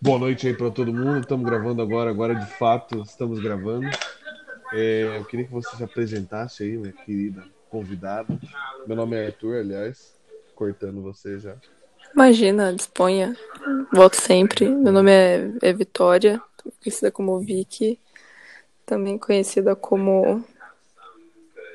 Boa 0.00 0.18
noite 0.18 0.46
aí 0.46 0.54
para 0.54 0.70
todo 0.70 0.92
mundo. 0.92 1.20
Estamos 1.22 1.44
gravando 1.44 1.82
agora, 1.82 2.10
agora 2.10 2.34
de 2.34 2.46
fato 2.46 3.02
estamos 3.02 3.40
gravando. 3.40 3.88
É, 4.72 5.16
eu 5.16 5.24
queria 5.24 5.44
que 5.44 5.52
você 5.52 5.76
se 5.76 5.82
apresentasse 5.82 6.62
aí, 6.62 6.76
minha 6.76 6.92
querida 6.92 7.42
convidada. 7.68 8.38
Meu 8.86 8.94
nome 8.96 9.16
é 9.16 9.26
Arthur, 9.26 9.56
aliás, 9.56 10.14
cortando 10.54 11.02
você 11.02 11.40
já. 11.40 11.56
Imagina, 12.14 12.72
disponha. 12.72 13.36
Volto 13.92 14.14
sempre. 14.14 14.68
Meu 14.68 14.92
nome 14.92 15.10
é, 15.10 15.50
é 15.60 15.72
Vitória, 15.72 16.40
conhecida 16.82 17.10
como 17.10 17.40
Vicky, 17.40 17.98
também 18.86 19.18
conhecida 19.18 19.74
como 19.74 20.44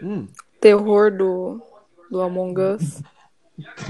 Hum, 0.01 0.27
terror 0.61 1.11
do, 1.11 1.61
do 2.09 2.21
Among 2.21 2.61
Us. 2.61 3.01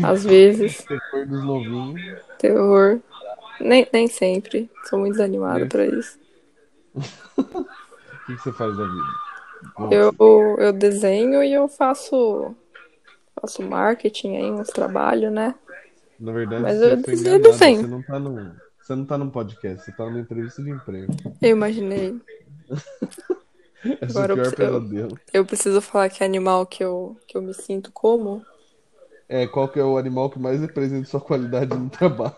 Às 0.03 0.23
vezes, 0.23 0.83
terror 0.85 1.27
dos 1.27 1.43
novinhos. 1.43 2.19
terror. 2.37 2.99
Nem, 3.59 3.87
nem 3.91 4.07
sempre. 4.07 4.69
Sou 4.89 4.99
muito 4.99 5.13
desanimada 5.13 5.59
Yes. 5.61 5.69
pra 5.69 5.85
isso. 5.85 6.19
O 8.29 8.31
que 8.31 8.35
que 8.37 8.43
você 8.43 8.51
faz 8.53 8.77
da 8.77 8.83
vida? 8.85 9.03
Bom, 9.77 9.89
Eu, 9.91 10.57
eu 10.59 10.71
desenho 10.71 11.43
e 11.43 11.51
eu 11.51 11.67
faço, 11.67 12.55
faço 13.41 13.63
marketing 13.63 14.37
aí, 14.37 14.51
uns 14.51 14.67
trabalhos, 14.67 15.31
né? 15.33 15.55
Na 16.19 16.31
verdade, 16.31 16.61
Mas 16.61 16.77
você 16.77 16.93
eu 16.93 17.03
foi 17.03 17.15
desenho. 17.39 17.81
Você 17.81 17.87
não 17.87 18.01
tá 18.03 18.19
num, 18.19 18.51
você 18.79 18.95
não 18.95 19.05
tá 19.05 19.17
num 19.17 19.29
podcast, 19.31 19.83
você 19.83 19.91
tá 19.91 20.05
numa 20.05 20.19
entrevista 20.19 20.61
de 20.61 20.69
emprego. 20.69 21.11
Eu 21.41 21.49
imaginei. 21.49 22.19
Esse 24.01 24.15
Agora 24.17 24.33
é 24.33 24.45
eu 24.45 24.51
pesadelo. 24.51 25.19
Eu 25.33 25.45
preciso 25.45 25.81
falar 25.81 26.09
que 26.09 26.23
animal 26.23 26.65
que 26.67 26.83
eu, 26.83 27.17
que 27.27 27.35
eu 27.35 27.41
me 27.41 27.53
sinto 27.55 27.91
como. 27.91 28.45
É, 29.29 29.45
qual 29.47 29.69
que 29.69 29.79
é 29.79 29.83
o 29.83 29.97
animal 29.97 30.29
que 30.29 30.39
mais 30.39 30.59
representa 30.59 31.05
sua 31.07 31.21
qualidade 31.21 31.77
no 31.77 31.89
trabalho? 31.89 32.33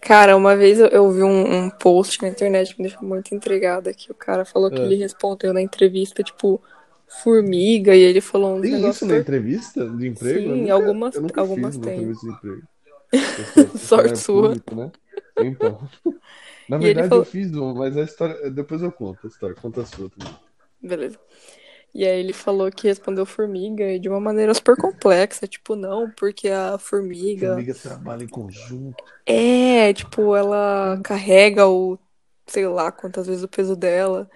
Cara, 0.00 0.36
uma 0.36 0.56
vez 0.56 0.78
eu, 0.80 0.86
eu 0.86 1.10
vi 1.12 1.22
um, 1.22 1.64
um 1.66 1.70
post 1.70 2.22
na 2.22 2.28
internet 2.28 2.74
que 2.74 2.82
me 2.82 2.88
deixou 2.88 3.06
muito 3.06 3.34
intrigada, 3.34 3.92
que 3.92 4.10
o 4.10 4.14
cara 4.14 4.44
falou 4.46 4.70
que 4.70 4.80
É. 4.80 4.84
ele 4.84 4.94
respondeu 4.94 5.52
na 5.52 5.60
entrevista, 5.60 6.22
tipo, 6.22 6.62
formiga, 7.22 7.94
e 7.94 8.00
ele 8.00 8.22
falou 8.22 8.54
uns 8.56 8.62
Tem 8.62 8.70
isso 8.70 8.80
negócios 8.80 9.10
na 9.10 9.18
entrevista 9.18 9.86
de 9.90 10.08
emprego? 10.08 10.38
Sim, 10.40 10.60
nunca- 10.62 10.72
algumas- 10.72 11.16
algumas 11.36 11.76
tem. 11.76 12.12
Sorte 13.76 14.14
funcionário 14.14 14.16
sua. 14.16 14.42
público, 14.48 14.74
né? 14.74 14.90
Então. 15.40 15.78
Na 16.68 16.76
verdade, 16.78 17.08
falou- 17.08 17.24
eu 17.24 17.30
fiz 17.30 17.50
uma, 17.52 17.74
mas 17.74 17.96
a 17.96 18.02
história. 18.02 18.50
Depois 18.50 18.82
eu 18.82 18.92
conto 18.92 19.26
a 19.26 19.28
história. 19.28 19.56
Conta 19.56 19.80
a 19.82 19.86
sua 19.86 20.10
também. 20.10 20.34
Beleza. 20.82 21.18
E 21.94 22.04
aí 22.06 22.20
ele 22.20 22.32
falou 22.32 22.70
que 22.70 22.86
respondeu 22.88 23.26
formiga 23.26 23.84
e 23.92 23.98
de 23.98 24.08
uma 24.08 24.20
maneira 24.20 24.54
super 24.54 24.76
complexa, 24.76 25.46
tipo, 25.48 25.74
não, 25.76 26.10
porque 26.10 26.48
a 26.48 26.78
formiga 26.78 27.48
Formiga 27.56 27.74
trabalha 27.74 28.22
em 28.24 28.28
conjunto. 28.28 29.02
é, 29.26 29.92
tipo, 29.92 30.34
ela 30.34 31.00
carrega 31.04 31.66
o, 31.68 31.98
sei 32.46 32.66
lá, 32.66 32.90
quantas 32.90 33.26
vezes 33.26 33.42
o 33.42 33.48
peso 33.48 33.76
dela. 33.76 34.30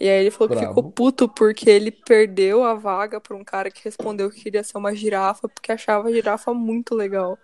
E 0.00 0.08
aí 0.08 0.20
ele 0.20 0.30
falou 0.30 0.48
que 0.48 0.56
Brabo. 0.56 0.68
ficou 0.68 0.82
puto 0.92 1.28
porque 1.28 1.68
ele 1.68 1.90
perdeu 1.90 2.62
a 2.64 2.74
vaga 2.74 3.20
pra 3.20 3.36
um 3.36 3.44
cara 3.44 3.70
que 3.70 3.84
respondeu 3.84 4.30
que 4.30 4.40
queria 4.42 4.62
ser 4.62 4.78
uma 4.78 4.94
girafa 4.94 5.48
porque 5.48 5.72
achava 5.72 6.08
a 6.08 6.12
girafa 6.12 6.54
muito 6.54 6.94
legal. 6.94 7.38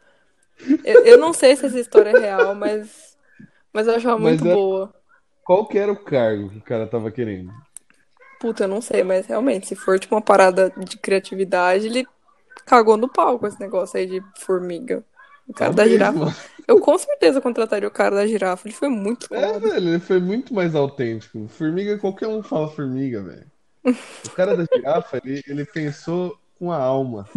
Eu, 0.84 0.99
eu 1.05 1.19
não 1.19 1.33
sei 1.34 1.56
se 1.56 1.67
essa 1.67 1.81
história 1.81 2.11
é 2.11 2.15
real, 2.15 2.55
mas, 2.55 3.17
mas 3.73 3.87
eu 3.89 3.97
achava 3.97 4.19
Mas 4.19 4.21
muito 4.21 4.45
é- 4.45 4.56
boa. 4.56 4.95
Qual 5.45 5.67
que 5.69 5.78
era 5.78 5.93
o 5.93 6.05
cargo 6.05 6.51
que 6.51 6.59
o 6.59 6.62
cara 6.62 6.87
tava 6.89 7.11
querendo? 7.12 7.53
Puta, 8.41 8.65
eu 8.65 8.69
não 8.69 8.81
sei, 8.81 9.03
mas 9.03 9.27
realmente, 9.27 9.67
se 9.67 9.75
for 9.77 9.99
tipo 9.99 10.15
uma 10.15 10.23
parada 10.23 10.73
de 10.77 10.97
criatividade, 10.99 11.87
ele 11.87 12.07
cagou 12.67 12.97
no 12.97 13.09
pau 13.09 13.39
com 13.39 13.47
esse 13.47 13.59
negócio 13.61 13.99
aí 13.99 14.07
de 14.07 14.23
formiga. 14.39 15.03
O 15.49 15.53
cara 15.53 15.71
Tá 15.71 15.77
da 15.77 15.85
mesmo. 15.85 16.27
girafa. 16.27 16.37
Eu 16.67 16.81
com 16.81 16.97
certeza 16.99 17.41
contrataria 17.41 17.87
o 17.89 17.91
cara 17.91 18.17
da 18.17 18.27
girafa. 18.27 18.67
Ele 18.67 18.75
foi 18.75 18.89
muito 18.89 19.33
É, 19.35 19.53
foda. 19.53 19.69
velho, 19.69 19.89
ele 19.91 20.01
foi 20.01 20.19
muito 20.21 20.55
mais 20.55 20.75
autêntico. 20.75 21.47
Formiga, 21.49 21.99
qualquer 21.99 22.27
um 22.28 22.43
fala 22.43 22.69
formiga, 22.71 23.23
velho. 23.23 23.47
O 24.25 24.31
cara 24.31 24.56
da 24.56 24.65
girafa, 24.65 25.21
ele, 25.23 25.43
ele 25.47 25.65
pensou 25.67 26.39
com 26.59 26.73
a 26.73 26.78
alma. 26.78 27.28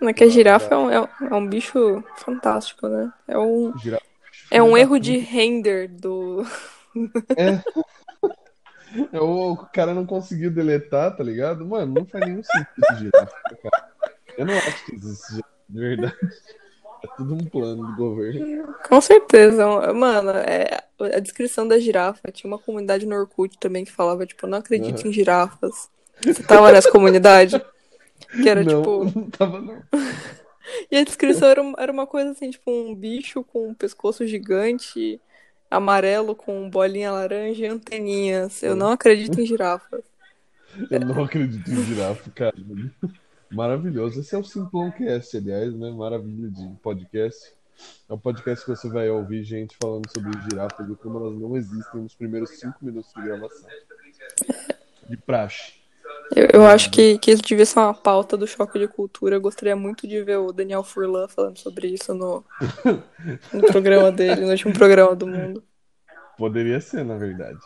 Não 0.00 0.08
é 0.08 0.12
que 0.12 0.22
a 0.24 0.28
girafa 0.28 0.74
é 0.74 0.78
um, 0.78 0.90
é 0.90 1.00
um- 1.00 1.44
é 1.44 1.48
bicho 1.48 2.02
fantástico, 2.16 2.86
né? 2.88 3.12
É 3.26 3.38
um, 3.38 3.72
é 4.50 4.62
um 4.62 4.72
da 4.72 4.80
erro 4.80 4.98
de 5.00 5.16
render 5.18 5.88
do. 5.88 6.44
É, 7.36 7.60
o, 9.20 9.52
o 9.52 9.56
cara 9.72 9.94
não 9.94 10.06
conseguiu 10.06 10.50
deletar, 10.50 11.16
tá 11.16 11.22
ligado? 11.22 11.64
Mano, 11.66 11.94
não 11.94 12.06
faz 12.06 12.26
nenhum 12.26 12.42
sentido 12.42 12.98
girafa, 12.98 13.56
cara. 13.62 13.94
Eu 14.36 14.46
não 14.46 14.54
acho 14.54 14.84
que 14.86 14.94
existe 14.94 15.32
girafa, 15.32 15.48
de 15.68 15.80
verdade. 15.80 16.16
É 17.02 17.06
tudo 17.16 17.34
um 17.34 17.44
plano 17.44 17.86
do 17.86 17.96
governo. 17.96 18.74
Com 18.88 19.00
certeza. 19.00 19.92
Mano, 19.92 20.30
é, 20.30 20.84
a 20.98 21.18
descrição 21.18 21.68
da 21.68 21.78
girafa. 21.78 22.32
Tinha 22.32 22.50
uma 22.50 22.58
comunidade 22.58 23.04
no 23.04 23.14
Orkut 23.14 23.58
também 23.58 23.84
que 23.84 23.92
falava, 23.92 24.24
tipo, 24.24 24.46
não 24.46 24.58
acredito 24.58 25.00
Aham. 25.00 25.08
em 25.08 25.12
girafas. 25.12 25.90
Você 26.24 26.42
tava 26.42 26.72
nessa 26.72 26.90
comunidade? 26.90 27.62
Que 28.30 28.48
era 28.48 28.62
não, 28.62 28.80
tipo. 28.80 29.04
não 29.18 29.30
tava 29.30 29.60
não. 29.60 29.82
E 30.90 30.96
a 30.96 31.04
descrição 31.04 31.48
era, 31.48 31.62
era 31.78 31.92
uma 31.92 32.06
coisa 32.06 32.30
assim, 32.30 32.50
tipo, 32.50 32.70
um 32.70 32.94
bicho 32.94 33.44
com 33.44 33.68
um 33.68 33.74
pescoço 33.74 34.26
gigante, 34.26 35.20
amarelo, 35.76 36.34
com 36.34 36.68
bolinha 36.68 37.12
laranja 37.12 37.64
e 37.64 37.68
anteninhas. 37.68 38.62
Eu 38.62 38.76
não 38.76 38.90
acredito 38.90 39.40
em 39.40 39.46
girafas. 39.46 40.02
Eu 40.90 41.00
não 41.00 41.24
acredito 41.24 41.70
em 41.70 41.84
girafa, 41.84 42.30
cara. 42.30 42.54
Maravilhoso. 43.50 44.20
Esse 44.20 44.34
é 44.34 44.38
o 44.38 44.44
Simplão 44.44 44.90
Cast, 44.90 45.36
aliás, 45.36 45.72
né? 45.74 45.90
Maravilha 45.90 46.48
de 46.48 46.68
podcast. 46.82 47.52
É 48.08 48.12
um 48.12 48.18
podcast 48.18 48.64
que 48.64 48.70
você 48.70 48.88
vai 48.88 49.08
ouvir 49.10 49.44
gente 49.44 49.76
falando 49.80 50.08
sobre 50.12 50.32
girafas 50.48 50.88
e 50.88 50.94
como 50.96 51.18
elas 51.18 51.38
não 51.38 51.56
existem 51.56 52.00
nos 52.02 52.14
primeiros 52.14 52.50
cinco 52.50 52.76
minutos 52.82 53.12
de 53.14 53.22
gravação. 53.22 53.68
De 55.08 55.16
praxe. 55.16 55.83
Eu, 56.34 56.48
eu 56.60 56.66
acho 56.66 56.90
que, 56.90 57.18
que 57.18 57.30
isso 57.30 57.42
devia 57.42 57.66
ser 57.66 57.78
uma 57.78 57.94
pauta 57.94 58.36
do 58.36 58.46
choque 58.46 58.78
de 58.78 58.88
cultura. 58.88 59.36
Eu 59.36 59.40
gostaria 59.40 59.76
muito 59.76 60.06
de 60.06 60.22
ver 60.22 60.38
o 60.38 60.52
Daniel 60.52 60.82
Furlan 60.82 61.28
falando 61.28 61.58
sobre 61.58 61.88
isso 61.88 62.14
no, 62.14 62.44
no 63.52 63.62
programa 63.62 64.10
dele, 64.10 64.42
no 64.42 64.50
último 64.50 64.72
programa 64.72 65.14
do 65.14 65.26
mundo. 65.26 65.62
Poderia 66.36 66.80
ser, 66.80 67.04
na 67.04 67.16
verdade. 67.16 67.58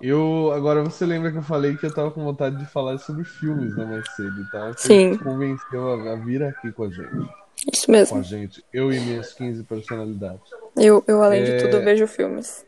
Eu, 0.00 0.52
agora 0.52 0.82
você 0.84 1.06
lembra 1.06 1.32
que 1.32 1.38
eu 1.38 1.42
falei 1.42 1.76
que 1.76 1.86
eu 1.86 1.92
tava 1.94 2.10
com 2.10 2.22
vontade 2.22 2.56
de 2.56 2.66
falar 2.66 2.98
sobre 2.98 3.24
filmes, 3.24 3.74
né, 3.76 3.84
mais 3.84 4.08
cedo 4.14 4.46
tal. 4.50 4.72
Você 4.72 4.88
Sim. 4.88 5.18
convenceu 5.18 5.88
a, 6.08 6.12
a 6.12 6.16
vir 6.16 6.42
aqui 6.42 6.70
com 6.72 6.84
a 6.84 6.90
gente. 6.90 7.28
Isso 7.72 7.86
Com 7.86 7.92
a 7.92 7.96
mesmo. 7.96 8.22
gente. 8.22 8.64
Eu 8.72 8.92
e 8.92 9.00
minhas 9.00 9.32
15 9.32 9.64
personalidades. 9.64 10.42
Eu, 10.76 11.02
eu 11.06 11.22
além 11.22 11.44
de 11.44 11.52
É. 11.52 11.58
tudo, 11.58 11.82
vejo 11.82 12.06
filmes. 12.06 12.64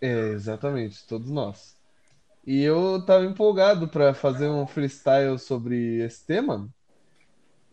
É, 0.00 0.28
exatamente, 0.28 1.06
todos 1.06 1.30
nós. 1.30 1.75
E 2.46 2.62
eu 2.62 3.02
tava 3.04 3.24
empolgado 3.24 3.88
pra 3.88 4.14
fazer 4.14 4.46
um 4.46 4.64
freestyle 4.68 5.36
sobre 5.36 6.00
esse 6.04 6.24
tema. 6.24 6.68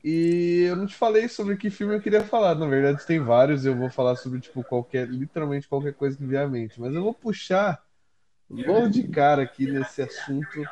E 0.03 0.65
eu 0.67 0.75
não 0.75 0.87
te 0.87 0.95
falei 0.95 1.29
sobre 1.29 1.55
que 1.55 1.69
filme 1.69 1.95
eu 1.95 2.01
queria 2.01 2.23
falar. 2.23 2.55
Na 2.55 2.67
verdade, 2.67 3.05
tem 3.05 3.19
vários, 3.19 3.65
eu 3.65 3.77
vou 3.77 3.91
falar 3.91 4.15
sobre 4.15 4.41
tipo 4.41 4.63
qualquer, 4.63 5.07
literalmente 5.07 5.67
qualquer 5.67 5.93
coisa 5.93 6.17
que 6.17 6.25
vier 6.25 6.43
à 6.43 6.47
mente, 6.47 6.81
mas 6.81 6.95
eu 6.95 7.03
vou 7.03 7.13
puxar 7.13 7.83
logo 8.49 8.89
de 8.89 9.07
cara 9.07 9.43
aqui 9.43 9.71
nesse 9.71 10.01
assunto, 10.01 10.67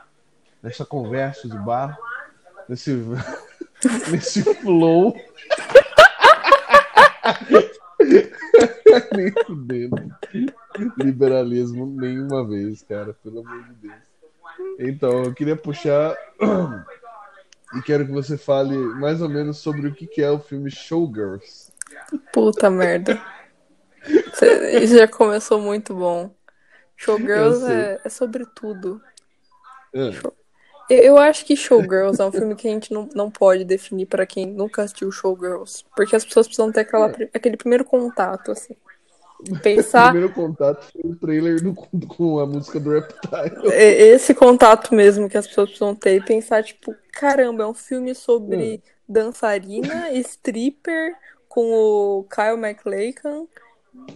nessa 0.63 0.83
conversa 0.83 1.47
de 1.47 1.57
bar, 1.59 1.95
nesse 2.67 2.91
nesse 4.09 4.43
flow. 4.55 5.15
Nem 9.15 9.31
fudendo. 9.45 9.95
Liberalismo 10.97 11.85
nenhuma 11.85 12.47
vez, 12.47 12.83
cara, 12.83 13.13
pelo 13.23 13.39
amor 13.39 13.63
de 13.63 13.73
Deus. 13.87 14.11
Então, 14.79 15.23
eu 15.23 15.33
queria 15.33 15.55
puxar 15.55 16.15
e 17.75 17.81
quero 17.81 18.05
que 18.05 18.11
você 18.11 18.37
fale 18.37 18.75
mais 18.77 19.21
ou 19.21 19.29
menos 19.29 19.57
sobre 19.57 19.87
o 19.87 19.93
que 19.93 20.21
é 20.21 20.29
o 20.29 20.39
filme 20.39 20.69
Showgirls. 20.69 21.71
Puta 22.31 22.69
merda. 22.69 23.21
Isso 24.81 24.97
já 24.97 25.07
começou 25.07 25.59
muito 25.59 25.93
bom. 25.93 26.33
Showgirls 26.95 27.63
é, 27.65 28.01
é 28.03 28.09
sobre 28.09 28.45
tudo. 28.45 29.01
Ah, 29.93 30.11
Eu, 30.23 30.33
eu 30.93 31.17
acho 31.17 31.45
que 31.45 31.55
Showgirls 31.55 32.21
é 32.21 32.25
um 32.25 32.31
filme 32.31 32.55
que 32.55 32.67
a 32.67 32.71
gente 32.71 32.93
não, 32.93 33.07
não 33.13 33.29
pode 33.31 33.63
definir 33.63 34.05
pra 34.05 34.25
quem 34.25 34.45
nunca 34.45 34.83
assistiu 34.83 35.11
Showgirls. 35.11 35.85
Porque 35.95 36.15
as 36.15 36.25
pessoas 36.25 36.47
precisam 36.47 36.71
ter 36.71 36.81
aquela, 36.81 37.09
pri- 37.09 37.29
aquele 37.33 37.57
primeiro 37.57 37.85
contato, 37.85 38.51
assim. 38.51 38.75
O 39.49 39.57
Pensar 39.61 40.11
primeiro 40.11 40.33
contato 40.33 40.85
foi 40.91 41.11
o 41.11 41.15
trailer 41.15 41.61
do- 41.63 41.73
com 41.73 42.39
a 42.39 42.45
música 42.45 42.79
do 42.79 42.91
Reptile. 42.91 43.71
é 43.71 44.07
esse 44.09 44.33
contato 44.33 44.93
mesmo 44.93 45.27
que 45.29 45.37
as 45.37 45.47
pessoas 45.47 45.69
precisam 45.69 45.95
ter 45.95 46.15
e 46.15 46.21
pensar, 46.21 46.63
tipo, 46.63 46.95
caramba, 47.11 47.63
é 47.63 47.67
um 47.67 47.73
filme 47.73 48.13
sobre 48.13 48.81
dançarina, 49.07 50.11
stripper, 50.13 51.15
com 51.49 51.71
o 51.73 52.23
Kyle 52.33 52.55
MacLachlan 52.57 53.45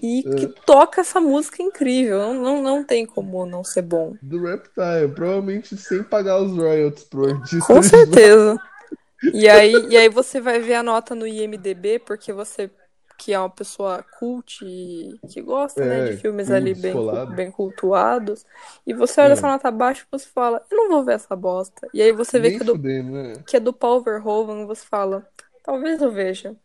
e 0.02 0.24
que 0.36 0.48
toca 0.48 1.02
essa 1.02 1.20
música 1.20 1.62
incrível. 1.62 2.20
Não, 2.20 2.34
não, 2.34 2.62
não 2.62 2.84
tem 2.84 3.06
como 3.06 3.46
não 3.46 3.64
ser 3.64 3.82
bom. 3.82 4.16
Do 4.22 4.42
Reptile, 4.42 5.14
provavelmente 5.14 5.78
sem 5.78 6.04
pagar 6.04 6.42
os 6.42 6.52
royalties 6.56 7.04
pro 7.06 7.30
artista. 7.30 7.74
Com 7.74 7.82
certeza. 7.82 8.60
E 9.34 9.48
aí, 9.50 9.88
e 9.90 9.98
aí 9.98 10.10
você 10.10 10.42
vai 10.42 10.60
ver 10.60 10.76
a 10.76 10.84
nota 10.84 11.16
no 11.16 11.28
IMDB, 11.28 12.00
porque 12.00 12.32
você 12.34 12.72
que 13.18 13.34
é 13.34 13.40
uma 13.40 13.50
pessoa 13.50 14.04
cult 14.20 14.64
e 14.66 15.20
que 15.30 15.42
gosta, 15.42 15.86
É, 15.86 15.88
né, 15.88 16.02
de 16.04 16.14
filmes 16.14 16.48
filme 16.48 16.52
ali 16.52 16.76
bem, 16.76 16.96
bem 17.30 17.52
cultuados, 17.52 18.46
e 18.86 18.94
você 18.94 19.22
olha 19.22 19.34
É. 19.34 19.34
essa 19.34 19.48
nota 19.48 19.72
baixa 19.72 20.04
e 20.04 20.08
você 20.12 20.28
fala, 20.28 20.66
eu 20.72 20.78
não 20.78 20.90
vou 20.90 21.04
ver 21.06 21.14
essa 21.16 21.36
bosta. 21.36 21.90
E 21.94 22.02
aí 22.02 22.12
você 22.12 22.40
vê 22.40 22.52
Nem 22.52 22.58
que 22.58 22.64
é 22.64 22.66
do, 22.66 22.82
né? 23.04 23.44
que 23.46 23.58
é 23.58 23.60
do 23.62 23.74
Paul 23.74 24.02
Verhoeven 24.04 24.66
você 24.68 24.86
fala, 24.86 25.28
talvez 25.64 26.02
eu 26.02 26.12
veja. 26.12 26.56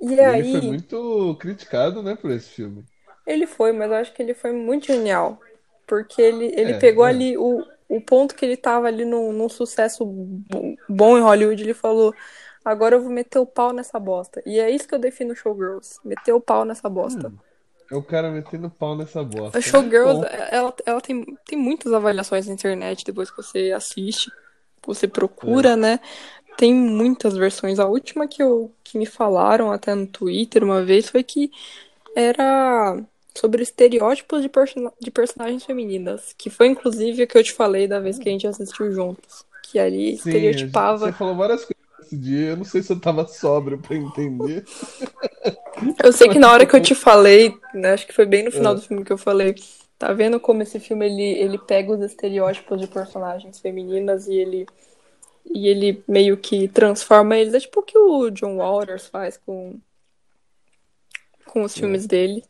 E 0.00 0.20
ele 0.20 0.44
aí, 0.44 0.44
foi 0.44 0.60
muito 0.60 1.36
criticado, 1.38 2.02
né, 2.02 2.14
por 2.16 2.30
esse 2.30 2.48
filme. 2.50 2.86
ele 3.26 3.46
foi, 3.46 3.72
mas 3.72 3.90
eu 3.90 3.96
acho 3.96 4.12
que 4.14 4.22
ele 4.22 4.34
foi 4.34 4.52
muito 4.52 4.86
genial. 4.86 5.40
Porque 5.86 6.20
ele, 6.20 6.46
ele 6.56 6.74
É, 6.74 6.74
pegou 6.74 7.04
é. 7.04 7.04
ali 7.04 7.36
o, 7.38 7.64
o 7.88 8.00
ponto 8.00 8.34
que 8.34 8.44
ele 8.44 8.56
tava 8.56 8.86
ali 8.88 9.04
num, 9.04 9.32
num 9.32 9.48
sucesso 9.48 10.04
bo- 10.04 10.76
bom 10.88 11.16
em 11.18 11.22
Hollywood. 11.22 11.62
Ele 11.62 11.74
falou: 11.74 12.14
agora 12.64 12.96
eu 12.96 13.00
vou 13.02 13.10
meter 13.10 13.38
o 13.38 13.46
pau 13.46 13.72
nessa 13.72 13.98
bosta. 13.98 14.42
E 14.46 14.58
é 14.58 14.70
isso 14.70 14.86
que 14.88 14.94
eu 14.94 14.98
defino 14.98 15.34
Showgirls: 15.34 15.98
meter 16.04 16.32
o 16.32 16.40
pau 16.40 16.64
nessa 16.64 16.88
bosta. 16.88 17.32
É 17.90 17.94
o 17.96 18.02
cara 18.02 18.30
metendo 18.30 18.70
pau 18.70 18.96
nessa 18.96 19.22
bosta. 19.22 19.58
A 19.58 19.60
Showgirls, 19.60 20.20
Bom, 20.22 20.24
ela, 20.50 20.74
ela 20.86 21.00
tem, 21.00 21.24
tem 21.46 21.58
muitas 21.58 21.92
avaliações 21.92 22.46
na 22.46 22.54
internet 22.54 23.04
depois 23.04 23.30
que 23.30 23.36
você 23.38 23.72
assiste, 23.72 24.30
você 24.86 25.08
procura, 25.08 25.76
né? 25.76 26.00
Tem 26.58 26.74
muitas 26.74 27.36
versões. 27.36 27.78
A 27.78 27.86
última 27.86 28.26
que, 28.26 28.42
eu, 28.42 28.72
que 28.82 28.98
me 28.98 29.06
falaram 29.06 29.70
até 29.70 29.94
no 29.94 30.08
Twitter 30.08 30.64
uma 30.64 30.82
vez 30.84 31.08
foi 31.08 31.22
que 31.22 31.52
era 32.16 33.00
sobre 33.32 33.62
estereótipos 33.62 34.42
de, 34.42 34.48
person 34.48 34.90
de 35.00 35.10
personagens 35.12 35.64
femininas. 35.64 36.34
Que 36.36 36.50
foi 36.50 36.66
inclusive 36.66 37.22
o 37.22 37.26
que 37.28 37.38
eu 37.38 37.44
te 37.44 37.52
falei 37.52 37.86
da 37.86 38.00
vez 38.00 38.18
que 38.18 38.28
a 38.28 38.32
gente 38.32 38.44
assistiu 38.46 38.90
juntos. 38.92 39.44
Que 39.62 39.78
ali 39.78 40.16
sim, 40.18 40.30
estereotipava. 40.30 41.06
você 41.06 41.12
falou 41.12 41.36
várias 41.36 41.60
coisas 41.64 41.76
nesse 42.00 42.16
dia. 42.16 42.48
Eu 42.48 42.56
não 42.56 42.64
sei 42.64 42.82
se 42.82 42.92
eu 42.92 42.98
tava 43.00 43.24
sóbrio 43.28 43.78
pra 43.78 43.94
entender. 43.96 44.64
Eu 46.02 46.12
sei 46.12 46.28
que 46.28 46.40
na 46.40 46.50
hora 46.50 46.66
que 46.66 46.74
eu 46.74 46.82
te 46.82 46.92
falei, 46.92 47.54
né, 47.72 47.92
acho 47.92 48.04
que 48.04 48.12
foi 48.12 48.26
bem 48.26 48.42
no 48.42 48.50
final 48.50 48.72
É. 48.72 48.74
do 48.74 48.82
filme 48.82 49.04
que 49.04 49.12
eu 49.12 49.18
falei, 49.18 49.54
tá 49.96 50.12
vendo 50.12 50.40
como 50.40 50.60
esse 50.60 50.80
filme 50.80 51.06
ele, 51.06 51.38
ele 51.38 51.56
pega 51.56 51.92
os 51.92 52.00
estereótipos 52.00 52.80
de 52.80 52.88
personagens 52.88 53.60
femininas 53.60 54.26
e 54.26 54.34
ele 54.34 54.66
e 55.54 55.68
ele 55.68 56.02
meio 56.06 56.36
que 56.36 56.68
transforma 56.68 57.36
eles, 57.36 57.54
é 57.54 57.60
tipo 57.60 57.80
o 57.80 57.82
que 57.82 57.96
o 57.98 58.30
John 58.30 58.56
Waters 58.56 59.06
faz 59.06 59.36
com 59.36 59.78
com 61.46 61.62
os 61.62 61.74
filmes 61.74 62.06
dele. 62.06 62.44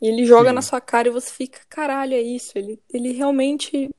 E 0.00 0.06
ele 0.06 0.24
joga 0.24 0.50
Sim. 0.50 0.54
na 0.54 0.62
sua 0.62 0.80
cara 0.80 1.08
e 1.08 1.10
você 1.10 1.30
fica, 1.32 1.58
caralho, 1.68 2.14
é 2.14 2.20
isso. 2.20 2.56
Ele, 2.56 2.80
ele 2.92 3.12
realmente 3.12 3.90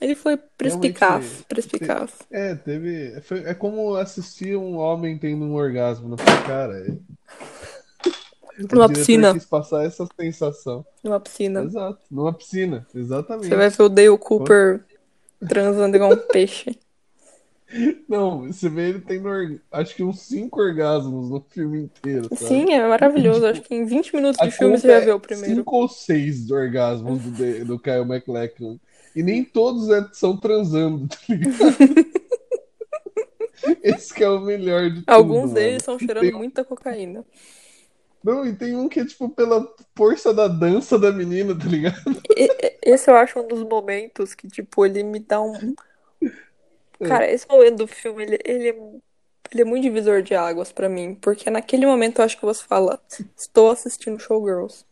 ele 0.00 0.14
foi 0.14 0.36
perspicaz, 0.36 1.24
Realmente, 1.24 1.44
perspicaz. 1.48 2.10
É, 2.30 2.54
teve. 2.54 3.20
foi- 3.22 3.44
é 3.44 3.54
como 3.54 3.94
assistir 3.96 4.56
um 4.56 4.76
homem 4.76 5.16
tendo 5.18 5.44
um 5.44 5.54
orgasmo 5.54 6.08
na 6.10 6.16
sua 6.18 6.42
cara. 6.42 6.78
É. 6.78 6.94
Numa 8.70 8.88
piscina. 8.88 9.32
quis 9.32 9.44
passar 9.46 9.84
essa 9.84 10.06
sensação. 10.20 10.86
Numa 11.02 11.18
piscina. 11.18 11.62
Exato, 11.64 11.98
numa 12.08 12.32
piscina, 12.32 12.86
exatamente. 12.94 13.48
Você 13.48 13.56
vai 13.56 13.68
ver 13.68 13.82
o 13.82 13.88
Dale 13.88 14.18
Cooper 14.18 14.84
transando 15.48 15.96
igual 15.96 16.12
um 16.12 16.16
peixe. 16.16 16.78
Não, 18.08 18.42
você 18.52 18.68
vê 18.68 18.90
ele 18.90 19.00
tendo 19.00 19.26
org- 19.28 19.58
acho 19.72 19.96
que 19.96 20.04
uns 20.04 20.20
cinco 20.20 20.60
orgasmos 20.60 21.28
no 21.28 21.44
filme 21.50 21.80
inteiro, 21.80 22.28
sabe? 22.28 22.44
Sim, 22.46 22.72
é 22.72 22.86
maravilhoso. 22.86 23.44
Acho 23.46 23.62
que 23.62 23.74
em 23.74 23.84
20 23.84 24.14
minutos 24.14 24.38
de 24.40 24.50
filme 24.52 24.78
você 24.78 24.86
já 24.86 25.00
vê 25.00 25.10
é 25.10 25.14
o 25.14 25.18
primeiro. 25.18 25.56
Cinco 25.56 25.74
ou 25.76 25.88
seis 25.88 26.48
orgasmos 26.52 27.20
do, 27.22 27.64
do 27.64 27.78
Kyle 27.78 28.04
MacLachlan. 28.04 28.78
E 29.16 29.22
nem 29.24 29.42
todos 29.42 29.88
é- 29.90 30.06
são 30.12 30.36
transando, 30.36 31.08
tá 31.08 31.16
ligado? 31.28 31.54
Esse 33.82 34.12
que 34.14 34.22
é 34.22 34.28
o 34.28 34.40
melhor 34.40 34.90
de 34.90 35.00
tudo, 35.00 35.10
Alguns 35.12 35.42
mano. 35.44 35.54
deles 35.54 35.76
estão 35.78 35.98
cheirando 35.98 36.20
tem- 36.22 36.32
muita 36.32 36.64
cocaína. 36.64 37.24
Não, 38.24 38.46
e 38.46 38.56
tem 38.56 38.74
um 38.74 38.88
que 38.88 39.00
é 39.00 39.04
tipo 39.04 39.28
pela 39.28 39.68
força 39.96 40.32
da 40.32 40.48
dança 40.48 40.98
da 40.98 41.12
menina, 41.12 41.56
tá 41.56 41.66
ligado? 41.66 42.24
Esse 42.82 43.10
eu 43.10 43.16
acho 43.16 43.40
um 43.40 43.48
dos 43.48 43.62
momentos 43.62 44.34
que, 44.34 44.48
tipo, 44.48 44.84
ele 44.86 45.02
me 45.02 45.18
dá 45.18 45.40
um. 45.40 45.74
Cara, 47.02 47.30
esse 47.30 47.46
momento 47.48 47.76
do 47.78 47.86
filme, 47.86 48.22
ele, 48.24 48.38
ele, 48.44 48.68
é- 48.70 49.00
ele 49.52 49.62
é 49.62 49.64
muito 49.64 49.82
divisor 49.82 50.22
de 50.22 50.34
águas 50.34 50.72
pra 50.72 50.88
mim. 50.88 51.14
Porque 51.14 51.50
naquele 51.50 51.86
momento 51.86 52.18
eu 52.20 52.24
acho 52.24 52.36
que 52.38 52.44
você 52.44 52.64
fala, 52.64 53.00
estou 53.36 53.70
assistindo 53.70 54.18
Showgirls. 54.18 54.84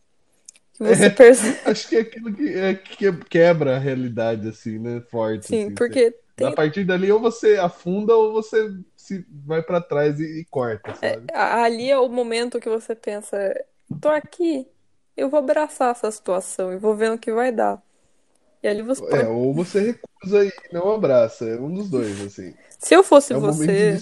Que 0.73 0.83
você 0.83 1.09
percebe. 1.09 1.57
Acho 1.65 1.87
que 1.87 1.95
é 1.95 1.99
aquilo 2.01 2.33
que, 2.33 2.49
é, 2.49 2.73
que 2.75 3.11
quebra 3.29 3.75
a 3.75 3.79
realidade, 3.79 4.47
assim, 4.47 4.79
né? 4.79 5.01
Forte. 5.01 5.47
Sim, 5.47 5.65
assim. 5.65 5.75
porque 5.75 6.11
A 6.11 6.15
tem, 6.35 6.55
partir 6.55 6.83
dali, 6.83 7.11
ou 7.11 7.19
você 7.19 7.57
afunda 7.57 8.15
ou 8.15 8.33
você 8.33 8.69
se 9.03 9.25
vai 9.45 9.61
pra 9.63 9.81
trás 9.81 10.19
e, 10.19 10.41
e 10.41 10.45
corta, 10.45 10.93
sabe? 10.93 11.31
a- 11.33 11.63
ali 11.63 11.89
é 11.91 11.97
o 11.97 12.09
momento 12.09 12.59
que 12.59 12.69
você 12.69 12.95
pensa, 12.95 13.37
tô 14.01 14.09
aqui, 14.09 14.67
eu 15.15 15.29
vou 15.29 15.39
abraçar 15.39 15.91
essa 15.91 16.11
situação 16.11 16.73
e 16.73 16.77
vou 16.77 16.95
ver 16.95 17.11
o 17.11 17.17
que 17.19 17.31
vai 17.31 17.51
dar. 17.51 17.81
E 18.63 18.67
ali 18.67 18.81
você 18.83 19.05
É, 19.11 19.27
ou 19.27 19.53
você 19.53 19.79
recusa 19.79 20.45
e 20.45 20.51
não 20.71 20.91
abraça. 20.91 21.45
É 21.45 21.59
um 21.59 21.73
dos 21.73 21.89
dois, 21.89 22.19
assim. 22.21 22.53
Se 22.79 22.93
eu 22.95 23.03
fosse 23.03 23.33
É 23.33 23.37
um 23.37 23.41
você, 23.41 23.97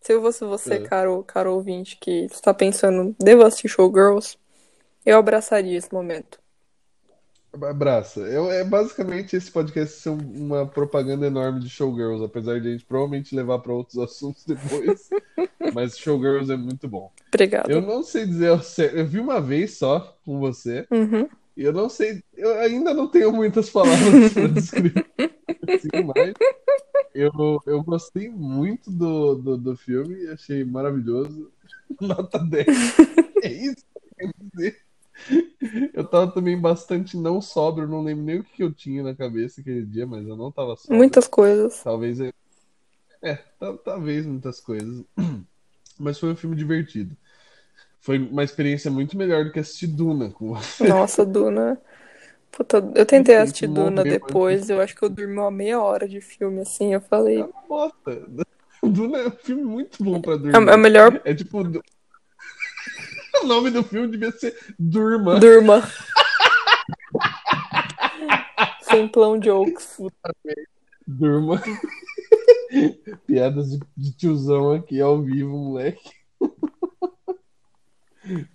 se 0.00 0.12
eu 0.12 0.22
fosse 0.22 0.44
você, 0.44 0.78
É. 0.78 0.80
caro, 0.80 1.24
caro 1.24 1.54
ouvinte, 1.54 1.96
que 1.98 2.26
está 2.26 2.54
pensando, 2.54 3.16
devo 3.18 3.44
assistir 3.44 3.68
Showgirls, 3.68 4.38
eu 5.06 5.18
abraçaria 5.18 5.78
esse 5.78 5.92
momento. 5.92 6.40
Abraça. 7.62 8.20
Eu, 8.20 8.50
é 8.50 8.64
basicamente 8.64 9.36
esse 9.36 9.50
podcast 9.50 10.00
ser 10.00 10.08
um- 10.10 10.46
uma 10.46 10.66
propaganda 10.66 11.26
enorme 11.26 11.60
de 11.60 11.68
Showgirls, 11.68 12.24
apesar 12.24 12.60
de 12.60 12.68
a 12.68 12.72
gente 12.72 12.84
provavelmente 12.84 13.34
levar 13.34 13.58
para 13.60 13.72
outros 13.72 13.96
assuntos 14.02 14.44
depois. 14.44 15.08
Mas 15.72 15.96
Showgirls 15.98 16.50
é 16.52 16.56
muito 16.56 16.88
bom. 16.88 17.12
Obrigada. 17.28 17.70
Eu 17.72 17.80
não 17.80 18.02
sei 18.02 18.26
dizer 18.26 18.48
ao 18.48 18.60
certo. 18.62 18.96
Eu 18.96 19.06
vi 19.06 19.18
uma 19.20 19.40
vez 19.40 19.78
só 19.78 20.16
com 20.24 20.38
você. 20.40 20.86
Uhum. 20.90 21.28
E 21.56 21.62
eu 21.62 21.72
não 21.72 21.88
sei. 21.88 22.22
Eu 22.36 22.58
ainda 22.58 22.92
não 22.92 23.08
tenho 23.08 23.32
muitas 23.32 23.70
palavras 23.70 24.32
para 24.32 24.48
descrever. 24.48 25.06
assim, 25.68 25.88
mas 26.04 26.34
eu, 27.14 27.30
eu 27.66 27.82
gostei 27.82 28.28
muito 28.28 28.90
do, 28.90 29.36
do, 29.36 29.56
do 29.56 29.76
filme. 29.76 30.26
Achei 30.28 30.64
maravilhoso. 30.64 31.50
Nota 32.00 32.38
10. 32.38 32.66
É 33.42 33.52
isso 33.52 33.76
que 33.76 33.98
eu 33.98 34.02
quero 34.18 34.32
dizer. 34.52 34.83
Eu 35.94 36.04
tava 36.08 36.32
também 36.32 36.60
bastante 36.60 37.16
não 37.16 37.40
sóbrio, 37.40 37.88
não 37.88 38.02
lembro 38.02 38.24
nem 38.24 38.40
o 38.40 38.44
que 38.44 38.62
eu 38.62 38.72
tinha 38.72 39.02
na 39.02 39.14
cabeça 39.14 39.60
aquele 39.60 39.84
dia, 39.84 40.06
mas 40.06 40.26
eu 40.26 40.36
não 40.36 40.50
tava 40.50 40.76
sóbrio. 40.76 40.98
Muitas 40.98 41.26
coisas. 41.28 41.82
Talvez 41.82 42.20
eu... 42.20 42.32
É, 43.22 43.36
ta- 43.36 43.76
talvez 43.78 44.26
muitas 44.26 44.60
coisas. 44.60 45.04
Mas 45.98 46.18
foi 46.18 46.32
um 46.32 46.36
filme 46.36 46.56
divertido. 46.56 47.16
Foi 48.00 48.18
uma 48.18 48.44
experiência 48.44 48.90
muito 48.90 49.16
melhor 49.16 49.44
do 49.44 49.52
que 49.52 49.60
assistir 49.60 49.88
Duna 49.88 50.30
com 50.30 50.54
você. 50.54 50.88
Nossa, 50.88 51.24
Duna. 51.24 51.80
Puta, 52.52 52.78
eu 52.94 53.06
tentei 53.06 53.36
assistir 53.36 53.66
Duna 53.68 54.04
depois, 54.04 54.70
eu 54.70 54.80
acho 54.80 54.94
que 54.94 55.02
eu 55.04 55.08
dormi 55.10 55.34
uma 55.34 55.50
meia 55.50 55.80
hora 55.80 56.08
de 56.08 56.20
filme, 56.20 56.60
assim, 56.60 56.94
eu 56.94 57.00
falei. 57.00 57.40
É 57.40 57.44
uma 57.44 57.62
bosta. 57.68 58.26
Duna 58.82 59.18
é 59.18 59.28
um 59.28 59.30
filme 59.32 59.64
muito 59.64 60.04
bom 60.04 60.20
pra 60.20 60.34
É 60.34 60.36
dormir. 60.36 60.68
é 60.70 60.74
o 60.74 60.78
melhor 60.78 61.20
É 61.24 61.34
tipo. 61.34 61.58
O 63.44 63.46
nome 63.46 63.70
do 63.70 63.84
filme 63.84 64.08
devia 64.08 64.32
ser 64.32 64.56
Durma. 64.78 65.38
durma. 65.38 65.82
Simplão 68.80 69.38
jokes. 69.38 69.98
Durma. 71.06 71.60
Piadas 73.26 73.68
de, 73.70 73.80
de 73.94 74.12
tiozão 74.16 74.72
aqui 74.72 74.98
ao 74.98 75.20
vivo, 75.22 75.50
moleque. 75.58 76.10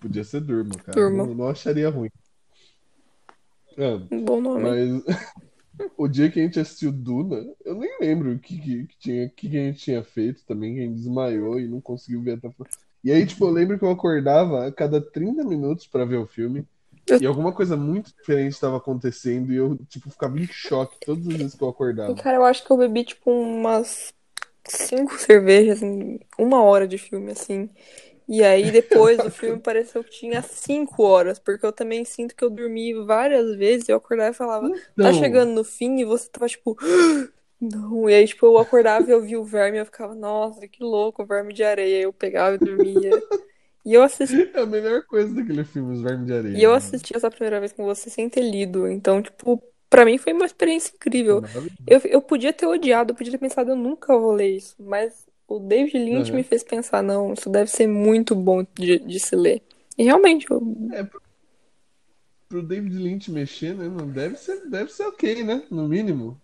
Podia 0.00 0.24
ser 0.24 0.40
Durma, 0.40 0.74
cara. 0.74 1.00
Durma. 1.00 1.24
Não, 1.24 1.34
não 1.36 1.48
acharia 1.48 1.88
ruim. 1.88 2.10
É, 3.76 3.94
Um 4.10 4.24
bom 4.24 4.40
nome. 4.40 4.64
mas 4.64 5.04
o 5.96 6.08
dia 6.08 6.28
que 6.32 6.40
a 6.40 6.42
gente 6.42 6.58
assistiu 6.58 6.90
Duna, 6.90 7.46
eu 7.64 7.76
nem 7.76 7.96
lembro 8.00 8.32
o 8.32 8.38
que, 8.40 8.58
que, 8.58 8.86
que 8.88 8.98
tinha, 8.98 9.26
o 9.26 9.30
que, 9.30 9.48
que 9.48 9.56
a 9.56 9.60
gente 9.66 9.78
tinha 9.78 10.02
feito 10.02 10.44
também, 10.44 10.74
que 10.74 10.80
a 10.80 10.82
gente 10.82 10.96
desmaiou 10.96 11.60
e 11.60 11.68
não 11.68 11.80
conseguiu 11.80 12.20
ver 12.24 12.38
até. 12.38 12.50
O- 13.02 13.08
E 13.08 13.12
aí, 13.12 13.26
tipo, 13.26 13.44
eu 13.46 13.50
lembro 13.50 13.78
que 13.78 13.84
eu 13.84 13.90
acordava 13.90 14.66
a 14.66 14.72
cada 14.72 15.00
30 15.00 15.44
minutos 15.44 15.86
pra 15.86 16.04
ver 16.04 16.16
o 16.18 16.26
filme. 16.26 16.66
E 17.18 17.26
alguma 17.26 17.52
coisa 17.54 17.76
muito 17.76 18.12
diferente 18.14 18.52
estava 18.54 18.78
acontecendo 18.78 19.52
e 19.52 19.56
eu, 19.56 19.76
tipo, 19.88 20.10
ficava 20.10 20.38
em 20.38 20.48
choque 20.48 20.98
todas 21.04 21.26
as 21.28 21.36
vezes 21.38 21.54
que 21.54 21.62
eu 21.64 21.68
acordava. 21.68 22.22
Cara, 22.22 22.36
eu 22.38 22.44
acho 22.44 22.64
que 22.64 22.70
eu 22.72 22.76
bebi, 22.76 23.04
tipo, 23.04 23.30
umas 23.30 24.12
cinco 24.66 25.18
cervejas 25.18 25.82
em 25.82 26.18
uma 26.38 26.62
hora 26.62 26.86
de 26.88 26.98
filme, 26.98 27.32
assim. 27.32 27.70
E 28.28 28.44
aí, 28.44 28.72
depois 28.72 29.22
do 29.22 29.30
filme, 29.32 29.60
pareceu 29.60 30.04
que 30.04 30.10
tinha 30.10 30.42
cinco 30.42 31.02
horas, 31.04 31.38
porque 31.38 31.66
eu 31.66 31.72
também 31.72 32.04
sinto 32.04 32.34
que 32.36 32.44
eu 32.44 32.50
dormi 32.50 32.94
várias 33.04 33.56
vezes, 33.56 33.88
eu 33.88 33.96
acordava 33.98 34.30
e 34.30 34.34
falava, 34.34 34.72
tá 35.00 35.12
Então, 35.12 35.12
chegando 35.12 35.52
no 35.52 35.64
fim, 35.64 35.98
e 36.00 36.04
você 36.04 36.28
tava, 36.30 36.48
tipo, 36.48 36.76
não. 37.60 38.08
E 38.08 38.14
aí, 38.14 38.26
tipo, 38.26 38.46
eu 38.46 38.58
acordava 38.58 39.08
e 39.08 39.12
eu 39.12 39.22
via 39.22 39.40
o 39.40 39.44
verme, 39.44 39.78
e 39.78 39.80
eu 39.80 39.86
ficava, 39.86 40.14
nossa, 40.14 40.66
que 40.68 40.82
louco, 40.82 41.26
verme 41.26 41.52
de 41.52 41.62
areia. 41.64 42.02
Eu 42.02 42.12
pegava 42.12 42.56
e 42.56 42.58
dormia. 42.58 43.22
E 43.84 43.94
eu 43.94 44.02
assisti, 44.02 44.42
É 44.54 44.60
a 44.60 44.66
melhor 44.66 45.04
coisa 45.06 45.34
daquele 45.34 45.64
filme, 45.64 45.92
Os 45.94 46.02
Vermes 46.02 46.26
de 46.26 46.32
Areia. 46.32 46.52
e 46.52 46.62
eu 46.62 46.72
né? 46.72 46.74
assisti 46.74 47.16
essa 47.16 47.30
primeira 47.30 47.60
vez 47.60 47.72
com 47.72 47.84
você 47.84 48.10
sem 48.10 48.28
ter 48.28 48.42
lido. 48.42 48.88
Então, 48.88 49.22
tipo, 49.22 49.62
pra 49.88 50.04
mim 50.04 50.18
foi 50.18 50.32
uma 50.32 50.46
experiência 50.46 50.92
incrível. 50.94 51.42
Eu, 51.86 52.00
eu 52.04 52.22
podia 52.22 52.52
ter 52.52 52.66
odiado, 52.66 53.12
eu 53.12 53.16
podia 53.16 53.32
ter 53.32 53.38
pensado, 53.38 53.70
eu 53.70 53.76
nunca 53.76 54.16
vou 54.18 54.32
ler 54.32 54.56
isso. 54.56 54.74
Mas 54.78 55.26
o 55.46 55.58
David 55.60 55.98
Lynch 55.98 56.34
Aham. 56.34 56.34
me 56.34 56.42
fez 56.42 56.62
pensar, 56.64 57.02
não, 57.02 57.32
isso 57.32 57.48
deve 57.50 57.70
ser 57.70 57.86
muito 57.86 58.34
bom 58.34 58.64
de, 58.74 58.98
de 58.98 59.20
se 59.20 59.36
ler. 59.36 59.62
E 59.96 60.04
realmente, 60.04 60.46
eu- 60.50 60.60
É, 60.88 61.02
pro, 61.04 61.20
pro 62.50 62.62
David 62.62 62.92
Lynch 62.98 63.30
mexer, 63.30 63.74
né? 63.74 63.88
Não 63.88 64.10
deve 64.10 64.36
ser, 64.36 64.68
deve 64.68 64.92
ser 64.92 65.04
ok, 65.04 65.42
né? 65.42 65.66
No 65.70 65.88
mínimo. 65.88 66.38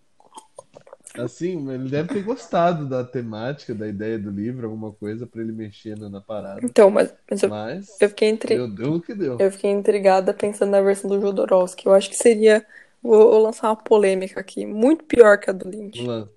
Assim, 1.17 1.69
ele 1.71 1.89
deve 1.89 2.09
ter 2.09 2.23
gostado 2.23 2.87
da 2.87 3.03
temática, 3.03 3.73
da 3.73 3.87
ideia 3.87 4.19
do 4.19 4.29
livro, 4.29 4.67
alguma 4.67 4.91
coisa 4.93 5.25
pra 5.25 5.41
ele 5.41 5.51
mexer 5.51 5.97
na, 5.97 6.09
na 6.09 6.21
parada. 6.21 6.59
então, 6.63 6.89
mas, 6.89 7.13
mas 7.29 7.43
eu, 7.43 7.49
Mas 7.49 7.87
eu 7.99 8.09
fiquei 8.09 8.29
entre, 8.29 8.55
deu, 8.55 8.67
deu 8.67 8.93
o 8.95 9.01
que 9.01 9.13
deu. 9.15 9.37
eu 9.39 9.51
fiquei 9.51 9.71
intrigada 9.71 10.33
pensando 10.33 10.71
na 10.71 10.81
versão 10.81 11.09
do 11.09 11.19
Jodorowsky. 11.19 11.85
Eu 11.87 11.93
acho 11.93 12.09
que 12.09 12.15
seria, 12.15 12.65
vou, 13.01 13.31
vou 13.31 13.41
lançar 13.43 13.69
uma 13.69 13.75
polêmica 13.75 14.39
aqui, 14.39 14.65
muito 14.65 15.03
pior 15.05 15.39
que 15.39 15.49
a 15.49 15.53
do 15.53 15.67
Lynch. 15.69 16.01
Lan. 16.03 16.29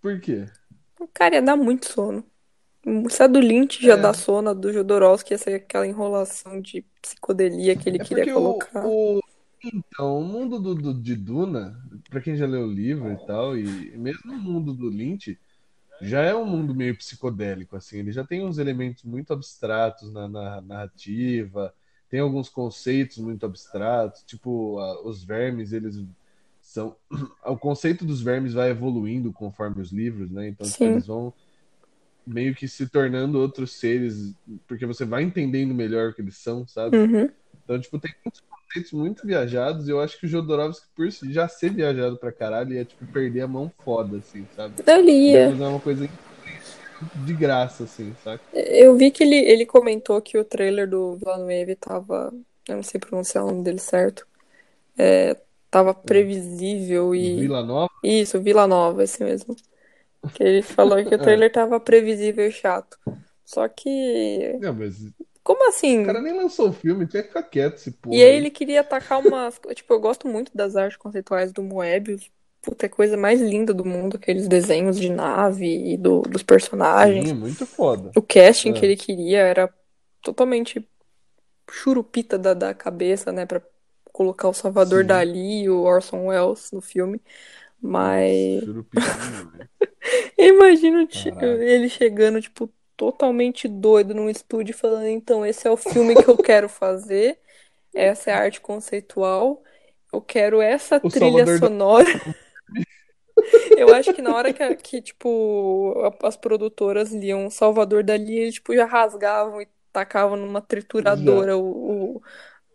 Por 0.00 0.20
quê? 0.20 0.46
O 1.00 1.06
cara 1.08 1.36
ia 1.36 1.42
dar 1.42 1.56
muito 1.56 1.86
sono. 1.90 2.24
Se 3.10 3.22
a 3.22 3.26
do 3.26 3.40
Lynch 3.40 3.82
já 3.82 3.94
É. 3.94 3.96
dá 3.96 4.12
sono, 4.14 4.50
a 4.50 4.54
do 4.54 4.72
Jodorowsky 4.72 5.34
ia 5.34 5.38
ser 5.38 5.54
aquela 5.54 5.86
enrolação 5.86 6.60
de 6.60 6.82
psicodelia 7.02 7.76
que 7.76 7.88
ele 7.88 7.98
É 7.98 8.04
queria 8.04 8.32
colocar. 8.34 8.86
o- 8.86 9.20
então, 9.72 10.18
o 10.18 10.24
mundo 10.24 10.60
do, 10.60 10.74
do- 10.74 10.94
de 11.02 11.14
Duna, 11.16 11.80
pra 12.10 12.20
quem 12.20 12.36
já 12.36 12.46
leu 12.46 12.66
o 12.66 12.72
livro 12.72 13.12
e 13.12 13.18
tal, 13.18 13.56
e 13.58 13.96
mesmo 13.98 14.34
o 14.34 14.38
mundo 14.40 14.74
do 14.74 14.88
Lynch, 14.88 15.38
já 16.00 16.22
é 16.22 16.34
um 16.34 16.46
mundo 16.46 16.74
meio 16.74 16.96
psicodélico, 16.98 17.76
assim. 17.76 17.98
Ele 17.98 18.12
já 18.12 18.24
tem 18.26 18.44
uns 18.44 18.58
elementos 18.58 19.04
muito 19.04 19.32
abstratos 19.32 20.12
na, 20.12 20.28
na 20.28 20.60
narrativa, 20.62 21.74
tem 22.08 22.20
alguns 22.20 22.48
conceitos 22.50 23.18
muito 23.18 23.46
abstratos, 23.46 24.22
tipo, 24.24 24.78
a- 24.80 25.02
os 25.06 25.24
vermes, 25.24 25.72
eles 25.72 25.96
são... 26.60 26.96
O 27.46 27.58
conceito 27.58 28.04
dos 28.06 28.22
vermes 28.22 28.54
vai 28.54 28.70
evoluindo 28.70 29.32
conforme 29.32 29.80
os 29.82 29.92
livros, 29.92 30.30
né? 30.30 30.48
Então, 30.48 30.70
tipo, 30.70 30.88
eles 30.88 31.06
vão 31.06 31.34
meio 32.26 32.54
que 32.54 32.66
se 32.68 32.88
tornando 32.88 33.38
outros 33.38 33.78
seres, 33.78 34.34
porque 34.66 34.86
você 34.86 35.04
vai 35.04 35.22
entendendo 35.22 35.74
melhor 35.74 36.10
o 36.10 36.14
que 36.14 36.22
eles 36.22 36.38
são, 36.38 36.66
sabe? 36.66 36.98
Uhum. 36.98 37.30
Então, 37.64 37.80
tipo, 37.80 37.98
tem 38.00 38.12
muitos 38.24 38.42
conceitos 38.66 38.92
muito 38.92 39.26
viajados, 39.26 39.86
e 39.86 39.90
eu 39.90 40.00
acho 40.00 40.18
que 40.18 40.26
o 40.26 40.28
Jodorowsky, 40.28 40.86
por 40.94 41.10
si 41.12 41.32
já 41.32 41.48
ser 41.48 41.70
viajado 41.70 42.16
pra 42.16 42.32
caralho, 42.32 42.72
ia, 42.72 42.84
tipo, 42.84 43.06
perder 43.06 43.42
a 43.42 43.48
mão 43.48 43.70
foda, 43.84 44.18
assim, 44.18 44.46
sabe? 44.56 44.74
Ele 44.86 45.00
Ele 45.00 45.12
ia. 45.12 45.40
ia 45.44 45.50
fazer 45.50 45.64
uma 45.64 45.80
coisa 45.80 46.08
de 47.24 47.34
graça, 47.34 47.84
assim, 47.84 48.14
saca? 48.22 48.42
Eu 48.52 48.96
vi 48.96 49.10
que 49.10 49.22
ele, 49.22 49.36
ele 49.36 49.66
comentou 49.66 50.20
que 50.20 50.38
o 50.38 50.44
trailer 50.44 50.88
do 50.88 51.16
Villeneuve 51.16 51.76
tava. 51.76 52.32
Eu 52.68 52.76
não 52.76 52.82
sei 52.82 52.98
pronunciar 52.98 53.44
o 53.44 53.48
nome 53.48 53.62
dele 53.62 53.78
certo. 53.78 54.26
É, 54.96 55.36
tava 55.70 55.92
previsível 55.92 57.14
e. 57.14 57.40
Vila 57.40 57.62
Nova? 57.62 57.90
Isso, 58.02 58.40
Vila 58.40 58.66
Nova, 58.66 59.02
esse 59.04 59.22
mesmo. 59.22 59.56
Que 60.32 60.42
ele 60.42 60.62
falou 60.62 61.04
que 61.04 61.14
o 61.14 61.18
trailer 61.20 61.52
tava 61.52 61.78
previsível 61.78 62.46
e 62.46 62.52
chato. 62.52 62.98
Só 63.44 63.68
que. 63.68 64.56
Não, 64.60 64.72
mas 64.72 64.96
Como 65.44 65.68
assim? 65.68 66.02
o 66.02 66.06
cara 66.06 66.22
nem 66.22 66.32
lançou 66.32 66.70
o 66.70 66.72
filme, 66.72 67.06
tinha 67.06 67.22
que 67.22 67.28
ficar 67.28 67.42
quieto 67.42 67.74
esse 67.76 67.90
porra. 67.90 68.16
E 68.16 68.22
aí 68.24 68.34
ele 68.36 68.50
queria 68.50 68.80
atacar 68.80 69.20
umas. 69.20 69.60
Tipo, 69.76 69.92
eu 69.94 70.00
gosto 70.00 70.26
muito 70.26 70.50
das 70.56 70.74
artes 70.74 70.96
conceituais 70.96 71.52
do 71.52 71.62
Moebius. 71.62 72.30
Puta, 72.62 72.86
é 72.86 72.88
a 72.88 72.90
coisa 72.90 73.14
mais 73.14 73.42
linda 73.42 73.74
do 73.74 73.84
mundo, 73.84 74.16
aqueles 74.16 74.48
desenhos 74.48 74.98
de 74.98 75.10
nave 75.10 75.66
e 75.92 75.98
do, 75.98 76.22
dos 76.22 76.42
personagens. 76.42 77.28
Sim, 77.28 77.34
muito 77.34 77.66
foda. 77.66 78.10
O 78.16 78.22
casting 78.22 78.70
É. 78.70 78.72
que 78.72 78.86
ele 78.86 78.96
queria 78.96 79.40
era 79.40 79.72
totalmente 80.22 80.82
churupita 81.70 82.38
da, 82.38 82.54
da 82.54 82.72
cabeça, 82.74 83.30
né? 83.30 83.44
Pra 83.44 83.60
colocar 84.12 84.48
o 84.48 84.54
Salvador 84.54 85.02
Sim. 85.02 85.08
Dali 85.08 85.62
e 85.64 85.68
o 85.70 85.82
Orson 85.82 86.26
Welles 86.28 86.70
no 86.72 86.80
filme. 86.80 87.20
Mas 87.82 88.64
velho. 88.64 88.86
eu 90.38 90.54
imagino 90.54 91.06
Caraca. 91.06 91.46
ele 91.46 91.88
chegando, 91.88 92.40
tipo, 92.40 92.70
totalmente 92.96 93.68
doido 93.68 94.14
num 94.14 94.30
estúdio 94.30 94.74
falando, 94.76 95.06
então, 95.08 95.44
esse 95.46 95.66
é 95.66 95.70
o 95.70 95.76
filme 95.76 96.16
que 96.16 96.28
eu 96.28 96.38
quero 96.38 96.68
fazer, 96.68 97.40
essa 97.94 98.30
é 98.30 98.34
a 98.34 98.38
arte 98.40 98.60
conceitual, 98.60 99.62
eu 100.12 100.22
quero 100.22 100.60
essa 100.62 101.00
O 101.02 101.08
trilha 101.10 101.46
Salvador 101.48 101.48
sonora. 101.48 102.06
Eu 103.74 103.92
acho 103.92 104.12
que 104.12 104.22
na 104.22 104.34
hora 104.34 104.52
que, 104.52 104.76
que, 104.76 105.02
tipo, 105.02 105.94
as 106.22 106.36
produtoras 106.36 107.12
liam 107.12 107.50
Salvador 107.50 108.02
Dali, 108.04 108.38
eles, 108.38 108.54
tipo, 108.54 108.74
já 108.74 108.84
rasgavam 108.86 109.60
e 109.60 109.68
tacavam 109.92 110.36
numa 110.36 110.60
trituradora 110.60 111.56
o, 111.56 112.16
o- 112.16 112.22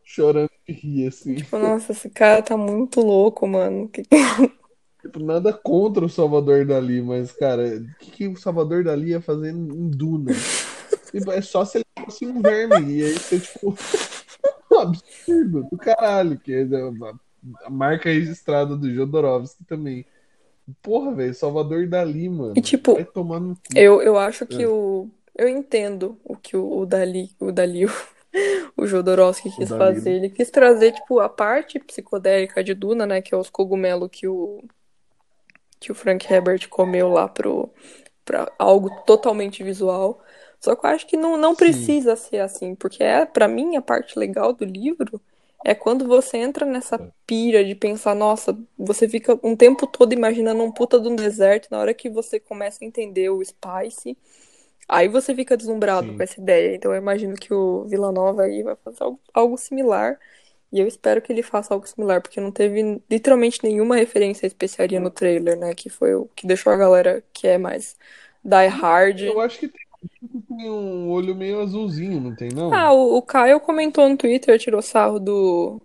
Chorando 0.03 0.51
de 0.67 0.73
rir, 0.73 1.07
assim. 1.07 1.35
Tipo, 1.35 1.57
nossa, 1.57 1.91
esse 1.93 2.09
cara 2.09 2.41
tá 2.43 2.57
muito 2.57 3.01
louco, 3.01 3.47
mano. 3.47 3.87
Que- 3.89 4.03
Tipo, 5.09 5.25
nada 5.25 5.51
contra 5.51 6.05
o 6.05 6.09
Salvador 6.09 6.65
Dali, 6.65 7.01
mas, 7.01 7.31
cara, 7.31 7.63
o 7.77 7.97
que, 7.99 8.11
que 8.11 8.27
o 8.27 8.37
Salvador 8.37 8.83
Dali 8.83 9.09
ia 9.09 9.21
fazer 9.21 9.51
em 9.51 9.89
Duna? 9.89 10.31
Tipo, 11.11 11.31
é 11.31 11.41
só 11.41 11.65
se 11.65 11.79
ele 11.79 11.85
fosse 12.05 12.25
um 12.27 12.39
verme, 12.39 12.99
e 12.99 13.03
aí 13.03 13.13
você, 13.13 13.39
tipo, 13.39 13.75
um 14.71 14.79
absurdo 14.79 15.67
do 15.71 15.77
caralho, 15.77 16.37
que 16.37 16.53
é 16.53 16.61
a, 16.61 17.69
marca 17.69 18.09
registrada 18.09 18.75
do 18.75 18.93
Jodorowsky 18.93 19.63
também. 19.63 20.05
Porra, 20.83 21.11
velho, 21.15 21.33
Salvador 21.33 21.87
Dali, 21.87 22.29
mano. 22.29 22.53
E, 22.55 22.61
tipo, 22.61 22.93
Vai 22.93 23.05
tomar 23.05 23.39
no. 23.39 23.57
Eu, 23.75 24.01
eu 24.03 24.17
acho 24.17 24.45
que 24.45 24.61
É. 24.63 24.67
o. 24.67 25.09
Eu 25.35 25.47
entendo 25.47 26.19
o 26.23 26.35
que 26.35 26.55
o, 26.55 26.79
o 26.79 26.85
Dali, 26.85 27.31
o 27.39 27.51
Dali, 27.51 27.85
o, 27.87 27.91
o 28.77 28.85
Jodorowsky 28.85 29.49
quis 29.49 29.69
Dali. 29.69 29.95
fazer. 29.95 30.11
Ele 30.11 30.29
quis 30.29 30.51
trazer, 30.51 30.91
tipo, 30.91 31.19
a 31.19 31.29
parte 31.29 31.79
psicodélica 31.79 32.63
de 32.63 32.75
Duna, 32.75 33.07
né? 33.07 33.21
Que 33.21 33.33
é 33.33 33.37
os 33.37 33.49
cogumelos 33.49 34.09
que 34.11 34.27
o, 34.27 34.63
que 35.79 35.91
o 35.91 35.95
Frank 35.95 36.31
Herbert 36.31 36.67
comeu 36.69 37.09
lá 37.09 37.27
pro, 37.27 37.69
pra 38.25 38.51
algo 38.59 38.89
totalmente 39.05 39.63
visual. 39.63 40.21
Só 40.59 40.75
que 40.75 40.85
eu 40.85 40.89
acho 40.89 41.07
que 41.07 41.17
não, 41.17 41.37
não 41.37 41.51
Sim. 41.51 41.57
precisa 41.57 42.15
ser 42.15 42.39
assim, 42.39 42.75
porque 42.75 43.03
é, 43.03 43.25
para 43.25 43.47
mim, 43.47 43.75
a 43.77 43.81
parte 43.81 44.19
legal 44.19 44.53
do 44.53 44.65
livro 44.65 45.21
é 45.65 45.75
quando 45.75 46.07
você 46.07 46.37
entra 46.37 46.65
nessa 46.65 46.97
pira 47.25 47.63
de 47.63 47.75
pensar, 47.75 48.15
nossa, 48.15 48.57
você 48.77 49.07
fica 49.09 49.37
um 49.43 49.55
tempo 49.55 49.85
todo 49.87 50.13
imaginando 50.13 50.63
um 50.63 50.71
puta 50.71 50.99
de 50.99 51.07
um 51.07 51.15
deserto, 51.15 51.67
na 51.71 51.79
hora 51.79 51.93
que 51.93 52.09
você 52.09 52.39
começa 52.39 52.83
a 52.83 52.87
entender 52.87 53.29
o 53.29 53.43
Spice, 53.43 54.17
aí 54.87 55.07
você 55.07 55.35
fica 55.35 55.57
deslumbrado 55.57 56.07
Sim. 56.07 56.17
com 56.17 56.23
essa 56.23 56.39
ideia. 56.39 56.75
Então 56.75 56.91
eu 56.91 56.97
imagino 56.97 57.35
que 57.35 57.53
o 57.53 57.85
Vila 57.85 58.11
Nova 58.11 58.43
aí 58.43 58.63
vai 58.63 58.75
fazer 58.77 59.03
algo, 59.03 59.19
algo 59.33 59.57
similar. 59.57 60.19
E 60.71 60.79
eu 60.79 60.87
espero 60.87 61.21
que 61.21 61.31
ele 61.33 61.41
faça 61.41 61.73
algo 61.73 61.87
similar, 61.87 62.21
porque 62.21 62.39
não 62.39 62.51
teve 62.51 63.01
literalmente 63.09 63.59
nenhuma 63.63 63.95
referência 63.95 64.45
à 64.45 64.47
especiaria 64.47 64.99
no 64.99 65.09
trailer, 65.09 65.57
né? 65.57 65.73
Que 65.73 65.89
foi 65.89 66.13
o 66.13 66.25
que 66.35 66.45
deixou 66.45 66.71
a 66.71 66.77
galera 66.77 67.23
que 67.33 67.47
é 67.47 67.57
mais 67.57 67.97
die 68.43 68.67
hard. 68.67 69.19
Eu 69.21 69.41
acho 69.41 69.59
que 69.59 69.67
tem, 69.67 69.81
tem 70.47 70.69
um 70.69 71.09
olho 71.09 71.35
meio 71.35 71.59
azulzinho, 71.61 72.21
não 72.21 72.35
tem, 72.35 72.49
não? 72.53 72.71
Ah, 72.71 72.93
o, 72.93 73.17
o 73.17 73.21
Caio 73.21 73.59
comentou 73.59 74.07
no 74.07 74.15
Twitter, 74.15 74.59
tirou 74.59 74.81
sarro 74.81 75.19
do 75.19 75.81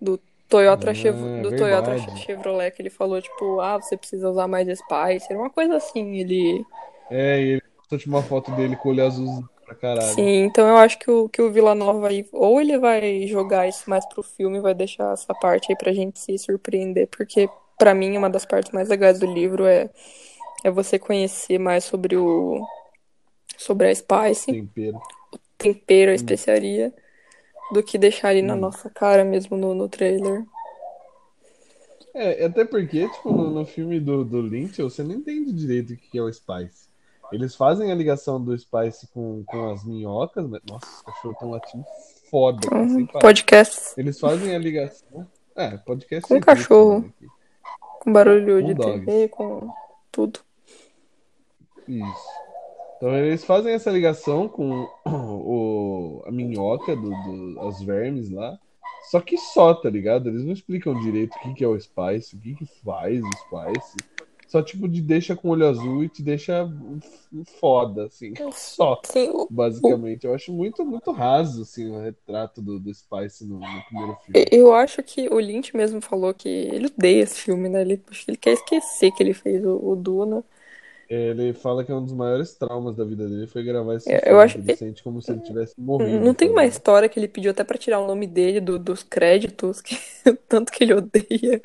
do 0.00 0.18
Toyota, 0.48 0.90
Ah, 0.90 0.94
Chev- 0.94 1.42
do. 1.42 1.50
Toyota 1.56 1.96
Chevrolet, 2.16 2.70
que 2.70 2.82
ele 2.82 2.90
falou, 2.90 3.20
tipo, 3.20 3.60
ah, 3.60 3.76
você 3.80 3.96
precisa 3.96 4.30
usar 4.30 4.46
mais 4.46 4.66
Spice, 4.68 5.26
era 5.30 5.38
uma 5.38 5.50
coisa 5.50 5.76
assim, 5.76 6.16
ele... 6.18 6.64
É, 7.10 7.40
e 7.40 7.48
ele 7.52 7.62
postou 7.78 7.98
tipo, 7.98 8.10
uma 8.10 8.22
foto 8.22 8.50
dele 8.52 8.76
com 8.76 8.88
o 8.88 8.92
olho 8.92 9.04
azul 9.06 9.44
pra 9.66 9.74
caralho. 9.74 10.14
Sim, 10.14 10.44
então 10.44 10.68
eu 10.68 10.76
acho 10.76 10.98
que 10.98 11.10
o, 11.10 11.28
que 11.28 11.40
o 11.42 11.50
Vila 11.50 11.74
Nova 11.74 12.08
aí, 12.08 12.26
ou 12.32 12.60
ele 12.60 12.78
vai 12.78 13.26
jogar 13.26 13.66
isso 13.68 13.88
mais 13.88 14.04
pro 14.06 14.22
filme, 14.22 14.60
vai 14.60 14.74
deixar 14.74 15.12
essa 15.12 15.34
parte 15.34 15.72
aí 15.72 15.76
pra 15.76 15.92
gente 15.92 16.18
se 16.18 16.36
surpreender, 16.38 17.08
porque 17.08 17.48
pra 17.78 17.94
mim 17.94 18.16
uma 18.16 18.30
das 18.30 18.44
partes 18.44 18.72
mais 18.72 18.88
legais 18.88 19.18
do 19.18 19.26
livro 19.26 19.66
é, 19.66 19.90
é 20.64 20.70
você 20.70 20.98
conhecer 20.98 21.58
mais 21.58 21.84
sobre 21.84 22.16
o 22.16 22.66
sobre 23.56 23.88
a 23.88 23.94
Spice, 23.94 24.46
Tempero. 24.46 25.00
tempero, 25.58 26.10
a 26.12 26.14
especiaria, 26.14 26.92
do 27.72 27.82
que 27.82 27.98
deixar 27.98 28.30
ali 28.30 28.42
na 28.42 28.54
Hum. 28.54 28.60
nossa 28.60 28.90
cara 28.90 29.24
mesmo 29.24 29.56
no, 29.56 29.74
no 29.74 29.88
trailer. 29.88 30.44
É, 32.14 32.44
até 32.46 32.64
porque, 32.64 33.08
tipo, 33.08 33.30
no, 33.32 33.50
no 33.50 33.64
filme 33.66 34.00
do, 34.00 34.24
do 34.24 34.40
Lynch, 34.40 34.80
você 34.82 35.02
não 35.02 35.14
entende 35.14 35.52
direito 35.52 35.92
o 35.92 35.96
que 35.96 36.18
é 36.18 36.22
o 36.22 36.32
Spice. 36.32 36.85
Eles 37.32 37.54
fazem 37.54 37.90
a 37.90 37.94
ligação 37.94 38.42
do 38.42 38.56
Spice 38.56 39.08
com, 39.08 39.42
com 39.44 39.70
as 39.70 39.84
minhocas, 39.84 40.46
mas, 40.48 40.60
nossa, 40.68 40.86
os 40.86 41.02
cachorros 41.02 41.34
estão 41.34 41.50
latindo 41.50 41.84
foda, 42.30 42.68
Uhum. 42.72 43.06
Podcast 43.06 43.94
Eles 43.96 44.18
fazem 44.18 44.54
a 44.54 44.58
ligação. 44.58 45.26
É, 45.54 45.76
podcast 45.78 46.28
Com 46.28 46.40
cachorro. 46.40 47.00
né, 47.00 47.28
com 48.00 48.12
barulho 48.12 48.60
Com 48.60 48.66
de 48.66 48.74
dogs. 48.74 49.04
TV, 49.06 49.28
com 49.28 49.68
tudo. 50.12 50.40
Isso. 51.88 52.28
Então 52.96 53.14
eles 53.14 53.44
fazem 53.44 53.72
essa 53.74 53.90
ligação 53.90 54.48
com 54.48 54.88
o, 55.06 56.22
a 56.26 56.30
minhoca, 56.30 56.94
do, 56.96 57.10
do, 57.10 57.60
as 57.68 57.80
vermes 57.82 58.30
lá. 58.30 58.58
Só 59.10 59.20
que 59.20 59.36
só, 59.38 59.72
tá 59.74 59.88
ligado? 59.88 60.28
Eles 60.28 60.44
não 60.44 60.52
explicam 60.52 60.98
direito 61.00 61.34
o 61.36 61.40
que, 61.40 61.54
que 61.54 61.64
é 61.64 61.68
o 61.68 61.78
Spice, 61.78 62.36
o 62.36 62.40
que, 62.40 62.54
que 62.54 62.66
faz 62.84 63.20
o 63.22 63.30
Spice. 63.36 63.96
Só 64.46 64.62
tipo 64.62 64.88
de 64.88 65.02
deixa 65.02 65.34
com 65.36 65.48
olho 65.50 65.66
azul 65.66 66.04
e 66.04 66.08
te 66.08 66.22
deixa 66.22 66.68
foda, 67.60 68.06
assim. 68.06 68.34
Só, 68.52 69.00
o- 69.16 69.48
basicamente. 69.48 70.26
Eu 70.26 70.34
acho 70.34 70.52
muito, 70.52 70.84
muito 70.84 71.12
raso, 71.12 71.62
assim, 71.62 71.88
o 71.90 72.00
retrato 72.00 72.62
do, 72.62 72.78
do 72.78 72.92
Spice 72.94 73.44
no, 73.46 73.58
no 73.58 73.82
primeiro 73.84 74.16
filme. 74.24 74.46
eu 74.52 74.74
acho 74.74 75.02
que 75.02 75.28
o 75.28 75.38
Lynch 75.38 75.74
mesmo 75.76 76.00
falou 76.00 76.34
que 76.34 76.48
ele 76.48 76.86
odeia 76.86 77.22
esse 77.22 77.40
filme, 77.40 77.68
né? 77.68 77.80
Ele, 77.82 78.02
acho 78.10 78.24
que 78.24 78.30
ele 78.30 78.38
quer 78.38 78.52
esquecer 78.52 79.10
que 79.12 79.22
ele 79.22 79.34
fez 79.34 79.64
o, 79.64 79.76
o 79.92 79.96
Duna. 79.96 80.44
Ele 81.08 81.52
fala 81.52 81.84
que 81.84 81.92
é 81.92 81.94
um 81.94 82.02
dos 82.04 82.12
maiores 82.12 82.54
traumas 82.54 82.96
da 82.96 83.04
vida 83.04 83.28
dele 83.28 83.46
foi 83.46 83.62
gravar 83.62 83.94
esse 83.94 84.12
Eu 84.12 84.20
filme. 84.20 84.38
acho 84.42 84.58
Ele 84.58 84.66
que- 84.66 84.76
sente 84.76 85.02
como 85.04 85.22
se 85.22 85.30
ele 85.30 85.40
tivesse 85.40 85.74
morrido. 85.80 86.24
Não 86.24 86.34
tem 86.34 86.50
uma 86.50 86.64
história 86.64 87.08
que 87.08 87.18
ele 87.18 87.28
pediu 87.28 87.52
até 87.52 87.62
pra 87.62 87.78
tirar 87.78 88.00
o 88.00 88.06
nome 88.08 88.26
dele 88.26 88.60
do- 88.60 88.78
dos 88.78 89.04
créditos, 89.04 89.80
que, 89.80 89.94
tanto 90.48 90.72
que 90.72 90.82
ele 90.82 90.94
odeia. 90.94 91.62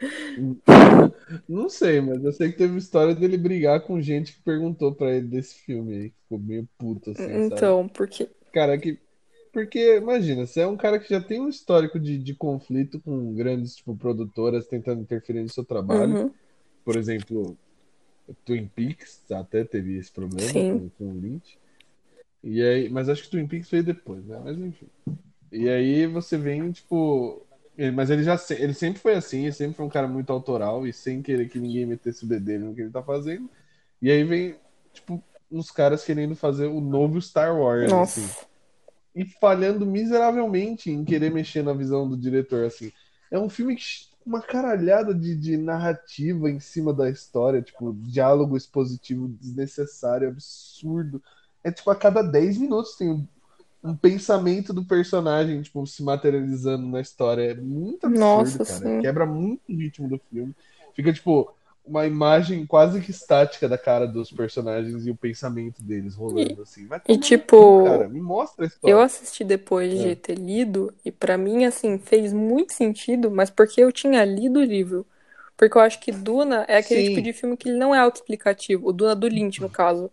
Não 1.48 1.70
sei, 1.70 2.02
mas 2.02 2.24
eu 2.24 2.32
sei 2.32 2.52
que 2.52 2.58
teve 2.58 2.78
história 2.78 3.16
dele 3.16 3.38
brigar 3.38 3.82
com 3.82 4.00
gente 4.02 4.34
que 4.34 4.42
perguntou 4.44 4.94
pra 4.94 5.12
ele 5.12 5.28
desse 5.28 5.56
filme 5.56 5.96
aí. 5.96 6.10
que 6.10 6.16
Ficou 6.24 6.40
meio 6.40 6.68
puto, 6.78 7.12
assim, 7.12 7.24
sabe? 7.24 7.46
Então, 7.46 7.88
porque. 7.88 8.30
Cara, 8.54 8.78
que. 8.78 8.98
Porque, 9.52 9.98
imagina, 9.98 10.46
você 10.48 10.62
é 10.62 10.68
um 10.68 10.78
cara 10.78 10.98
que 10.98 11.10
já 11.10 11.20
tem 11.20 11.42
um 11.42 11.50
histórico 11.50 12.00
de, 12.00 12.18
de 12.18 12.34
conflito 12.34 13.02
com 13.02 13.34
grandes, 13.34 13.76
tipo, 13.76 13.94
produtoras 13.98 14.66
tentando 14.68 15.02
interferir 15.02 15.42
no 15.42 15.50
seu 15.50 15.66
trabalho. 15.66 16.14
Uhum, 16.16 16.32
Por 16.86 16.96
exemplo, 16.96 17.58
Twin 18.46 18.68
Peaks 18.68 19.30
até 19.32 19.64
teve 19.64 19.98
esse 19.98 20.12
problema 20.12 20.52
com, 20.52 20.90
com 20.90 21.12
o 21.12 21.20
Lynch. 21.20 21.58
E 22.44 22.62
aí, 22.62 22.90
mas 22.90 23.08
acho 23.10 23.24
que 23.24 23.30
Twin 23.30 23.48
Peaks 23.48 23.70
veio 23.70 23.84
depois, 23.84 24.26
né? 24.26 24.40
Mas 24.44 24.58
enfim. 24.58 24.88
E 25.52 25.70
aí 25.70 26.08
você 26.08 26.38
vem, 26.38 26.72
tipo. 26.72 27.46
ele- 27.78 27.92
Mas 27.92 28.10
ele 28.10 28.24
já 28.24 28.40
ele 28.52 28.74
sempre 28.74 29.00
foi 29.00 29.14
assim, 29.16 29.44
ele 29.44 29.52
sempre 29.52 29.76
foi 29.76 29.86
um 29.86 29.90
cara 29.90 30.08
muito 30.08 30.32
autoral 30.32 30.88
e 30.88 30.94
sem 30.94 31.22
querer 31.22 31.50
que 31.50 31.60
ninguém 31.60 31.86
metesse 31.86 32.24
o 32.24 32.28
bedelho 32.28 32.66
no 32.66 32.76
que 32.76 32.82
ele 32.82 32.90
tá 32.90 33.04
fazendo. 33.04 33.50
E 34.02 34.10
aí 34.10 34.24
vem, 34.24 34.56
tipo, 34.94 35.22
uns 35.52 35.70
caras 35.70 36.04
querendo 36.04 36.36
fazer 36.36 36.68
o 36.68 36.80
novo 36.82 37.22
Star 37.22 37.56
Wars, 37.56 37.92
assim 37.92 38.22
Nossa. 38.22 38.46
e 39.14 39.26
falhando 39.26 39.86
miseravelmente 39.86 40.90
em 40.90 41.04
querer 41.04 41.30
mexer 41.32 41.62
na 41.64 41.74
visão 41.74 42.10
do 42.10 42.18
diretor, 42.18 42.66
assim. 42.66 42.92
É 43.30 43.38
um 43.38 43.50
filme 43.50 43.76
que 43.76 43.84
uma 44.26 44.42
caralhada 44.42 45.14
de, 45.14 45.36
de 45.36 45.58
narrativa 45.58 46.50
em 46.50 46.60
cima 46.60 46.94
da 46.94 47.10
história, 47.10 47.62
tipo, 47.62 47.94
diálogo 47.94 48.56
expositivo 48.56 49.28
desnecessário, 49.28 50.30
absurdo. 50.30 51.22
É 51.64 51.72
tipo, 51.72 51.90
a 51.90 51.96
cada 51.96 52.22
10 52.22 52.58
minutos 52.58 52.96
tem 52.96 53.10
um, 53.10 53.28
um 53.84 53.96
pensamento 53.96 54.74
do 54.74 54.84
personagem, 54.86 55.62
tipo, 55.62 55.86
se 55.86 56.04
materializando 56.04 56.88
na 56.88 57.02
história. 57.02 57.52
É 57.52 57.56
muito 57.56 58.06
absurdo, 58.08 58.20
Nossa, 58.20 58.66
cara. 58.66 58.80
sim. 58.80 59.02
Quebra 59.02 59.26
muito 59.26 59.62
o 59.70 59.76
ritmo 59.76 60.08
do 60.08 60.20
filme. 60.30 60.56
Fica, 60.94 61.12
tipo, 61.14 61.54
uma 61.84 62.06
imagem 62.06 62.66
quase 62.66 63.02
que 63.02 63.12
estática 63.12 63.68
da 63.68 63.78
cara 63.78 64.08
dos 64.08 64.32
personagens 64.32 65.06
e 65.06 65.12
o 65.12 65.16
pensamento 65.16 65.82
deles 65.82 66.16
rolando, 66.16 66.62
assim. 66.62 66.88
Vai 66.88 67.00
tomar 67.00 67.18
no 67.18 67.22
tipo, 67.22 67.84
cara. 67.84 68.10
Me 68.10 68.22
mostra 68.22 68.66
a 68.66 68.68
história. 68.68 68.94
Eu 68.94 69.02
assisti 69.02 69.44
depois 69.44 70.00
de 70.00 70.10
É. 70.12 70.16
ter 70.16 70.36
lido, 70.36 70.94
e 71.04 71.12
pra 71.12 71.38
mim, 71.38 71.66
assim, 71.66 71.98
fez 72.00 72.34
muito 72.34 72.74
sentido, 72.74 73.30
mas 73.32 73.50
porque 73.50 73.82
eu 73.82 73.92
tinha 73.92 74.24
lido 74.26 74.60
o 74.60 74.64
livro. 74.64 75.06
Porque 75.58 75.78
eu 75.78 75.82
acho 75.82 76.00
que 76.00 76.12
Duna 76.12 76.66
é 76.68 76.78
aquele 76.78 77.04
Sim. 77.04 77.10
tipo 77.16 77.22
de 77.22 77.34
filme 77.34 77.56
que 77.58 77.70
ele 77.70 77.78
não 77.78 77.94
é 77.94 78.00
autoexplicativo. 78.00 78.88
O 78.88 78.92
Duna 78.94 79.16
do 79.16 79.28
Lynch, 79.28 79.62
no 79.62 79.70
caso. 79.70 80.10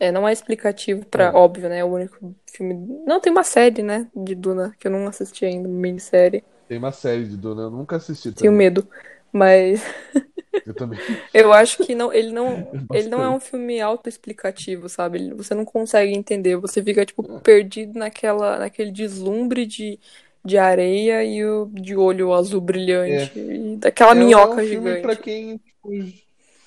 É, 0.00 0.12
não 0.12 0.26
é 0.28 0.32
explicativo 0.32 1.04
pra, 1.06 1.24
É. 1.24 1.32
óbvio, 1.32 1.68
né? 1.68 1.78
É 1.80 1.84
o 1.84 1.88
único 1.88 2.34
filme. 2.46 2.74
Não, 3.06 3.20
tem 3.20 3.32
uma 3.32 3.44
série, 3.44 3.82
né? 3.82 4.06
De 4.14 4.34
Duna, 4.34 4.74
que 4.78 4.86
eu 4.86 4.90
não 4.92 5.06
assisti 5.08 5.44
ainda, 5.44 5.68
minissérie. 5.68 6.44
Tem 6.68 6.78
uma 6.78 6.92
série 6.92 7.24
de 7.28 7.36
Duna, 7.36 7.62
eu 7.62 7.70
nunca 7.70 7.96
assisti 7.96 8.32
Tenho 8.32 8.52
também. 8.52 8.58
medo. 8.58 8.86
Mas 9.32 9.82
Eu 10.64 10.74
também. 10.74 11.00
eu 11.32 11.52
acho 11.52 11.78
que 11.78 11.94
não, 11.94 12.12
ele 12.12 12.32
não, 12.32 12.68
ele 12.92 13.08
não 13.08 13.22
é 13.22 13.30
um 13.30 13.40
filme 13.40 13.80
autoexplicativo, 13.80 14.88
sabe? 14.88 15.18
Ele- 15.18 15.34
Você 15.34 15.54
não 15.54 15.64
consegue 15.64 16.12
entender, 16.12 16.56
você 16.56 16.82
fica 16.82 17.04
tipo 17.06 17.22
perdido 17.42 17.98
naquela, 17.98 18.58
naquele 18.58 18.90
deslumbre 18.92 19.66
de, 19.66 19.98
de 20.44 20.58
areia 20.58 21.24
e 21.24 21.44
o 21.44 21.66
de 21.66 21.96
olho 21.96 22.32
azul 22.34 22.60
brilhante 22.60 23.38
e 23.38 23.76
daquela 23.76 24.14
É, 24.14 24.14
minhoca 24.14 24.60
é 24.60 24.62
um 24.62 24.62
filme 24.62 24.96
gigante. 24.96 25.02
pra 25.02 25.16
quem, 25.16 25.58
tipo, 25.58 25.90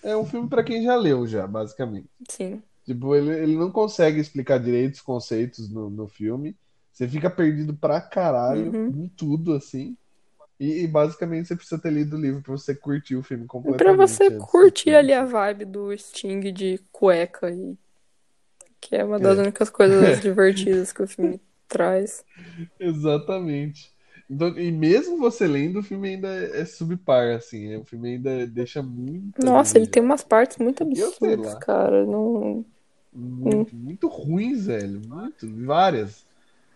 é 0.03 0.15
um 0.17 0.25
filme 0.25 0.50
para 0.50 0.63
quem 0.63 0.83
já 0.83 0.95
leu 0.95 1.27
já, 1.27 1.47
basicamente. 1.47 2.07
Sim. 2.29 2.63
Tipo, 2.85 3.15
ele, 3.15 3.31
ele 3.31 3.57
não 3.57 3.71
consegue 3.71 4.19
explicar 4.19 4.59
direito 4.59 4.95
os 4.95 5.01
conceitos 5.01 5.69
no, 5.71 5.89
no 5.89 6.07
filme. 6.07 6.57
Você 6.94 7.07
fica 7.07 7.29
perdido 7.29 7.75
pra 7.75 8.01
caralho 8.01 8.75
Uhum. 8.75 8.91
em 8.91 9.09
tudo, 9.09 9.53
assim. 9.55 9.98
E, 10.61 10.83
e 10.83 10.87
basicamente 10.87 11.47
você 11.47 11.55
precisa 11.55 11.81
ter 11.81 11.91
lido 11.91 12.15
o 12.15 12.21
livro 12.21 12.41
pra 12.43 12.51
você 12.51 12.75
curtir 12.75 13.15
o 13.15 13.24
filme 13.24 13.47
completamente. 13.47 13.97
pra 13.97 14.07
você 14.07 14.29
de 14.29 14.37
curtir 14.37 14.93
ali 14.93 15.11
a 15.11 15.25
vibe 15.25 15.65
do 15.65 15.97
Sting 15.97 16.53
de 16.53 16.79
cueca 16.91 17.50
e 17.50 17.75
que 18.79 18.95
é 18.95 19.03
uma 19.03 19.19
das 19.19 19.37
É. 19.37 19.41
únicas 19.41 19.69
coisas 19.69 20.19
divertidas 20.21 20.93
que 20.93 21.01
o 21.03 21.07
filme 21.07 21.41
traz. 21.67 22.24
Exatamente. 22.79 23.91
Então, 24.29 24.57
e 24.57 24.71
mesmo 24.71 25.17
você 25.17 25.45
lendo, 25.45 25.79
o 25.79 25.83
filme 25.83 26.09
ainda 26.09 26.27
é, 26.29 26.61
é 26.61 26.65
subpar, 26.65 27.35
assim. 27.35 27.74
é- 27.74 27.77
O 27.77 27.83
filme 27.85 28.09
ainda 28.13 28.47
deixa 28.47 28.81
muito. 28.81 29.43
Nossa, 29.43 29.77
ele 29.77 29.87
desejar. 29.87 29.91
tem 29.91 30.03
umas 30.03 30.24
partes 30.24 30.57
muito 30.57 30.83
absurdas, 30.83 31.53
cara. 31.55 32.05
Não... 32.05 32.63
Muito, 33.13 33.75
muito 33.75 34.07
ruins, 34.07 34.67
velho. 34.67 35.01
Muito. 35.07 35.47
Várias. 35.65 36.25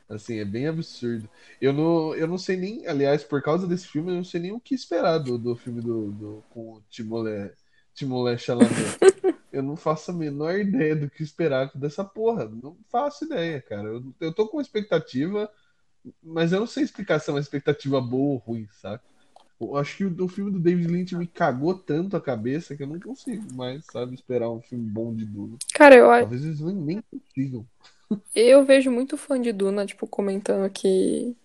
Assim, 0.09 0.37
é 0.37 0.45
bem 0.45 0.67
absurdo. 0.67 1.29
Eu 1.59 1.73
não, 1.73 2.15
eu 2.15 2.27
não 2.27 2.37
sei 2.37 2.55
nem, 2.57 2.87
aliás, 2.87 3.23
por 3.23 3.41
causa 3.41 3.67
desse 3.67 3.87
filme, 3.87 4.11
eu 4.11 4.15
não 4.17 4.23
sei 4.23 4.39
nem 4.39 4.51
o 4.51 4.59
que 4.59 4.75
esperar 4.75 5.17
do, 5.19 5.37
do 5.37 5.55
filme 5.55 5.81
do, 5.81 6.11
do, 6.11 6.43
com 6.49 6.73
o 6.75 6.81
Timothée, 6.89 7.51
Timothée 7.93 8.37
Chalamet. 8.37 8.99
Eu 9.51 9.63
não 9.63 9.75
faço 9.77 10.11
a 10.11 10.13
menor 10.13 10.59
ideia 10.59 10.95
do 10.95 11.09
que 11.09 11.23
esperar 11.23 11.71
dessa 11.75 12.03
porra. 12.03 12.45
Não 12.47 12.77
faço 12.89 13.25
ideia, 13.25 13.61
cara. 13.61 13.87
Eu, 13.89 14.15
eu 14.19 14.33
tô 14.33 14.47
com 14.47 14.61
expectativa, 14.61 15.49
mas 16.21 16.51
eu 16.53 16.59
não 16.59 16.67
sei 16.67 16.83
explicar 16.83 17.19
se 17.19 17.29
é 17.29 17.33
uma 17.33 17.39
expectativa 17.39 17.99
boa 18.01 18.33
ou 18.33 18.37
ruim, 18.37 18.67
sabe? 18.73 19.01
Eu 19.59 19.77
acho 19.77 19.97
que 19.97 20.05
o, 20.05 20.25
o 20.25 20.29
filme 20.29 20.51
do 20.51 20.59
David 20.59 20.87
Lynch 20.89 21.15
me 21.15 21.27
cagou 21.27 21.77
tanto 21.77 22.17
a 22.17 22.21
cabeça 22.21 22.75
que 22.75 22.83
eu 22.83 22.87
não 22.87 22.99
consigo 22.99 23.53
mais, 23.55 23.85
sabe, 23.85 24.15
esperar 24.15 24.49
um 24.51 24.61
filme 24.61 24.85
bom 24.89 25.15
de 25.15 25.25
Duna. 25.25 25.57
Cara, 25.73 25.95
eu, 25.95 26.11
a- 26.11 26.19
Talvez 26.19 26.43
eles 26.45 26.59
nem, 26.61 26.75
nem 26.75 27.01
consigam. 27.03 27.67
Eu 28.35 28.63
vejo 28.65 28.91
muito 28.91 29.17
fã 29.17 29.39
de 29.41 29.51
Duna, 29.51 29.85
tipo, 29.85 30.07
comentando 30.07 30.69
que, 30.71 31.35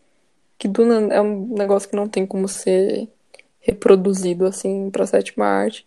que 0.58 0.68
Duna 0.68 1.14
é 1.14 1.20
um 1.20 1.48
negócio 1.54 1.88
que 1.88 1.96
não 1.96 2.08
tem 2.08 2.26
como 2.26 2.48
ser 2.48 3.08
reproduzido, 3.60 4.46
assim, 4.46 4.90
pra 4.90 5.06
sétima 5.06 5.46
arte. 5.46 5.86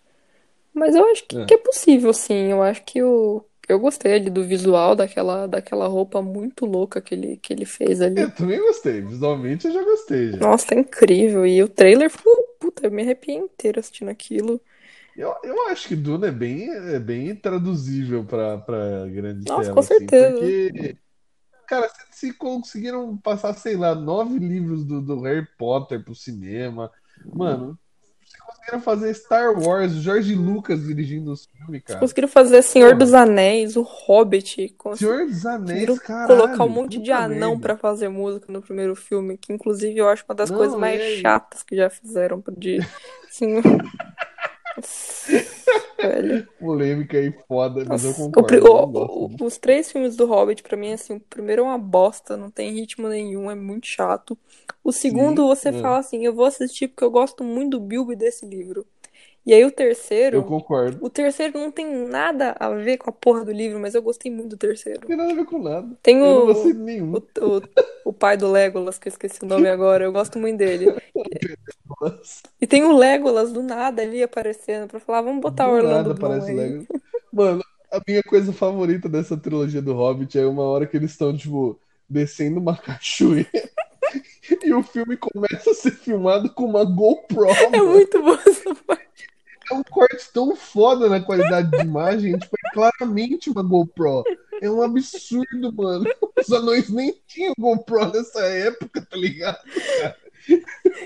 Mas 0.74 0.96
eu 0.96 1.06
acho 1.12 1.26
que 1.28 1.38
É. 1.38 1.46
que 1.46 1.54
é 1.54 1.58
possível, 1.58 2.14
sim. 2.14 2.52
Eu 2.52 2.64
acho 2.64 2.84
que 2.84 3.02
o, 3.04 3.44
eu 3.70 3.80
gostei 3.80 4.14
ali 4.14 4.30
do 4.30 4.44
visual, 4.44 4.96
daquela, 4.96 5.48
daquela 5.48 5.88
roupa 5.88 6.22
muito 6.22 6.66
louca 6.66 7.02
que 7.02 7.14
ele, 7.14 7.38
que 7.38 7.54
ele 7.54 7.66
fez 7.66 8.02
ali. 8.02 8.22
Eu 8.22 8.32
também 8.32 8.60
gostei. 8.60 9.02
Visualmente 9.02 9.68
eu 9.68 9.74
já 9.74 9.84
gostei. 9.84 10.32
Já. 10.32 10.38
Nossa, 10.38 10.68
tá 10.68 10.76
incrível. 10.76 11.46
E 11.46 11.62
o 11.64 11.70
trailer 11.70 12.10
ficou. 12.10 12.34
Puta, 12.60 12.88
eu 12.88 12.92
me 12.92 13.02
arrepiei 13.04 13.38
inteiro 13.38 13.80
assistindo 13.80 14.10
aquilo. 14.10 14.60
Eu, 15.16 15.36
eu 15.44 15.68
acho 15.68 15.88
que 15.88 15.96
Duna 15.96 16.28
é 16.28 16.32
bem, 16.32 16.70
é 16.70 17.00
bem 17.00 17.36
traduzível 17.36 18.26
pra, 18.26 18.58
pra 18.58 19.08
grande 19.08 19.46
Nossa, 19.48 19.64
tela, 19.64 19.74
com 19.74 19.80
assim, 19.80 19.98
certeza. 20.00 20.40
porque, 20.40 20.98
cara, 21.68 21.90
se, 21.90 22.28
se 22.28 22.34
conseguiram 22.34 23.16
passar, 23.18 23.54
sei 23.54 23.76
lá, 23.76 23.94
nove 23.94 24.40
livros 24.40 24.84
do, 24.86 25.02
do 25.02 25.22
Harry 25.22 25.48
Potter 25.58 26.04
pro 26.04 26.16
cinema, 26.16 26.92
mano, 27.34 27.78
se 28.26 28.38
conseguiram 28.40 28.82
fazer 28.82 29.14
Star 29.14 29.54
Wars, 29.54 29.92
George 29.94 30.34
Lucas 30.34 30.84
dirigindo 30.84 31.32
os 31.32 31.46
filmes, 31.46 31.84
cara. 31.84 32.00
Conseguiram 32.00 32.28
fazer 32.28 32.62
Senhor 32.64 32.96
dos 32.96 33.14
Anéis, 33.14 33.76
o 33.76 33.84
Hobbit. 33.84 34.76
Senhor 34.96 35.28
dos 35.28 35.46
Anéis, 35.46 36.00
caralho, 36.00 36.42
colocar 36.42 36.64
um 36.64 36.70
monte 36.70 37.00
de 37.00 37.12
anão 37.12 37.52
merda. 37.52 37.62
pra 37.62 37.78
fazer 37.78 38.10
música 38.10 38.52
no 38.52 38.62
primeiro 38.62 38.96
filme, 38.96 39.38
que 39.38 39.54
inclusive 39.54 39.98
eu 39.98 40.10
acho 40.10 40.26
uma 40.28 40.34
das 40.36 40.50
Não, 40.50 40.58
coisas 40.58 40.78
mais 40.80 41.00
aí? 41.00 41.22
chatas 41.22 41.62
que 41.62 41.76
já 41.76 41.90
fizeram 41.90 42.44
de. 42.58 42.80
Assim, 43.30 43.62
velho. 46.02 46.48
Polêmica 46.58 47.18
aí 47.18 47.32
foda, 47.48 47.86
mas 47.86 48.04
eu 48.04 48.14
Nossa, 48.14 48.30
o 48.36 48.44
concordo. 48.44 48.44
pri- 48.44 48.62
eu 48.62 48.64
o- 48.64 49.26
o- 49.40 49.46
os 49.46 49.58
três 49.58 49.92
filmes 49.92 50.16
do 50.16 50.26
Hobbit, 50.26 50.64
pra 50.64 50.78
mim, 50.78 50.94
assim, 50.94 51.16
o 51.16 51.20
primeiro 51.20 51.62
é 51.64 51.66
uma 51.66 51.78
bosta, 51.78 52.38
não 52.38 52.50
tem 52.50 52.72
ritmo 52.74 53.10
nenhum, 53.10 53.52
é 53.52 53.56
muito 53.56 53.88
chato. 53.88 54.38
O 54.84 54.92
segundo, 54.92 55.46
Sim, 55.46 55.48
você 55.48 55.72
é. 55.72 55.74
fala 55.74 56.00
assim, 56.00 56.26
eu 56.26 56.34
vou 56.34 56.46
assistir 56.46 56.88
porque 56.88 57.04
eu 57.04 57.12
gosto 57.12 57.44
muito 57.44 57.72
do 57.72 57.80
Bilbo 57.82 58.14
e 58.14 58.16
desse 58.16 58.46
livro. 58.46 58.86
E 59.46 59.54
aí 59.54 59.66
o 59.66 59.72
terceiro, 59.72 60.38
Eu 60.38 60.44
concordo. 60.44 61.00
o 61.02 61.10
terceiro 61.10 61.60
não 61.60 61.72
tem 61.72 61.86
nada 62.08 62.56
a 62.60 62.70
ver 62.70 62.98
com 62.98 63.10
a 63.10 63.14
porra 63.14 63.44
do 63.44 63.52
livro, 63.52 63.80
mas 63.80 63.94
eu 63.94 64.02
gostei 64.02 64.32
muito 64.32 64.50
do 64.52 64.58
terceiro. 64.58 65.02
Não 65.02 65.08
tem 65.08 65.18
nada 65.18 65.32
a 65.34 65.36
ver 65.36 65.46
com 65.46 65.60
nada. 65.62 65.98
Tem 66.02 66.18
Eu 66.20 66.26
não 66.26 66.44
o, 66.44 66.46
gostei 66.46 66.74
nenhum. 66.74 67.14
o, 67.14 67.58
o, 67.58 67.62
o 68.06 68.14
pai 68.14 68.38
do 68.38 68.50
Legolas, 68.52 68.98
que 68.98 69.08
eu 69.08 69.12
esqueci 69.12 69.44
o 69.44 69.48
nome 69.48 69.68
agora, 69.70 70.06
eu 70.06 70.12
gosto 70.14 70.40
muito 70.40 70.58
dele. 70.58 70.94
E 72.60 72.68
tem 72.68 72.84
o 72.84 72.96
Legolas 72.98 73.52
do 73.52 73.62
nada 73.62 74.02
ali 74.02 74.24
aparecendo 74.24 74.88
pra 74.88 75.00
falar, 75.00 75.22
vamos 75.22 75.42
botar 75.42 75.70
o 75.70 75.76
Do 75.78 75.78
Orlando 75.78 75.88
nada 75.88 76.14
Bloom 76.14 76.34
aparece 76.34 76.52
aí. 76.52 76.58
Lego. 76.58 76.88
Mano, 77.32 77.64
a 77.92 78.00
minha 78.08 78.24
coisa 78.24 78.54
favorita 78.54 79.10
dessa 79.10 79.38
trilogia 79.38 79.82
do 79.82 79.94
Hobbit 79.94 80.38
é 80.38 80.46
uma 80.46 80.64
hora 80.64 80.88
que 80.88 80.98
eles 80.98 81.12
estão, 81.12 81.36
tipo, 81.36 81.80
descendo 82.10 82.60
uma 82.60 82.78
cachoeira 82.82 83.50
e 84.64 84.74
o 84.74 84.84
filme 84.84 85.18
começa 85.18 85.72
a 85.72 85.74
ser 85.74 85.92
filmado 85.92 86.50
com 86.54 86.66
uma 86.66 86.84
GoPro. 86.84 87.46
É 87.50 87.70
mano. 87.70 87.92
muito 87.94 88.22
bom 88.22 88.34
essa 88.46 88.76
parte. 88.86 89.33
É 89.72 89.74
um 89.74 89.84
corte 89.84 90.30
tão 90.34 90.56
foda 90.56 91.08
na 91.08 91.22
qualidade 91.22 91.72
de 91.72 91.82
imagem, 91.82 92.38
tipo, 92.38 92.56
é 92.56 92.72
claramente 92.74 93.50
uma 93.50 93.64
GoPro. 93.64 94.24
É 94.62 94.70
um 94.70 94.82
absurdo, 94.82 95.74
mano. 95.74 96.06
Os 96.38 96.52
anões 96.52 96.90
nem 96.90 97.16
tinham 97.28 97.54
GoPro 97.58 98.12
nessa 98.12 98.42
época, 98.42 99.06
tá 99.10 99.16
ligado? 99.16 99.60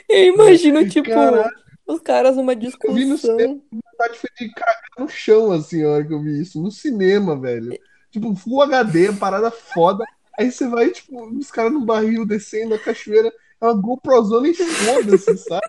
Eu 0.09 0.33
imagino, 0.33 0.87
tipo, 0.87 1.09
Caralho. 1.09 1.51
os 1.85 1.99
caras 2.01 2.35
numa 2.35 2.55
vi 2.55 2.65
no 2.65 3.15
discussão. 3.15 3.61
vontade 3.71 4.17
foi 4.17 4.29
de 4.37 4.53
cagar 4.53 4.81
no 4.97 5.07
chão, 5.07 5.51
assim, 5.51 5.83
a 5.83 5.89
hora 5.89 6.05
que 6.05 6.13
eu 6.13 6.21
vi 6.21 6.41
isso, 6.41 6.61
no 6.61 6.71
cinema, 6.71 7.39
velho. 7.39 7.77
Tipo, 8.11 8.35
Full 8.35 8.61
HD, 8.63 9.13
parada 9.13 9.51
foda. 9.51 10.03
Aí 10.39 10.51
você 10.51 10.67
vai, 10.67 10.89
tipo, 10.89 11.23
os 11.35 11.51
caras 11.51 11.73
no 11.73 11.85
barril 11.85 12.25
descendo 12.25 12.75
a 12.75 12.79
cachoeira, 12.79 13.31
é 13.59 13.65
uma 13.65 13.73
GoProzona 13.73 14.47
e 14.47 14.53
foda-se, 14.53 15.37
sabe? 15.37 15.67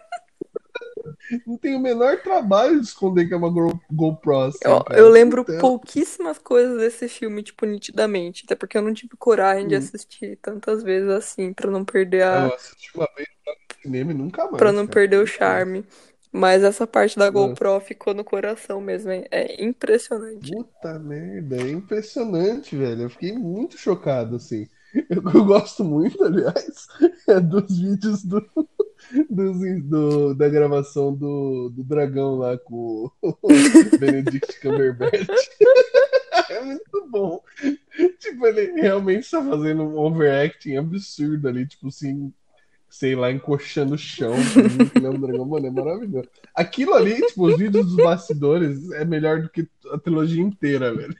Não 1.46 1.58
tem 1.58 1.74
o 1.74 1.80
menor 1.80 2.22
trabalho 2.22 2.80
de 2.80 2.86
esconder 2.86 3.26
que 3.28 3.34
é 3.34 3.36
uma 3.36 3.50
Go- 3.50 3.80
GoPro. 3.90 4.40
Assim, 4.42 4.60
Eu, 4.60 4.84
eu 4.92 5.08
lembro 5.08 5.44
Então, 5.44 5.56
pouquíssimas 5.56 6.38
coisas 6.38 6.78
desse 6.78 7.08
filme, 7.08 7.42
tipo, 7.42 7.64
nitidamente. 7.66 8.44
Até 8.44 8.56
porque 8.56 8.76
eu 8.76 8.82
não 8.82 8.92
tive 8.94 9.16
coragem 9.16 9.68
de 9.68 9.74
Hum. 9.74 9.76
assistir 9.76 10.36
tantas 10.38 10.82
vezes 10.82 11.08
assim, 11.10 11.52
pra 11.52 11.70
não 11.70 11.84
perder 11.84 12.22
a, 12.24 12.50
eu 12.50 12.54
assisti 12.54 12.90
uma 12.96 13.06
vez 13.16 13.28
no 13.46 13.54
cinema 13.82 14.12
e 14.12 14.14
nunca 14.14 14.50
mais. 14.50 14.56
Pra 14.56 14.72
não 14.72 14.86
cara. 14.86 14.98
perder 14.98 15.16
o 15.22 15.26
charme. 15.26 15.86
Mas 16.30 16.62
essa 16.62 16.86
parte 16.86 17.18
da 17.18 17.30
Ah. 17.30 17.30
GoPro 17.30 17.80
ficou 17.80 18.12
no 18.12 18.22
coração 18.24 18.78
mesmo. 18.80 19.10
É, 19.10 19.26
é 19.30 19.64
impressionante. 19.64 20.52
Puta 20.52 20.98
merda, 20.98 21.56
é 21.56 21.70
impressionante, 21.70 22.76
velho. 22.76 23.02
Eu 23.02 23.10
fiquei 23.10 23.32
muito 23.32 23.76
chocado, 23.78 24.36
assim. 24.36 24.68
Eu, 24.94 25.22
gosto 25.44 25.84
muito, 25.84 26.22
aliás, 26.24 26.86
é 27.28 27.40
dos 27.40 27.78
vídeos 27.78 28.24
do, 28.24 28.42
do- 29.30 30.34
da 30.34 30.48
gravação 30.48 31.14
do, 31.14 31.70
do 31.70 31.84
dragão 31.84 32.36
lá 32.36 32.56
com 32.58 33.10
o 33.22 33.32
Benedict 33.98 34.60
Cumberbatch. 34.60 35.26
É 36.50 36.62
muito 36.62 37.06
bom. 37.10 37.42
Tipo, 38.18 38.46
ele 38.46 38.80
realmente 38.80 39.24
está 39.24 39.42
fazendo 39.44 39.82
um 39.82 39.98
overacting 39.98 40.76
absurdo 40.76 41.46
ali, 41.48 41.66
tipo 41.66 41.88
assim, 41.88 42.32
sei 42.88 43.14
lá, 43.16 43.30
encoxando 43.32 43.94
o 43.94 43.98
chão, 43.98 44.34
que 44.92 44.98
ele 44.98 45.06
é 45.06 45.18
dragão, 45.18 45.44
mano, 45.46 45.66
é 45.66 45.70
maravilhoso. 45.70 46.28
Aquilo 46.54 46.94
ali, 46.94 47.16
tipo, 47.26 47.46
os 47.46 47.58
vídeos 47.58 47.86
dos 47.86 47.96
bastidores 47.96 48.90
é 48.92 49.04
melhor 49.04 49.42
do 49.42 49.50
que 49.50 49.68
a 49.92 49.98
trilogia 49.98 50.42
inteira, 50.42 50.94
velho. 50.94 51.16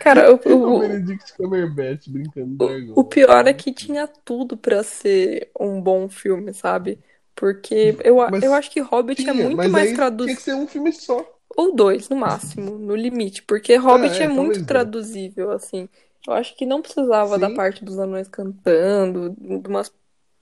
Cara, 0.00 0.32
o, 0.32 0.40
O 0.48 0.76
o, 0.76 0.78
Benedict 0.80 1.34
Cumberbatch 1.36 2.08
brincando 2.08 2.56
de 2.56 2.92
o 2.96 3.04
pior 3.04 3.46
é 3.46 3.52
que 3.52 3.72
tinha 3.72 4.08
tudo 4.08 4.56
pra 4.56 4.82
ser 4.82 5.50
um 5.58 5.80
bom 5.80 6.08
filme, 6.08 6.52
sabe? 6.54 6.98
Porque 7.34 7.96
eu, 8.02 8.16
Mas 8.16 8.42
eu 8.42 8.52
acho 8.52 8.70
que 8.70 8.80
Hobbit 8.80 9.22
é 9.22 9.32
Tinha, 9.32 9.44
muito 9.44 9.56
mas 9.56 9.70
mais 9.70 9.92
traduzido. 9.92 10.26
tinha 10.26 10.36
que 10.36 10.42
ser 10.42 10.54
um 10.54 10.66
filme 10.66 10.92
só. 10.92 11.24
Ou 11.56 11.74
dois, 11.74 12.08
no 12.08 12.16
máximo, 12.16 12.78
no 12.78 12.96
limite. 12.96 13.42
Porque 13.42 13.76
Hobbit 13.76 14.14
é, 14.14 14.24
é, 14.24 14.26
talvez 14.26 14.36
muito 14.36 14.66
traduzível, 14.66 15.50
assim. 15.50 15.88
Eu 16.26 16.34
acho 16.34 16.56
que 16.56 16.66
não 16.66 16.82
precisava 16.82 17.38
da 17.38 17.48
Sim. 17.48 17.54
parte 17.54 17.84
dos 17.84 17.98
anões 17.98 18.28
cantando, 18.28 19.34
de 19.38 19.68
umas 19.68 19.92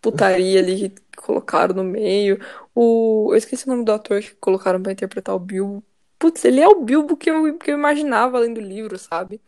putaria 0.00 0.60
ali 0.60 0.90
que 0.90 1.02
colocaram 1.16 1.74
no 1.74 1.84
meio. 1.84 2.38
O... 2.74 3.28
Eu 3.32 3.36
esqueci 3.36 3.66
o 3.66 3.70
nome 3.70 3.84
do 3.84 3.92
ator 3.92 4.20
que 4.20 4.34
colocaram 4.36 4.82
pra 4.82 4.92
interpretar 4.92 5.34
o 5.34 5.38
Bilbo. 5.38 5.84
Putz, 6.18 6.44
ele 6.44 6.60
é 6.60 6.68
o 6.68 6.82
Bilbo 6.82 7.16
que 7.16 7.30
eu, 7.30 7.56
que 7.58 7.70
eu 7.70 7.76
imaginava 7.76 8.36
além 8.38 8.52
do 8.52 8.60
livro, 8.60 8.98
sabe? 8.98 9.40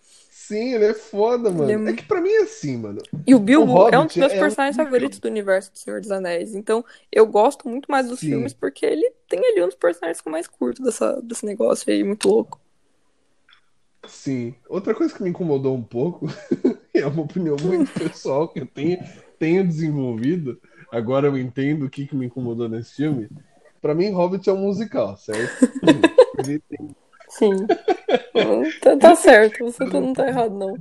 Sim, 0.51 0.75
ele 0.75 0.87
é 0.87 0.95
foda, 0.95 1.49
mano. 1.49 1.71
Ele 1.71 1.91
é- 1.91 1.93
É 1.93 1.97
que 1.97 2.03
pra 2.03 2.21
mim 2.21 2.29
é 2.29 2.43
assim, 2.43 2.77
mano. 2.77 2.99
E 3.25 3.37
o 3.37 3.39
Bilbo 3.39 3.73
Hobbit 3.73 3.95
é 3.95 3.99
um 4.01 4.07
dos 4.07 4.17
meus 4.17 4.33
é 4.33 4.37
um 4.37 4.41
personagens 4.41 4.77
favoritos 4.77 5.21
do 5.21 5.29
universo 5.29 5.71
do 5.71 5.79
Senhor 5.79 6.01
dos 6.01 6.11
Anéis. 6.11 6.57
Então, 6.57 6.85
eu 7.13 7.25
gosto 7.25 7.69
muito 7.69 7.89
mais 7.89 8.09
dos 8.09 8.19
Sim. 8.19 8.31
filmes 8.31 8.53
porque 8.53 8.85
ele 8.85 9.09
tem 9.29 9.39
ali 9.39 9.63
um 9.63 9.67
dos 9.67 9.77
personagens 9.77 10.21
que 10.21 10.27
eu 10.27 10.33
mais 10.33 10.49
curto 10.49 10.83
dessa, 10.83 11.23
desse 11.23 11.47
negócio 11.47 11.89
aí, 11.89 12.03
muito 12.03 12.29
louco. 12.29 12.61
Sim. 14.09 14.57
Outra 14.69 14.93
coisa 14.93 15.15
que 15.15 15.23
me 15.23 15.31
incomodou 15.31 15.77
um 15.77 15.85
pouco, 15.85 16.27
e 16.93 16.99
é 16.99 17.07
uma 17.07 17.23
opinião 17.23 17.57
muito 17.63 17.93
pessoal 17.95 18.49
que 18.49 18.59
eu 18.59 18.67
tenho, 18.67 18.99
tenho 19.39 19.65
desenvolvido, 19.65 20.61
agora 20.91 21.29
eu 21.29 21.39
entendo 21.39 21.87
o 21.87 21.91
que, 21.91 22.09
que 22.09 22.17
me 22.17 22.27
incomodou 22.27 22.69
nesse 22.69 22.97
filme. 22.97 23.29
Pra 23.81 23.95
mim, 23.95 24.11
Hobbit 24.11 24.51
é 24.51 24.53
um 24.53 24.63
musical, 24.63 25.17
certo? 25.17 25.71
Ele 26.37 26.59
tem 26.59 26.91
Sim. 27.31 27.67
tá, 28.81 28.97
tá 28.97 29.15
certo, 29.15 29.65
você 29.65 29.85
tá- 29.89 30.01
não 30.01 30.13
tá 30.13 30.29
errado, 30.29 30.55
não. 30.59 30.77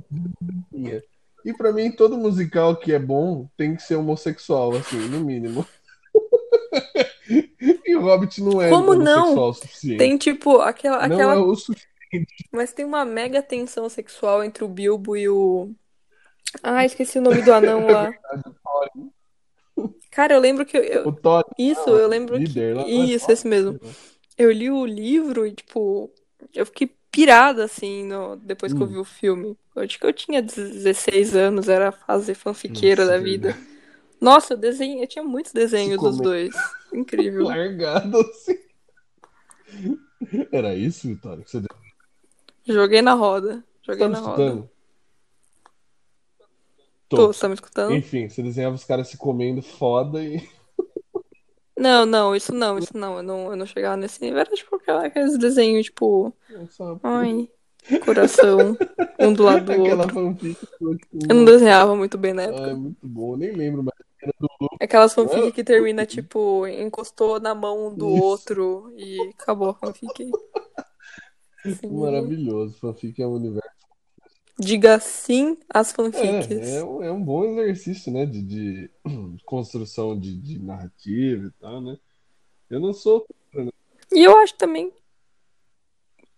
linha. 0.72 1.02
E 1.44 1.54
pra 1.54 1.72
mim, 1.72 1.90
todo 1.90 2.18
musical 2.18 2.76
que 2.76 2.92
é 2.92 2.98
bom 2.98 3.48
tem 3.56 3.74
que 3.74 3.82
ser 3.82 3.94
homossexual, 3.96 4.72
assim, 4.76 4.98
no 5.08 5.20
mínimo. 5.20 5.66
E 7.86 7.94
o 7.94 8.00
Hobbit 8.02 8.42
não 8.42 8.60
é 8.60 8.68
Como 8.68 8.94
não? 8.94 9.22
homossexual 9.22 9.48
o 9.50 9.54
suficiente. 9.54 9.98
Tem 9.98 10.16
tipo 10.18 10.58
aquela, 10.60 11.06
Não 11.06 11.14
aquela 11.16 11.34
é 11.34 11.38
o 11.38 11.54
suficiente. 11.54 11.88
Mas 12.50 12.72
tem 12.72 12.84
uma 12.84 13.04
mega 13.04 13.40
tensão 13.40 13.88
sexual 13.88 14.42
entre 14.42 14.64
o 14.64 14.68
Bilbo 14.68 15.16
e 15.16 15.28
o. 15.28 15.70
Ah, 16.62 16.84
esqueci 16.84 17.18
o 17.18 17.22
nome 17.22 17.42
do 17.42 17.52
anão 17.52 17.86
lá. 17.90 18.12
Cara, 20.10 20.34
eu 20.34 20.40
lembro 20.40 20.66
que 20.66 20.76
eu. 20.76 21.06
O 21.06 21.12
Thor 21.12 21.44
Isso, 21.56 21.88
eu 21.90 22.08
lembro 22.08 22.36
que. 22.42 22.72
lá. 22.72 22.86
Isso, 22.88 23.30
esse 23.30 23.46
mesmo. 23.46 23.78
Eu 24.36 24.50
li 24.50 24.70
o 24.70 24.84
livro 24.84 25.46
e, 25.46 25.52
tipo, 25.52 26.10
eu 26.54 26.66
fiquei 26.66 26.94
pirada, 27.10 27.64
assim, 27.64 28.04
no... 28.04 28.36
depois 28.36 28.72
que 28.72 28.80
eu 28.80 28.86
Hum. 28.86 28.90
vi 28.90 28.98
o 28.98 29.04
filme. 29.04 29.58
Eu 29.74 29.82
acho 29.82 29.98
que 29.98 30.06
eu 30.06 30.12
tinha 30.12 30.42
16 30.42 31.34
anos, 31.36 31.68
era 31.68 31.88
a 31.88 31.92
fase 31.92 32.34
fanfiqueira 32.34 33.04
Nossa, 33.04 33.18
da 33.18 33.22
vida. 33.22 33.58
Nossa, 34.20 34.52
eu 34.54 34.56
desenhei, 34.58 35.02
eu 35.02 35.08
tinha 35.08 35.24
muitos 35.24 35.52
desenhos 35.52 36.00
Se 36.00 36.06
dos 36.06 36.18
dois. 36.18 36.54
Incrível. 36.92 37.44
Largado 37.44 38.18
assim. 38.20 38.58
Era 40.52 40.74
isso, 40.74 41.08
Vitória? 41.08 41.42
que 41.42 41.50
Você 41.50 41.62
Joguei 42.66 43.00
na 43.02 43.14
roda. 43.14 43.64
Joguei 43.82 44.02
tá 44.02 44.08
na 44.08 44.18
roda. 44.18 44.42
escutando? 44.42 44.70
Tô, 47.08 47.26
você 47.28 47.40
tá 47.40 47.48
me 47.48 47.54
escutando? 47.54 47.94
Enfim, 47.94 48.28
você 48.28 48.42
desenhava 48.42 48.74
os 48.76 48.84
caras 48.84 49.08
se 49.08 49.16
comendo 49.16 49.62
foda 49.62 50.22
e. 50.22 50.46
Não, 51.80 52.04
não, 52.06 52.36
isso 52.36 52.52
não, 52.54 52.78
isso 52.78 52.96
não. 52.96 53.16
Eu 53.16 53.22
não, 53.22 53.50
eu 53.50 53.56
não 53.56 53.66
chegava 53.66 53.96
nesse 53.96 54.20
nível. 54.20 54.40
Era 54.40 54.50
tipo 54.50 54.80
aqueles 54.86 55.38
desenhos, 55.38 55.86
tipo, 55.86 56.32
ai, 57.02 57.48
coração, 58.04 58.76
um 59.18 59.32
do 59.32 59.42
lado 59.44 59.64
do 59.64 59.72
aquela 59.72 60.02
outro. 60.02 60.14
fanfic. 60.14 60.58
Eu 61.28 61.34
não 61.34 61.44
desenhava 61.44 61.96
muito 61.96 62.18
bem 62.18 62.32
na 62.34 62.42
Ah, 62.42 62.46
é 62.46 62.48
época. 62.48 62.74
muito 62.76 63.06
bom, 63.06 63.36
nem 63.36 63.52
lembro 63.52 63.82
mais. 63.82 63.98
Aquelas 64.80 65.14
fanfic 65.14 65.52
que 65.52 65.64
termina, 65.64 66.04
tipo, 66.04 66.66
encostou 66.66 67.40
na 67.40 67.54
mão 67.54 67.94
do 67.94 68.08
Isso. 68.14 68.22
outro 68.22 68.92
e 68.96 69.18
acabou 69.38 69.70
a 69.70 69.74
fanfic. 69.74 70.30
Sim. 71.80 71.90
Maravilhoso. 71.98 72.78
Fanfic 72.78 73.20
é 73.22 73.26
um 73.26 73.32
universo. 73.34 73.79
Diga 74.60 75.00
sim 75.00 75.56
às 75.68 75.90
É, 75.90 75.94
fanfics. 75.94 76.68
é, 76.68 76.84
um, 76.84 77.02
é 77.02 77.10
um 77.10 77.22
bom 77.24 77.44
exercício, 77.44 78.12
né? 78.12 78.26
De, 78.26 78.42
de 78.42 78.90
construção 79.46 80.18
de, 80.18 80.36
de 80.36 80.58
narrativa 80.58 81.46
e 81.46 81.50
tal, 81.60 81.80
né? 81.80 81.96
Eu 82.68 82.78
não 82.78 82.92
sou. 82.92 83.26
E 84.12 84.22
eu 84.22 84.36
acho 84.38 84.54
também. 84.56 84.92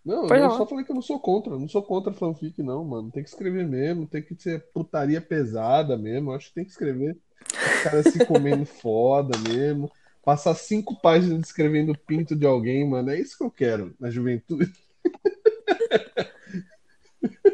Não, 0.04 0.26
Pode 0.26 0.40
eu 0.40 0.46
falar. 0.46 0.58
só 0.58 0.66
falei 0.66 0.84
que 0.84 0.90
eu 0.90 0.94
não 0.96 1.02
sou 1.02 1.18
contra. 1.18 1.52
Eu 1.52 1.60
não 1.60 1.68
sou 1.68 1.82
contra 1.82 2.12
fanfic, 2.12 2.62
não, 2.62 2.84
mano. 2.84 3.10
Tem 3.10 3.22
que 3.22 3.28
escrever 3.28 3.66
mesmo, 3.66 4.06
tem 4.06 4.22
que 4.22 4.34
ser 4.40 4.64
putaria 4.72 5.20
pesada 5.20 5.96
mesmo. 5.96 6.30
Eu 6.30 6.36
acho 6.36 6.48
que 6.48 6.54
tem 6.54 6.64
que 6.64 6.70
escrever. 6.70 7.16
Os 7.40 7.82
caras 7.82 8.06
se 8.12 8.24
comendo 8.24 8.64
foda 8.66 9.36
mesmo. 9.38 9.90
Passar 10.24 10.54
cinco 10.54 11.00
páginas 11.00 11.40
descrevendo 11.40 11.92
o 11.92 11.98
pinto 11.98 12.36
de 12.36 12.46
alguém, 12.46 12.88
mano. 12.88 13.10
É 13.10 13.18
isso 13.18 13.36
que 13.36 13.44
eu 13.44 13.50
quero 13.50 13.94
na 13.98 14.10
juventude. 14.10 14.72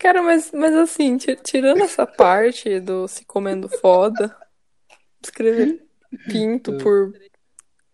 Cara, 0.00 0.22
mas, 0.22 0.50
mas 0.50 0.74
assim, 0.74 1.18
ti- 1.18 1.36
tirando 1.36 1.82
essa 1.82 2.06
parte 2.06 2.80
do 2.80 3.06
se 3.06 3.22
comendo 3.26 3.68
foda, 3.68 4.34
escrever 5.22 5.84
pinto 6.26 6.72
por 6.78 7.12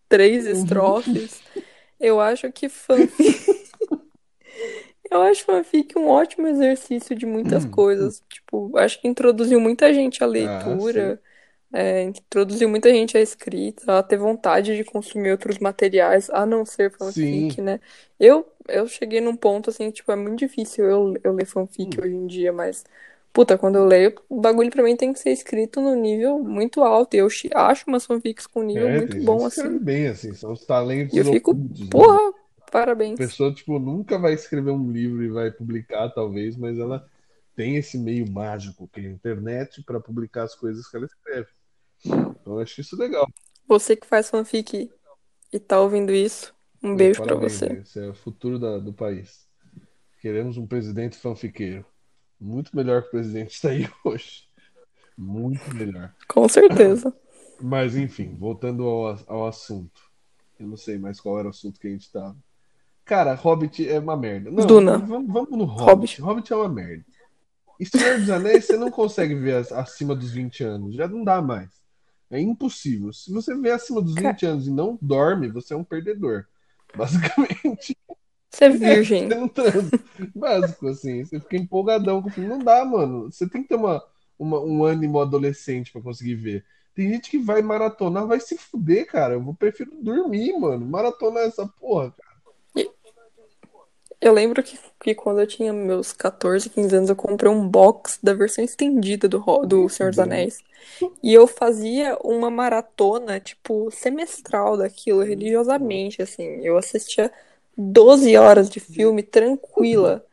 três 0.09 0.47
estrofes, 0.47 1.43
eu 1.99 2.21
acho 2.21 2.51
que 2.53 2.69
fanfic. 2.69 3.45
Eu 5.09 5.23
acho 5.23 5.45
fanfic 5.45 5.97
um 5.97 6.09
ótimo 6.09 6.49
exercício 6.49 7.15
de 7.15 7.25
muitas 7.25 7.65
coisas. 7.65 8.25
Tipo, 8.29 8.77
acho 8.77 9.01
que 9.01 9.07
introduziu 9.07 9.61
muita 9.61 9.95
gente 9.95 10.23
à 10.23 10.27
leitura, 10.27 11.23
é, 11.73 12.03
introduziu 12.03 12.69
muita 12.69 12.91
gente 12.91 13.17
à 13.17 13.21
escrita, 13.21 13.99
a 13.99 14.03
ter 14.03 14.17
vontade 14.17 14.77
de 14.77 14.83
consumir 14.83 15.31
outros 15.31 15.59
materiais, 15.59 16.29
a 16.31 16.45
não 16.45 16.67
ser 16.67 16.91
fanfic, 16.91 17.55
Sim. 17.55 17.63
né? 17.63 17.79
Eu, 18.19 18.53
eu 18.69 18.87
cheguei 18.89 19.21
num 19.21 19.37
ponto 19.37 19.71
assim, 19.71 19.91
tipo, 19.91 20.11
é 20.13 20.17
muito 20.17 20.39
difícil 20.39 20.85
eu, 20.87 21.15
eu 21.25 21.33
ler 21.33 21.47
fanfic 21.47 22.01
hoje 22.01 22.15
em 22.15 22.27
dia, 22.27 22.53
mas, 22.53 22.85
puta, 23.33 23.59
quando 23.59 23.77
eu 23.77 23.85
leio, 23.87 24.15
o 24.29 24.41
bagulho 24.41 24.71
pra 24.71 24.83
mim 24.83 24.97
tem 24.97 25.13
que 25.13 25.19
ser 25.19 25.31
escrito 25.33 25.81
no 25.81 25.95
nível 25.95 26.39
muito 26.41 26.83
alto. 26.83 27.15
E 27.15 27.19
eu 27.19 27.29
acho 27.55 27.85
umas 27.89 28.07
fanfics 28.07 28.47
com 28.47 28.63
nível 28.63 28.89
É, 28.89 28.91
muito 28.91 29.17
bom, 29.23 29.45
assim. 29.47 29.81
bem, 29.81 30.09
assim. 30.09 30.35
São 30.35 30.53
os 30.53 30.65
talentos 30.67 31.17
E 31.17 31.19
eu 31.19 31.25
fico, 31.25 31.55
ocultos, 31.55 31.91
né? 31.95 32.07
porra, 32.07 32.33
A 33.05 33.09
parabéns. 33.13 33.19
pessoa, 33.19 33.55
tipo, 33.55 33.79
nunca 33.79 34.19
vai 34.19 34.35
escrever 34.35 34.71
um 34.73 34.91
livro 34.93 35.23
e 35.25 35.29
vai 35.31 35.51
publicar, 35.51 36.11
talvez, 36.11 36.57
mas 36.57 36.79
ela 36.79 37.09
tem 37.57 37.77
esse 37.77 37.99
meio 37.99 38.31
mágico 38.31 38.89
que 38.89 39.01
é 39.01 39.05
a 39.09 39.11
internet 39.13 39.83
para 39.85 40.01
publicar 40.01 40.45
as 40.45 40.55
coisas 40.55 40.89
que 40.89 40.97
ela 40.97 41.07
escreve. 41.07 41.49
Então, 42.41 42.55
eu 42.55 42.61
acho 42.61 42.81
isso 42.81 42.97
legal. 42.97 43.29
Você 43.69 43.97
que 43.97 44.07
faz 44.07 44.29
fanfic 44.31 44.93
e 45.53 45.61
tá 45.61 45.81
ouvindo 45.81 46.13
isso, 46.15 46.56
um 46.87 46.97
beijo 46.97 47.21
pra 47.23 47.29
Parabéns, 47.35 47.53
você. 47.53 47.67
Esse 47.67 48.01
é 48.01 48.09
o 48.09 48.15
futuro 48.15 48.59
da- 48.59 48.79
do 48.79 48.93
país. 48.93 49.47
Queremos 50.21 50.57
um 50.57 50.67
presidente 50.67 51.17
fanfiqueiro. 51.17 51.85
Muito 52.41 52.75
melhor 52.77 53.03
que 53.03 53.09
o 53.09 53.11
presidente 53.13 53.51
está 53.55 53.71
aí 53.71 53.89
hoje. 54.05 54.45
Muito 55.17 55.75
melhor. 55.75 56.15
Com 56.29 56.49
certeza. 56.49 57.15
Mas, 57.61 57.97
enfim, 57.97 58.35
voltando 58.39 58.85
ao, 58.85 59.19
ao 59.27 59.47
assunto. 59.47 60.01
Eu 60.59 60.67
não 60.67 60.77
sei 60.77 60.99
mais 60.99 61.21
qual 61.21 61.39
era 61.39 61.49
o 61.49 61.51
assunto 61.51 61.81
que 61.81 61.87
a 61.87 61.91
gente 61.91 62.03
estava. 62.03 62.37
Cara, 63.05 63.35
Hobbit 63.35 63.89
é 63.89 63.99
uma 63.99 64.17
merda. 64.17 64.51
Não, 64.51 64.67
Duna. 64.67 64.99
Vamos, 64.99 65.33
vamos 65.33 65.51
no 65.51 65.65
Hobbit. 65.65 66.21
Hobbit. 66.21 66.21
Hobbit 66.23 66.53
é 66.53 66.57
uma 66.57 66.69
merda. 66.69 67.05
E 67.79 67.87
Senhor 67.87 68.19
dos 68.19 68.31
Anéis, 68.31 68.65
você 68.65 68.77
não 68.77 68.91
consegue 68.91 69.35
ver 69.35 69.55
acima 69.73 70.15
dos 70.15 70.31
20 70.33 70.65
anos. 70.65 70.95
Já 70.95 71.07
não 71.07 71.23
dá 71.23 71.41
mais. 71.41 71.71
É 72.31 72.41
impossível. 72.41 73.13
Se 73.13 73.31
você 73.33 73.55
vê 73.57 73.71
acima 73.71 74.03
dos 74.03 74.15
20 74.15 74.45
anos 74.47 74.67
e 74.67 74.71
não 74.73 74.99
dorme, 75.01 75.49
você 75.49 75.73
é 75.73 75.77
um 75.77 75.85
perdedor. 75.85 76.47
Basicamente, 76.97 77.97
Você 78.51 78.65
é 78.65 78.69
virgem. 78.71 79.29
você 79.29 79.35
não 79.35 79.49
transa. 79.49 79.91
Básico, 80.35 80.89
assim. 80.89 81.25
Você 81.25 81.41
fica 81.41 81.57
empolgadão 81.57 82.23
com 82.23 82.29
o 82.29 82.33
filme. 82.33 82.49
Não 82.49 82.59
dá, 82.59 82.85
mano. 82.85 83.31
Você 83.31 83.49
tem 83.49 83.63
que 83.63 83.69
ter 83.69 83.75
uma, 83.77 84.03
uma- 84.39 84.61
um 84.61 84.85
ânimo 84.85 85.21
adolescente 85.21 85.93
pra 85.93 86.01
conseguir 86.03 86.35
ver. 86.37 86.65
Tem 86.95 87.09
gente 87.11 87.31
que 87.31 87.39
vai 87.39 87.61
maratonar, 87.61 88.27
vai 88.27 88.41
se 88.41 88.57
fuder, 88.57 89.07
cara. 89.07 89.35
Eu 89.35 89.55
prefiro 89.59 89.91
dormir, 90.03 90.59
mano. 90.59 90.87
Maratonar 90.87 91.45
essa 91.45 91.67
porra, 91.67 92.11
cara. 92.13 92.26
Eu 94.21 94.33
lembro 94.33 94.63
que, 94.63 94.79
que 95.01 95.15
quando 95.15 95.41
eu 95.41 95.47
tinha 95.47 95.73
meus 95.73 96.13
14, 96.13 96.71
15 96.71 96.97
anos, 96.97 97.11
eu 97.11 97.17
comprei 97.17 97.51
um 97.51 97.69
box 97.69 98.19
da 98.23 98.33
versão 98.33 98.65
estendida 98.65 99.29
do, 99.29 99.39
do 99.67 99.89
Senhor 99.89 100.11
dos 100.11 100.19
Anéis. 100.19 100.59
E 101.23 101.35
eu 101.35 101.47
fazia 101.47 102.17
uma 102.25 102.51
maratona, 102.51 103.39
tipo, 103.39 103.91
semestral 103.91 104.77
daquilo, 104.77 105.23
religiosamente, 105.23 106.23
assim. 106.23 106.45
Eu 106.63 106.79
assistia 106.79 107.31
12 107.77 108.37
horas 108.37 108.71
de 108.71 108.81
filme 108.81 109.23
tranquila. 109.23 110.25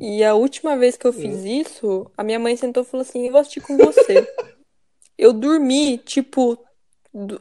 E 0.00 0.24
a 0.24 0.34
última 0.34 0.76
vez 0.76 0.96
que 0.96 1.06
eu 1.06 1.12
fiz 1.12 1.44
isso, 1.44 2.10
a 2.16 2.24
minha 2.24 2.38
mãe 2.38 2.56
sentou 2.56 2.82
e 2.82 2.86
falou 2.86 3.02
assim: 3.02 3.26
Eu 3.26 3.32
vou 3.32 3.40
assistir 3.40 3.60
com 3.60 3.76
você. 3.76 4.26
Eu 5.16 5.34
dormi, 5.34 5.98
tipo, 5.98 6.58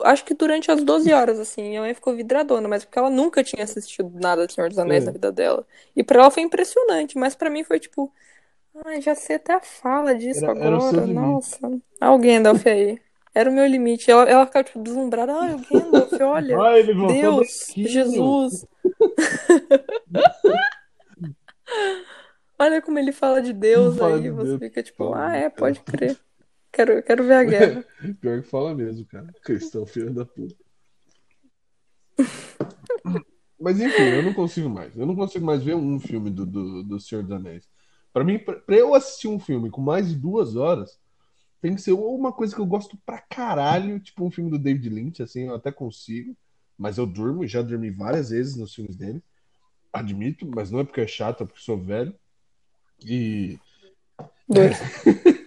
acho 0.04 0.26
que 0.26 0.34
durante 0.34 0.72
as 0.72 0.84
12 0.84 1.12
horas, 1.14 1.40
assim. 1.40 1.62
Minha 1.70 1.82
mãe 1.82 1.94
ficou 1.94 2.16
vidradona, 2.16 2.68
mas 2.68 2.84
porque 2.84 2.98
ela 3.00 3.10
nunca 3.10 3.44
tinha 3.44 3.64
assistido 3.64 4.12
nada 4.20 4.48
de 4.48 4.54
Senhor 4.54 4.70
dos 4.70 4.80
Anéis 4.80 5.04
É. 5.04 5.06
na 5.08 5.12
vida 5.12 5.32
dela. 5.32 5.66
E 5.96 6.04
pra 6.04 6.22
ela 6.22 6.32
foi 6.32 6.44
impressionante, 6.44 7.18
mas 7.18 7.36
pra 7.36 7.50
mim 7.50 7.64
foi 7.64 7.80
tipo, 7.80 8.12
ai, 8.86 9.02
já 9.02 9.14
sei 9.16 9.36
até 9.36 9.54
a 9.54 9.60
fala 9.62 10.16
disso 10.16 10.44
Era- 10.46 10.58
era 10.60 10.76
agora. 10.76 10.98
limite. 11.02 11.14
Nossa. 11.14 11.72
Ah, 12.02 12.12
o 12.14 12.18
Gandalf 12.18 12.66
aí. 12.68 13.00
Era 13.36 13.48
o 13.50 13.54
meu 13.54 13.68
limite. 13.68 14.10
Ela, 14.10 14.24
ela 14.24 14.46
ficava, 14.48 14.64
tipo, 14.64 14.80
deslumbrada. 14.80 15.34
Ai, 15.34 15.54
o 15.54 15.60
Gandalf, 15.60 16.12
olha. 16.22 16.58
Voltou 16.96 17.08
Deus. 17.14 17.72
Jesus. 17.76 18.66
Olha 22.58 22.82
como 22.82 23.00
ele 23.00 23.12
fala 23.12 23.42
de 23.42 23.54
Deus 23.54 24.02
aí. 24.02 24.30
Você 24.32 24.48
Deus. 24.50 24.60
fica 24.60 24.84
tipo, 24.84 25.14
ah, 25.14 25.36
é, 25.36 25.50
pode 25.50 25.80
crer. 25.82 26.18
Quero, 26.72 27.04
quero 27.04 27.24
ver 27.24 27.34
a 27.34 27.44
guerra. 27.46 27.86
Pior 28.20 28.42
que 28.42 28.48
fala 28.48 28.74
mesmo, 28.76 29.06
cara. 29.06 29.34
Cristão, 29.44 29.86
filho 29.86 30.14
da 30.14 30.26
puta. 30.26 30.56
Mas 33.60 33.80
enfim, 33.80 34.04
eu 34.04 34.24
não 34.24 34.34
consigo 34.34 34.70
mais. 34.70 34.96
Eu 34.96 35.06
não 35.06 35.16
consigo 35.16 35.46
mais 35.46 35.64
ver 35.64 35.76
um 35.76 36.00
filme 36.00 36.30
do, 36.30 36.46
do, 36.46 36.84
do 36.84 37.00
Senhor 37.00 37.24
dos 37.24 37.32
Anéis. 37.32 37.68
Pra 38.14 38.24
mim, 38.24 38.40
pra, 38.40 38.56
pra 38.56 38.76
eu 38.76 38.94
assistir 38.94 39.28
um 39.28 39.40
filme 39.40 39.70
com 39.70 39.82
mais 39.82 40.10
de 40.10 40.16
duas 40.16 40.56
horas, 40.56 41.00
tem 41.62 41.76
que 41.76 41.82
ser 41.82 41.92
ou 41.92 42.18
uma 42.18 42.32
coisa 42.32 42.56
que 42.56 42.62
eu 42.62 42.66
gosto 42.66 42.98
pra 43.06 43.20
caralho, 43.20 44.00
tipo 44.00 44.26
um 44.26 44.32
filme 44.32 44.50
do 44.50 44.58
David 44.58 44.90
Lynch, 44.90 45.22
assim, 45.22 45.48
eu 45.48 45.56
até 45.56 45.72
consigo. 45.72 46.36
Mas 46.78 46.98
eu 46.98 47.06
durmo, 47.06 47.46
já 47.46 47.62
dormi 47.62 47.92
várias 47.92 48.30
vezes 48.30 48.56
nos 48.56 48.74
filmes 48.74 48.96
dele. 48.96 49.22
Admito, 49.92 50.48
mas 50.48 50.72
não 50.72 50.80
é 50.80 50.84
porque 50.86 51.02
é 51.02 51.08
chato, 51.08 51.44
é 51.44 51.46
porque 51.46 51.62
sou 51.62 51.78
velho. 51.78 52.16
E 53.04 53.60
Dois. 54.48 54.78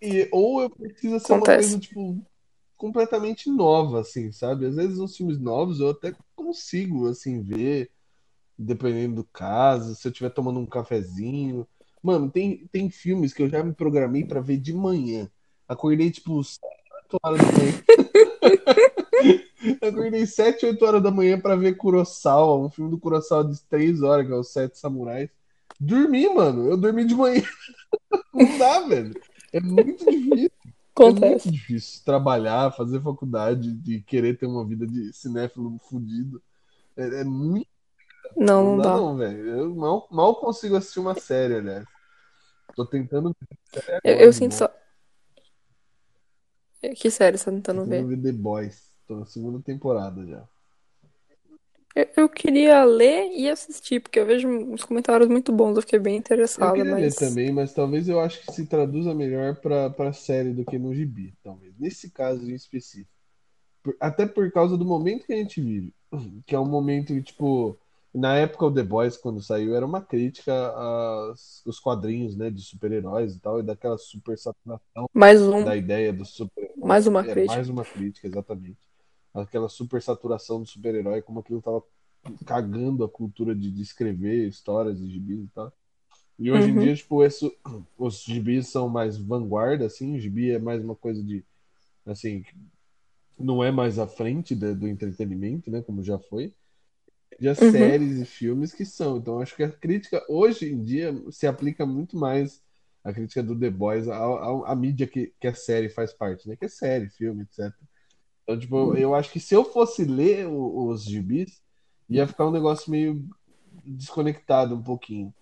e, 0.00 0.28
ou 0.32 0.62
eu 0.62 0.70
preciso 0.70 1.18
ser 1.20 1.32
uma 1.32 1.38
Acontece. 1.38 1.68
coisa, 1.68 1.78
tipo, 1.78 2.26
completamente 2.76 3.50
nova, 3.50 4.00
assim, 4.00 4.30
sabe? 4.32 4.66
Às 4.66 4.76
vezes 4.76 4.98
uns 4.98 5.16
filmes 5.16 5.38
novos 5.38 5.80
eu 5.80 5.90
até 5.90 6.14
consigo, 6.34 7.08
assim, 7.08 7.42
ver, 7.42 7.90
dependendo 8.58 9.16
do 9.16 9.24
caso, 9.24 9.94
se 9.94 10.06
eu 10.06 10.10
estiver 10.10 10.30
tomando 10.30 10.60
um 10.60 10.66
cafezinho. 10.66 11.66
Mano, 12.02 12.30
tem, 12.30 12.68
tem 12.70 12.90
filmes 12.90 13.32
que 13.32 13.42
eu 13.42 13.48
já 13.48 13.62
me 13.64 13.72
programei 13.72 14.24
pra 14.24 14.40
ver 14.40 14.58
de 14.58 14.72
manhã. 14.72 15.30
Acordei, 15.66 16.10
tipo, 16.10 16.42
7, 16.44 16.60
8 17.04 17.18
horas 17.22 17.40
da 17.40 17.52
manhã. 17.52 17.84
Acordei 19.80 20.26
7, 20.26 20.66
8 20.66 20.84
horas 20.84 21.02
da 21.02 21.10
manhã 21.10 21.40
pra 21.40 21.56
ver 21.56 21.76
Kurosawa, 21.76 22.66
um 22.66 22.70
filme 22.70 22.90
do 22.90 22.98
Kurosawa 22.98 23.44
de 23.44 23.60
3 23.62 24.02
horas, 24.02 24.26
que 24.26 24.32
é 24.32 24.36
os 24.36 24.52
Sete 24.52 24.78
Samurais. 24.78 25.30
Dormi, 25.80 26.28
mano. 26.34 26.68
Eu 26.70 26.76
dormi 26.76 27.04
de 27.04 27.14
manhã. 27.14 27.42
Não 28.32 28.58
dá, 28.58 28.80
velho. 28.86 29.12
É 29.52 29.60
muito 29.60 30.06
difícil. 30.06 30.50
É 30.64 30.70
Acontece. 30.94 31.48
muito 31.48 31.50
difícil 31.52 32.04
trabalhar, 32.04 32.72
fazer 32.72 33.02
faculdade 33.02 33.78
e 33.86 34.02
querer 34.02 34.38
ter 34.38 34.46
uma 34.46 34.66
vida 34.66 34.86
de 34.86 35.12
cinéfilo 35.12 35.78
fudido. 35.88 36.42
É, 36.96 37.20
é 37.20 37.24
muito. 37.24 37.68
Não, 38.36 38.64
Não 38.64 38.76
não 38.76 38.82
dá, 38.82 38.96
não, 38.96 39.16
velho. 39.16 39.48
Eu 39.48 39.74
mal, 39.74 40.08
mal 40.10 40.36
consigo 40.36 40.76
assistir 40.76 41.00
uma 41.00 41.14
série, 41.14 41.56
aliás. 41.56 41.86
Tô 42.74 42.86
tentando 42.86 43.34
Eu, 44.02 44.14
agora 44.14 44.26
eu 44.26 44.32
de 44.32 44.36
sinto 44.36 44.54
só. 44.54 44.68
Que 46.96 47.10
série 47.10 47.38
você 47.38 47.46
tá 47.46 47.50
Tô 47.50 47.56
tentando 47.56 47.86
tentando 47.86 48.06
ver? 48.08 48.08
ver 48.08 48.22
The 48.22 48.32
Boys. 48.32 48.90
Tô 49.06 49.16
na 49.16 49.26
segunda 49.26 49.60
temporada 49.62 50.26
já. 50.26 50.48
Eu, 51.94 52.08
eu 52.16 52.28
queria 52.28 52.84
ler 52.84 53.30
e 53.32 53.48
assistir, 53.48 54.00
porque 54.00 54.18
eu 54.18 54.26
vejo 54.26 54.48
uns 54.48 54.84
comentários 54.84 55.28
muito 55.28 55.52
bons, 55.52 55.76
eu 55.76 55.82
fiquei 55.82 55.98
bem 55.98 56.14
Eu 56.14 56.18
interessada, 56.18 56.72
queria 56.72 56.94
ler 56.94 57.14
mas. 57.14 57.14
também, 57.14 57.52
mas 57.52 57.72
talvez 57.72 58.08
eu 58.08 58.20
acho 58.20 58.44
que 58.44 58.52
se 58.52 58.66
traduza 58.66 59.14
melhor 59.14 59.56
pra, 59.56 59.90
pra 59.90 60.12
série 60.12 60.52
do 60.52 60.64
que 60.64 60.78
no 60.78 60.94
gibi, 60.94 61.32
talvez. 61.42 61.72
Nesse 61.78 62.10
caso 62.10 62.50
em 62.50 62.54
específico. 62.54 63.10
Até 64.00 64.26
por 64.26 64.50
causa 64.52 64.76
do 64.76 64.84
momento 64.84 65.26
que 65.26 65.32
a 65.32 65.36
gente 65.36 65.60
vive. 65.60 65.92
Que 66.46 66.54
é 66.54 66.58
um 66.58 66.68
momento 66.68 67.14
que, 67.14 67.22
tipo, 67.22 67.76
na 68.14 68.36
época 68.36 68.66
o 68.66 68.72
The 68.74 68.82
Boys, 68.82 69.16
quando 69.16 69.42
saiu, 69.42 69.74
era 69.74 69.84
uma 69.86 70.00
crítica 70.00 70.52
aos, 70.52 71.62
quadrinhos, 71.82 72.36
né, 72.36 72.50
de 72.50 72.62
super-heróis 72.62 73.34
e 73.34 73.40
tal, 73.40 73.60
e 73.60 73.62
daquela 73.62 73.98
super 73.98 74.38
saturação 74.38 75.08
Mais 75.12 75.40
um, 75.42 75.64
da 75.64 75.76
ideia 75.76 76.12
do 76.12 76.24
super-herói. 76.24 76.74
mais 76.76 77.06
uma 77.06 77.22
É, 77.22 77.34
crítica. 77.34 77.54
mais 77.54 77.68
uma 77.68 77.84
crítica, 77.84 78.26
exatamente. 78.26 78.83
Aquela 79.34 79.68
super 79.68 80.02
saturação 80.02 80.60
do 80.62 80.66
super-herói, 80.68 81.22
como 81.22 81.40
aquilo 81.40 81.62
tava 81.62 81.82
cagando 82.46 83.04
a 83.04 83.08
cultura 83.10 83.54
de, 83.54 83.70
de 83.70 83.82
escrever 83.82 84.48
histórias 84.48 85.00
e 85.00 85.10
gibis 85.10 85.44
e 85.44 85.48
tal. 85.54 85.72
E 86.38 86.52
hoje 86.52 86.70
em 86.70 86.76
Uhum. 86.76 86.78
dia, 86.78 86.94
tipo, 86.96 87.24
isso, 87.24 87.52
os 87.98 88.22
gibis 88.24 88.68
são 88.68 88.88
mais 88.88 89.18
vanguarda, 89.18 89.86
assim, 89.86 90.16
o 90.16 90.20
gibi 90.20 90.50
é 90.52 90.58
mais 90.58 90.82
uma 90.84 90.96
coisa 90.96 91.22
de, 91.24 91.44
assim, 92.06 92.44
não 93.38 93.62
é 93.64 93.70
mais 93.70 93.98
à 93.98 94.06
frente 94.06 94.54
da- 94.54 94.72
do 94.72 94.86
entretenimento, 94.88 95.70
né, 95.70 95.82
como 95.82 96.02
já 96.02 96.18
foi. 96.18 96.54
Já 97.40 97.54
Uhum. 97.60 97.94
séries 97.94 98.18
e 98.20 98.26
filmes 98.26 98.72
que 98.72 98.84
são. 98.84 99.18
Então, 99.18 99.40
acho 99.40 99.56
que 99.56 99.62
a 99.64 99.70
crítica, 99.72 100.24
hoje 100.28 100.72
em 100.72 100.82
dia, 100.84 101.12
se 101.30 101.46
aplica 101.46 101.86
muito 101.86 102.16
mais 102.16 102.62
a 103.04 103.12
crítica 103.12 103.42
do 103.42 103.58
The 103.58 103.70
Boys 103.70 104.08
à, 104.08 104.16
à- 104.18 104.72
à 104.72 104.76
mídia 104.76 105.06
que, 105.06 105.34
que 105.40 105.46
a 105.48 105.54
série 105.54 105.88
faz 105.90 106.12
parte, 106.12 106.48
né, 106.48 106.56
que 106.56 106.64
é 106.66 106.68
série, 106.68 107.10
filme, 107.10 107.42
etc. 107.44 107.88
Então, 108.44 108.58
tipo, 108.60 108.96
eu 108.96 109.14
acho 109.14 109.32
que 109.32 109.40
se 109.40 109.54
eu 109.54 109.64
fosse 109.64 110.04
ler 110.04 110.46
os 110.48 111.04
gibis, 111.04 111.62
ia 112.10 112.26
ficar 112.28 112.46
um 112.46 112.52
negócio 112.52 112.90
meio 112.90 113.26
desconectado 113.84 114.74
um 114.76 114.82
pouquinho. 114.82 115.34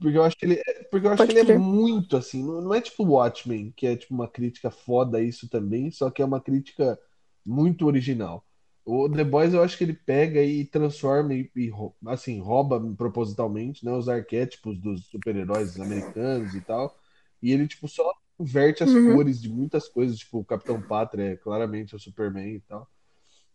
Porque 0.00 0.16
eu 0.18 0.24
acho 0.24 0.36
que 0.36 0.44
ele, 0.46 0.54
é- 0.66 0.84
porque 0.90 1.06
eu 1.06 1.12
acho 1.12 1.18
Pode 1.18 1.26
que 1.26 1.32
ele 1.32 1.40
é 1.40 1.44
muito 1.44 2.16
assim, 2.16 2.42
não, 2.44 2.60
não 2.60 2.74
é 2.74 2.80
tipo 2.80 3.04
Watchmen, 3.04 3.72
que 3.72 3.86
é 3.86 3.96
tipo 3.96 4.14
uma 4.14 4.28
crítica 4.28 4.70
foda 4.70 5.22
isso 5.22 5.48
também, 5.48 5.90
só 5.90 6.10
que 6.10 6.20
é 6.22 6.24
uma 6.24 6.40
crítica 6.40 6.98
muito 7.44 7.86
original. 7.86 8.44
O 8.84 9.08
The 9.08 9.22
Boys 9.24 9.54
eu 9.54 9.62
acho 9.62 9.78
que 9.78 9.84
ele 9.84 9.92
pega 9.94 10.42
e 10.42 10.64
transforma 10.64 11.34
e, 11.34 11.50
e 11.54 11.70
assim, 12.06 12.40
rouba 12.40 12.80
propositalmente, 12.96 13.84
né, 13.84 13.92
os 13.92 14.08
arquétipos 14.08 14.78
dos 14.80 15.06
super-heróis 15.06 15.78
americanos 15.78 16.54
e 16.54 16.60
tal, 16.62 16.98
e 17.40 17.52
ele 17.52 17.68
tipo 17.68 17.86
só 17.88 18.12
inverte 18.42 18.84
as 18.84 18.94
Uhum. 18.94 18.96
cores 18.96 19.40
de 19.42 19.48
muitas 19.50 19.88
coisas, 19.88 20.18
tipo 20.18 20.38
o 20.40 20.44
Capitão 20.44 20.82
Pátria 20.82 21.32
é 21.34 21.36
claramente 21.36 21.96
o 21.96 22.00
Superman 22.00 22.56
e 22.56 22.60
tal. 22.62 22.88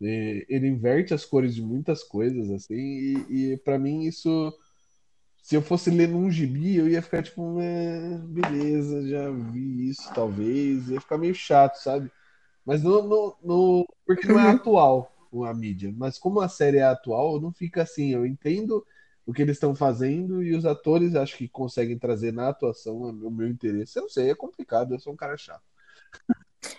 E 0.02 0.46
ele 0.50 0.68
inverte 0.68 1.14
as 1.14 1.26
cores 1.26 1.56
de 1.56 1.62
muitas 1.64 2.04
coisas 2.04 2.50
assim, 2.52 2.76
e, 2.76 3.54
e 3.54 3.58
para 3.60 3.80
mim 3.80 4.04
isso 4.06 4.54
se 5.42 5.56
eu 5.56 5.62
fosse 5.62 5.90
ler 5.90 6.08
num 6.10 6.30
gibi, 6.32 6.76
eu 6.78 6.90
ia 6.90 7.02
ficar 7.02 7.24
tipo, 7.24 7.58
beleza, 8.30 9.08
já 9.08 9.32
vi 9.32 9.90
isso, 9.90 10.12
talvez. 10.14 10.90
Ia 10.90 11.00
ficar 11.02 11.18
meio 11.18 11.34
chato, 11.36 11.76
sabe? 11.78 12.12
Mas 12.66 12.84
no, 12.84 13.04
no, 13.04 13.38
no- 13.44 13.88
porque 14.06 14.28
não 14.28 14.40
é 14.40 14.44
Uhum. 14.46 14.52
atual 14.52 15.14
a 15.46 15.54
mídia. 15.54 15.94
Mas 15.98 16.18
como 16.20 16.42
a 16.42 16.50
série 16.50 16.78
é 16.80 16.84
atual, 16.84 17.40
não 17.42 17.54
fica 17.54 17.84
assim. 17.84 18.12
Eu 18.14 18.26
entendo 18.26 18.86
o 19.28 19.34
que 19.34 19.44
eles 19.44 19.58
estão 19.58 19.76
fazendo 19.76 20.44
e 20.44 20.56
os 20.56 20.66
atores 20.66 21.16
acho 21.16 21.38
que 21.38 21.50
conseguem 21.50 22.00
trazer 22.00 22.34
na 22.34 22.50
atuação 22.50 22.98
o 23.02 23.32
meu 23.32 23.48
interesse. 23.50 24.00
Eu 24.00 24.04
não 24.04 24.10
sei, 24.10 24.32
é 24.32 24.36
complicado, 24.36 24.94
eu 24.96 25.00
sou 25.02 25.14
um 25.14 25.18
cara 25.18 25.38
chato. 25.38 25.64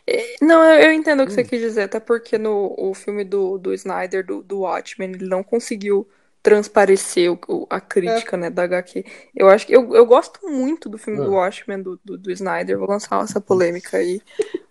É, 0.07 0.37
Não, 0.45 0.65
eu, 0.65 0.93
entendo 0.93 1.23
o 1.23 1.27
que 1.27 1.33
você 1.33 1.45
Hum. 1.45 1.45
quis 1.45 1.61
dizer, 1.61 1.83
até 1.83 2.01
porque 2.01 2.39
no 2.39 2.75
o 2.79 2.95
filme 2.95 3.25
do, 3.25 3.59
do 3.59 3.73
Snyder, 3.75 4.25
do, 4.27 4.43
do 4.43 4.61
Watchmen, 4.61 5.11
ele 5.13 5.27
não 5.27 5.43
conseguiu 5.43 6.09
transparecer 6.43 7.31
o- 7.49 7.67
a 7.69 7.81
É, 8.05 8.21
crítica, 8.21 8.37
né, 8.37 8.49
da 8.51 8.63
HQ. 8.65 9.05
Eu 9.35 9.49
acho 9.49 9.67
que 9.67 9.75
eu, 9.75 9.95
eu 9.95 10.07
gosto 10.07 10.41
muito 10.49 10.89
do 10.89 10.97
filme 10.99 11.21
do 11.21 11.33
ah, 11.33 11.33
Watchmen, 11.33 11.83
do, 11.83 12.01
do, 12.05 12.17
do 12.19 12.31
Snyder, 12.33 12.79
vou 12.79 12.89
lançar 12.89 13.23
essa 13.23 13.41
polêmica 13.41 13.97
aí. 13.99 14.23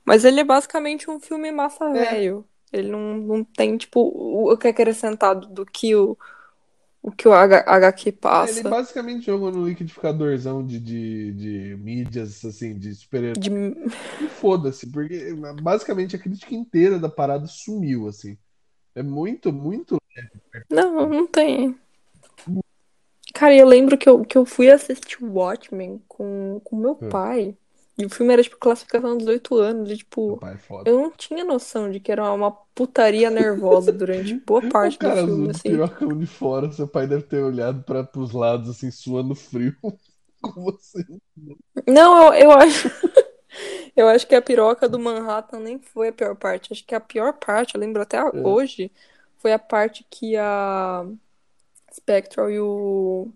Mas 0.05 0.25
ele 0.25 0.39
é 0.41 0.43
basicamente 0.43 1.09
um 1.11 1.19
filme 1.19 1.51
massa 1.51 1.93
é, 1.93 1.97
velho. 1.97 2.45
Ele 2.71 2.89
não, 2.91 3.15
não 3.17 3.43
tem, 3.43 3.77
tipo, 3.77 4.01
o 4.01 4.53
o 4.53 4.57
que 4.57 4.67
é 4.67 4.71
acrescentado 4.71 5.47
do 5.49 5.65
que 5.65 5.95
o, 5.95 6.17
o 7.01 7.12
que 7.12 7.27
o 7.27 7.33
H 7.33 7.63
HQ 7.67 8.12
É, 8.39 8.49
ele 8.49 8.63
passa. 8.63 8.63
basicamente 8.63 9.25
jogou 9.25 9.51
no 9.51 9.65
liquidificadorzão 9.67 10.65
de, 10.65 10.79
de, 10.79 11.33
de 11.33 11.75
mídias, 11.77 12.43
assim, 12.45 12.77
de 12.77 12.93
super-herói. 12.93 13.33
De... 13.36 13.49
E 14.19 14.27
foda-se, 14.29 14.88
porque 14.91 15.33
basicamente 15.62 16.15
a 16.15 16.19
crítica 16.19 16.53
inteira 16.55 16.99
da 16.99 17.10
parada 17.10 17.47
sumiu, 17.47 18.07
assim. 18.07 18.38
É 18.95 19.03
muito, 19.03 19.53
muito. 19.53 19.97
Não, 20.69 21.07
não 21.10 21.27
tem. 21.27 21.77
Cara, 23.33 23.55
eu 23.55 23.65
lembro 23.67 23.97
que 23.97 24.10
eu, 24.10 24.25
que 24.25 24.38
eu 24.38 24.45
fui 24.45 24.69
assistir 24.69 25.23
Watchmen 25.23 26.01
com, 26.07 26.60
com 26.63 26.75
meu 26.75 26.95
É, 26.99 27.07
pai. 27.10 27.55
E 27.97 28.05
o 28.05 28.10
filme 28.10 28.33
era, 28.33 28.43
tipo, 28.43 28.57
classificação 28.57 29.17
18 29.17 29.55
anos. 29.55 29.89
E, 29.89 29.97
tipo, 29.97 30.39
é 30.43 30.89
eu 30.89 30.97
não 31.01 31.12
tinha 31.12 31.43
noção 31.43 31.89
de 31.89 31.99
que 31.99 32.12
era 32.12 32.31
uma 32.31 32.51
putaria 32.51 33.29
nervosa 33.29 33.91
durante 33.91 34.36
boa 34.45 34.62
parte 34.62 34.99
do 34.99 35.12
filme, 35.12 35.49
assim. 35.49 35.69
pirocão 35.69 36.17
de 36.17 36.27
fora, 36.27 36.71
seu 36.71 36.88
pai 36.88 37.07
deve 37.07 37.23
ter 37.23 37.41
olhado 37.43 37.83
para 37.83 38.03
pros 38.03 38.31
lados, 38.31 38.69
assim, 38.69 38.91
suando 38.91 39.33
frio 39.36 39.75
com 40.41 40.62
você. 40.63 41.03
Não, 41.88 42.33
eu, 42.33 42.43
eu 42.43 42.51
acho. 42.51 42.89
Eu 43.95 44.07
acho 44.07 44.27
que 44.27 44.36
a 44.36 44.41
piroca 44.41 44.88
do 44.88 44.99
Manhattan 44.99 45.60
nem 45.60 45.79
foi 45.79 46.10
a 46.10 46.13
pior 46.13 46.36
parte. 46.36 46.71
Acho 46.71 46.86
que 46.86 46.93
a 46.93 46.99
pior 46.99 47.33
parte, 47.33 47.75
eu 47.75 47.81
lembro 47.81 48.01
até 48.01 48.17
É. 48.17 48.23
hoje, 48.47 48.91
foi 49.39 49.51
a 49.53 49.60
parte 49.60 50.05
que 50.10 50.36
a 50.38 51.05
Spectral 51.93 52.51
e 52.51 52.60
o 52.60 53.31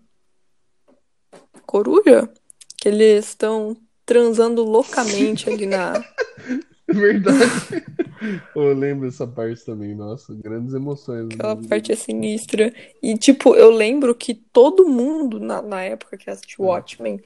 Coruja, 1.66 2.28
que 2.76 2.88
eles 2.88 3.26
estão 3.28 3.76
transando 4.12 4.62
loucamente 4.62 5.48
ali 5.48 5.64
na. 5.64 5.94
Verdade. 6.86 7.40
Eu 8.54 8.74
lembro 8.74 9.08
dessa 9.08 9.26
parte 9.26 9.64
também, 9.64 9.94
nossa, 9.94 10.34
grandes 10.34 10.74
emoções. 10.74 11.28
Aquela 11.32 11.56
parte 11.56 11.90
é 11.90 11.96
sinistra. 11.96 12.72
E, 13.02 13.16
tipo, 13.16 13.54
eu 13.56 13.70
lembro 13.70 14.14
que 14.14 14.34
todo 14.34 14.86
mundo, 14.86 15.40
na, 15.40 15.62
na 15.62 15.82
época 15.82 16.18
que 16.18 16.28
assistiu 16.28 16.66
É. 16.66 16.68
Watchmen, 16.68 17.22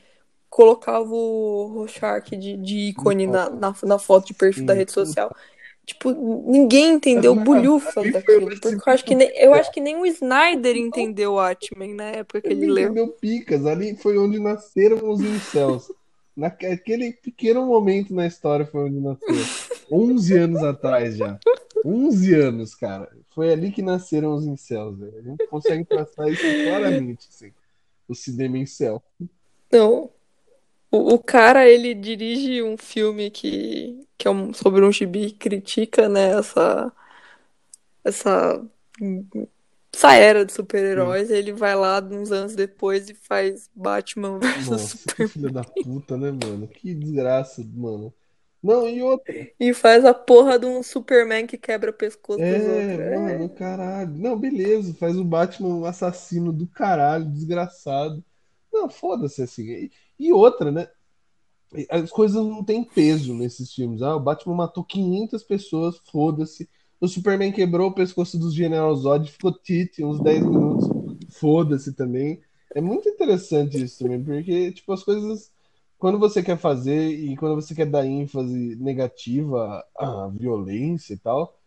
colocava 0.48 1.12
o 1.12 1.72
Rorschach 1.74 2.30
de, 2.36 2.56
de 2.56 2.76
ícone 2.90 3.26
na, 3.26 3.50
na, 3.50 3.74
na 3.82 3.98
foto 3.98 4.28
de 4.28 4.34
perfil 4.34 4.64
da 4.64 4.74
Sim, 4.74 4.78
rede 4.78 4.92
social. 4.92 5.34
Tipo, 5.84 6.12
ninguém 6.12 6.92
entendeu 6.94 7.34
Mas 7.34 7.44
bulhufas 7.44 8.10
daquilo. 8.12 8.48
Porque 8.60 8.68
eu 8.88 8.92
acho 8.92 9.04
que 9.04 9.14
nem, 9.16 9.28
eu 9.36 9.54
acho 9.54 9.72
que 9.72 9.80
nem 9.80 9.96
o 9.96 10.06
Snyder 10.06 10.76
entendeu 10.76 11.34
Watchmen 11.34 11.94
na 11.94 12.04
época 12.04 12.40
que 12.40 12.48
ele 12.48 12.66
Ele 12.66 12.72
leu. 12.72 12.84
entendeu 12.84 13.08
picas, 13.08 13.66
ali 13.66 13.96
foi 13.96 14.16
onde 14.16 14.38
nasceram 14.38 15.10
os 15.10 15.20
incels. 15.20 15.90
Naquele 16.36 17.12
pequeno 17.12 17.64
momento 17.66 18.14
na 18.14 18.26
história 18.26 18.66
foi 18.66 18.84
onde 18.90 19.00
nasceu. 19.00 19.66
11 19.90 20.36
anos 20.36 20.62
atrás 20.62 21.16
já. 21.16 21.38
11 21.84 22.34
anos, 22.34 22.74
cara. 22.74 23.10
Foi 23.30 23.52
ali 23.52 23.70
que 23.72 23.80
nasceram 23.82 24.34
os 24.34 24.46
incels, 24.46 24.98
velho. 24.98 25.18
A 25.18 25.22
gente 25.22 25.46
consegue 25.46 25.84
traçar 25.84 26.28
isso 26.28 26.42
claramente, 26.64 27.26
assim. 27.30 27.52
O 28.08 28.14
cinema 28.14 28.58
incel. 28.58 29.02
Não. 29.72 30.10
O, 30.90 31.14
o 31.14 31.18
cara, 31.18 31.68
ele 31.68 31.94
dirige 31.94 32.62
um 32.62 32.76
filme 32.76 33.30
que, 33.30 34.06
que 34.18 34.28
é 34.28 34.30
um- 34.30 34.52
sobre 34.52 34.84
um 34.84 34.92
gibi 34.92 35.30
que 35.30 35.38
critica, 35.38 36.08
né, 36.08 36.38
essa, 36.38 36.92
essa, 38.04 38.64
essa 39.96 40.14
era 40.14 40.44
de 40.44 40.52
super-heróis. 40.52 41.30
Ele 41.30 41.52
vai 41.52 41.74
lá 41.74 42.00
uns 42.00 42.30
anos 42.32 42.54
depois 42.54 43.08
e 43.10 43.14
faz 43.14 43.70
Batman 43.74 44.38
versus 44.40 44.82
Superman. 44.82 45.28
filha 45.28 45.50
da 45.50 45.64
puta, 45.64 46.16
né, 46.16 46.30
mano? 46.30 46.68
Que 46.68 46.94
desgraça, 46.94 47.64
mano. 47.74 48.12
Não, 48.62 48.88
e 48.88 49.02
outra. 49.02 49.34
E 49.60 49.72
faz 49.74 50.04
a 50.04 50.12
porra 50.14 50.58
de 50.58 50.66
um 50.66 50.82
Superman 50.82 51.46
que 51.46 51.56
quebra 51.58 51.90
o 51.90 51.94
pescoço 51.94 52.46
dos 52.46 52.66
outros. 52.68 53.00
É, 53.00 53.14
É. 53.14 53.18
mano, 53.18 53.48
caralho. 53.50 54.12
Não, 54.14 54.38
beleza, 54.38 54.94
faz 54.94 55.16
o 55.16 55.24
Batman 55.24 55.68
um 55.76 55.84
assassino 55.84 56.52
do 56.52 56.66
caralho, 56.66 57.26
desgraçado. 57.30 58.24
Não, 58.72 58.88
foda-se 58.88 59.42
assim. 59.42 59.62
E, 59.64 59.92
e 60.18 60.32
outra, 60.32 60.70
né? 60.72 60.88
As 61.90 62.10
coisas 62.10 62.36
não 62.44 62.64
têm 62.64 62.84
peso 62.84 63.34
nesses 63.34 63.72
filmes. 63.74 64.00
Ah, 64.02 64.16
o 64.16 64.20
Batman 64.20 64.54
matou 64.54 64.84
500 64.84 65.42
pessoas, 65.42 65.98
foda-se. 66.10 66.68
O 67.00 67.06
Superman 67.08 67.52
quebrou 67.52 67.88
o 67.90 67.94
pescoço 67.94 68.38
do 68.38 68.50
General 68.50 68.94
Zod, 68.96 69.30
ficou 69.30 69.52
tite 69.52 70.02
uns 70.04 70.20
10 70.20 70.44
minutos, 70.44 70.88
foda-se 71.30 71.92
também. 71.92 72.40
É 72.74 72.80
muito 72.80 73.08
interessante 73.08 73.82
isso 73.82 74.02
também, 74.02 74.22
porque, 74.22 74.72
tipo, 74.72 74.92
as 74.92 75.02
coisas, 75.02 75.50
quando 75.98 76.18
você 76.18 76.42
quer 76.42 76.56
fazer 76.58 77.08
e 77.10 77.36
quando 77.36 77.54
você 77.54 77.74
quer 77.74 77.86
dar 77.86 78.04
ênfase 78.06 78.76
negativa 78.76 79.84
à 79.96 80.28
violência 80.28 81.14
e 81.14 81.18
tal, 81.18 81.58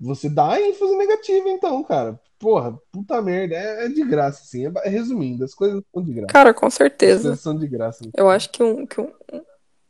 você 0.00 0.28
dá 0.28 0.60
ênfase 0.60 0.96
negativa, 0.96 1.48
então, 1.50 1.82
cara. 1.84 2.18
Porra, 2.38 2.78
puta 2.92 3.20
merda, 3.20 3.56
é, 3.56 3.86
é 3.86 3.88
de 3.88 4.04
graça, 4.04 4.42
assim. 4.44 4.64
É, 4.66 4.70
ba- 4.70 4.82
resumindo, 4.84 5.44
as 5.44 5.54
coisas 5.54 5.82
são 5.92 6.02
de 6.04 6.12
graça. 6.12 6.32
Cara, 6.32 6.54
com 6.54 6.66
As 6.66 6.74
certeza. 6.74 7.22
coisas 7.22 7.40
são 7.40 7.56
de 7.58 7.66
graça. 7.66 8.04
Eu 8.16 8.30
acho 8.30 8.48
que 8.50 8.62
um, 8.62 8.86
que 8.86 9.00
um, 9.00 9.10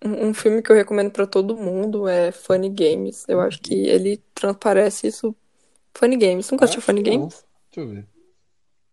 um 0.04 0.28
um 0.28 0.34
filme 0.34 0.62
que 0.62 0.70
eu 0.70 0.76
recomendo 0.76 1.11
pra 1.11 1.26
todo 1.26 1.56
mundo 1.56 2.06
é 2.08 2.30
Funny 2.32 2.68
Games. 2.68 3.24
Eu 3.28 3.40
acho 3.40 3.61
que 3.61 3.74
ele 3.74 4.22
transparece 4.34 5.06
isso. 5.08 5.34
Funny 5.94 6.16
Games. 6.16 6.50
Nunca 6.50 6.64
assistiu 6.64 6.82
Funny 6.82 7.02
que 7.02 7.11
não. 7.11 7.18
Games? 7.20 7.44
Deixa 7.74 7.88
eu 7.88 7.94
ver. 7.94 8.06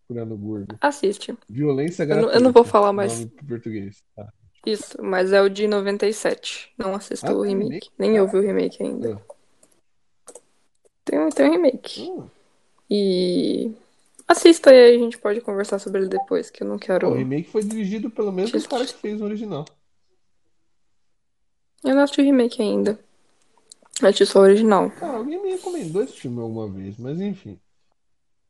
Curando 0.08 0.36
Google. 0.36 0.66
Assiste. 0.80 1.36
Violência 1.48 2.04
Eu 2.04 2.16
não, 2.16 2.30
eu 2.30 2.40
não 2.40 2.52
vou 2.52 2.64
falar 2.64 2.92
mais 2.92 3.20
Nome 3.20 3.32
português. 3.48 4.02
Tá. 4.14 4.32
isso, 4.64 4.96
mas 5.02 5.32
é 5.32 5.40
o 5.42 5.48
de 5.48 5.66
97. 5.68 6.72
Não 6.78 6.94
assista 6.94 7.30
Ah, 7.30 7.34
o 7.34 7.42
tem 7.42 7.50
remake. 7.50 7.68
remake? 7.70 7.90
Nem 7.98 8.20
ouvi 8.20 8.36
o 8.36 8.40
remake 8.40 8.82
ainda. 8.82 9.20
Ah. 9.28 10.32
Tem, 11.04 11.18
um- 11.18 11.28
tem 11.30 11.48
um 11.48 11.52
remake. 11.52 12.02
Hum. 12.10 12.26
E 12.90 13.72
assista 14.28 14.72
e 14.72 14.74
aí 14.74 14.96
a 14.96 14.98
gente 14.98 15.18
pode 15.18 15.40
conversar 15.40 15.78
sobre 15.78 16.00
ele 16.02 16.08
depois, 16.08 16.50
que 16.50 16.62
eu 16.62 16.66
não 16.68 16.76
Pô, 16.78 16.84
o 16.84 16.86
quero. 16.86 17.12
remake 17.14 17.48
foi 17.50 17.62
dirigido 17.62 18.10
pelo 18.10 18.32
mesmo 18.32 18.58
Just- 18.58 18.68
cara 18.70 18.84
que 18.84 18.94
fez 18.94 19.20
o 19.20 19.24
original. 19.24 19.64
Eu 21.86 21.94
não 21.94 22.02
assisti 22.02 22.20
o 22.20 22.24
remake 22.24 22.60
ainda. 22.62 22.98
Eu 24.02 24.08
assisti 24.08 24.26
só 24.26 24.40
o 24.40 24.42
original. 24.42 24.90
Cara, 24.90 25.16
alguém 25.18 25.40
me 25.42 25.50
recomendou 25.52 26.02
esse 26.02 26.14
filme 26.14 26.40
alguma 26.40 26.68
vez, 26.68 26.96
mas 26.98 27.20
enfim. 27.20 27.58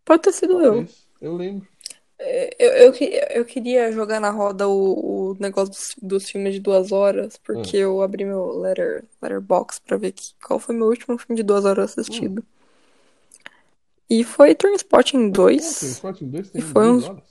Pode 0.05 0.22
ter 0.22 0.33
sido 0.33 0.55
eu. 0.61 0.72
Talvez. 0.72 1.07
Eu 1.20 1.37
lembro. 1.37 1.68
Eu, 2.18 2.68
eu, 2.72 2.92
que- 2.92 3.20
eu 3.31 3.44
queria 3.44 3.92
jogar 3.92 4.18
na 4.20 4.31
roda 4.31 4.66
o, 4.66 5.33
o 5.33 5.37
negócio 5.38 5.68
dos, 5.70 5.94
dos 6.01 6.31
filmes 6.31 6.55
de 6.55 6.61
duas 6.61 6.90
horas, 6.90 7.37
porque 7.37 7.77
eu 7.77 8.01
abri 8.01 8.25
meu 8.25 8.59
letter, 8.59 9.05
letterbox 9.20 9.79
pra 9.81 9.99
ver 9.99 10.12
que, 10.12 10.33
qual 10.42 10.59
foi 10.59 10.75
meu 10.75 10.87
último 10.87 11.18
filme 11.18 11.37
de 11.37 11.42
duas 11.42 11.64
horas 11.66 11.90
assistido. 11.99 12.42
E 14.09 14.25
foi 14.25 14.55
Trainspotting 14.55 15.27
Pô, 15.31 15.42
2. 15.42 15.79
Transporting 15.81 16.27
2 16.31 16.51
tem 16.51 16.61
E 16.61 16.64
foi 16.64 16.85
duas 16.85 16.96
uns- 17.05 17.09
horas. 17.11 17.22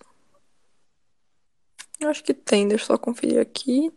Eu 2.00 2.10
acho 2.10 2.24
que 2.24 2.34
tem, 2.34 2.68
deixa 2.68 2.84
eu 2.84 2.88
só 2.88 2.98
conferir 2.98 3.40
aqui. 3.40 3.92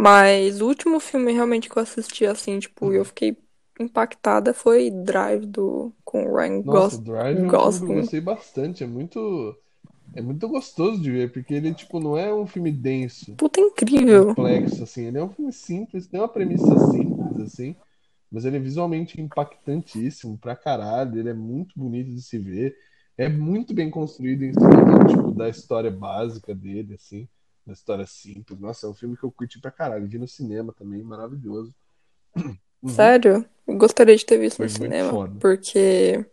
Mas 0.00 0.60
o 0.60 0.66
último 0.66 1.00
filme 1.00 1.32
realmente 1.32 1.68
que 1.68 1.76
eu 1.78 1.82
assisti, 1.82 2.24
assim, 2.26 2.58
tipo, 2.58 2.92
eu 2.92 3.04
fiquei 3.04 3.36
impactada 3.78 4.54
foi 4.54 4.90
Drive 4.90 5.46
do, 5.46 5.94
com 6.04 6.24
o 6.24 6.36
Ryan 6.36 6.62
Nossa, 6.62 6.96
Gos- 6.96 7.02
Drive 7.02 7.38
é 7.38 7.44
um 7.44 7.56
que 7.84 7.90
eu 7.90 7.94
Gosling. 7.94 7.94
gostei 7.94 8.20
bastante. 8.20 8.84
É 8.84 8.86
muito. 8.86 9.56
É 10.14 10.22
muito 10.22 10.48
gostoso 10.48 11.02
de 11.02 11.10
ver, 11.12 11.32
porque 11.32 11.54
ele, 11.54 11.74
tipo, 11.74 12.00
não 12.00 12.16
é 12.18 12.34
um 12.34 12.46
filme 12.46 12.72
denso, 12.72 13.38
Puta, 13.38 13.60
incrível. 13.60 14.36
complexo, 14.36 14.84
assim. 14.84 15.06
Ele 15.06 15.18
é 15.18 15.24
um 15.24 15.30
filme 15.30 15.52
simples, 15.52 16.08
tem 16.08 16.20
uma 16.20 16.28
premissa 16.28 16.78
simples, 16.78 17.38
assim. 17.38 17.76
Mas 18.30 18.44
ele 18.46 18.56
é 18.58 18.60
visualmente 18.60 19.20
impactantíssimo 19.20 20.38
pra 20.38 20.56
caralho. 20.56 21.18
Ele 21.20 21.30
é 21.30 21.34
muito 21.34 21.78
bonito 21.78 22.10
de 22.14 22.22
se 22.22 22.38
ver. 22.38 22.76
É 23.18 23.28
muito 23.28 23.74
bem 23.74 23.90
construído 23.90 24.44
em 24.44 24.54
cima, 24.54 25.02
tipo, 25.04 25.32
da 25.32 25.48
história 25.50 25.90
básica 25.92 26.54
dele, 26.54 26.94
assim. 26.94 27.28
Da 27.66 27.72
história 27.72 28.06
simples. 28.06 28.58
Nossa, 28.58 28.86
é 28.86 28.90
um 28.90 28.94
filme 28.94 29.16
que 29.16 29.24
eu 29.24 29.30
curti 29.32 29.60
pra 29.60 29.70
caralho. 29.70 30.06
Vi 30.08 30.18
no 30.18 30.28
cinema 30.28 30.72
também, 30.72 31.02
maravilhoso. 31.02 31.74
Uhum. 32.82 32.92
Sério? 32.92 33.44
Eu 33.66 33.76
gostaria 33.76 34.16
de 34.16 34.24
ter 34.24 34.38
visto 34.38 34.56
Foi 34.56 34.66
no 34.66 34.70
cinema, 34.70 35.10
foda. 35.10 35.32
porque 35.38 36.24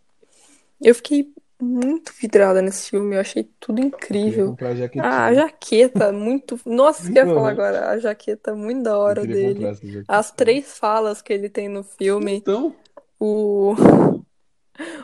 eu 0.82 0.96
fiquei 0.96 1.34
muito 1.62 2.14
vidrada 2.20 2.62
nesse 2.62 2.90
filme, 2.90 3.16
eu 3.16 3.20
achei 3.22 3.44
tudo 3.60 3.82
incrível. 3.82 4.58
a. 5.00 5.02
Ah, 5.04 5.26
a 5.28 5.34
jaqueta, 5.34 6.12
muito. 6.12 6.60
Nossa, 6.66 7.12
que 7.12 7.20
eu 7.20 7.24
ia 7.24 7.28
falar 7.28 7.42
Uhum. 7.42 7.48
agora. 7.50 7.90
A 7.90 8.00
jaqueta, 8.00 8.56
muito 8.56 8.84
da 8.84 8.98
hora 8.98 9.26
dele. 9.26 9.66
As 10.08 10.32
três 10.32 10.78
falas 10.78 11.22
que 11.22 11.34
ele 11.34 11.50
tem 11.50 11.68
no 11.68 11.84
filme. 11.84 12.36
Então, 12.38 12.76
O, 13.20 13.74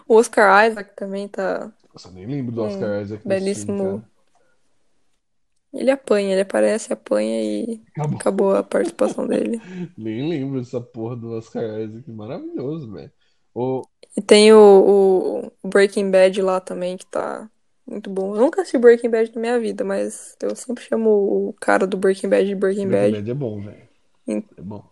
o 0.07 0.15
Oscar 0.15 0.67
Isaac 0.69 0.95
também 0.95 1.27
tá. 1.27 1.71
nossa, 1.93 2.11
nem 2.11 2.25
lembro 2.25 2.51
do 2.55 2.61
Oscar 2.61 3.01
Isaac 3.01 3.27
nesse 3.27 3.51
filme, 3.65 3.67
belíssimo. 3.77 4.03
Ele 5.73 5.89
apanha, 5.89 6.33
ele 6.33 6.41
aparece, 6.41 6.93
apanha 6.93 7.41
e 7.41 7.81
Acabou. 7.95 8.19
acabou 8.19 8.55
a 8.55 8.63
participação 8.63 9.25
dele. 9.27 9.59
Nem 9.97 10.29
lembro 10.29 10.59
dessa 10.59 10.79
porra 10.79 11.15
do 11.15 11.31
Oscar 11.31 11.63
Isaac. 11.81 12.11
Maravilhoso, 12.11 12.91
velho. 12.91 13.11
O... 13.55 13.81
E 14.15 14.21
tem 14.21 14.53
o, 14.53 15.51
o 15.63 15.67
Breaking 15.67 16.11
Bad 16.11 16.41
lá 16.41 16.59
também, 16.59 16.95
que 16.97 17.05
tá 17.07 17.49
muito 17.87 18.09
bom. 18.09 18.35
Eu 18.35 18.41
nunca 18.41 18.61
assisti 18.61 18.77
Breaking 18.77 19.09
Bad 19.09 19.31
na 19.33 19.41
minha 19.41 19.59
vida, 19.59 19.83
mas 19.83 20.35
eu 20.41 20.55
sempre 20.55 20.83
chamo 20.83 21.09
o 21.49 21.53
cara 21.59 21.87
do 21.87 21.97
Breaking 21.97 22.29
Bad 22.29 22.45
de 22.47 22.55
Breaking 22.55 22.87
Breaking 22.87 23.11
Bad. 23.11 23.17
Bad 23.17 23.31
é 23.31 23.33
bom, 23.33 23.61
velho. 23.61 23.89
É 24.57 24.61
bom. 24.61 24.83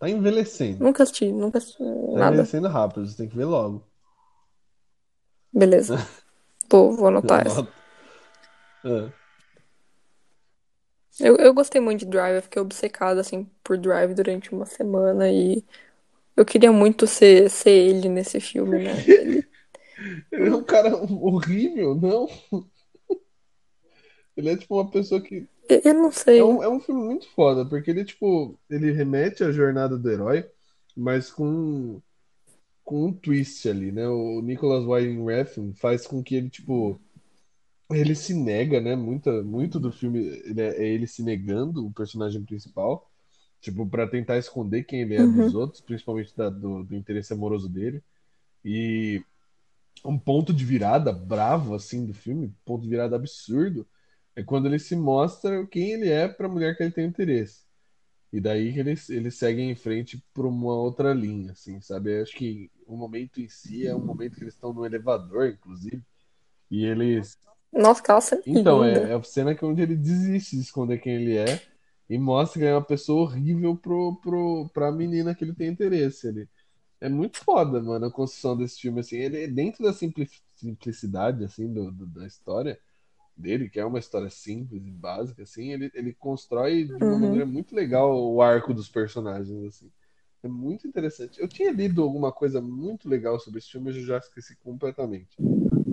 Tá 0.00 0.08
envelhecendo. 0.08 0.82
Nunca 0.82 1.02
assisti, 1.02 1.30
nunca 1.30 1.58
assisti 1.58 1.78
Tá 1.78 1.84
nada. 2.18 2.34
envelhecendo 2.34 2.68
rápido, 2.68 3.06
você 3.06 3.16
tem 3.16 3.28
que 3.28 3.36
ver 3.36 3.44
logo. 3.44 3.84
Beleza. 5.52 5.96
Tô, 6.68 6.92
vou 6.92 7.08
anotar 7.08 7.46
essa. 7.46 7.60
Anota. 7.60 7.72
Ah, 8.84 9.19
Eu, 11.20 11.36
eu 11.36 11.54
gostei 11.54 11.80
muito 11.80 12.00
de 12.00 12.06
Drive, 12.06 12.36
eu 12.36 12.42
fiquei 12.42 12.60
obcecada, 12.62 13.20
assim, 13.20 13.44
por 13.62 13.76
Drive 13.78 14.14
durante 14.14 14.52
uma 14.54 14.66
semana 14.66 15.30
e 15.30 15.64
eu 16.36 16.44
queria 16.46 16.72
muito 16.72 17.06
ser, 17.06 17.50
ser 17.50 17.70
ele 17.72 18.08
nesse 18.08 18.40
filme, 18.40 18.78
né? 18.80 19.08
Ele, 19.08 19.44
Ele 20.32 20.48
é 20.50 20.54
um 20.56 20.64
cara 20.64 20.96
horrível, 20.96 21.94
não? 21.94 22.28
Ele 24.36 24.50
é 24.50 24.56
tipo 24.56 24.74
uma 24.74 24.90
pessoa 24.90 25.20
que. 25.22 25.48
eu 25.68 25.94
não 25.94 26.10
É 26.34 26.42
sei. 26.42 26.44
um, 26.44 26.62
é 26.62 26.68
um 26.68 26.80
filme 26.80 27.02
muito 27.04 27.28
foda, 27.30 27.66
porque 27.68 27.90
ele, 27.90 28.04
tipo, 28.04 28.58
ele 28.70 28.92
remete 28.92 29.44
à 29.44 29.52
jornada 29.52 29.98
do 29.98 30.10
herói, 30.10 30.48
mas 30.96 31.30
com, 31.30 32.00
com 32.84 33.06
um 33.06 33.12
twist 33.14 33.68
ali, 33.68 33.92
né? 33.92 34.08
O 34.08 34.42
Nicholas 34.42 34.84
Winding 34.86 35.24
Refn 35.26 35.72
faz 35.74 36.06
com 36.06 36.22
que 36.22 36.36
ele, 36.36 36.50
tipo, 36.50 37.00
ele 37.92 38.14
se 38.14 38.34
nega, 38.34 38.80
né? 38.80 38.96
Muita, 38.96 39.42
muito 39.42 39.80
do 39.80 39.92
filme 39.92 40.28
é, 40.58 40.84
é 40.84 40.88
ele 40.88 41.06
se 41.06 41.22
negando, 41.22 41.86
o 41.86 41.92
personagem 41.92 42.44
principal, 42.44 43.10
tipo, 43.60 43.86
pra 43.88 44.08
tentar 44.08 44.38
esconder 44.38 44.84
quem 44.84 45.02
ele 45.02 45.16
é 45.16 45.26
dos 45.26 45.52
Uhum. 45.52 45.60
outros, 45.60 45.80
principalmente 45.82 46.36
da- 46.36 46.50
do, 46.50 46.84
do 46.84 46.96
interesse 46.96 47.32
amoroso 47.32 47.68
dele. 47.68 48.02
E 48.64 49.24
um 50.04 50.18
ponto 50.18 50.52
de 50.52 50.64
virada 50.64 51.12
bravo, 51.12 51.74
assim, 51.74 52.06
do 52.06 52.14
filme, 52.14 52.54
ponto 52.64 52.82
de 52.82 52.88
virada 52.90 53.16
absurdo, 53.16 53.86
é 54.36 54.42
quando 54.42 54.66
ele 54.68 54.78
se 54.78 54.96
mostra 54.96 55.66
quem 55.68 55.92
ele 55.92 56.08
é 56.10 56.28
pra 56.28 56.48
mulher 56.48 56.76
que 56.76 56.82
ele 56.84 56.92
tem 56.92 57.06
interesse. 57.06 57.64
E 58.32 58.40
daí 58.40 58.72
que 58.72 58.80
eles, 58.80 59.10
eles 59.10 59.36
seguem 59.36 59.70
em 59.70 59.74
frente 59.76 60.24
por 60.34 60.46
uma 60.46 60.74
outra 60.74 61.12
linha, 61.14 61.52
assim, 61.52 61.80
sabe? 61.80 62.18
Eu 62.18 62.22
acho 62.22 62.36
que 62.36 62.70
o 62.86 62.96
momento 62.96 63.40
em 63.40 63.48
si 63.48 63.86
é 63.86 63.94
um 63.94 64.00
momento 64.04 64.36
que 64.36 64.44
eles 64.44 64.54
estão 64.54 64.72
no 64.72 64.86
elevador, 64.86 65.48
inclusive, 65.50 66.02
e 66.70 66.84
eles 66.84 67.36
Nossa, 67.72 68.00
aquela 68.00 68.20
cena 68.20 68.44
é 68.54 68.60
então, 68.60 68.82
é, 68.84 68.94
linda. 68.94 69.10
é 69.10 69.14
a 69.14 69.22
cena 69.22 69.54
que 69.54 69.64
onde 69.64 69.82
ele 69.82 69.96
desiste 69.96 70.56
de 70.56 70.62
esconder 70.62 70.98
quem 70.98 71.14
ele 71.14 71.36
é 71.36 71.62
e 72.08 72.18
mostra 72.18 72.58
que 72.58 72.64
ele 72.64 72.72
é 72.72 72.74
uma 72.74 72.84
pessoa 72.84 73.22
horrível 73.22 73.76
pro, 73.76 74.16
pro, 74.20 74.68
pra 74.72 74.90
menina 74.92 75.34
que 75.34 75.44
ele 75.44 75.54
tem 75.54 75.68
interesse. 75.68 76.28
Ele, 76.28 76.48
é 77.00 77.08
muito 77.08 77.38
foda, 77.38 77.82
mano, 77.82 78.06
a 78.06 78.12
construção 78.12 78.56
desse 78.56 78.80
filme, 78.80 79.00
assim. 79.00 79.16
Ele, 79.18 79.48
dentro 79.48 79.84
da 79.84 79.92
simpli- 79.92 80.28
simplicidade, 80.56 81.44
assim, 81.44 81.72
do, 81.72 81.92
do- 81.92 82.06
da 82.06 82.26
história 82.26 82.80
dele, 83.36 83.70
que 83.70 83.80
é 83.80 83.84
uma 83.86 83.98
história 84.00 84.30
simples 84.30 84.86
e 84.86 84.90
básica, 84.90 85.42
assim, 85.44 85.72
ele, 85.72 85.90
ele 85.94 86.14
constrói 86.14 86.84
de 86.86 87.12
uma 87.12 87.18
Uhum. 87.18 87.20
maneira 87.20 87.46
muito 87.46 87.74
legal 87.74 88.16
o 88.16 88.42
arco 88.42 88.74
dos 88.74 88.88
personagens, 88.88 89.64
assim. 89.66 89.92
É 90.42 90.48
muito 90.48 90.88
interessante. 90.88 91.40
Eu 91.40 91.48
tinha 91.48 91.72
lido 91.72 92.02
alguma 92.02 92.32
coisa 92.32 92.60
muito 92.62 93.08
legal 93.08 93.38
sobre 93.40 93.58
esse 93.60 93.70
filme, 93.70 93.88
mas 93.88 93.96
eu 93.96 94.04
já 94.06 94.18
esqueci 94.18 94.56
completamente. 94.58 95.38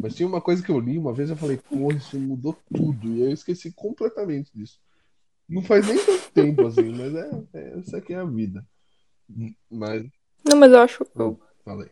Mas 0.01 0.15
tinha 0.15 0.27
uma 0.27 0.41
coisa 0.41 0.63
que 0.63 0.69
eu 0.71 0.79
li 0.79 0.97
uma 0.97 1.13
vez, 1.13 1.29
eu 1.29 1.35
falei, 1.35 1.57
porra, 1.57 1.97
isso 1.97 2.19
mudou 2.19 2.55
tudo. 2.73 3.07
E 3.07 3.21
eu 3.21 3.31
esqueci 3.31 3.71
completamente 3.71 4.51
disso. 4.53 4.79
Não 5.49 5.61
faz 5.63 5.87
nem 5.87 5.97
tanto 5.97 6.31
tempo 6.33 6.67
assim, 6.67 6.91
mas 6.91 7.15
é, 7.15 7.29
é- 7.53 7.79
essa 7.79 7.97
aqui 7.97 8.13
é 8.13 8.17
a 8.17 8.25
vida. 8.25 8.65
Mas, 9.69 10.05
Não, 10.47 10.57
mas 10.57 10.71
eu 10.71 10.79
acho. 10.79 11.05
Eu, 11.15 11.39
falei. 11.63 11.89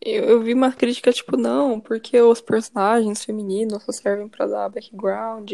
eu, 0.00 0.24
eu 0.24 0.42
vi 0.42 0.54
uma 0.54 0.72
crítica, 0.72 1.12
tipo, 1.12 1.36
não, 1.36 1.78
porque 1.80 2.20
os 2.20 2.40
personagens 2.40 3.24
femininos 3.24 3.82
só 3.82 3.92
servem 3.92 4.28
pra 4.28 4.46
dar 4.46 4.68
background 4.68 5.50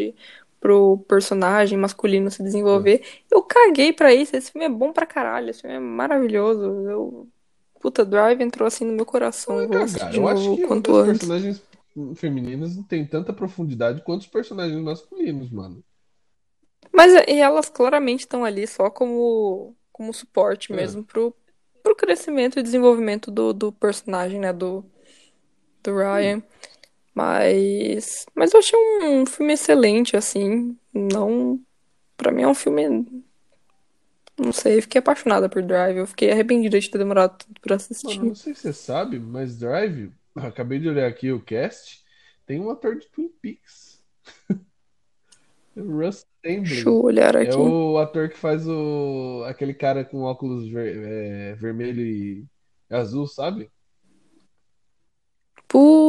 pro 0.60 0.98
personagem 1.08 1.78
masculino 1.78 2.30
se 2.30 2.42
É. 2.42 2.44
desenvolver. 2.44 3.02
Eu 3.30 3.42
caguei 3.42 3.92
pra 3.92 4.12
isso. 4.14 4.36
Esse 4.36 4.52
filme 4.52 4.66
é 4.66 4.70
bom 4.70 4.92
pra 4.92 5.06
caralho. 5.06 5.48
Esse 5.50 5.62
filme 5.62 5.76
é 5.76 5.80
maravilhoso. 5.80 6.62
Eu. 6.62 7.28
Puta, 7.80 8.04
Drive 8.04 8.42
entrou 8.42 8.66
assim 8.66 8.84
no 8.84 8.92
meu 8.92 9.06
coração. 9.06 9.56
Não 9.56 9.62
é 9.62 9.64
Eu 9.66 10.22
Eu 10.22 10.28
acho 10.28 10.56
que 10.56 10.66
quanto 10.66 10.94
antes. 10.96 11.18
personagens 11.20 11.62
femininas 12.16 12.76
não 12.76 12.82
têm 12.84 13.06
tanta 13.06 13.32
profundidade 13.32 14.02
quanto 14.04 14.22
os 14.22 14.26
personagens 14.28 14.80
masculinos, 14.82 15.50
mano. 15.50 15.84
Mas 16.92 17.12
e 17.28 17.38
elas 17.40 17.68
claramente 17.68 18.20
estão 18.20 18.44
ali 18.44 18.66
só 18.66 18.90
como, 18.90 19.76
como 19.92 20.12
suporte 20.12 20.72
É. 20.72 20.76
mesmo 20.76 21.04
pro, 21.04 21.34
pro 21.82 21.96
crescimento 21.96 22.58
e 22.58 22.62
desenvolvimento 22.62 23.30
do, 23.30 23.52
do 23.52 23.72
personagem, 23.72 24.40
né? 24.40 24.52
Do, 24.52 24.84
do 25.82 25.96
Hum. 25.96 25.96
Ryan. 25.96 26.42
Mas, 27.14 28.26
mas 28.34 28.52
eu 28.54 28.60
achei 28.60 28.78
um 29.04 29.26
filme 29.26 29.54
excelente, 29.54 30.16
assim. 30.16 30.78
Não. 30.94 31.60
Pra 32.16 32.32
mim 32.32 32.42
é 32.42 32.48
um 32.48 32.54
filme. 32.54 33.24
Não 34.36 34.52
sei, 34.52 34.80
fiquei 34.80 34.98
apaixonada 34.98 35.48
por 35.48 35.62
Drive. 35.62 35.98
Eu 35.98 36.06
fiquei 36.06 36.30
arrependida 36.32 36.80
de 36.80 36.90
ter 36.90 36.98
demorado 36.98 37.36
tanto 37.38 37.60
pra 37.60 37.76
Mano, 38.02 38.24
assistir. 38.24 38.26
não 38.26 38.34
sei 38.34 38.54
se 38.54 38.62
você 38.62 38.72
sabe, 38.72 39.18
mas 39.18 39.58
Drive, 39.58 40.12
acabei 40.36 40.78
de 40.78 40.88
olhar 40.88 41.08
aqui 41.08 41.32
o 41.32 41.42
cast, 41.42 42.04
tem 42.46 42.60
um 42.60 42.70
ator 42.70 42.98
de 42.98 43.08
Twin 43.08 43.28
Peaks. 43.40 44.02
Russ 45.76 46.26
Deixa 46.64 46.88
Temblin. 46.88 46.88
eu 46.88 47.02
olhar 47.02 47.36
É 47.42 47.42
aqui. 47.42 47.56
o 47.56 47.98
ator 47.98 48.28
que 48.28 48.36
faz 48.36 48.66
o 48.66 49.44
aquele 49.46 49.74
cara 49.74 50.04
com 50.04 50.22
óculos 50.22 50.68
ver- 50.68 50.96
é, 51.04 51.54
vermelho 51.54 52.00
e 52.02 52.46
azul, 52.90 53.26
sabe? 53.26 53.70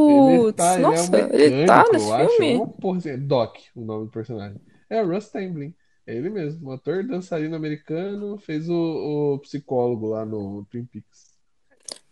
Ele 0.05 0.43
Putz, 0.43 0.55
tá, 0.55 0.79
ele 0.79 0.93
é 0.93 1.01
um 1.01 1.07
nossa, 1.07 1.17
ele 1.31 1.57
tá 1.65 1.85
mecânico, 1.85 1.91
nesse 1.91 2.11
acho. 2.11 2.23
É 2.23 2.27
filme? 2.37 2.55
uma 2.55 2.67
porra 2.67 2.97
assim, 2.97 3.09
é 3.09 3.17
Doc, 3.17 3.57
o 3.75 3.81
nome 3.85 4.05
do 4.05 4.11
personagem. 4.11 4.59
É 4.89 5.01
o 5.03 5.07
Russ 5.07 5.29
Temblin. 5.29 5.73
É 6.07 6.15
ele 6.15 6.29
mesmo, 6.29 6.69
um 6.69 6.73
ator 6.73 7.03
dançarino 7.05 7.55
americano, 7.55 8.37
fez 8.39 8.67
o, 8.69 9.35
o 9.35 9.39
psicólogo 9.39 10.07
lá 10.07 10.25
no 10.25 10.65
Twin 10.65 10.85
Peaks. 10.85 11.30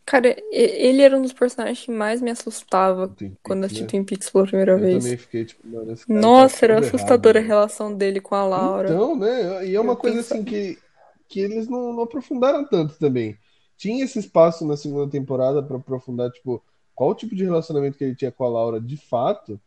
Cara, 0.09 0.35
ele 0.51 1.03
era 1.03 1.15
um 1.15 1.21
dos 1.21 1.33
personagens 1.33 1.85
que 1.85 1.91
mais 1.91 2.19
me 2.19 2.31
assustava 2.31 3.07
Twin 3.09 3.37
quando 3.43 3.61
Peaks, 3.61 3.65
assisti 3.65 3.83
né? 3.83 3.87
Twin 3.89 4.03
Peaks 4.03 4.29
pela 4.31 4.45
primeira 4.47 4.71
Eu 4.71 4.79
vez. 4.79 5.03
também 5.03 5.17
fiquei 5.17 5.45
tipo, 5.45 5.67
mano, 5.67 5.95
tá 5.95 6.03
Nossa, 6.07 6.65
era 6.65 6.73
todo 6.75 6.83
errado, 6.85 6.95
assustadora 6.95 7.39
a 7.39 7.41
velho. 7.41 7.47
relação 7.47 7.93
dele 7.95 8.19
com 8.19 8.33
a 8.33 8.43
Laura. 8.43 8.89
Então, 8.89 9.15
né? 9.15 9.67
E 9.67 9.75
é 9.75 9.79
uma 9.79 9.93
Eu 9.93 9.97
coisa 9.97 10.17
pensava. 10.17 10.41
assim 10.41 10.43
que, 10.43 10.79
que 11.27 11.39
eles 11.39 11.67
não, 11.67 11.93
não 11.93 12.03
aprofundaram 12.03 12.65
tanto 12.67 12.97
também. 12.97 13.37
Tinha 13.77 14.03
esse 14.03 14.17
espaço 14.19 14.65
na 14.65 14.75
segunda 14.75 15.09
temporada 15.11 15.61
pra 15.61 15.77
aprofundar, 15.77 16.31
tipo, 16.31 16.63
qual 16.95 17.11
o 17.11 17.15
tipo 17.15 17.35
de 17.35 17.43
relacionamento 17.45 17.97
que 17.97 18.03
ele 18.03 18.15
tinha 18.15 18.31
com 18.31 18.43
a 18.43 18.49
Laura 18.49 18.81
de 18.81 18.97
fato, 18.97 19.59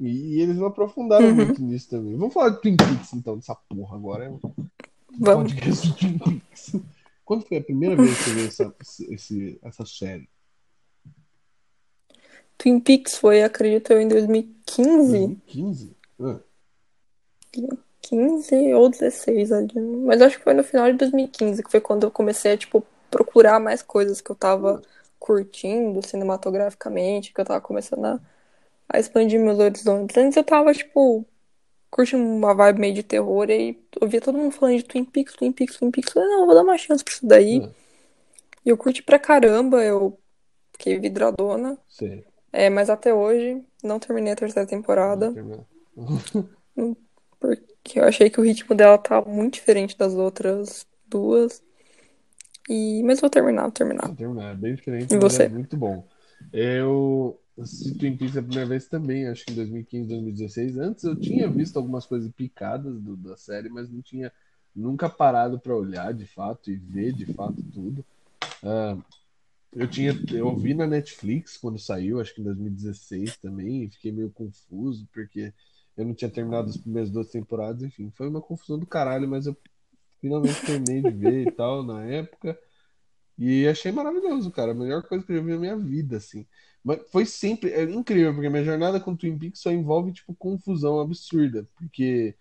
e, 0.00 0.36
e 0.36 0.40
eles 0.40 0.56
não 0.56 0.66
aprofundaram 0.68 1.26
Uhum, 1.28 1.34
muito 1.34 1.62
nisso 1.62 1.90
também. 1.90 2.16
Vamos 2.16 2.32
falar 2.34 2.48
de 2.48 2.62
Twin 2.62 2.76
Peaks 2.76 3.12
então, 3.12 3.36
dessa 3.36 3.54
porra 3.54 3.94
agora. 3.96 4.24
É 4.24 4.32
vamos. 5.20 5.52
podcast 5.52 5.86
de 5.88 5.94
Twin 5.98 6.18
Peaks. 6.18 6.72
Quando 7.32 7.46
foi 7.48 7.56
a 7.56 7.64
primeira 7.64 7.96
vez 7.96 8.10
que 8.18 8.24
você 8.24 8.30
viu 8.34 8.46
essa, 8.46 8.74
esse- 9.10 9.58
essa 9.62 9.86
série? 9.86 10.28
Twin 12.58 12.78
Peaks 12.78 13.16
foi, 13.16 13.42
acredito 13.42 13.90
eu, 13.90 14.02
em 14.02 14.06
2015. 14.06 15.18
2015? 15.18 15.96
Ah, 16.20 16.40
15 18.02 18.74
ou 18.74 18.90
16 18.90 19.50
ali. 19.50 19.80
Mas 19.80 20.20
acho 20.20 20.36
que 20.36 20.44
foi 20.44 20.52
no 20.52 20.62
final 20.62 20.92
de 20.92 20.98
2015, 20.98 21.62
que 21.62 21.70
foi 21.70 21.80
quando 21.80 22.04
eu 22.04 22.10
comecei 22.10 22.52
a, 22.52 22.56
tipo, 22.58 22.84
procurar 23.10 23.58
mais 23.58 23.80
coisas 23.82 24.20
que 24.20 24.30
eu 24.30 24.36
tava 24.36 24.82
curtindo 25.18 26.06
cinematograficamente, 26.06 27.32
que 27.32 27.40
eu 27.40 27.44
tava 27.46 27.62
começando 27.62 28.04
a, 28.04 28.20
a 28.88 28.98
expandir 29.00 29.40
meus 29.40 29.58
horizontes. 29.58 30.16
Antes 30.16 30.36
eu 30.36 30.44
tava, 30.44 30.72
tipo, 30.74 31.24
curtindo 31.92 32.24
uma 32.24 32.54
vibe 32.54 32.80
meio 32.80 32.94
de 32.94 33.04
terror, 33.04 33.48
e 33.50 33.52
aí 33.52 33.82
eu 34.00 34.08
via 34.08 34.20
todo 34.20 34.38
mundo 34.38 34.50
falando 34.52 34.78
de 34.78 34.84
Twin 34.84 35.04
Peaks, 35.04 35.34
Twin 35.34 35.52
Peaks, 35.52 35.76
Twin 35.76 35.92
Peaks. 35.92 36.08
Eu 36.16 36.22
falei, 36.22 36.28
não, 36.36 36.46
vou 36.46 36.54
dar 36.56 36.62
uma 36.62 36.78
chance 36.78 37.04
pra 37.04 37.12
isso 37.14 37.26
daí. 37.26 37.62
ah, 37.64 37.70
E 38.64 38.70
eu 38.70 38.76
curti 38.78 39.02
pra 39.02 39.18
caramba, 39.18 39.84
eu 39.84 40.18
fiquei 40.72 40.98
vidradona. 40.98 41.78
sei. 41.88 42.24
É, 42.52 42.68
mas 42.70 42.90
até 42.90 43.14
hoje 43.14 43.62
não 43.84 43.98
terminei 44.00 44.32
a 44.32 44.36
terceira 44.36 44.68
temporada, 44.68 45.32
terminar. 45.32 45.64
porque 47.38 47.98
eu 47.98 48.04
achei 48.04 48.30
que 48.30 48.40
o 48.40 48.44
ritmo 48.44 48.74
dela 48.74 48.98
tá 48.98 49.20
muito 49.22 49.54
diferente 49.54 49.96
das 49.96 50.14
outras 50.14 50.86
duas. 51.06 51.62
E... 52.68 53.02
Mas 53.04 53.20
vou 53.20 53.28
terminar, 53.28 53.62
vou 53.62 53.72
terminar. 53.72 54.06
Vai 54.06 54.16
terminar. 54.16 54.52
É 54.52 54.54
bem 54.54 54.74
diferente, 54.74 55.12
E 55.12 55.16
é 55.16 55.18
você? 55.18 55.48
muito 55.48 55.76
bom. 55.76 56.06
Eu 56.52 57.40
assisti 57.58 57.92
Twin 57.92 58.16
Peaks 58.16 58.36
a 58.36 58.42
primeira 58.42 58.68
vez 58.68 58.88
também, 58.88 59.28
acho 59.28 59.44
que 59.44 59.52
em 59.52 59.54
2015, 59.56 60.08
2016. 60.08 60.76
Antes 60.78 61.04
eu 61.04 61.16
tinha 61.16 61.48
visto 61.48 61.76
algumas 61.78 62.06
coisas 62.06 62.30
picadas 62.32 63.00
do- 63.00 63.16
da 63.16 63.36
série, 63.36 63.68
mas 63.68 63.90
não 63.90 64.02
tinha 64.02 64.32
nunca 64.74 65.08
parado 65.08 65.58
pra 65.60 65.76
olhar 65.76 66.14
de 66.14 66.26
fato 66.26 66.70
e 66.70 66.76
ver 66.76 67.12
de 67.12 67.26
fato 67.26 67.62
tudo. 67.72 68.04
Ah, 68.62 68.96
eu 69.72 69.88
tinha, 69.88 70.18
eu 70.32 70.56
vi 70.56 70.74
na 70.74 70.86
Netflix 70.86 71.56
quando 71.56 71.78
saiu, 71.78 72.20
acho 72.20 72.34
que 72.34 72.40
em 72.40 72.44
2016 72.44 73.36
também, 73.38 73.84
e 73.84 73.90
fiquei 73.90 74.12
meio 74.12 74.30
confuso, 74.30 75.08
porque 75.12 75.52
eu 75.96 76.04
não 76.06 76.14
tinha 76.14 76.30
terminado 76.30 76.70
as 76.70 76.76
primeiras 76.76 77.10
duas 77.10 77.30
temporadas, 77.30 77.82
enfim, 77.82 78.10
foi 78.10 78.28
uma 78.28 78.40
confusão 78.40 78.78
do 78.78 78.86
caralho, 78.86 79.28
mas 79.28 79.46
eu 79.46 79.56
finalmente 80.20 80.64
terminei 80.64 81.02
de 81.02 81.12
ver 81.12 81.44
e 81.44 81.48
tal 81.48 81.82
na 81.84 82.04
época. 82.04 82.58
E 83.38 83.66
achei 83.66 83.90
maravilhoso, 83.92 84.50
cara. 84.50 84.72
A 84.72 84.74
melhor 84.74 85.02
coisa 85.02 85.24
que 85.24 85.32
eu 85.32 85.36
já 85.36 85.42
vi 85.42 85.52
na 85.52 85.58
minha 85.58 85.76
vida, 85.76 86.16
assim. 86.18 86.46
Mas 86.84 87.00
foi 87.10 87.24
sempre. 87.26 87.70
É 87.72 87.82
incrível, 87.84 88.34
porque 88.34 88.48
minha 88.48 88.64
jornada 88.64 89.00
com 89.00 89.16
Twin 89.16 89.38
Peaks 89.38 89.60
só 89.60 89.70
envolve, 89.70 90.12
tipo, 90.12 90.34
confusão 90.34 91.00
absurda. 91.00 91.68
Porque 91.76 92.34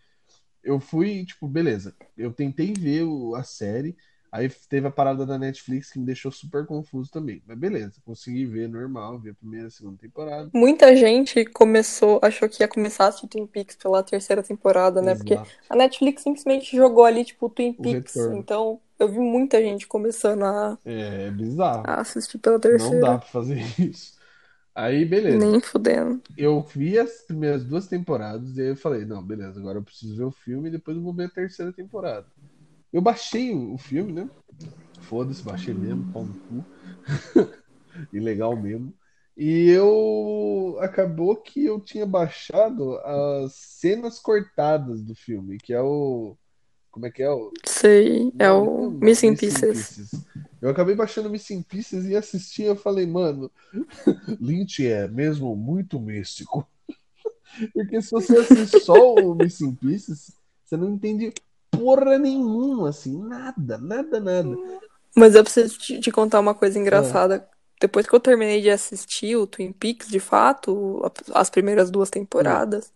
eu 0.64 0.80
fui, 0.80 1.26
tipo, 1.26 1.48
beleza. 1.48 1.96
Eu 2.18 2.32
tentei 2.34 2.74
ver 2.74 3.04
o- 3.04 3.36
a 3.36 3.44
série, 3.44 3.96
Aí 4.34 4.48
teve 4.70 4.88
a 4.88 4.92
parada 4.92 5.26
da 5.26 5.38
Netflix 5.38 5.92
que 5.92 6.00
me 6.00 6.06
deixou 6.06 6.32
super 6.32 6.66
confuso 6.66 7.12
também. 7.12 7.44
Mas 7.46 7.58
beleza, 7.60 8.00
consegui 8.06 8.46
ver 8.46 8.70
normal, 8.70 9.20
ver 9.20 9.32
a 9.32 9.34
primeira 9.34 9.68
e 9.68 9.72
segunda 9.72 9.98
temporada. 9.98 10.50
Muita 10.54 10.96
gente 10.96 11.46
começou, 11.46 12.20
achou 12.22 12.48
que 12.48 12.64
ia 12.64 12.68
começar 12.68 13.06
a 13.06 13.08
assistir 13.10 13.28
Twin 13.28 13.46
Peaks 13.48 13.76
pela 13.76 14.02
terceira 14.04 14.44
temporada, 14.44 15.02
né? 15.02 15.16
Porque 15.16 15.34
Exato. 15.34 15.52
a 15.70 15.76
Netflix 15.76 16.22
simplesmente 16.24 16.76
jogou 16.76 17.06
ali, 17.06 17.24
tipo, 17.26 17.50
Twin 17.50 17.74
O 17.78 17.84
Peaks. 17.84 18.16
Então, 18.32 18.80
eu 19.00 19.08
vi 19.10 19.20
muita 19.20 19.62
gente 19.62 19.88
começando 19.88 20.44
a, 20.44 20.78
É, 20.86 21.28
é 21.28 21.32
bizarro. 21.32 21.84
a 21.84 22.02
assistir 22.02 22.38
pela 22.40 22.60
Não 22.70 23.00
dá 23.00 23.18
terceira. 23.18 23.20
pra 23.20 23.28
fazer 23.28 23.58
isso. 23.80 24.21
Aí, 24.82 25.06
beleza. 25.06 25.38
Nem 25.38 25.60
fudendo. 25.60 26.20
Eu 26.36 26.60
vi 26.64 26.98
as 26.98 27.22
primeiras 27.22 27.64
duas 27.64 27.86
temporadas 27.86 28.58
e 28.58 28.62
aí 28.62 28.68
eu 28.70 28.76
falei, 28.76 29.06
não, 29.06 29.22
beleza, 29.22 29.60
agora 29.60 29.78
eu 29.78 29.84
preciso 29.84 30.16
ver 30.16 30.24
o 30.24 30.32
filme 30.32 30.70
e 30.70 30.72
depois 30.72 30.98
eu 30.98 31.04
vou 31.04 31.14
ver 31.14 31.26
a 31.26 31.30
terceira 31.30 31.72
temporada. 31.72 32.26
Eu 32.92 33.00
baixei 33.00 33.54
o 33.54 33.78
filme, 33.78 34.12
né? 34.12 34.28
Foda-se, 35.02 35.44
baixei 35.44 35.76
mesmo, 35.76 36.12
pau 36.12 36.26
no 36.26 36.34
cu. 36.34 36.66
Ilegal 38.12 38.60
mesmo. 38.60 38.92
E 39.38 39.70
eu 39.70 40.78
acabou 40.80 41.36
que 41.36 41.64
eu 41.64 41.80
tinha 41.80 42.06
baixado 42.08 42.98
as 42.98 43.54
cenas 43.54 44.20
cortadas 44.20 45.04
do 45.04 45.14
filme, 45.14 45.60
que 45.60 45.74
é 45.74 45.82
o. 45.82 46.36
Como 46.90 47.06
é 47.06 47.12
que 47.12 47.22
é 47.22 47.30
o. 47.30 47.52
Sei, 47.66 48.34
é 48.40 48.52
o 48.52 48.90
Missing 48.90 49.36
Pieces. 49.36 49.96
Pieces. 49.96 50.26
Eu 50.62 50.70
acabei 50.70 50.94
baixando 50.96 51.30
Missing 51.30 51.64
Pieces 51.64 52.06
e 52.06 52.16
assisti. 52.16 52.64
Eu 52.64 52.76
falei, 52.76 53.08
mano, 53.08 53.50
Lynch 54.40 54.86
é 54.86 55.08
mesmo 55.08 55.56
muito 55.56 56.00
místico. 56.00 56.68
Porque 57.74 58.02
se 58.02 58.12
você 58.12 58.38
assiste 58.38 58.80
só 58.82 59.16
o 59.16 59.34
Missing 59.34 59.76
Pieces, 59.76 60.34
você 60.64 60.78
não 60.78 60.90
entende 60.90 61.34
porra 61.72 62.18
nenhuma, 62.20 62.90
assim, 62.90 63.18
nada, 63.18 63.78
nada, 63.78 64.20
nada. 64.20 64.58
Mas 65.16 65.36
eu 65.36 65.44
preciso 65.44 65.78
te, 65.80 66.00
te 66.00 66.12
contar 66.12 66.40
uma 66.40 66.54
coisa 66.54 66.78
engraçada. 66.78 67.48
Depois 67.80 68.06
que 68.06 68.14
eu 68.14 68.20
terminei 68.20 68.62
de 68.62 68.70
assistir 68.70 69.36
o 69.36 69.48
Twin 69.48 69.72
Peaks, 69.72 70.08
de 70.08 70.20
fato, 70.20 71.02
as 71.34 71.50
primeiras 71.50 71.90
duas 71.90 72.12
temporadas, 72.12 72.94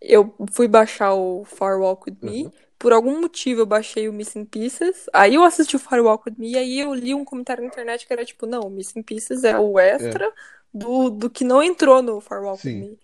eu 0.00 0.34
fui 0.50 0.66
baixar 0.66 1.14
o 1.14 1.44
Far 1.44 1.78
Walk 1.80 2.10
With 2.10 2.18
Me. 2.20 2.44
Uhum. 2.44 2.52
Por 2.78 2.92
algum 2.92 3.20
motivo 3.20 3.62
eu 3.62 3.66
baixei 3.66 4.08
o 4.08 4.12
Missing 4.12 4.44
Pieces. 4.44 5.06
Aí 5.12 5.34
eu 5.34 5.44
assisti 5.44 5.76
o 5.76 5.78
Far 5.78 6.00
Walk 6.00 6.28
With 6.28 6.36
Me 6.38 6.52
e 6.52 6.58
aí 6.58 6.80
eu 6.80 6.94
li 6.94 7.14
um 7.14 7.24
comentário 7.24 7.62
na 7.62 7.68
internet 7.68 8.06
que 8.06 8.12
era 8.12 8.24
tipo, 8.24 8.46
não, 8.46 8.62
o 8.62 8.70
Missing 8.70 9.02
Pieces 9.02 9.44
é 9.44 9.58
o 9.58 9.78
extra 9.78 10.30
do, 10.72 11.10
do 11.10 11.30
que 11.30 11.44
não 11.44 11.62
entrou 11.62 12.02
no 12.02 12.20
Far 12.20 12.42
Walk 12.42 12.60
Sim. 12.60 12.80
With 12.80 12.88
Me. 12.90 12.98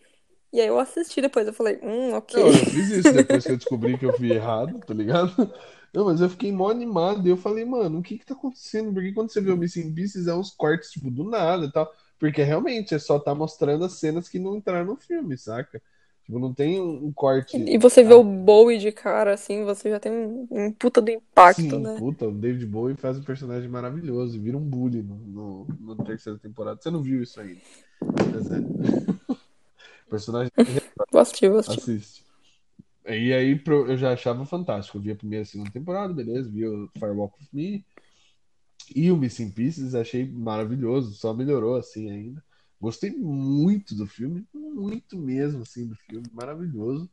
E 0.52 0.60
aí 0.60 0.66
eu 0.66 0.78
assisti 0.78 1.22
depois, 1.22 1.46
eu 1.46 1.54
falei, 1.54 1.80
hum, 1.82 2.12
ok. 2.12 2.42
Não, 2.42 2.48
eu 2.48 2.52
fiz 2.52 2.90
isso 2.90 3.12
depois 3.14 3.42
que 3.44 3.52
eu 3.52 3.56
descobri 3.56 3.96
que 3.96 4.04
eu 4.04 4.12
fui 4.12 4.32
errado, 4.32 4.78
tá 4.86 4.92
ligado? 4.92 5.32
Não, 5.94 6.04
mas 6.06 6.20
eu 6.20 6.28
fiquei 6.28 6.52
mó 6.52 6.70
animado 6.70 7.26
e 7.26 7.30
eu 7.30 7.36
falei, 7.36 7.64
mano, 7.64 7.98
o 7.98 8.02
que 8.02 8.18
que 8.18 8.24
tá 8.26 8.34
acontecendo? 8.34 8.92
Porque 8.92 9.12
quando 9.12 9.30
você 9.30 9.40
vê 9.40 9.50
o 9.50 9.56
Missing 9.56 9.94
Pieces 9.94 10.26
é 10.26 10.34
uns 10.34 10.50
cortes, 10.50 10.90
tipo, 10.90 11.10
do 11.10 11.24
nada 11.24 11.66
e 11.66 11.72
tal. 11.72 11.90
Porque 12.18 12.42
realmente 12.42 12.94
é 12.94 12.98
só 12.98 13.18
tá 13.18 13.34
mostrando 13.34 13.84
as 13.84 13.94
cenas 13.94 14.28
que 14.28 14.38
não 14.38 14.56
entraram 14.56 14.86
no 14.86 14.96
filme, 14.96 15.36
saca? 15.36 15.82
Tipo, 16.24 16.38
não 16.38 16.54
tem 16.54 16.80
um 16.80 17.12
corte. 17.12 17.56
E 17.56 17.76
você 17.78 18.04
vê 18.04 18.14
o 18.14 18.22
Bowie 18.22 18.78
de 18.78 18.92
cara, 18.92 19.34
assim, 19.34 19.64
você 19.64 19.90
já 19.90 19.98
tem 19.98 20.12
um, 20.12 20.46
um 20.50 20.72
puta 20.72 21.00
do 21.00 21.10
impacto, 21.10 21.60
Sim, 21.60 21.78
né? 21.78 21.96
puta, 21.98 22.28
o 22.28 22.32
David 22.32 22.66
Bowie 22.66 22.96
faz 22.96 23.18
um 23.18 23.22
personagem 23.22 23.68
maravilhoso 23.68 24.36
e 24.36 24.40
vira 24.40 24.56
um 24.56 24.60
bully 24.60 25.02
no, 25.02 25.16
no, 25.16 25.96
na 25.96 26.04
terceira 26.04 26.38
temporada. 26.38 26.80
Você 26.80 26.90
não 26.90 27.02
viu 27.02 27.22
isso 27.22 27.40
ainda. 27.40 27.60
É. 28.00 29.32
Personagem 30.08 30.52
Vou 31.10 31.20
assistir, 31.20 31.48
vou 31.48 31.60
assistir. 31.60 31.80
assiste. 31.80 32.22
E 33.06 33.32
aí 33.32 33.60
eu 33.66 33.96
já 33.96 34.12
achava 34.12 34.44
fantástico. 34.44 34.98
Eu 34.98 35.02
vi 35.02 35.10
a 35.10 35.16
primeira 35.16 35.42
e 35.42 35.46
a 35.46 35.46
segunda 35.46 35.70
temporada, 35.70 36.12
beleza, 36.12 36.50
vi 36.50 36.66
o 36.66 36.88
Firewalk 36.98 37.34
with 37.40 37.48
Me 37.52 37.84
e 38.94 39.10
o 39.10 39.16
Missing 39.16 39.50
Pieces, 39.50 39.94
achei 39.94 40.30
maravilhoso, 40.30 41.14
só 41.14 41.32
melhorou 41.32 41.76
assim 41.76 42.10
ainda. 42.10 42.42
Gostei 42.82 43.12
muito 43.12 43.94
do 43.94 44.08
filme, 44.08 44.44
muito 44.52 45.16
mesmo 45.16 45.62
assim 45.62 45.86
do 45.86 45.94
filme, 45.94 46.26
maravilhoso. 46.32 47.08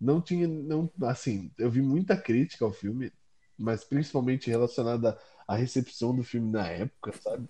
Não 0.00 0.20
tinha, 0.20 0.46
não, 0.46 0.88
assim, 1.02 1.50
eu 1.58 1.68
vi 1.68 1.82
muita 1.82 2.16
crítica 2.16 2.64
ao 2.64 2.72
filme, 2.72 3.12
mas 3.58 3.82
principalmente 3.82 4.48
relacionada 4.48 5.18
à 5.48 5.56
recepção 5.56 6.14
do 6.14 6.22
filme 6.22 6.52
na 6.52 6.68
época, 6.68 7.12
sabe? 7.20 7.48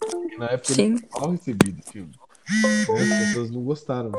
Porque 0.00 0.38
na 0.38 0.46
época 0.46 0.72
ele 0.72 0.96
Sim. 0.96 0.96
foi 0.96 1.20
mal 1.20 1.30
recebido 1.32 1.78
o 1.78 1.82
filme. 1.82 2.10
né? 2.10 3.02
As 3.02 3.26
pessoas 3.26 3.50
não 3.50 3.62
gostaram. 3.62 4.10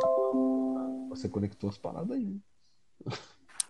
Você 1.10 1.28
conectou 1.28 1.72
as 1.72 1.80
paradas 1.80 2.12
aí. 2.12 2.24
né? 2.24 2.38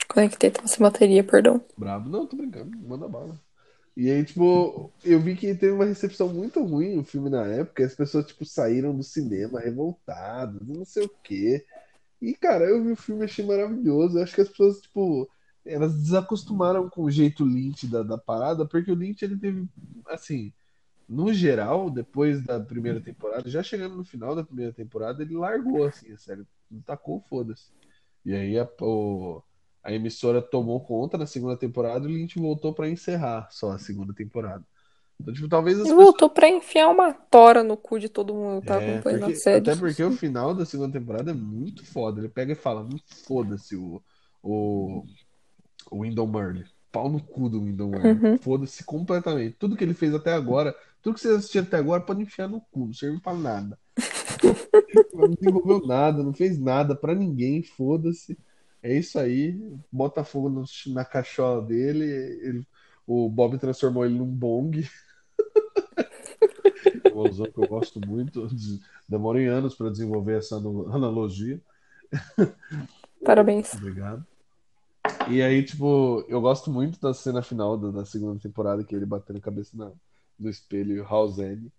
Conectei, 0.09 0.51
tava 0.51 0.67
sem 0.67 0.79
bateria, 0.81 1.23
perdão. 1.23 1.63
Brabo. 1.77 2.09
Não, 2.09 2.27
tô 2.27 2.35
brincando. 2.35 2.77
Manda 2.79 3.07
bala. 3.07 3.39
E 3.97 4.09
aí, 4.11 4.25
tipo, 4.25 4.91
eu 5.05 5.19
vi 5.21 5.35
que 5.35 5.55
teve 5.55 5.71
uma 5.71 5.85
recepção 5.85 6.27
muito 6.33 6.61
ruim 6.63 6.97
o 6.99 7.03
filme 7.03 7.29
na 7.29 7.45
época. 7.47 7.85
As 7.85 7.95
pessoas, 7.95 8.25
tipo, 8.27 8.45
saíram 8.45 8.95
do 8.95 9.03
cinema 9.03 9.59
revoltadas, 9.59 10.67
não 10.67 10.83
sei 10.85 11.05
o 11.05 11.09
quê. 11.23 11.65
E, 12.21 12.33
cara, 12.35 12.65
eu 12.65 12.83
vi 12.83 12.91
o 12.93 12.95
filme 12.97 13.21
e 13.23 13.25
achei 13.25 13.45
maravilhoso. 13.45 14.17
Eu 14.19 14.23
acho 14.23 14.35
que 14.35 14.41
as 14.41 14.49
pessoas, 14.49 14.81
tipo, 14.81 15.29
elas 15.65 15.95
desacostumaram 15.95 16.89
com 16.89 17.03
o 17.03 17.11
jeito 17.11 17.45
Lynch 17.45 17.87
da, 17.87 18.03
da 18.03 18.17
parada, 18.17 18.67
porque 18.67 18.91
o 18.91 18.95
Lynch, 18.95 19.23
ele 19.23 19.37
teve, 19.37 19.67
assim, 20.07 20.53
no 21.07 21.33
geral, 21.33 21.89
depois 21.89 22.41
da 22.43 22.59
primeira 22.59 22.99
temporada, 23.01 23.49
já 23.49 23.63
chegando 23.63 23.95
no 23.95 24.05
final 24.05 24.35
da 24.35 24.43
primeira 24.43 24.73
temporada, 24.73 25.21
ele 25.23 25.35
largou, 25.35 25.85
assim, 25.85 26.11
a 26.11 26.17
série. 26.17 26.43
Tacou, 26.85 27.21
foda-se. 27.29 27.71
E 28.25 28.33
aí 28.33 28.57
a, 28.59 28.67
o- 28.81 29.41
a 29.85 29.93
emissora 29.93 30.41
tomou 30.41 30.79
conta 30.81 31.17
na 31.17 31.25
segunda 31.27 31.55
temporada 31.55 32.07
e 32.07 32.11
o 32.11 32.15
Lynch 32.15 32.39
voltou 32.39 32.73
pra 32.73 32.89
encerrar 32.89 33.47
só 33.51 33.71
a 33.71 33.77
segunda 33.77 34.13
temporada. 34.13 34.63
Então, 35.21 35.33
tipo, 35.33 35.47
talvez 35.47 35.79
as 35.79 35.87
E 35.87 35.93
voltou 35.93 36.29
pra 36.29 36.49
enfiar 36.49 36.89
uma 36.89 37.13
tora 37.13 37.63
no 37.63 37.77
cu 37.77 37.99
de 37.99 38.09
todo 38.09 38.33
mundo 38.33 38.61
que 38.61 38.67
tá 38.67 38.81
é, 38.81 38.93
acompanhando 38.95 39.19
porque- 39.21 39.33
a 39.33 39.37
série. 39.37 39.69
até 39.69 39.79
porque 39.79 40.03
o 40.03 40.11
final 40.11 40.53
da 40.53 40.65
segunda 40.65 40.99
temporada 40.99 41.31
é 41.31 41.33
muito 41.33 41.85
foda. 41.85 42.19
Ele 42.19 42.27
pega 42.27 42.51
e 42.51 42.55
fala, 42.55 42.81
"Hum, 42.81 42.97
foda-se 43.25 43.75
o, 43.77 44.01
o, 44.43 45.05
o 45.91 46.01
Windom 46.01 46.37
Early. 46.37 46.65
Pau 46.91 47.09
no 47.09 47.21
cu 47.21 47.47
do 47.47 47.61
Windom 47.61 47.93
Early. 47.93 48.25
Uhum. 48.25 48.37
Foda-se 48.39 48.83
completamente. 48.83 49.55
Tudo 49.57 49.75
que 49.77 49.83
ele 49.83 49.93
fez 49.93 50.13
até 50.13 50.33
agora, 50.33 50.75
tudo 51.01 51.13
que 51.13 51.21
vocês 51.21 51.35
assistiram 51.35 51.65
até 51.67 51.77
agora, 51.77 52.01
pode 52.01 52.21
enfiar 52.21 52.47
no 52.49 52.59
cu, 52.71 52.87
não 52.87 52.93
serve 52.93 53.19
pra 53.21 53.33
nada. 53.35 53.77
Não 55.13 55.29
desenvolveu 55.29 55.85
nada, 55.85 56.21
não 56.21 56.33
fez 56.33 56.59
nada 56.59 56.93
pra 56.95 57.15
ninguém, 57.15 57.63
foda-se. 57.63 58.37
É 58.85 58.93
isso 58.93 59.17
aí. 59.17 59.59
Bota 59.91 60.23
fogo 60.23 60.47
no- 60.47 60.63
na 60.93 61.03
cachola 61.03 61.59
dele. 61.65 62.05
ele- 62.05 62.67
o 63.07 63.27
Bob 63.27 63.57
transformou 63.57 64.05
ele 64.05 64.15
num 64.17 64.27
bong. 64.27 64.87
É 67.03 67.09
uma 67.11 67.23
alusão 67.25 67.45
que 67.51 67.57
eu 67.57 67.67
gosto 67.67 67.99
muito. 68.05 68.47
de- 68.47 68.79
Demorei 69.09 69.47
anos 69.47 69.73
para 69.75 69.89
desenvolver 69.89 70.37
essa 70.37 70.55
analogia. 70.57 71.59
Parabéns. 73.23 73.73
Obrigado. 73.73 74.25
E 75.29 75.41
aí, 75.41 75.63
tipo, 75.63 76.23
eu 76.27 76.39
gosto 76.41 76.69
muito 76.71 76.99
da 76.99 77.13
cena 77.13 77.41
final 77.41 77.77
da, 77.77 77.89
da 77.91 78.05
segunda 78.05 78.39
temporada, 78.39 78.83
que 78.83 78.93
ele 78.95 79.05
batendo 79.05 79.37
a 79.37 79.41
cabeça 79.41 79.75
na, 79.75 79.91
no 80.39 80.49
espelho, 80.49 81.03
House 81.03 81.39
End. 81.39 81.71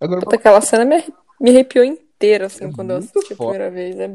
Agora, 0.00 0.20
Puta, 0.20 0.36
aquela 0.36 0.60
cena 0.60 0.84
me, 0.84 1.02
me 1.40 1.50
arrepiou 1.50 1.84
inteira, 1.84 2.46
assim, 2.46 2.66
É 2.66 2.72
quando 2.72 2.90
eu 2.90 2.98
muito 2.98 3.18
assisti 3.18 3.32
a 3.32 3.36
foda. 3.36 3.58
primeira 3.58 3.70
vez. 3.74 3.98
É 3.98 4.08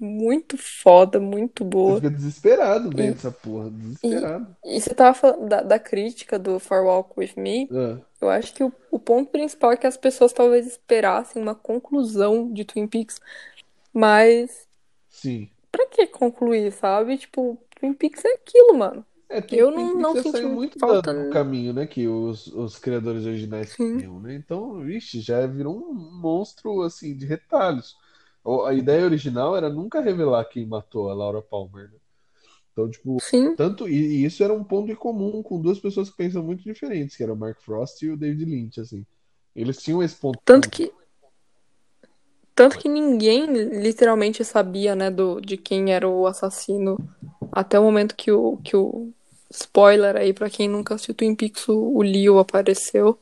muito 0.00 0.56
foda, 0.58 1.20
muito 1.20 1.64
você 1.84 1.92
boa. 1.92 1.96
fica 1.96 2.10
desesperado 2.10 2.90
vendo 2.92 3.12
E- 3.12 3.14
essa 3.14 3.30
porra, 3.32 3.70
desesperado. 3.70 4.56
E 4.64 4.80
você 4.80 4.94
tava 4.94 5.14
falando 5.14 5.48
da, 5.48 5.62
da 5.62 5.78
crítica 5.78 6.38
do 6.38 6.58
For 6.60 6.84
Walk 6.84 7.14
With 7.18 7.34
Me. 7.36 7.72
Ah, 7.72 8.00
Eu 8.20 8.28
acho 8.28 8.52
que 8.54 8.62
o, 8.62 8.72
o 8.90 8.98
ponto 8.98 9.30
principal 9.30 9.72
é 9.72 9.76
que 9.76 9.86
as 9.86 9.96
pessoas 9.96 10.32
talvez 10.32 10.66
esperassem 10.66 11.40
uma 11.42 11.54
conclusão 11.54 12.52
de 12.52 12.64
Twin 12.64 12.86
Peaks. 12.86 13.18
Mas 13.92 14.68
sim. 15.08 15.50
pra 15.70 15.86
que 15.88 16.06
concluir, 16.06 16.72
sabe? 16.72 17.18
Tipo, 17.18 17.58
Twin 17.78 17.94
Peaks 17.94 18.24
é 18.24 18.34
aquilo, 18.34 18.74
mano. 18.78 19.04
É, 19.28 19.40
tem, 19.40 19.58
Eu 19.58 19.70
tem 19.72 19.92
não- 19.92 19.94
não 19.94 20.14
já 20.14 20.22
senti 20.22 20.44
muito 20.44 20.78
falta, 20.78 21.12
do 21.14 21.24
né? 21.28 21.30
caminho, 21.30 21.72
né, 21.72 21.86
que 21.86 22.08
os, 22.08 22.48
os 22.48 22.78
criadores 22.78 23.24
originais 23.26 23.76
queriam, 23.76 24.20
né? 24.20 24.34
Então, 24.34 24.80
vixe, 24.82 25.20
já 25.20 25.46
virou 25.46 25.76
um 25.90 25.94
monstro, 26.20 26.82
assim, 26.82 27.16
de 27.16 27.26
retalhos. 27.26 27.96
A 28.66 28.72
ideia 28.72 29.04
original 29.04 29.56
era 29.56 29.68
nunca 29.68 30.00
revelar 30.00 30.44
quem 30.46 30.66
matou 30.66 31.10
a 31.10 31.14
Laura 31.14 31.42
Palmer, 31.42 31.90
né? 31.90 31.98
Então, 32.72 32.88
tipo, 32.88 33.18
Sim. 33.20 33.54
tanto, 33.56 33.88
e, 33.88 34.24
isso 34.24 34.42
era 34.42 34.52
um 34.52 34.64
ponto 34.64 34.90
em 34.90 34.94
comum 34.94 35.42
com 35.42 35.60
duas 35.60 35.78
pessoas 35.78 36.08
que 36.08 36.16
pensam 36.16 36.42
muito 36.42 36.62
diferentes, 36.62 37.16
que 37.16 37.22
era 37.22 37.32
o 37.32 37.36
Mark 37.36 37.60
Frost 37.60 38.02
e 38.02 38.10
o 38.10 38.16
David 38.16 38.44
Lynch, 38.44 38.80
assim. 38.80 39.04
Eles 39.54 39.82
tinham 39.82 40.02
esse 40.02 40.16
ponto 40.16 40.38
Tanto 40.44 40.70
que. 40.70 40.92
Tanto 42.54 42.78
que 42.78 42.88
ninguém 42.88 43.46
literalmente 43.46 44.44
sabia, 44.44 44.94
né, 44.94 45.10
do, 45.10 45.40
de 45.40 45.56
quem 45.56 45.92
era 45.92 46.08
o 46.08 46.26
assassino. 46.26 46.96
Até 47.52 47.78
o 47.78 47.82
momento 47.82 48.14
que 48.14 48.30
o, 48.30 48.56
que 48.58 48.76
o. 48.76 49.12
Spoiler 49.52 50.16
aí 50.16 50.32
pra 50.32 50.48
quem 50.48 50.68
nunca 50.68 50.94
assistiu 50.94 51.14
Twin 51.14 51.34
Peaks, 51.34 51.68
o, 51.68 52.00
Leo 52.02 52.38
apareceu. 52.38 53.18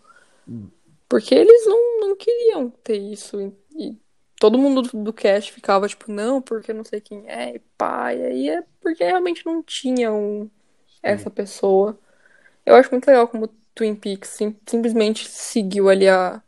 Hum. 0.47 0.69
Porque 1.09 1.35
eles 1.35 1.67
não, 1.67 2.01
não 2.01 2.17
queriam 2.17 2.69
ter 2.85 2.99
isso. 2.99 3.51
E 3.75 3.97
todo 4.39 4.59
mundo 4.59 4.83
do, 4.83 5.13
cast 5.13 5.53
ficava 5.53 5.89
tipo, 5.89 6.11
não, 6.11 6.41
porque 6.41 6.73
não 6.73 6.85
sei 6.85 7.01
quem 7.01 7.29
é, 7.29 7.57
e 7.57 7.59
pá. 7.77 8.15
E 8.15 8.23
aí 8.25 8.49
é 8.51 8.65
porque 8.81 9.05
realmente 9.05 9.45
não 9.45 9.63
tinha 9.63 10.13
um, 10.13 10.51
essa 11.03 11.31
pessoa. 11.31 11.99
Eu 12.67 12.77
acho 12.77 12.91
muito 12.91 13.07
legal 13.07 13.29
como 13.29 13.49
Twin 13.75 13.95
Peaks 13.97 14.31
sim, 14.31 14.57
simplesmente 14.67 15.29
seguiu 15.29 15.89
ali 15.89 16.09
a, 16.09 16.43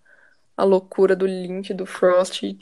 a 0.57 0.65
loucura 0.65 1.17
do 1.17 1.27
Lynch, 1.27 1.75
do 1.75 1.87
Frost 1.87 2.43
e, 2.45 2.59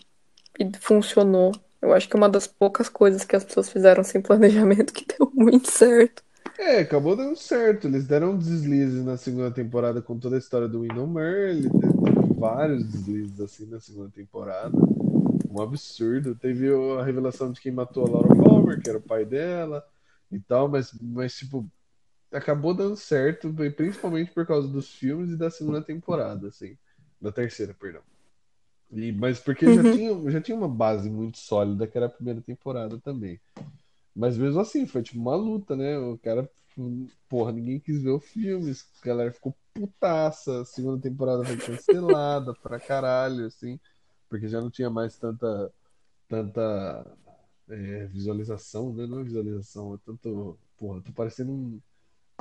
e 0.58 0.70
funcionou. 0.80 1.52
Eu 1.82 1.92
acho 1.92 2.08
que 2.08 2.16
é 2.16 2.18
uma 2.18 2.28
das 2.28 2.46
poucas 2.46 2.88
coisas 2.88 3.24
que 3.24 3.36
as 3.36 3.44
pessoas 3.44 3.70
fizeram 3.70 4.04
sem 4.04 4.20
planejamento 4.22 4.92
que 4.92 5.06
deu 5.06 5.30
muito 5.34 5.70
certo. 5.70 6.22
É, 6.58 6.80
acabou 6.80 7.14
dando 7.14 7.36
certo. 7.36 7.86
Eles 7.86 8.06
deram 8.06 8.32
um 8.32 8.38
deslize 8.38 9.00
na 9.02 9.16
segunda 9.16 9.50
temporada 9.50 10.02
com 10.02 10.18
toda 10.18 10.34
a 10.34 10.38
história 10.38 10.66
do 10.66 10.80
Windham 10.80 11.06
Merle. 11.06 11.70
Teve 11.70 12.34
vários 12.34 12.84
deslizes 12.84 13.40
assim 13.40 13.66
na 13.66 13.78
segunda 13.78 14.10
temporada. 14.10 14.76
Um 15.48 15.62
absurdo. 15.62 16.34
Teve 16.34 16.68
a 16.98 17.04
revelação 17.04 17.52
de 17.52 17.60
quem 17.60 17.70
matou 17.70 18.04
a 18.04 18.10
Laura 18.10 18.34
Palmer, 18.34 18.82
que 18.82 18.88
era 18.90 18.98
o 18.98 19.02
pai 19.02 19.24
dela 19.24 19.86
e 20.30 20.38
tal, 20.38 20.68
mas, 20.68 20.92
mas 21.00 21.36
tipo, 21.38 21.66
acabou 22.30 22.74
dando 22.74 22.96
certo, 22.96 23.54
principalmente 23.74 24.32
por 24.32 24.46
causa 24.46 24.68
dos 24.68 24.92
filmes 24.92 25.30
e 25.30 25.36
da 25.36 25.50
segunda 25.50 25.80
temporada, 25.80 26.48
assim. 26.48 26.76
Da 27.20 27.32
terceira, 27.32 27.72
perdão. 27.72 28.02
E, 28.90 29.12
mas 29.12 29.38
porque 29.38 29.64
uhum. 29.64 29.74
já, 29.74 29.82
tinha, 29.82 30.30
já 30.30 30.40
tinha 30.40 30.56
uma 30.56 30.68
base 30.68 31.08
muito 31.08 31.38
sólida 31.38 31.86
que 31.86 31.96
era 31.96 32.06
a 32.06 32.10
primeira 32.10 32.40
temporada 32.40 32.98
também. 32.98 33.40
Mas 34.18 34.36
mesmo 34.36 34.60
assim, 34.60 34.84
foi 34.84 35.00
tipo 35.00 35.20
uma 35.20 35.36
luta, 35.36 35.76
né? 35.76 35.96
O 35.96 36.18
cara, 36.18 36.50
porra, 37.28 37.52
ninguém 37.52 37.78
quis 37.78 38.02
ver 38.02 38.10
o 38.10 38.18
filme, 38.18 38.72
a 38.72 39.06
galera 39.06 39.32
ficou 39.32 39.54
putaça, 39.72 40.62
a 40.62 40.64
segunda 40.64 41.00
temporada 41.00 41.44
foi 41.44 41.56
cancelada 41.56 42.52
pra 42.54 42.80
caralho, 42.80 43.46
assim, 43.46 43.78
porque 44.28 44.48
já 44.48 44.60
não 44.60 44.70
tinha 44.70 44.90
mais 44.90 45.16
tanta, 45.16 45.72
tanta 46.28 47.16
é, 47.68 48.06
visualização, 48.06 48.92
né? 48.92 49.06
Não 49.06 49.20
é 49.20 49.24
visualização, 49.24 49.94
é 49.94 49.98
tanto. 50.04 50.58
Porra, 50.76 51.00
tô 51.00 51.12
parecendo 51.12 51.52
um, 51.52 51.80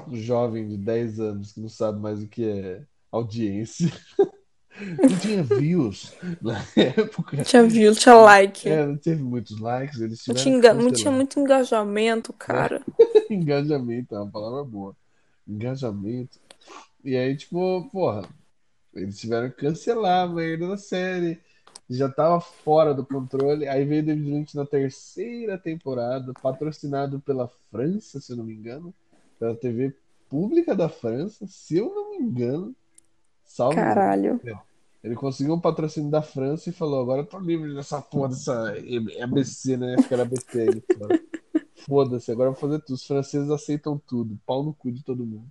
um 0.07 0.15
jovem 0.15 0.67
de 0.67 0.77
10 0.77 1.19
anos 1.19 1.51
que 1.53 1.61
não 1.61 1.69
sabe 1.69 1.99
mais 1.99 2.23
o 2.23 2.27
que 2.27 2.43
é 2.43 2.87
audiência. 3.11 3.87
não 4.79 5.19
tinha 5.19 5.43
views 5.43 6.13
na 6.41 6.59
época. 6.75 7.43
Tinha 7.43 7.63
views, 7.63 7.97
tinha 7.97 8.15
like. 8.15 8.69
É, 8.69 8.85
não 8.85 8.97
teve 8.97 9.23
muitos 9.23 9.59
likes. 9.59 9.99
Eles 9.99 10.25
não, 10.27 10.35
tinha, 10.35 10.73
não 10.73 10.91
tinha 10.91 11.11
muito 11.11 11.39
engajamento, 11.39 12.31
cara. 12.33 12.81
engajamento 13.29 14.15
é 14.15 14.19
uma 14.19 14.29
palavra 14.29 14.63
boa. 14.63 14.95
Engajamento. 15.47 16.39
E 17.03 17.15
aí, 17.15 17.35
tipo, 17.35 17.89
porra, 17.91 18.27
eles 18.93 19.19
tiveram 19.19 19.49
que 19.49 19.57
cancelar 19.57 20.25
a 20.25 20.31
merda 20.31 20.67
da 20.67 20.77
série. 20.77 21.39
Já 21.89 22.09
tava 22.09 22.39
fora 22.41 22.93
do 22.93 23.05
controle. 23.05 23.67
Aí 23.67 23.85
veio 23.85 24.03
David 24.03 24.29
Lynch 24.29 24.55
na 24.55 24.65
terceira 24.65 25.57
temporada, 25.57 26.33
patrocinado 26.41 27.19
pela 27.19 27.49
França, 27.71 28.19
se 28.19 28.31
eu 28.33 28.37
não 28.37 28.43
me 28.43 28.53
engano, 28.53 28.93
pela 29.39 29.55
TV 29.55 29.95
pública 30.29 30.75
da 30.75 30.89
França, 30.89 31.47
se 31.47 31.77
eu 31.77 31.93
não 31.93 32.11
me 32.11 32.17
engano. 32.17 32.75
Salve. 33.47 33.75
Caralho. 33.75 34.39
Ele 35.03 35.15
conseguiu 35.15 35.53
um 35.53 35.59
patrocínio 35.59 36.11
da 36.11 36.21
França 36.21 36.69
e 36.69 36.73
falou: 36.73 37.01
agora 37.01 37.21
eu 37.21 37.25
tô 37.25 37.39
livre 37.39 37.73
dessa 37.73 38.01
porra 38.01 38.29
dessa 38.29 38.75
ABC, 39.21 39.77
né? 39.77 39.95
Acho 39.97 40.07
que 40.07 40.13
era 40.13 40.23
ABC. 40.23 40.83
Foda-se, 41.87 42.29
agora 42.31 42.49
eu 42.49 42.53
vou 42.53 42.59
fazer 42.59 42.79
tudo. 42.81 42.95
Os 42.95 43.07
franceses 43.07 43.49
aceitam 43.49 43.97
tudo. 43.97 44.37
Pau 44.45 44.63
no 44.63 44.73
cu 44.73 44.91
de 44.91 45.03
todo 45.03 45.25
mundo. 45.25 45.47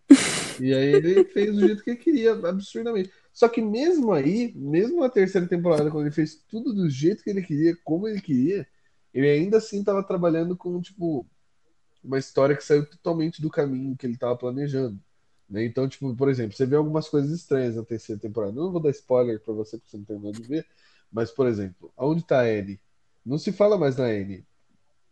E 0.61 0.75
aí 0.75 0.93
ele 0.93 1.25
fez 1.25 1.55
do 1.55 1.67
jeito 1.67 1.83
que 1.83 1.91
ele 1.91 1.99
queria, 1.99 2.33
absurdamente. 2.33 3.11
Só 3.33 3.49
que 3.49 3.63
mesmo 3.63 4.13
aí, 4.13 4.53
mesmo 4.55 5.01
na 5.01 5.09
terceira 5.09 5.47
temporada, 5.47 5.91
quando 5.91 6.05
ele 6.05 6.15
fez 6.15 6.35
tudo 6.49 6.75
do 6.75 6.89
jeito 6.91 7.25
que 7.25 7.31
ele 7.31 7.43
queria, 7.43 7.77
como 7.85 8.07
ele 8.07 8.21
queria, 8.21 8.67
ele 9.13 9.29
ainda 9.29 9.59
assim 9.59 9.81
estava 9.81 10.03
trabalhando 10.03 10.57
com, 10.57 10.81
tipo, 10.81 11.27
uma 12.05 12.19
história 12.19 12.57
que 12.57 12.65
saiu 12.65 12.89
totalmente 12.89 13.41
do 13.41 13.51
caminho 13.51 13.97
que 13.97 14.07
ele 14.07 14.15
estava 14.15 14.37
planejando. 14.37 14.99
Né? 15.49 15.65
Então, 15.65 15.89
tipo, 15.89 16.15
por 16.15 16.29
exemplo, 16.29 16.57
você 16.57 16.67
vê 16.67 16.77
algumas 16.77 17.09
coisas 17.09 17.31
estranhas 17.31 17.77
na 17.77 17.83
terceira 17.83 18.21
temporada. 18.21 18.53
Não 18.53 18.73
vou 18.73 18.81
dar 18.81 18.91
spoiler 18.91 19.41
para 19.41 19.55
você, 19.55 19.79
porque 19.79 19.91
você 19.91 19.97
não 19.97 20.05
terminou 20.05 20.33
de 20.33 20.43
ver. 20.43 20.67
Mas, 21.13 21.31
por 21.31 21.47
exemplo, 21.47 21.93
aonde 21.97 22.25
tá 22.25 22.41
a 22.41 22.45
Annie? 22.45 22.81
Não 23.25 23.39
se 23.39 23.53
fala 23.53 23.79
mais 23.79 23.97
na 23.97 24.05
Annie. 24.05 24.45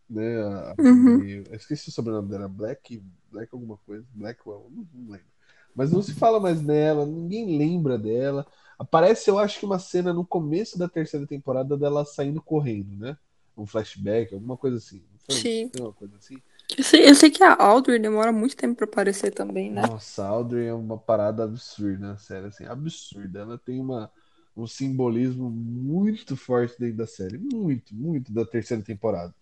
Né? 0.09 0.41
A, 0.41 0.75
uhum. 0.79 1.23
Eu 1.23 1.55
esqueci 1.55 1.89
o 1.89 1.91
sobrenome 1.91 2.29
dela. 2.29 2.47
Black, 2.47 3.01
Black 3.31 3.49
alguma 3.53 3.77
coisa. 3.85 4.05
Blackwell, 4.13 4.69
não, 4.69 4.87
não 4.93 5.11
lembro. 5.11 5.35
Mas 5.75 5.91
não 5.91 6.01
se 6.01 6.13
fala 6.13 6.39
mais 6.39 6.61
nela, 6.61 7.05
ninguém 7.05 7.57
lembra 7.57 7.97
dela. 7.97 8.47
Aparece, 8.79 9.29
eu 9.29 9.37
acho 9.37 9.59
que 9.59 9.65
uma 9.65 9.77
cena 9.77 10.13
no 10.13 10.25
começo 10.25 10.77
da 10.79 10.87
terceira 10.87 11.27
temporada 11.27 11.77
dela 11.77 12.05
saindo 12.05 12.41
correndo, 12.41 12.95
né? 12.95 13.17
Um 13.57 13.65
flashback, 13.65 14.33
alguma 14.33 14.55
coisa 14.55 14.77
assim. 14.77 15.03
Sim. 15.29 15.69
Uma 15.77 15.91
coisa 15.91 16.15
assim. 16.15 16.37
Eu 16.77 16.83
sei, 16.83 17.09
eu 17.09 17.15
sei 17.15 17.29
que 17.29 17.43
a 17.43 17.55
Audrey 17.61 17.99
demora 17.99 18.31
muito 18.31 18.55
tempo 18.55 18.75
pra 18.75 18.85
aparecer 18.85 19.31
também, 19.31 19.71
né? 19.71 19.81
Nossa, 19.83 20.23
a 20.23 20.27
Audrey 20.27 20.67
é 20.67 20.73
uma 20.73 20.97
parada 20.97 21.43
absurda, 21.43 22.17
sério, 22.17 22.47
assim, 22.47 22.65
absurda. 22.65 23.39
Ela 23.39 23.57
tem 23.57 23.79
uma, 23.79 24.11
um 24.55 24.65
simbolismo 24.65 25.49
muito 25.49 26.35
forte 26.35 26.75
dentro 26.79 26.97
da 26.97 27.07
série, 27.07 27.37
muito, 27.37 27.93
muito 27.93 28.33
da 28.33 28.45
terceira 28.45 28.81
temporada. 28.81 29.33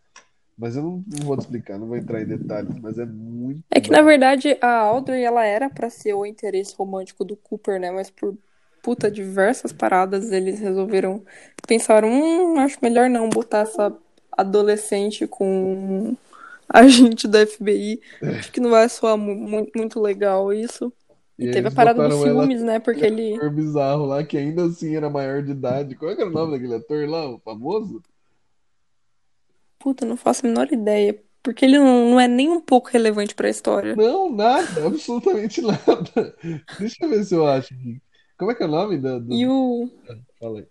Mas 0.57 0.76
eu 0.76 0.84
não, 0.84 1.03
não 1.07 1.26
vou 1.26 1.38
te 1.38 1.41
explicar, 1.41 1.80
não 1.80 1.88
vou 1.88 1.97
entrar 1.97 2.21
em 2.21 2.26
detalhes, 2.26 2.76
mas 2.80 2.99
é 2.99 3.05
muito. 3.05 3.63
É 3.71 3.82
que 3.82 3.89
na 3.89 4.01
verdade 4.01 4.57
a 4.61 4.78
Audrey 4.78 5.24
ela 5.24 5.43
era 5.43 5.69
para 5.69 5.89
ser 5.89 6.13
o 6.13 6.26
interesse 6.26 6.76
romântico 6.76 7.26
do 7.26 7.36
Cooper, 7.36 7.80
né? 7.80 7.89
Mas 7.91 8.09
por 8.09 8.38
puta 8.84 9.09
diversas 9.09 9.71
paradas 9.71 10.32
eles 10.32 10.59
resolveram 10.59 11.24
pensaram, 11.67 12.09
hum, 12.09 12.59
acho 12.59 12.78
melhor 12.82 13.09
não 13.09 13.30
botar 13.30 13.59
essa 13.59 13.95
adolescente 14.38 15.26
com 15.26 16.15
agente 16.70 17.28
da 17.28 17.45
FBI. 17.45 18.01
Acho 18.22 18.51
que 18.51 18.59
não 18.59 18.70
vai 18.70 18.88
soar 18.89 19.18
muito, 19.18 19.72
muito 19.76 19.99
legal 19.99 20.53
isso. 20.53 20.91
E, 21.38 21.47
e 21.47 21.51
teve 21.51 21.68
a 21.68 21.72
parada 21.72 22.07
dos 22.07 22.22
ciúmes, 22.22 22.61
né? 22.61 22.80
Porque 22.80 23.05
ele. 23.05 23.36
ator 23.36 23.51
bizarro 23.51 24.05
lá, 24.05 24.24
que 24.24 24.38
ainda 24.38 24.66
assim 24.66 24.95
era 24.95 25.09
maior 25.09 25.41
de 25.41 25.51
idade. 25.51 25.95
Qual 25.95 26.11
é 26.11 26.14
era 26.14 26.28
o 26.28 26.32
nome 26.32 26.53
daquele 26.53 26.76
ator 26.76 27.09
lá, 27.09 27.28
o 27.30 27.39
famoso? 27.39 28.01
Puta, 29.80 30.05
não 30.05 30.16
faço 30.16 30.45
a 30.45 30.49
menor 30.49 30.72
ideia. 30.72 31.20
Porque 31.41 31.66
ele 31.66 31.78
não, 31.78 32.11
não 32.11 32.20
é 32.20 32.28
nem 32.28 32.49
um 32.49 32.61
pouco 32.61 32.89
relevante 32.89 33.36
pra 33.36 33.49
história. 33.49 33.95
Não, 33.97 34.32
nada, 34.32 34.64
absolutamente 34.88 35.61
nada. 35.61 36.36
Deixa 36.80 37.03
eu 37.03 37.09
ver 37.09 37.26
se 37.26 37.36
eu 37.36 37.45
acho. 37.45 37.76
Como 38.38 38.51
é 38.51 38.55
que 38.55 38.64
é 38.64 38.66
o 38.66 38.70
nome 38.70 38.97
do. 38.97 39.20
do... 39.20 39.34
E 39.34 39.45
o. 39.45 39.89
Ah, 40.09 40.16
fala 40.39 40.59
aí. 40.59 40.68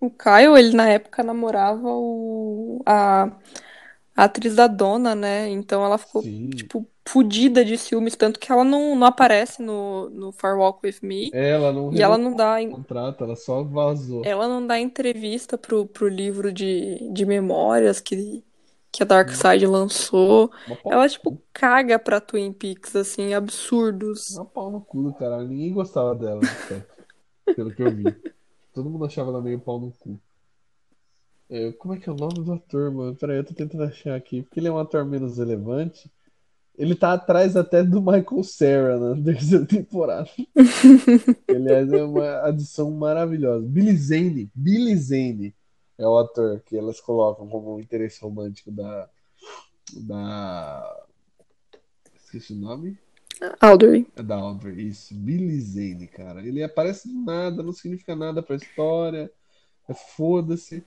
O 0.00 0.10
Caio, 0.10 0.56
ele 0.56 0.74
na 0.74 0.88
época 0.88 1.22
namorava 1.22 1.88
o. 1.88 2.82
A 2.84 3.30
a 4.20 4.24
atriz 4.24 4.54
da 4.54 4.66
Dona, 4.66 5.14
né? 5.14 5.48
Então 5.48 5.82
ela 5.82 5.96
ficou, 5.96 6.20
Sim. 6.20 6.50
tipo, 6.50 6.86
fudida 7.08 7.64
de 7.64 7.78
ciúmes, 7.78 8.14
tanto 8.14 8.38
que 8.38 8.52
ela 8.52 8.62
não, 8.62 8.94
não 8.94 9.06
aparece 9.06 9.62
no, 9.62 10.10
no 10.10 10.30
Far 10.30 10.58
Walk 10.58 10.80
With 10.84 10.96
Me. 11.02 11.30
É, 11.32 11.52
ela 11.52 11.72
não 11.72 11.90
e 11.90 12.02
ela 12.02 12.18
não 12.18 12.36
dá. 12.36 12.56
contrato, 12.70 13.24
ela 13.24 13.34
só 13.34 13.62
vazou. 13.62 14.22
Ela 14.22 14.46
não 14.46 14.66
dá 14.66 14.78
entrevista 14.78 15.56
pro, 15.56 15.86
pro 15.86 16.06
livro 16.06 16.52
de, 16.52 16.98
de 17.10 17.24
memórias 17.24 17.98
que, 17.98 18.44
que 18.92 19.02
a 19.02 19.06
Dark 19.06 19.30
Side 19.30 19.66
lançou. 19.66 20.50
Ela, 20.84 21.08
tipo, 21.08 21.40
caga 21.50 21.98
pra 21.98 22.20
Twin 22.20 22.52
Peaks, 22.52 22.94
assim, 22.94 23.32
absurdos. 23.32 24.36
Uma 24.36 24.44
pau 24.44 24.70
no 24.70 24.82
cu, 24.82 25.14
cara. 25.14 25.42
Ninguém 25.42 25.72
gostava 25.72 26.14
dela, 26.14 26.42
pelo 27.56 27.74
que 27.74 27.82
eu 27.82 27.90
vi. 27.90 28.04
Todo 28.74 28.90
mundo 28.90 29.06
achava 29.06 29.30
ela 29.30 29.40
meio 29.40 29.58
pau 29.58 29.80
no 29.80 29.90
cu. 29.92 30.20
É, 31.50 31.72
como 31.72 31.94
é 31.94 31.98
que 31.98 32.08
é 32.08 32.12
o 32.12 32.16
nome 32.16 32.44
do 32.44 32.52
ator, 32.52 32.92
mano? 32.92 33.16
Peraí, 33.16 33.38
eu 33.38 33.44
tô 33.44 33.52
tentando 33.52 33.82
achar 33.82 34.14
aqui. 34.14 34.42
Porque 34.42 34.60
ele 34.60 34.68
é 34.68 34.72
um 34.72 34.78
ator 34.78 35.04
menos 35.04 35.36
relevante. 35.36 36.08
Ele 36.78 36.94
tá 36.94 37.12
atrás 37.12 37.56
até 37.56 37.82
do 37.82 38.00
Michael 38.00 38.44
Cera 38.44 38.98
na 38.98 39.20
terceira 39.22 39.66
temporada. 39.66 40.30
Aliás, 41.48 41.92
é 41.92 42.04
uma 42.04 42.46
adição 42.46 42.92
maravilhosa. 42.92 43.66
Billy 43.66 43.96
Zane. 43.96 44.50
Billy 44.54 44.96
Zane 44.96 45.54
é 45.98 46.06
o 46.06 46.16
ator 46.18 46.60
que 46.60 46.76
elas 46.76 47.00
colocam 47.00 47.48
como 47.48 47.74
um 47.74 47.80
interesse 47.80 48.20
romântico 48.22 48.70
da. 48.70 49.10
Da. 49.96 51.06
Esqueci 52.24 52.52
o 52.52 52.56
nome? 52.56 52.96
Audrey. 53.60 54.06
É 54.14 54.22
da 54.22 54.36
Audrey, 54.36 54.86
isso. 54.86 55.14
Billy 55.14 55.60
Zane, 55.60 56.06
cara. 56.06 56.46
Ele 56.46 56.62
aparece 56.62 57.08
do 57.08 57.20
nada, 57.24 57.60
não 57.60 57.72
significa 57.72 58.14
nada 58.14 58.40
pra 58.40 58.54
história. 58.54 59.30
É 59.88 59.94
foda-se. 59.94 60.84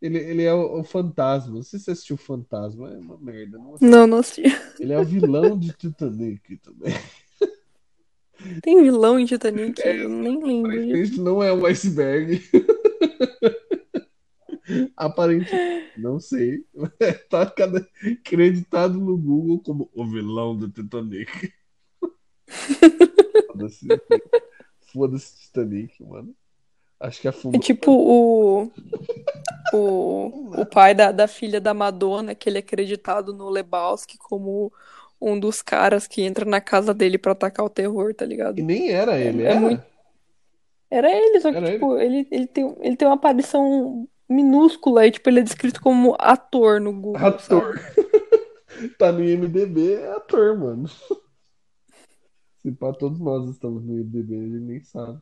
Ele, 0.00 0.18
ele 0.18 0.42
é 0.42 0.52
o, 0.52 0.80
o, 0.80 0.84
fantasma. 0.84 1.54
Não 1.54 1.62
sei 1.62 1.78
se 1.78 1.86
você 1.86 1.90
assistiu 1.92 2.16
Fantasma. 2.16 2.90
É 2.90 2.98
uma 2.98 3.18
merda. 3.18 3.58
Não, 3.58 3.76
não, 3.80 4.06
não 4.06 4.18
assisti. 4.18 4.42
Ele 4.78 4.92
é 4.92 4.98
o 4.98 5.04
vilão 5.04 5.58
de 5.58 5.72
Titanic 5.72 6.58
também. 6.58 6.94
Tem 8.62 8.82
vilão 8.82 9.18
em 9.18 9.24
Titanic? 9.24 9.80
É, 9.80 10.04
eu 10.04 10.08
nem 10.08 10.42
lembro. 10.42 10.96
Isso 10.96 11.22
não 11.22 11.42
é 11.42 11.52
um 11.52 11.64
iceberg. 11.64 12.42
Aparentemente, 14.96 15.98
não 15.98 16.20
sei. 16.20 16.64
Tá 17.30 17.42
acreditado 17.42 19.00
no 19.00 19.16
Google 19.16 19.60
como 19.60 19.90
o 19.94 20.06
vilão 20.06 20.56
do 20.56 20.68
Titanic. 20.68 21.52
Foda-se. 23.46 23.88
Foda-se 24.92 25.40
Titanic, 25.40 26.04
mano. 26.04 26.34
Acho 26.98 27.20
que 27.20 27.28
a 27.28 27.32
É 27.52 27.58
tipo 27.58 27.92
o, 27.92 28.70
o, 29.72 30.60
o 30.60 30.66
pai 30.66 30.94
da, 30.94 31.12
da 31.12 31.28
filha 31.28 31.60
da 31.60 31.74
Madonna, 31.74 32.34
que 32.34 32.48
ele 32.48 32.56
é 32.58 32.60
acreditado 32.60 33.34
no 33.34 33.50
Lebowski 33.50 34.16
como 34.18 34.72
um 35.20 35.38
dos 35.38 35.60
caras 35.62 36.06
que 36.06 36.22
entra 36.22 36.44
na 36.44 36.60
casa 36.60 36.94
dele 36.94 37.18
pra 37.18 37.32
atacar 37.32 37.64
o 37.64 37.70
terror, 37.70 38.14
tá 38.14 38.24
ligado? 38.24 38.58
E 38.58 38.62
nem 38.62 38.90
era 38.90 39.18
ele, 39.18 39.42
é 39.42 39.46
era? 39.50 39.60
muito- 39.60 39.82
Era 40.90 41.10
ele, 41.10 41.40
só 41.40 41.50
que, 41.50 41.56
Era 41.56 41.72
tipo, 41.72 41.96
ele, 41.98 42.26
ele, 42.30 42.46
tem, 42.46 42.76
ele 42.80 42.96
tem 42.96 43.08
uma 43.08 43.14
aparição 43.14 44.08
minúscula 44.28 45.06
e, 45.06 45.10
tipo, 45.10 45.28
ele 45.28 45.40
é 45.40 45.42
descrito 45.42 45.80
como 45.80 46.16
ator 46.18 46.80
no 46.80 46.92
Google, 46.92 47.26
Ator. 47.26 47.74
Tá 48.98 49.10
no 49.10 49.24
IMDB, 49.24 49.94
é 49.94 50.12
ator, 50.12 50.58
mano. 50.58 50.86
Se 52.60 52.70
pá, 52.72 52.92
todos 52.92 53.18
nós 53.18 53.48
estamos 53.48 53.82
no 53.82 53.94
IMDB, 53.94 54.34
ele 54.34 54.60
nem 54.60 54.80
sabe. 54.82 55.18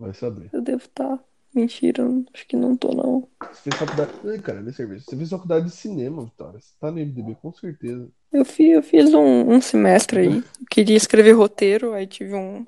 Vai 0.00 0.14
saber. 0.14 0.48
Eu 0.50 0.62
devo 0.62 0.82
estar. 0.82 1.22
Mentira, 1.54 2.04
acho 2.32 2.46
que 2.46 2.56
não 2.56 2.74
tô, 2.76 2.94
não. 2.94 3.28
Você 3.52 3.70
fez 3.70 3.76
faculdade. 3.76 4.12
Ai, 4.24 4.38
cara, 4.38 4.62
nem 4.62 4.72
cerveja. 4.72 5.04
Você 5.04 5.16
fez 5.16 5.28
faculdade 5.28 5.66
de 5.66 5.72
cinema, 5.72 6.24
Vitória. 6.24 6.58
Você 6.58 6.72
tá 6.80 6.90
no 6.90 6.98
IMDB, 6.98 7.34
com 7.42 7.52
certeza. 7.52 8.08
Eu 8.32 8.44
fiz, 8.44 8.70
eu 8.70 8.82
fiz 8.82 9.12
um, 9.12 9.50
um 9.52 9.60
semestre 9.60 10.20
aí. 10.20 10.36
Eu 10.38 10.44
queria 10.70 10.96
escrever 10.96 11.32
roteiro, 11.32 11.92
aí 11.92 12.06
tive 12.06 12.34
um. 12.34 12.64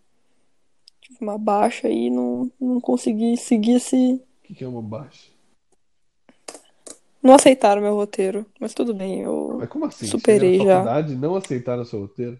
Tive 1.01 1.18
uma 1.20 1.39
baixa 1.39 1.87
aí 1.87 2.07
e 2.07 2.11
não, 2.11 2.51
não 2.61 2.80
consegui 2.80 3.37
seguir 3.37 3.76
esse. 3.76 3.97
O 3.97 4.20
que 4.43 4.55
que 4.55 4.64
é 4.64 4.68
uma 4.68 4.83
baixa? 4.83 5.30
Não 7.22 7.35
aceitaram 7.35 7.80
meu 7.80 7.95
roteiro, 7.95 8.45
mas 8.61 8.74
tudo 8.74 8.93
bem, 8.93 9.22
eu 9.22 9.59
Mas 9.61 9.68
como 9.68 9.85
assim? 9.87 10.07
superei 10.07 10.59
na 10.59 10.64
já. 10.64 10.70
faculdade 10.80 11.14
não 11.14 11.37
aceitaram 11.37 11.83
o 11.83 11.87
seu 11.87 12.01
roteiro? 12.01 12.37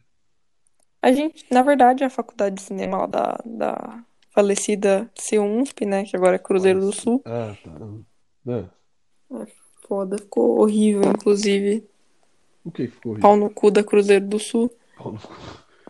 A 1.01 1.13
gente, 1.13 1.47
na 1.53 1.63
verdade, 1.63 2.03
a 2.03 2.11
faculdade 2.11 2.57
de 2.57 2.63
cinema 2.63 2.99
lá 2.99 3.07
da, 3.07 3.39
da 3.45 4.05
falecida 4.35 5.11
CUNSP, 5.15 5.85
né, 5.87 6.05
que 6.05 6.17
agora 6.17 6.37
é 6.37 6.39
Cruzeiro 6.39 6.81
do 6.81 6.93
Sul, 6.93 7.23
Ah, 7.25 7.55
tá. 7.63 8.65
Ah, 9.31 9.47
foda, 9.87 10.19
ficou 10.19 10.61
horrível, 10.61 11.03
inclusive, 11.11 11.85
o 12.65 12.71
que 12.71 12.87
ficou 12.89 13.17
pau 13.19 13.33
horrível? 13.33 13.49
no 13.49 13.55
cu 13.55 13.71
da 13.71 13.83
Cruzeiro 13.85 14.27
do 14.27 14.39
Sul. 14.39 14.71
Pau 14.97 15.13
no 15.13 15.19
cu. 15.19 15.35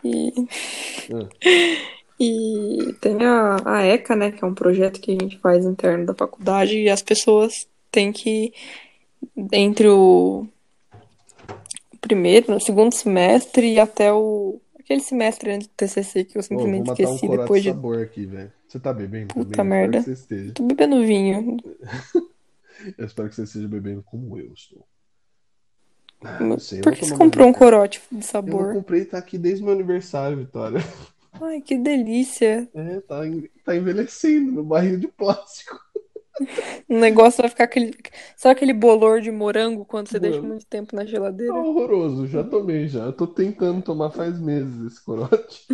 E, 0.03 0.33
Ah, 1.11 1.29
e 2.19 2.93
tem 3.01 3.23
a, 3.25 3.57
a 3.65 3.85
ECA, 3.85 4.15
né, 4.15 4.31
que 4.31 4.43
é 4.43 4.47
um 4.47 4.53
projeto 4.53 4.99
que 5.01 5.11
a 5.11 5.21
gente 5.21 5.37
faz 5.39 5.65
interno 5.65 6.05
da 6.05 6.13
faculdade, 6.13 6.77
e 6.77 6.89
as 6.89 7.01
pessoas 7.01 7.67
têm 7.91 8.11
que, 8.11 8.53
entre 9.51 9.87
o 9.87 10.47
primeiro, 12.01 12.51
no 12.51 12.59
segundo 12.59 12.93
semestre 12.93 13.73
e 13.73 13.79
até 13.79 14.11
o. 14.11 14.59
Aquele 14.83 14.99
semestre 15.01 15.51
antes 15.51 15.67
do 15.67 15.73
TCC 15.75 16.25
que 16.25 16.37
eu 16.37 16.43
simplesmente 16.43 16.89
um 16.89 16.93
esqueci 16.93 17.21
corote 17.21 17.41
depois 17.41 17.63
de. 17.63 17.69
sabor 17.69 18.01
aqui, 18.01 18.25
velho. 18.25 18.51
Você 18.67 18.79
tá 18.79 18.93
bebendo 18.93 19.33
Puta 19.33 19.57
também? 19.57 19.69
merda. 19.69 19.97
Espero 19.99 20.13
esteja. 20.13 20.53
Tô 20.53 20.63
bebendo 20.63 21.01
vinho. 21.05 21.57
Eu 22.97 23.05
espero 23.05 23.29
que 23.29 23.35
você 23.35 23.43
esteja 23.43 23.67
bebendo 23.67 24.03
como 24.03 24.37
eu 24.37 24.51
estou. 24.51 24.85
Ah, 26.21 26.39
não 26.41 26.59
sei, 26.59 26.79
eu 26.79 26.83
Por 26.83 26.93
que 26.93 27.05
você 27.05 27.15
comprou 27.15 27.47
um 27.47 27.53
corote 27.53 28.01
de 28.11 28.17
Eu 28.17 28.23
sabor? 28.23 28.73
comprei, 28.73 29.05
tá 29.05 29.17
aqui 29.17 29.37
desde 29.37 29.63
meu 29.63 29.73
aniversário, 29.73 30.37
Vitória. 30.37 30.79
Ai, 31.33 31.61
que 31.61 31.77
delícia. 31.77 32.67
É, 32.73 32.99
tá, 33.01 33.21
tá 33.63 33.75
envelhecendo 33.75 34.51
no 34.51 34.63
barril 34.63 34.99
de 34.99 35.07
plástico. 35.07 35.79
O 36.89 36.97
negócio 36.97 37.41
vai 37.41 37.49
ficar 37.49 37.65
aquele. 37.65 37.93
Sabe 38.35 38.53
aquele 38.53 38.73
bolor 38.73 39.21
de 39.21 39.31
morango 39.31 39.85
quando 39.85 40.09
você 40.09 40.19
deixa 40.19 40.37
Mano, 40.37 40.53
muito 40.53 40.65
tempo 40.65 40.95
na 40.95 41.03
tá 41.03 41.07
geladeira? 41.07 41.53
horroroso, 41.53 42.27
já 42.27 42.43
tomei 42.43 42.87
já. 42.87 43.05
Eu 43.05 43.13
tô 43.13 43.27
tentando 43.27 43.81
tomar 43.81 44.11
faz 44.11 44.39
meses 44.39 44.93
esse 44.93 45.03
corote. 45.03 45.65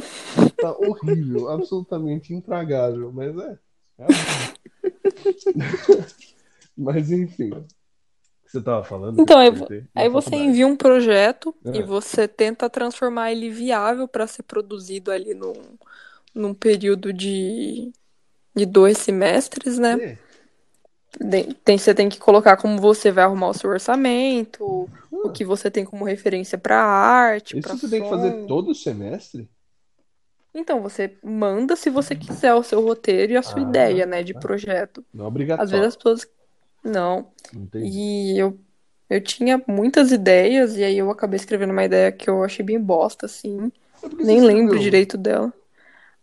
Tá 0.57 0.71
horrível, 0.77 1.49
absolutamente 1.49 2.33
intragável, 2.33 3.11
mas 3.11 3.37
é. 3.37 3.59
é. 3.99 4.05
Mas 6.77 7.11
enfim, 7.11 7.49
o 7.49 7.65
que 8.45 8.51
você 8.51 8.61
tava 8.61 8.85
falando 8.85 9.19
eu 9.19 9.23
Então, 9.23 9.37
aí, 9.93 10.09
você 10.09 10.35
envia 10.35 10.65
um 10.65 10.77
projeto 10.77 11.53
e 11.65 11.79
É. 11.79 11.83
você 11.83 12.25
tenta 12.25 12.69
transformar 12.69 13.33
ele 13.33 13.49
viável 13.49 14.07
para 14.07 14.25
ser 14.27 14.43
produzido 14.43 15.11
ali 15.11 15.33
num, 15.33 15.53
num 16.33 16.53
período 16.53 17.11
de, 17.11 17.91
de 18.55 18.65
dois 18.65 18.97
semestres, 18.97 19.77
né? 19.77 19.97
É. 20.01 20.28
Tem, 21.65 21.77
você 21.77 21.93
tem 21.93 22.07
que 22.07 22.19
colocar 22.19 22.55
como 22.57 22.79
você 22.79 23.11
vai 23.11 23.23
arrumar 23.23 23.49
o 23.49 23.53
seu 23.53 23.69
orçamento, 23.69 24.63
o 24.63 24.87
Ah, 25.25 25.31
que 25.31 25.43
você 25.43 25.71
tem 25.71 25.83
como 25.83 26.05
referência 26.05 26.57
para 26.57 26.81
arte, 26.81 27.57
isso 27.57 27.67
você 27.77 27.89
tem 27.89 28.03
que 28.03 28.09
fazer 28.09 28.31
som. 28.31 28.47
todo 28.47 28.75
semestre? 28.75 29.49
Então, 30.53 30.81
você 30.81 31.15
manda 31.23 31.75
se 31.75 31.89
você 31.89 32.15
quiser 32.15 32.53
o 32.53 32.63
seu 32.63 32.81
roteiro 32.81 33.33
e 33.33 33.37
a 33.37 33.41
sua 33.41 33.59
Ah, 33.61 33.69
ideia, 33.69 34.05
né, 34.05 34.23
de 34.23 34.33
tá. 34.33 34.39
projeto. 34.39 35.03
Não 35.13 35.25
é 35.25 35.27
Às 35.27 35.71
vezes 35.71 35.85
obrigatório. 35.85 35.87
as 35.87 35.95
pessoas 35.95 36.27
não. 36.83 37.27
Entendi. 37.53 37.87
E 37.87 38.39
eu, 38.39 38.57
eu 39.09 39.21
tinha 39.21 39.61
muitas 39.67 40.11
ideias, 40.11 40.75
e 40.77 40.83
aí 40.83 40.97
eu 40.97 41.09
acabei 41.11 41.37
escrevendo 41.37 41.71
uma 41.71 41.83
ideia 41.85 42.11
que 42.11 42.29
eu 42.29 42.43
achei 42.43 42.65
bem 42.65 42.79
bosta, 42.79 43.25
assim. 43.25 43.71
Nem 44.17 44.41
lembro 44.41 44.79
direito 44.79 45.17
dela. 45.17 45.53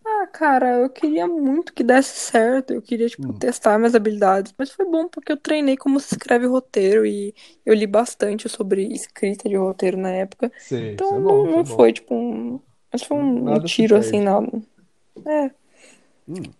Ah, 0.08 0.26
cara, 0.28 0.78
eu 0.82 0.90
queria 0.90 1.26
muito 1.26 1.72
que 1.74 1.82
desse 1.82 2.16
certo. 2.16 2.72
Eu 2.72 2.80
queria, 2.82 3.08
tipo, 3.08 3.32
Hum. 3.32 3.38
testar 3.38 3.76
minhas 3.78 3.94
habilidades. 3.94 4.54
Mas 4.56 4.70
foi 4.70 4.84
bom 4.86 5.08
porque 5.08 5.32
eu 5.32 5.36
treinei 5.36 5.76
como 5.76 5.98
se 6.00 6.14
escreve 6.14 6.46
roteiro 6.46 7.04
e 7.06 7.34
eu 7.64 7.74
li 7.74 7.86
bastante 7.86 8.48
sobre 8.48 8.86
escrita 8.92 9.48
de 9.48 9.56
roteiro 9.56 9.96
na 9.96 10.10
época. 10.10 10.50
Sei, 10.58 10.96
isso 10.96 11.04
Então 11.04 11.16
é 11.16 11.20
não, 11.20 11.22
bom, 11.22 11.46
isso 11.48 11.58
é 11.60 11.62
não 11.62 11.64
bom. 11.64 11.76
foi, 11.76 11.92
tipo, 11.92 12.14
um. 12.14 12.60
Mas 12.92 13.02
foi 13.02 13.16
um, 13.16 13.54
um 13.56 13.58
Nada 13.58 13.68
se 13.68 13.82
tiro, 13.82 13.96
assim, 13.96 14.20
perde. 14.20 14.20
na. 14.20 14.40
É. 15.26 15.50
Hum, 16.28 16.54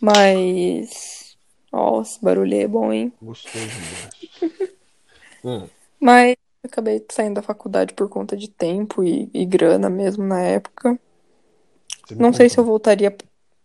Mas. 0.00 1.36
Ó, 1.72 2.00
esse 2.02 2.20
barulho 2.22 2.54
aí 2.54 2.62
é 2.62 2.68
bom, 2.68 2.92
hein? 2.92 3.12
gostoso 3.20 3.80
demais. 3.80 4.12
Ah, 5.44 5.68
Mas 6.00 6.36
eu 6.62 6.68
acabei 6.68 7.04
saindo 7.10 7.34
da 7.36 7.42
faculdade 7.42 7.94
por 7.94 8.08
conta 8.08 8.36
de 8.36 8.48
tempo 8.50 9.02
e, 9.04 9.30
e 9.32 9.44
grana 9.46 9.88
mesmo 9.90 10.24
na 10.24 10.40
época. 10.40 10.98
Não 12.16 12.32
sei 12.32 12.48
se 12.48 12.58
eu 12.58 12.64
voltaria 12.64 13.16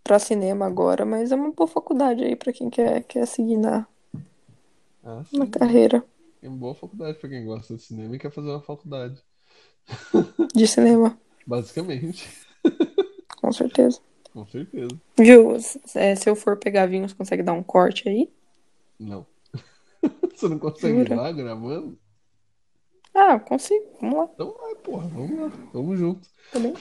pra 0.03 0.19
cinema 0.19 0.65
agora, 0.65 1.05
mas 1.05 1.31
é 1.31 1.35
uma 1.35 1.51
boa 1.51 1.67
faculdade 1.67 2.23
aí 2.23 2.35
pra 2.35 2.51
quem 2.53 2.69
quer, 2.69 3.03
quer 3.03 3.25
seguir 3.25 3.57
na, 3.57 3.87
Ah, 5.03 5.23
na 5.33 5.45
carreira 5.47 6.03
É 6.43 6.47
uma 6.47 6.57
boa 6.57 6.75
faculdade 6.75 7.17
pra 7.17 7.27
quem 7.29 7.43
gosta 7.45 7.75
de 7.75 7.81
cinema 7.81 8.15
e 8.15 8.19
quer 8.19 8.31
fazer 8.31 8.49
uma 8.49 8.61
faculdade. 8.61 9.19
de 10.55 10.67
cinema, 10.67 11.17
Basicamente, 11.45 12.23
com 13.37 13.51
certeza. 13.51 13.99
com 14.31 14.45
certeza. 14.47 14.99
Viu? 15.17 15.55
É, 15.95 16.15
se 16.15 16.29
eu 16.29 16.35
for 16.35 16.57
pegar 16.57 16.85
vinho, 16.87 17.07
você 17.07 17.15
consegue 17.15 17.41
dar 17.43 17.53
um 17.53 17.63
corte 17.63 18.07
aí? 18.09 18.29
Não. 18.99 19.27
Você 20.35 20.47
não 20.49 20.59
consegue 20.59 21.01
ir 21.03 21.09
Jura? 21.09 21.15
lá 21.15 21.31
gravando? 21.31 21.99
Ah, 23.15 23.39
consigo. 23.39 23.85
Vamos 23.99 24.17
lá, 24.17 24.29
Então 24.33 24.53
vai, 24.59 24.75
porra, 24.75 25.07
vamos 25.09 25.39
lá, 25.39 25.47
vamos 25.73 25.97
junto. 25.99 26.27
tá 26.51 26.59
bem? 26.59 26.73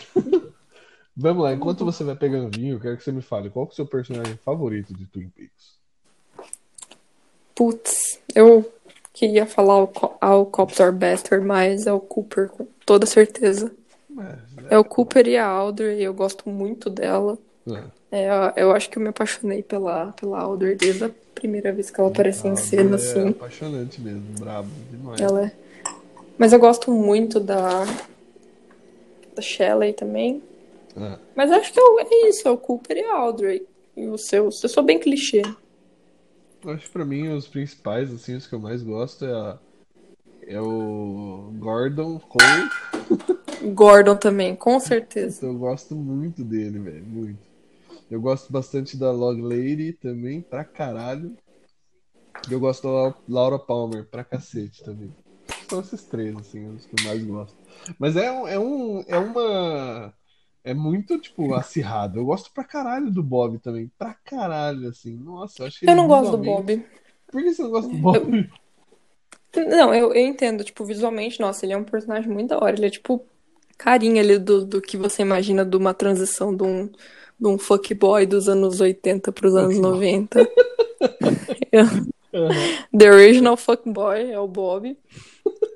Vamos 1.16 1.44
lá, 1.44 1.52
enquanto 1.52 1.84
você 1.84 2.02
vai 2.02 2.16
pegando 2.16 2.56
vinho, 2.56 2.76
eu 2.76 2.80
quero 2.80 2.96
que 2.96 3.04
você 3.04 3.12
me 3.12 3.20
fale 3.22 3.50
qual 3.50 3.66
é 3.66 3.68
o 3.68 3.72
seu 3.72 3.86
personagem 3.86 4.36
favorito 4.38 4.94
de 4.94 5.06
Twin 5.06 5.28
Peaks. 5.28 5.78
Putz, 7.54 8.18
eu 8.34 8.70
queria 9.12 9.44
falar 9.46 9.78
o, 9.78 9.86
Co- 9.88 10.16
ah, 10.20 10.34
Are 10.82 10.92
Bastard, 10.92 11.44
mas 11.44 11.86
é 11.86 11.92
o 11.92 12.00
Cooper, 12.00 12.48
com 12.48 12.66
toda 12.86 13.04
certeza. 13.04 13.70
Mas, 14.08 14.38
É 14.70 14.78
o 14.78 14.84
Cooper 14.84 15.26
e 15.28 15.36
a 15.36 15.46
Audrey, 15.46 16.02
eu 16.02 16.14
gosto 16.14 16.48
muito 16.48 16.88
dela. 16.88 17.38
é, 18.10 18.24
É, 18.24 18.52
eu 18.56 18.72
acho 18.72 18.88
que 18.88 18.96
eu 18.98 19.02
me 19.02 19.08
apaixonei 19.10 19.62
pela, 19.62 20.12
pela 20.12 20.40
Audrey 20.40 20.74
desde 20.76 21.04
a 21.04 21.10
primeira 21.34 21.72
vez 21.72 21.90
que 21.90 22.00
ela 22.00 22.08
apareceu 22.08 22.50
em 22.52 22.56
cena, 22.56 22.96
é 22.96 22.96
assim. 22.96 23.28
apaixonante 23.28 24.00
mesmo, 24.00 24.38
brabo 24.38 24.68
demais. 24.90 25.20
Ela 25.20 25.46
é. 25.46 25.52
Mas 26.38 26.52
eu 26.52 26.58
gosto 26.58 26.90
muito 26.90 27.38
da, 27.38 27.84
da 29.34 29.42
Shelley 29.42 29.92
também. 29.92 30.42
É. 30.96 31.18
Mas 31.34 31.50
acho 31.50 31.72
que 31.72 31.80
é 31.80 31.82
é 32.02 32.28
isso, 32.28 32.46
é 32.46 32.50
o 32.50 32.58
Cooper 32.58 32.96
e 32.96 33.04
a 33.04 33.16
Audrey. 33.16 33.66
E 33.96 34.06
o 34.06 34.16
seu, 34.18 34.44
eu 34.44 34.50
sou 34.52 34.82
bem 34.82 34.98
clichê. 34.98 35.42
Acho 36.64 36.86
que 36.86 36.90
pra 36.92 37.04
mim 37.04 37.28
os 37.28 37.46
principais, 37.48 38.12
assim, 38.12 38.36
os 38.36 38.46
que 38.46 38.54
eu 38.54 38.60
mais 38.60 38.82
gosto 38.82 39.24
é, 39.24 39.32
a- 39.32 39.58
é 40.46 40.60
o 40.60 41.52
Gordon 41.58 42.18
Cole. 42.20 42.70
Gordon 43.74 44.16
também, 44.16 44.54
com 44.56 44.78
certeza. 44.80 45.38
Então, 45.38 45.50
eu 45.52 45.58
gosto 45.58 45.94
muito 45.94 46.42
dele, 46.44 46.78
velho, 46.78 47.04
muito. 47.04 47.38
Eu 48.10 48.20
gosto 48.20 48.52
bastante 48.52 48.96
da 48.96 49.10
Log 49.10 49.40
Lady 49.40 49.92
também, 49.94 50.40
pra 50.40 50.64
caralho. 50.64 51.36
E 52.48 52.52
eu 52.52 52.60
gosto 52.60 52.82
da 52.84 52.90
Lau- 52.90 53.22
Laura 53.28 53.58
Palmer, 53.58 54.04
pra 54.06 54.24
cacete 54.24 54.82
também. 54.84 55.12
São 55.68 55.80
esses 55.80 56.02
três, 56.04 56.36
assim, 56.36 56.66
os 56.74 56.84
que 56.86 56.94
eu 57.00 57.04
mais 57.08 57.22
gosto. 57.24 57.56
Mas 57.98 58.16
é, 58.16 58.30
um- 58.30 58.46
é, 58.48 58.58
um, 58.58 59.04
é 59.08 59.18
uma. 59.18 60.12
É 60.64 60.74
muito, 60.74 61.18
tipo, 61.18 61.52
acirrado. 61.54 62.18
Eu 62.18 62.24
gosto 62.24 62.50
pra 62.52 62.64
caralho 62.64 63.10
do 63.10 63.22
Bob 63.22 63.58
também. 63.58 63.90
Pra 63.98 64.14
caralho, 64.14 64.88
assim. 64.88 65.16
Nossa, 65.16 65.62
eu 65.62 65.66
acho 65.66 65.80
que 65.80 65.88
Eu 65.88 65.96
não 65.96 66.06
gosto 66.06 66.32
do 66.32 66.38
Bob. 66.38 66.84
Por 67.30 67.42
que 67.42 67.52
você 67.52 67.62
não 67.62 67.70
gosta 67.70 67.90
do 67.90 67.98
Bob? 67.98 68.50
Não, 69.54 69.94
eu, 69.94 70.14
eu 70.14 70.26
entendo, 70.26 70.64
tipo, 70.64 70.84
visualmente, 70.84 71.40
nossa, 71.40 71.66
ele 71.66 71.74
é 71.74 71.76
um 71.76 71.84
personagem 71.84 72.30
muito 72.30 72.50
da 72.50 72.58
hora. 72.58 72.74
Ele 72.76 72.86
é 72.86 72.90
tipo 72.90 73.24
carinha 73.76 74.22
ali 74.22 74.38
do, 74.38 74.64
do 74.64 74.80
que 74.80 74.96
você 74.96 75.22
imagina 75.22 75.64
de 75.64 75.76
uma 75.76 75.92
transição 75.92 76.54
de 76.54 76.62
um, 76.62 76.86
de 76.86 77.46
um 77.48 77.58
fuckboy 77.58 78.24
dos 78.24 78.48
anos 78.48 78.80
80 78.80 79.32
pros 79.32 79.54
anos 79.56 79.74
Fuckboy. 79.76 79.90
90. 79.92 80.48
Eu- 81.72 82.12
Aham. 82.34 82.88
The 82.96 83.10
original 83.10 83.56
fuckboy 83.58 84.30
é 84.30 84.38
o 84.38 84.48
Bob. 84.48 84.96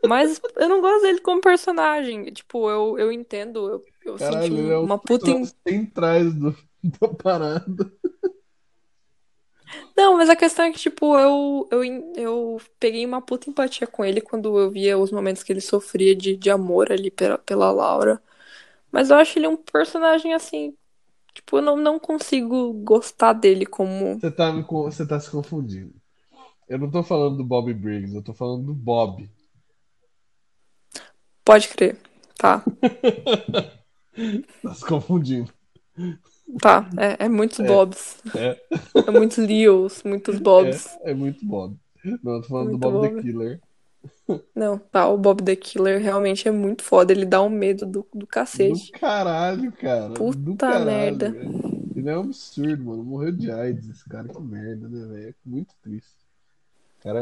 Mas 0.07 0.41
eu 0.57 0.69
não 0.71 0.81
gosto 0.81 1.03
dele 1.03 1.21
como 1.21 1.41
personagem. 1.41 2.25
Tipo, 2.33 2.71
eu, 2.71 2.99
eu 2.99 3.13
entendo, 3.13 3.69
eu, 3.69 3.85
eu 4.07 4.19
Caralho, 4.19 4.55
senti 4.55 4.71
é 4.71 4.79
um 4.79 4.85
uma 4.85 4.99
puta. 4.99 5.27
personagens 5.27 5.55
centrais 5.67 6.35
do, 6.35 6.57
da 6.83 7.09
parada. 7.09 7.93
Não, 9.97 10.17
mas 10.17 10.29
a 10.29 10.37
questão 10.37 10.65
é 10.67 10.71
que, 10.73 10.79
tipo, 10.79 11.19
eu, 11.19 11.69
eu, 11.71 11.83
eu 12.17 12.61
peguei 12.79 13.05
uma 13.05 13.21
puta 13.21 13.51
empatia 13.51 13.87
com 13.87 14.05
ele 14.05 14.21
quando 14.21 14.59
eu 14.59 14.71
via 14.71 14.97
os 14.99 15.11
momentos 15.11 15.43
que 15.43 15.53
ele 15.53 15.61
sofria 15.61 16.15
de, 16.15 16.37
de 16.37 16.51
amor 16.51 16.93
ali 16.93 17.11
pela, 17.11 17.39
pela 17.39 17.71
Laura. 17.73 18.23
Mas 18.93 19.11
eu 19.11 19.17
acho 19.17 19.39
ele 19.39 19.47
um 19.49 19.57
personagem 19.57 20.35
assim. 20.35 20.75
Tipo, 21.35 21.59
eu 21.59 21.63
não, 21.63 21.77
não 21.77 21.99
consigo 21.99 22.73
gostar 22.75 23.33
dele 23.35 23.67
como. 23.67 24.19
Você 24.19 24.31
tá, 24.31 24.53
me 24.53 24.63
você 24.63 25.07
tá 25.07 25.21
se 25.21 25.31
confundindo. 25.31 25.95
Eu 26.69 26.79
não 26.79 26.91
tô 26.91 27.03
falando 27.03 27.37
do 27.37 27.45
Bob 27.45 27.73
Briggs, 27.75 28.15
eu 28.15 28.23
tô 28.23 28.35
falando 28.35 28.67
do 28.67 28.75
Bob. 28.75 29.29
Pode 31.45 31.69
crer. 31.69 31.97
Tá, 32.39 32.63
Tá 34.63 34.75
se 34.75 34.85
confundindo. 34.85 35.53
tá. 36.61 36.89
É, 36.99 37.25
é 37.27 37.29
muitos 37.29 37.61
É, 37.61 37.65
Bobs. 37.65 38.23
é, 38.35 38.61
É 39.07 39.11
muitos 39.11 39.39
Leos, 39.39 40.03
muitos 40.05 40.37
é, 40.37 40.41
Bobs. 40.41 40.99
é 41.03 41.15
muito 41.15 41.45
Bob. 41.45 41.77
Não, 42.23 42.35
eu 42.37 42.43
tô 42.43 42.49
falando 42.49 42.71
do 42.73 42.79
Muito 42.79 42.79
Bob 42.79 43.01
the 43.01 43.09
Bob. 43.11 43.21
Killer. 43.21 43.61
Não, 44.55 44.79
tá. 44.79 45.09
O 45.09 45.19
Bob 45.19 45.43
the 45.43 45.55
Killer 45.57 46.01
realmente 46.01 46.49
é 46.49 46.51
muito 46.51 46.83
foda. 46.83 47.13
Ele 47.13 47.25
dá 47.27 47.43
um 47.43 47.49
medo 47.51 47.87
do, 47.87 48.07
do 48.15 48.27
Do 48.27 48.27
cacete. 48.27 48.93
caralho, 48.93 49.73
cara. 49.73 50.19
Do 50.43 50.55
Puta 50.55 50.57
caralho, 50.57 50.85
merda. 50.85 51.31
velho. 51.31 51.65
Ele 51.95 52.09
é 52.11 52.17
um 52.19 52.23
absurdo, 52.23 52.85
mano. 52.85 53.05
Morreu 53.05 53.33
de 53.33 53.51
AIDS, 53.51 53.89
esse 53.89 54.09
cara. 54.09 54.29
Que 54.29 54.41
merda, 54.41 54.89
né, 54.89 55.07
velho? 55.07 55.29
É 55.31 55.35
muito 55.45 55.75
triste. 55.83 56.15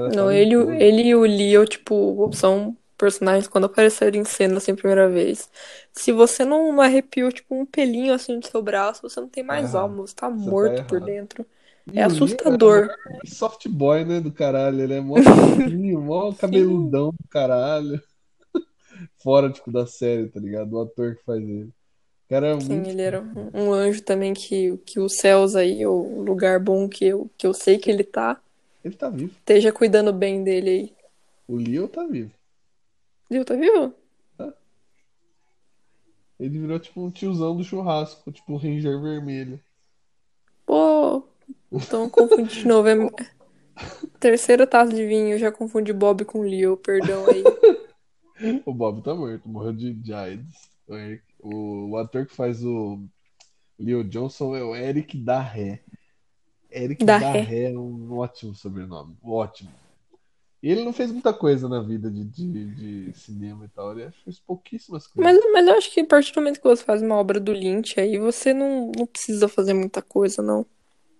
Não, 0.09 0.31
ele, 0.31 0.57
talentoso. 0.57 0.73
ele 0.73 1.03
e 1.03 1.15
o 1.15 1.23
Leo, 1.23 1.67
tipo, 1.67 2.31
são 2.33 2.77
personagens 2.97 3.49
quando 3.49 3.65
apareceram 3.67 4.19
em 4.21 4.25
cena 4.25 4.59
assim 4.59 4.73
a 4.73 4.77
primeira 4.77 5.09
vez. 5.09 5.51
Se 5.93 6.13
você 6.13 6.45
não 6.45 6.73
não 6.73 6.81
arrepiou, 6.83 7.31
tipo, 7.33 7.55
um 7.55 7.67
pelinho 7.67 8.15
assim 8.15 8.39
do 8.41 8.47
seu 8.47 8.63
braço, 8.63 9.03
você 9.03 9.21
não 9.21 9.29
tem 9.29 9.43
Tá 9.47 9.57
mais 9.57 9.75
errado. 9.75 9.75
alma, 9.75 9.97
você 10.07 10.15
tá 10.15 10.31
Você 10.43 10.55
tá 10.55 10.71
morto 10.71 10.85
por 10.85 11.01
errado. 11.01 11.01
dentro. 11.01 11.47
É 11.95 12.03
assustador. 12.03 12.89
mó 13.05 13.21
soft 13.25 13.69
boy, 13.69 14.05
né, 14.05 14.21
do 14.21 14.33
caralho. 14.33 14.81
Ele 14.83 14.95
é 14.95 15.01
mó 15.01 15.23
fofinho, 15.27 16.01
mó 16.03 16.35
cabeludão 16.35 17.11
do 17.13 17.29
caralho. 17.29 18.03
Fora, 19.23 19.53
tipo, 19.53 19.71
da 19.73 19.87
série, 19.87 20.29
tá 20.29 20.41
ligado? 20.41 20.73
O 20.75 20.83
ator 20.83 21.17
que 21.17 21.25
faz 21.25 21.43
ele. 21.43 21.65
O 21.67 21.75
cara 22.29 22.49
é 22.49 22.55
sim, 22.59 22.83
muito 22.83 22.89
ele 22.89 23.03
era 23.03 23.21
um, 23.21 23.51
um 23.55 23.73
anjo 23.73 24.03
também 24.03 24.35
que, 24.35 24.77
que 24.79 24.99
os 25.01 25.17
céus 25.17 25.55
aí, 25.57 25.87
o 25.87 26.23
lugar 26.23 26.59
bom 26.61 26.89
que 26.89 27.05
eu, 27.07 27.31
que 27.39 27.47
eu 27.47 27.55
sei 27.55 27.79
que 27.79 27.91
ele 27.91 28.05
tá, 28.05 28.41
Ele 28.85 28.97
tá 28.97 29.09
vivo. 29.11 29.35
esteja 29.41 29.73
cuidando 29.73 30.13
bem 30.13 30.45
dele 30.45 30.71
aí. 30.71 30.95
O 31.49 31.57
Leo 31.57 31.89
tá 31.89 32.05
vivo. 32.07 32.35
Viu, 33.31 33.45
tá 33.45 33.55
vivo? 33.55 33.95
Ele 36.39 36.59
virou, 36.59 36.79
tipo, 36.81 37.01
um 37.01 37.11
tiozão 37.11 37.57
do 37.57 37.63
churrasco. 37.65 38.31
Tipo, 38.33 38.53
um 38.55 38.57
Ranger 38.57 39.01
vermelho. 39.01 39.61
Pô, 40.67 41.23
então 41.73 42.05
eu 42.05 42.11
confundi 42.11 42.61
de 42.61 42.67
novo. 42.67 42.89
É 42.89 42.95
terceira 44.19 44.67
taça 44.67 44.93
de 44.93 45.07
vinho, 45.07 45.33
eu 45.35 45.39
já 45.39 45.53
confundi 45.53 45.93
Bob 45.93 46.25
com 46.25 46.43
Leo, 46.43 46.77
perdão 46.77 47.27
aí. 47.27 47.45
O 48.67 48.75
Bob 48.75 49.01
tá 49.01 49.15
morto. 49.15 49.49
Morreu 49.49 49.73
de, 49.73 49.95
de 49.95 50.13
AIDS. 50.13 50.69
O, 50.89 50.95
Eric- 50.97 51.23
o- 51.41 51.91
o 51.91 51.97
ator 51.97 52.27
que 52.27 52.35
faz 52.35 52.65
o 52.65 53.05
Leo 53.79 54.03
Johnson 54.03 54.57
é 54.57 54.65
o 54.65 54.75
Eric 54.75 55.17
Darré. 55.17 55.85
Eric 56.69 57.05
Da 57.05 57.17
ré. 57.17 57.21
Darré 57.21 57.73
é 57.73 57.79
um 57.79 58.19
ótimo 58.19 58.53
sobrenome. 58.53 59.17
Ótimo. 59.23 59.71
E 60.65 60.71
ele 60.71 60.83
não 60.83 60.95
fez 60.95 61.13
muita 61.13 61.31
coisa 61.35 61.69
na 61.69 61.83
vida 61.83 62.11
de, 62.11 62.25
de, 62.25 62.75
de 63.11 63.13
cinema 63.19 63.67
e 63.67 63.69
tal. 63.69 63.93
Ele 63.93 64.11
fez 64.25 64.41
pouquíssimas 64.41 65.07
Mas, 65.15 65.37
coisas. 65.37 65.53
mas 65.53 65.67
eu 65.69 65.75
acho 65.75 65.91
que 65.93 66.01
a 66.01 66.07
partir 66.07 66.33
do 66.33 66.41
momento 66.41 66.59
que 66.59 66.67
você 66.67 66.83
faz 66.83 67.03
uma 67.03 67.17
obra 67.17 67.39
do 67.39 67.53
Lynch, 67.53 68.01
aí 68.01 68.19
você 68.19 68.55
não, 68.55 68.91
não 68.97 69.05
precisa 69.07 69.47
fazer 69.47 69.75
muita 69.75 70.01
coisa, 70.01 70.41
não. 70.41 70.65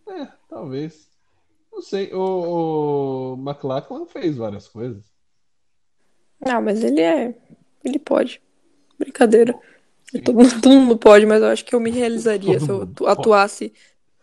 É, 0.09 0.27
talvez. 0.49 1.07
Não 1.73 1.83
sei. 1.83 2.13
O, 2.15 3.35
o 3.35 3.37
McLachlan 3.39 4.07
fez 4.07 4.37
várias 4.37 4.69
coisas. 4.69 5.05
Ah, 6.47 6.61
mas 6.61 6.83
ele 6.83 7.01
é. 7.01 7.35
Ele 7.85 7.99
pode. 7.99 8.41
Brincadeira. 8.99 9.59
Todo, 10.25 10.35
mundo- 10.35 10.61
todo 10.63 10.75
mundo 10.81 10.99
pode, 10.99 11.27
mas 11.27 11.43
eu 11.43 11.49
acho 11.49 11.65
que 11.65 11.75
eu 11.75 11.81
me 11.81 11.91
realizaria 11.91 12.59
se 12.61 12.67
todo 12.67 12.73
eu 12.73 12.83
mundo 12.83 12.93
atu- 12.93 13.07
pode. 13.07 13.21
atuasse 13.21 13.73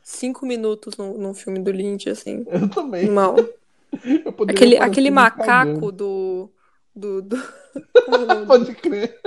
cinco 0.04 0.46
minutos 0.46 0.98
num, 0.98 1.18
num 1.18 1.34
filme 1.34 1.60
do 1.60 1.72
Lynch, 1.72 2.10
assim, 2.10 2.46
Eu 2.48 2.70
também. 2.70 3.08
mal. 3.10 3.36
Aquele, 4.48 4.78
aquele 4.78 5.12
macaco 5.12 5.92
do, 5.92 6.52
do, 6.96 7.22
do. 7.22 7.38
Pode 8.48 8.76
crer. 8.76 9.20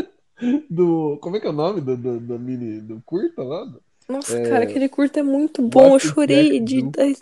Do. 0.71 1.19
Como 1.21 1.37
é 1.37 1.41
que 1.41 1.47
é 1.47 1.51
o 1.51 1.53
nome 1.53 1.81
do, 1.81 1.97
do, 1.97 2.21
do 2.21 2.39
mini. 2.39 2.81
Do 2.81 3.03
curta 3.03 3.43
lá? 3.43 3.65
Nossa, 4.09 4.41
cara, 4.41 4.65
É, 4.65 4.65
aquele 4.65 4.89
curto 4.89 5.19
é 5.19 5.23
muito 5.23 5.62
bom. 5.62 5.95
Eu 5.95 5.99
chorei 6.01 6.61
de. 6.61 6.83
Dar- 6.83 7.15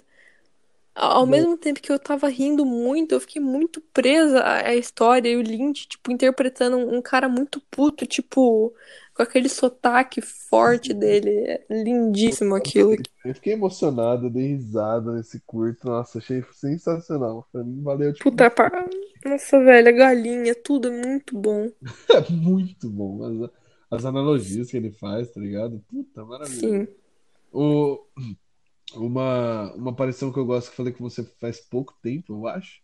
Ao 0.95 1.27
mesmo 1.27 1.57
tempo 1.57 1.81
que 1.81 1.91
eu 1.91 1.99
tava 1.99 2.29
rindo 2.29 2.67
muito, 2.67 3.13
eu 3.15 3.21
fiquei 3.21 3.41
muito 3.41 3.81
presa 3.95 4.45
à 4.45 4.75
história 4.75 5.29
e 5.31 5.37
o 5.37 5.41
Lynch, 5.43 5.89
tipo, 5.89 6.13
interpretando 6.13 6.77
um 6.77 6.97
um 6.99 7.03
cara 7.03 7.29
muito 7.31 7.61
puto, 7.71 8.07
tipo, 8.07 8.75
com 9.15 9.23
aquele 9.23 9.49
sotaque 9.49 10.21
forte 10.21 10.93
dele. 10.93 11.31
É 11.31 11.67
lindíssimo 11.71 12.55
aquilo. 12.55 12.97
Eu 13.25 13.35
fiquei 13.35 13.53
emocionado, 13.53 14.31
dei 14.31 14.49
risada 14.49 15.13
nesse 15.13 15.41
curto. 15.47 15.87
Nossa, 15.87 16.19
achei 16.19 16.45
sensacional. 16.53 17.47
Valeu, 17.83 18.13
tipo, 18.13 18.31
Puta, 18.31 18.51
pa... 18.51 18.71
Nossa, 19.25 19.63
velho, 19.63 19.89
a 19.89 19.93
galinha, 19.93 20.55
tudo 20.55 20.89
é 20.89 21.07
muito 21.07 21.39
bom. 21.39 21.69
é 22.11 22.33
muito 22.33 22.89
bom. 22.91 23.23
As, 23.25 23.51
as 23.91 24.05
analogias 24.05 24.71
que 24.71 24.77
ele 24.77 24.91
faz, 24.91 25.31
tá 25.31 25.41
ligado? 25.41 25.85
Puta, 25.89 26.25
maravilhoso. 26.25 26.61
Sim. 26.61 26.89
O, 27.53 28.07
uma, 28.95 29.73
uma 29.75 29.91
aparição 29.91 30.33
que 30.33 30.39
eu 30.39 30.47
gosto, 30.47 30.69
que 30.69 30.73
eu 30.73 30.77
falei 30.77 30.93
com 30.93 31.05
você 31.05 31.23
faz 31.39 31.61
pouco 31.61 31.95
tempo, 32.03 32.33
eu 32.33 32.47
acho, 32.47 32.81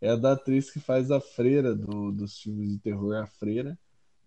é 0.00 0.10
a 0.10 0.16
da 0.16 0.32
atriz 0.32 0.70
que 0.70 0.80
faz 0.80 1.10
a 1.10 1.20
freira 1.20 1.74
do, 1.74 2.12
dos 2.12 2.40
filmes 2.40 2.70
de 2.70 2.78
terror, 2.78 3.14
a 3.16 3.26
freira, 3.26 3.78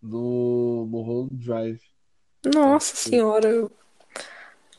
no 0.02 0.88
Mulholland 0.90 1.36
Drive. 1.36 1.82
Nossa 2.54 2.94
que 2.94 3.00
senhora, 3.10 3.48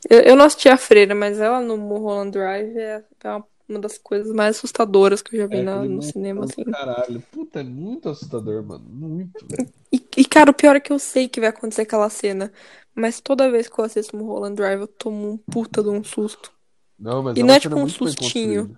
eu, 0.09 0.19
eu 0.19 0.35
não 0.35 0.45
assisti 0.45 0.67
a 0.67 0.77
Freira, 0.77 1.15
mas 1.15 1.39
ela 1.39 1.61
no 1.61 1.77
Mulholland 1.77 2.31
Drive 2.31 2.77
é, 2.77 3.03
é 3.23 3.29
uma, 3.69 3.79
das 3.79 3.97
coisas 3.97 4.33
mais 4.33 4.57
assustadoras 4.57 5.21
que 5.21 5.35
eu 5.35 5.41
já 5.41 5.47
vi 5.47 5.57
é 5.57 5.63
na, 5.63 5.83
no 5.83 6.01
cinema, 6.01 6.43
assim. 6.43 6.63
caralho. 6.65 7.23
Puta, 7.31 7.61
é 7.61 7.63
muito 7.63 8.09
assustador, 8.09 8.63
mano. 8.63 8.83
Muito, 8.85 9.45
velho. 9.47 9.69
E, 9.91 10.03
e, 10.17 10.25
cara, 10.25 10.51
o 10.51 10.53
pior 10.53 10.75
é 10.75 10.79
que 10.79 10.91
eu 10.91 10.99
sei 10.99 11.29
que 11.29 11.39
vai 11.39 11.49
acontecer 11.49 11.83
aquela 11.83 12.09
cena, 12.09 12.51
mas 12.93 13.21
toda 13.21 13.49
vez 13.49 13.69
que 13.69 13.79
eu 13.79 13.85
assisto 13.85 14.15
Mulholland 14.17 14.55
Drive 14.55 14.81
eu 14.81 14.87
tomo 14.87 15.31
um 15.31 15.37
puta 15.37 15.81
de 15.81 15.89
um 15.89 16.03
susto. 16.03 16.51
Não, 16.99 17.23
mas 17.23 17.37
E 17.37 17.39
é 17.39 17.43
não 17.43 17.53
é 17.53 17.59
tipo 17.59 17.75
um 17.75 17.87
sustinho. 17.87 18.77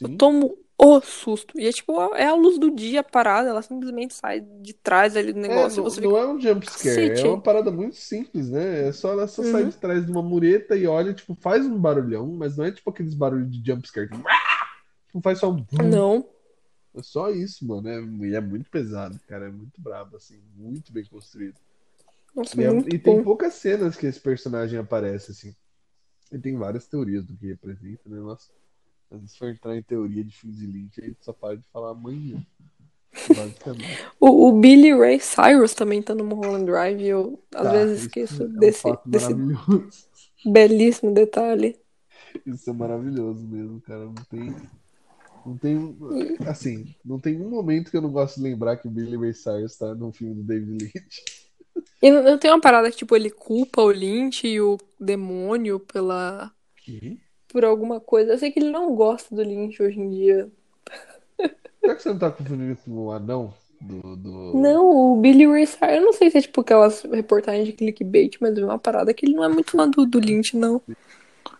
Eu 0.00 0.16
tomo 0.16 0.58
o 0.78 1.00
susto. 1.00 1.58
E 1.58 1.66
é 1.66 1.72
tipo, 1.72 1.92
é 2.14 2.26
a 2.26 2.34
luz 2.34 2.58
do 2.58 2.70
dia 2.70 3.02
parada, 3.02 3.48
ela 3.48 3.62
simplesmente 3.62 4.14
sai 4.14 4.40
de 4.40 4.74
trás 4.74 5.16
ali 5.16 5.32
do 5.32 5.38
É, 5.38 5.42
negócio 5.48 5.80
e 5.80 5.82
não, 5.82 5.84
você 5.84 6.00
não 6.00 6.10
fica, 6.10 6.22
é 6.22 6.26
um 6.28 6.40
jump 6.40 6.66
scare, 6.70 7.18
é 7.18 7.24
uma 7.24 7.40
parada 7.40 7.70
muito 7.70 7.96
simples, 7.96 8.50
né? 8.50 8.88
É 8.88 8.92
só 8.92 9.12
ela 9.12 9.26
só 9.26 9.42
sai 9.42 9.62
Uhum. 9.62 9.68
de 9.70 9.76
trás 9.76 10.04
de 10.04 10.12
uma 10.12 10.22
mureta 10.22 10.76
e 10.76 10.86
olha, 10.86 11.14
tipo, 11.14 11.34
faz 11.40 11.64
um 11.66 11.78
barulhão, 11.78 12.26
mas 12.26 12.56
não 12.56 12.64
é 12.64 12.72
tipo 12.72 12.90
aqueles 12.90 13.14
barulhos 13.14 13.50
de 13.50 13.62
jump 13.64 13.86
scare. 13.88 14.08
Tipo, 14.08 14.24
não 15.14 15.22
faz 15.22 15.38
só 15.38 15.50
um. 15.50 15.64
Não. 15.72 16.26
É 16.94 17.02
só 17.02 17.30
isso, 17.30 17.66
mano. 17.66 17.88
É, 17.88 18.00
e 18.26 18.34
é 18.34 18.40
muito 18.40 18.70
pesado, 18.70 19.18
cara. 19.28 19.46
É 19.46 19.50
muito 19.50 19.80
brabo, 19.80 20.16
assim. 20.16 20.38
Muito 20.56 20.92
bem 20.92 21.04
construído. 21.04 21.56
Nossa, 22.34 22.60
E, 22.60 22.64
é- 22.64 22.94
e 22.94 22.98
tem 22.98 23.22
poucas 23.22 23.54
cenas 23.54 23.96
que 23.96 24.06
esse 24.06 24.20
personagem 24.20 24.78
aparece, 24.78 25.30
assim. 25.32 25.54
E 26.32 26.38
tem 26.38 26.56
várias 26.56 26.86
teorias 26.86 27.24
do 27.24 27.36
que 27.36 27.46
representa, 27.46 28.02
né? 28.06 28.18
Nossa, 28.18 28.50
se 29.26 29.38
for 29.38 29.48
entrar 29.50 29.76
em 29.76 29.82
teoria 29.82 30.24
de 30.24 30.32
filme 30.36 30.56
de 30.56 30.66
Lynch, 30.66 31.00
a 31.00 31.04
gente 31.06 31.24
só 31.24 31.32
para 31.32 31.56
de 31.56 31.64
falar 31.72 31.90
amanhã. 31.92 32.44
O, 34.20 34.48
o 34.48 34.52
Billy 34.60 34.92
Ray 34.94 35.18
Cyrus 35.20 35.74
também 35.74 36.02
tá 36.02 36.14
no 36.14 36.24
Mulholland 36.24 36.66
Drive 36.66 37.00
e 37.02 37.08
eu 37.08 37.42
às 37.54 37.68
Tá, 37.68 37.70
vezes 37.70 38.02
esqueço 38.02 38.42
é 38.42 38.46
um 38.46 38.48
desse, 38.58 38.82
fato 38.82 39.02
desse 39.04 39.34
maravilhoso. 39.34 40.08
belíssimo 40.44 41.12
detalhe. 41.12 41.78
Isso 42.46 42.70
é 42.70 42.72
maravilhoso 42.72 43.46
mesmo, 43.46 43.80
cara. 43.80 44.04
Não 44.06 44.14
tem. 44.24 44.70
Não 45.44 45.58
tem. 45.58 45.98
Assim, 46.44 46.94
não 47.04 47.20
tem 47.20 47.40
um 47.40 47.50
momento 47.50 47.90
que 47.90 47.96
eu 47.96 48.02
não 48.02 48.12
gosto 48.12 48.36
de 48.36 48.42
lembrar 48.42 48.76
que 48.78 48.88
o 48.88 48.90
Billy 48.90 49.16
Ray 49.18 49.34
Cyrus 49.34 49.76
tá 49.76 49.94
num 49.94 50.12
filme 50.12 50.34
do 50.36 50.44
David 50.44 50.72
Lynch. 50.84 51.22
e 52.02 52.10
não, 52.10 52.22
não 52.22 52.38
tem 52.38 52.50
uma 52.50 52.60
parada 52.60 52.90
que, 52.90 52.96
tipo, 52.96 53.14
ele 53.16 53.30
culpa 53.30 53.82
o 53.82 53.90
Lynch 53.90 54.46
e 54.46 54.60
o 54.60 54.78
demônio 54.98 55.80
pela, 55.80 56.52
Que? 56.76 57.20
Por 57.48 57.64
alguma 57.64 58.00
coisa. 58.00 58.32
Eu 58.32 58.38
sei 58.38 58.50
que 58.50 58.58
ele 58.58 58.70
não 58.70 58.94
gosta 58.94 59.34
do 59.34 59.42
Lynch 59.42 59.82
hoje 59.82 59.98
em 59.98 60.10
dia. 60.10 60.50
Será 61.80 61.94
que 61.94 62.02
você 62.02 62.08
não 62.08 62.18
tá 62.18 62.30
confundindo 62.30 62.76
com 62.84 62.90
o 62.90 63.12
anão 63.12 63.54
do, 63.80 64.16
do... 64.16 64.54
Não, 64.54 65.12
o 65.12 65.20
Billy 65.20 65.46
Ray 65.46 65.66
Cyrus, 65.66 65.96
eu 65.96 66.02
não 66.02 66.12
sei 66.12 66.30
se 66.30 66.38
é 66.38 66.42
tipo 66.42 66.60
aquelas 66.60 67.02
reportagens 67.02 67.66
de 67.66 67.72
clickbait, 67.72 68.36
mas 68.40 68.56
é 68.56 68.64
uma 68.64 68.78
parada 68.78 69.12
que 69.12 69.26
ele 69.26 69.34
não 69.34 69.44
é 69.44 69.48
muito 69.48 69.70
fã 69.70 69.88
do, 69.88 70.06
do 70.06 70.18
Lynch, 70.18 70.56
não. 70.56 70.80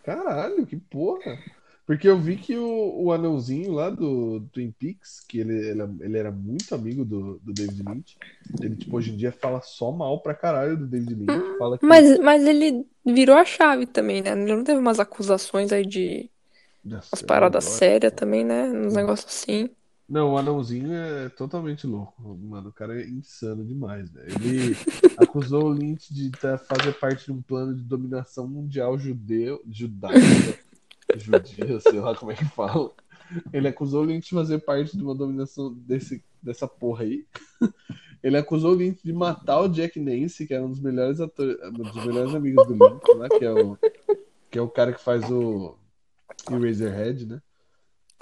Caralho, 0.02 0.66
que 0.66 0.76
porra! 0.76 1.38
Porque 1.86 2.08
eu 2.08 2.18
vi 2.18 2.36
que 2.36 2.56
o, 2.56 3.04
o 3.04 3.12
anãozinho 3.12 3.70
lá 3.70 3.88
do 3.88 4.40
Twin 4.52 4.72
Peaks, 4.72 5.20
que 5.28 5.38
ele, 5.38 5.54
ele, 5.54 5.82
ele 6.00 6.18
era 6.18 6.32
muito 6.32 6.74
amigo 6.74 7.04
do, 7.04 7.38
do 7.38 7.52
David 7.52 7.82
Lynch, 7.82 8.16
ele, 8.60 8.74
tipo, 8.74 8.96
hoje 8.96 9.12
em 9.12 9.16
dia 9.16 9.30
fala 9.30 9.60
só 9.62 9.92
mal 9.92 10.20
pra 10.20 10.34
caralho 10.34 10.76
do 10.76 10.86
David 10.86 11.14
Lynch. 11.14 11.58
Fala 11.58 11.78
que 11.78 11.86
Mas, 11.86 12.18
mas 12.18 12.44
ele 12.44 12.84
virou 13.04 13.36
a 13.36 13.44
chave 13.44 13.86
também, 13.86 14.20
né? 14.20 14.32
Ele 14.32 14.56
não 14.56 14.64
teve 14.64 14.80
umas 14.80 14.98
acusações 14.98 15.72
aí 15.72 15.86
de 15.86 16.28
Nossa, 16.84 17.08
umas 17.12 17.22
é 17.22 17.26
paradas 17.26 17.64
sérias 17.64 18.12
também, 18.12 18.44
né? 18.44 18.64
Uns 18.64 18.94
negócios 18.94 19.32
assim. 19.32 19.70
Não, 20.08 20.34
o 20.34 20.38
anãozinho 20.38 20.92
é 20.92 21.28
totalmente 21.30 21.86
louco. 21.86 22.36
Mano, 22.36 22.68
o 22.68 22.72
cara 22.72 23.00
é 23.00 23.08
insano 23.08 23.64
demais, 23.64 24.08
velho. 24.10 24.26
Ele 24.28 24.76
acusou 25.18 25.64
o 25.64 25.72
Lynch 25.72 26.12
de 26.12 26.30
tá- 26.30 26.58
fazer 26.58 26.92
parte 26.94 27.26
de 27.26 27.32
um 27.32 27.42
plano 27.42 27.74
de 27.74 27.82
dominação 27.82 28.46
mundial 28.46 28.96
judeu, 28.96 29.60
judaica, 29.68 30.56
judia, 31.18 31.80
sei 31.80 32.00
lá 32.00 32.14
como 32.14 32.32
é 32.32 32.34
que 32.34 32.44
fala. 32.44 32.90
Ele 33.52 33.68
acusou 33.68 34.02
o 34.02 34.04
Lynch 34.06 34.28
de 34.28 34.34
fazer 34.34 34.58
parte 34.60 34.96
de 34.96 35.02
uma 35.02 35.14
dominação 35.14 35.72
desse, 35.72 36.22
dessa 36.42 36.68
porra 36.68 37.04
aí. 37.04 37.26
Ele 38.22 38.36
acusou 38.36 38.72
o 38.72 38.74
Lynch 38.74 39.02
de 39.04 39.12
matar 39.12 39.60
o 39.60 39.68
Jack 39.68 40.00
Nance, 40.00 40.46
que 40.46 40.54
era 40.54 40.64
um 40.64 40.70
dos 40.70 40.80
melhores 40.80 41.20
atores, 41.20 41.56
um 41.62 41.72
dos 41.72 42.04
melhores 42.04 42.34
amigos 42.34 42.66
do 42.66 42.72
Lynch, 42.72 43.14
lá, 43.16 43.28
que 43.28 43.44
é 43.44 43.52
o, 43.52 43.78
que 44.50 44.58
é 44.58 44.62
o 44.62 44.68
cara 44.68 44.92
que 44.92 45.00
faz 45.00 45.30
o 45.30 45.76
Eraserhead, 46.50 47.26
né? 47.26 47.42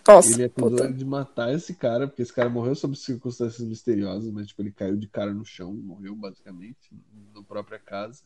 Nossa, 0.07 0.35
Ele 0.35 0.45
acusou 0.45 0.71
puta. 0.71 0.85
ele 0.85 0.93
de 0.93 1.05
matar 1.05 1.55
esse 1.55 1.75
cara, 1.75 2.07
porque 2.07 2.21
esse 2.21 2.33
cara 2.33 2.51
morreu 2.51 2.75
sob 2.75 2.95
circunstâncias 2.95 3.67
misteriosas, 3.67 4.31
mas 4.31 4.47
tipo, 4.49 4.61
ele 4.61 4.71
caiu 4.71 4.97
de 4.97 5.09
cara 5.09 5.33
no 5.33 5.45
chão, 5.45 5.73
morreu 5.73 6.15
basicamente, 6.15 6.91
na 7.35 7.43
própria 7.43 7.79
casa. 7.79 8.23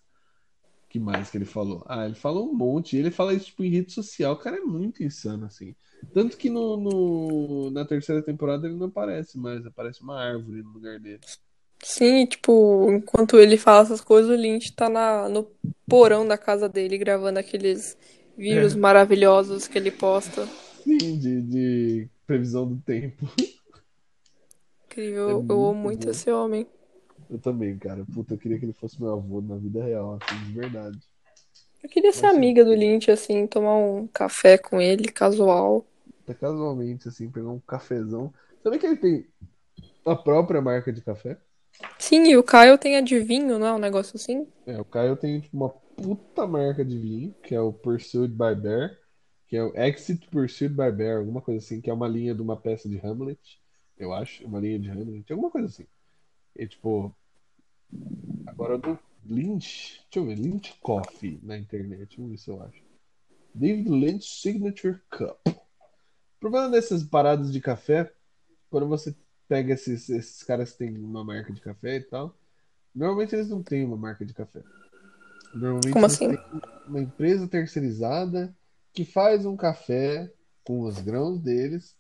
Que 0.89 0.99
mais 0.99 1.31
que 1.31 1.37
ele 1.39 1.45
falou? 1.45 1.83
Ah, 1.87 2.07
ele 2.07 2.15
falou 2.15 2.49
um 2.51 2.55
monte. 2.55 2.97
Ele 2.97 3.11
fala 3.11 3.35
isso 3.35 3.47
tipo, 3.47 3.65
em 3.65 3.71
rede 3.71 3.93
social. 3.93 4.35
O 4.35 4.39
cara 4.39 4.57
é 4.57 4.61
muito 4.61 5.03
insano, 5.03 5.47
assim. 5.47 5.75
Tanto 6.13 6.37
que 6.37 6.49
no, 6.51 6.77
no- 6.77 7.71
na 7.71 7.85
terceira 7.85 8.23
temporada 8.23 8.67
ele 8.67 8.77
não 8.77 8.87
aparece 8.89 9.39
mais, 9.39 9.65
aparece 9.67 10.03
uma 10.03 10.19
árvore 10.21 10.63
no 10.63 10.71
lugar 10.73 10.99
dele. 11.01 11.23
Sim, 11.83 12.27
tipo, 12.27 12.91
enquanto 12.93 13.37
ele 13.39 13.57
fala 13.57 13.83
essas 13.83 14.01
coisas, 14.01 14.31
o 14.31 14.41
Lynch 14.41 14.73
tá 14.73 14.89
na, 14.89 15.29
no 15.29 15.45
porão 15.89 16.27
da 16.27 16.37
casa 16.37 16.69
dele 16.69 16.99
gravando 16.99 17.39
aqueles 17.39 17.97
vídeos 18.37 18.75
É. 18.75 18.77
maravilhosos 18.77 19.67
que 19.69 19.79
ele 19.79 19.91
posta. 19.91 20.47
Sim, 20.85 21.19
de, 21.19 21.43
de 21.43 22.11
previsão 22.27 22.67
do 22.69 22.81
tempo. 22.83 23.27
Incrível, 24.87 25.29
É 25.29 25.31
eu 25.31 25.45
amo 25.49 25.75
muito 25.75 26.11
bom. 26.11 26.11
esse 26.11 26.31
homem. 26.33 26.67
Eu 27.31 27.39
também, 27.39 27.77
cara. 27.79 28.05
Puta, 28.13 28.35
eu 28.35 28.39
queria 28.39 28.59
que 28.59 28.65
ele 28.65 28.73
fosse 28.73 29.01
meu 29.01 29.13
avô 29.13 29.41
na 29.41 29.57
vida 29.57 29.85
real, 29.85 30.19
assim, 30.21 30.45
de 30.45 30.53
verdade. 30.53 30.99
Eu 31.83 31.89
queria 31.89 32.13
ser 32.13 32.27
Mas, 32.27 32.37
amiga 32.37 32.65
do 32.65 32.73
Lynch, 32.73 33.11
assim, 33.11 33.47
tomar 33.47 33.77
um 33.77 34.07
café 34.09 34.59
com 34.59 34.81
ele, 34.81 35.09
casual. 35.09 35.87
Até 36.23 36.35
casualmente, 36.35 37.09
assim, 37.09 37.31
pegar 37.31 37.51
um 37.51 37.61
cafezão. 37.61 38.33
Sabia 38.63 38.79
que 38.79 38.87
ele 38.87 38.97
tem 38.97 39.27
a 40.05 40.17
própria 40.17 40.61
marca 40.61 40.93
de 40.93 41.01
café? 41.01 41.39
Sim, 41.99 42.25
e 42.25 42.37
o 42.37 42.43
Caio 42.43 42.79
tem 42.79 42.97
adivinho, 42.97 43.59
não 43.59 43.67
é 43.67 43.73
um 43.73 43.79
negócio 43.79 44.17
assim? 44.17 44.47
É, 44.67 44.81
o 44.81 44.85
Caio 44.85 45.17
tem 45.17 45.41
tipo, 45.41 45.57
uma 45.57 45.69
puta 45.69 46.47
marca 46.47 46.85
de 46.85 46.99
vinho, 46.99 47.35
que 47.43 47.55
é 47.55 47.61
o 47.61 47.73
Pursued 47.73 48.33
by 48.33 48.55
Bear, 48.61 48.99
que 49.47 49.57
é 49.57 49.63
o 49.63 49.73
Exit 49.77 50.29
Pursued 50.29 50.75
by 50.75 50.91
Bear, 50.91 51.19
alguma 51.19 51.41
coisa 51.41 51.65
assim, 51.65 51.81
que 51.81 51.89
é 51.89 51.93
uma 51.93 52.09
linha 52.09 52.35
de 52.35 52.43
uma 52.43 52.57
peça 52.57 52.89
de 52.89 52.99
Hamlet, 52.99 53.61
eu 53.97 54.13
acho, 54.13 54.45
uma 54.45 54.61
linha 54.61 54.79
de 54.79 54.91
Hamlet, 54.91 55.33
alguma 55.33 55.51
coisa 55.51 55.69
assim. 55.69 55.87
E 56.57 56.67
tipo, 56.67 57.15
agora 58.47 58.79
do 58.79 58.99
Lynch, 59.27 60.01
deixa 60.11 60.19
eu 60.19 60.27
ver, 60.27 60.37
Lynch 60.37 60.75
Coffee 60.81 61.39
na 61.43 61.57
internet, 61.57 62.17
vamos 62.17 62.33
ver 62.33 62.39
se 62.39 62.51
eu 62.51 62.63
acho. 62.63 62.83
David 63.55 63.89
Lynch 63.89 64.25
Signature 64.41 65.01
Cup. 65.11 65.39
O 65.49 66.41
problema 66.41 66.71
dessas 66.71 67.03
paradas 67.03 67.53
de 67.53 67.61
café, 67.61 68.13
quando 68.71 68.89
você 68.89 69.15
pega 69.49 69.75
esses, 69.75 70.09
esses 70.09 70.43
caras 70.43 70.73
que 70.73 70.79
têm 70.79 70.97
uma 70.97 71.25
marca 71.25 71.53
de 71.53 71.61
café 71.61 71.97
e 71.97 72.03
tal, 72.03 72.35
normalmente 72.95 73.35
eles 73.35 73.49
não 73.49 73.63
têm 73.63 73.85
uma 73.85 73.97
marca 73.97 74.25
de 74.25 74.33
café. 74.33 74.63
Normalmente 75.55 75.93
Como 75.95 76.07
assim? 76.07 76.29
uma 76.87 77.01
empresa 77.01 77.49
terceirizada 77.49 78.55
que 78.93 79.05
faz 79.05 79.45
um 79.45 79.57
café 79.57 80.33
com 80.65 80.81
os 80.83 80.99
grãos 81.01 81.41
deles 81.41 81.97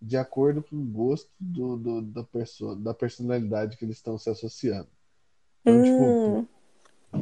de 0.00 0.16
acordo 0.16 0.62
com 0.62 0.76
o 0.76 0.84
gosto 0.84 1.30
do, 1.38 1.76
do- 1.76 2.02
da 2.02 2.24
pessoa, 2.24 2.76
da 2.76 2.92
personalidade 2.94 3.76
que 3.76 3.84
eles 3.84 3.96
estão 3.96 4.18
se 4.18 4.28
associando. 4.28 4.88
Então, 5.66 5.82
tipo, 5.82 6.20
Hum, 6.38 6.46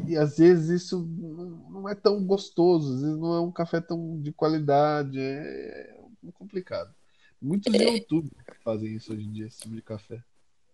e 0.07 0.17
às 0.17 0.39
vezes 0.39 0.83
isso 0.85 1.01
não 1.71 1.89
é 1.89 1.95
tão 1.95 2.25
gostoso, 2.27 2.95
às 2.95 3.03
vezes 3.03 3.19
não 3.19 3.35
é 3.35 3.41
um 3.41 3.53
café 3.53 3.81
tão 3.81 4.21
de 4.21 4.33
qualidade, 4.33 5.19
é, 5.21 5.97
é 6.29 6.33
complicado. 6.35 6.95
Muitos 7.41 7.79
youtubers 7.81 8.33
fazem 8.65 8.95
isso 8.97 9.13
hoje 9.13 9.25
em 9.25 9.33
dia, 9.33 9.47
esse 9.47 9.61
tipo 9.63 9.75
de 9.75 9.83
café. 9.83 10.23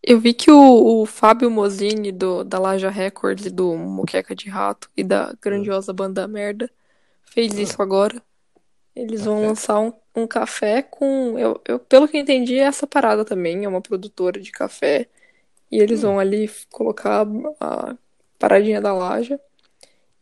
eu 0.03 0.19
vi 0.21 0.33
que 0.35 0.51
o, 0.51 1.03
o 1.03 1.07
Fábio 1.07 1.51
Mozini, 1.51 2.11
do, 2.13 2.43
da 2.45 2.59
Laja 2.59 2.91
Records 2.91 3.47
e 3.47 3.51
do 3.51 3.77
Moqueca 3.77 4.35
de 4.35 4.49
Rato 4.49 4.91
e 4.97 5.05
da 5.05 5.35
grandiosa 5.41 5.93
banda 5.93 6.27
Merda, 6.27 6.71
fez 7.25 7.57
Ah. 7.57 7.61
isso 7.61 7.83
agora. 7.83 8.23
Eles 8.97 9.25
vão 9.25 9.43
Café? 9.43 9.47
lançar 9.49 9.81
um, 9.81 9.93
um 10.17 10.27
café 10.27 10.83
com. 10.83 11.39
Eu, 11.39 11.61
eu, 11.67 11.79
pelo 11.81 12.09
que 12.09 12.17
eu 12.17 12.23
entendi, 12.23 12.57
é 12.57 12.65
essa 12.65 12.87
parada 12.87 13.25
também. 13.25 13.65
É 13.65 13.69
uma 13.69 13.83
produtora 13.83 14.41
de 14.41 14.53
café. 14.53 15.09
E 15.71 15.79
eles 15.79 16.03
Hum. 16.03 16.03
vão 16.03 16.19
ali 16.19 16.49
colocar 16.71 17.27
a 17.61 17.97
paradinha 18.39 18.81
da 18.81 18.93
laja. 18.93 19.41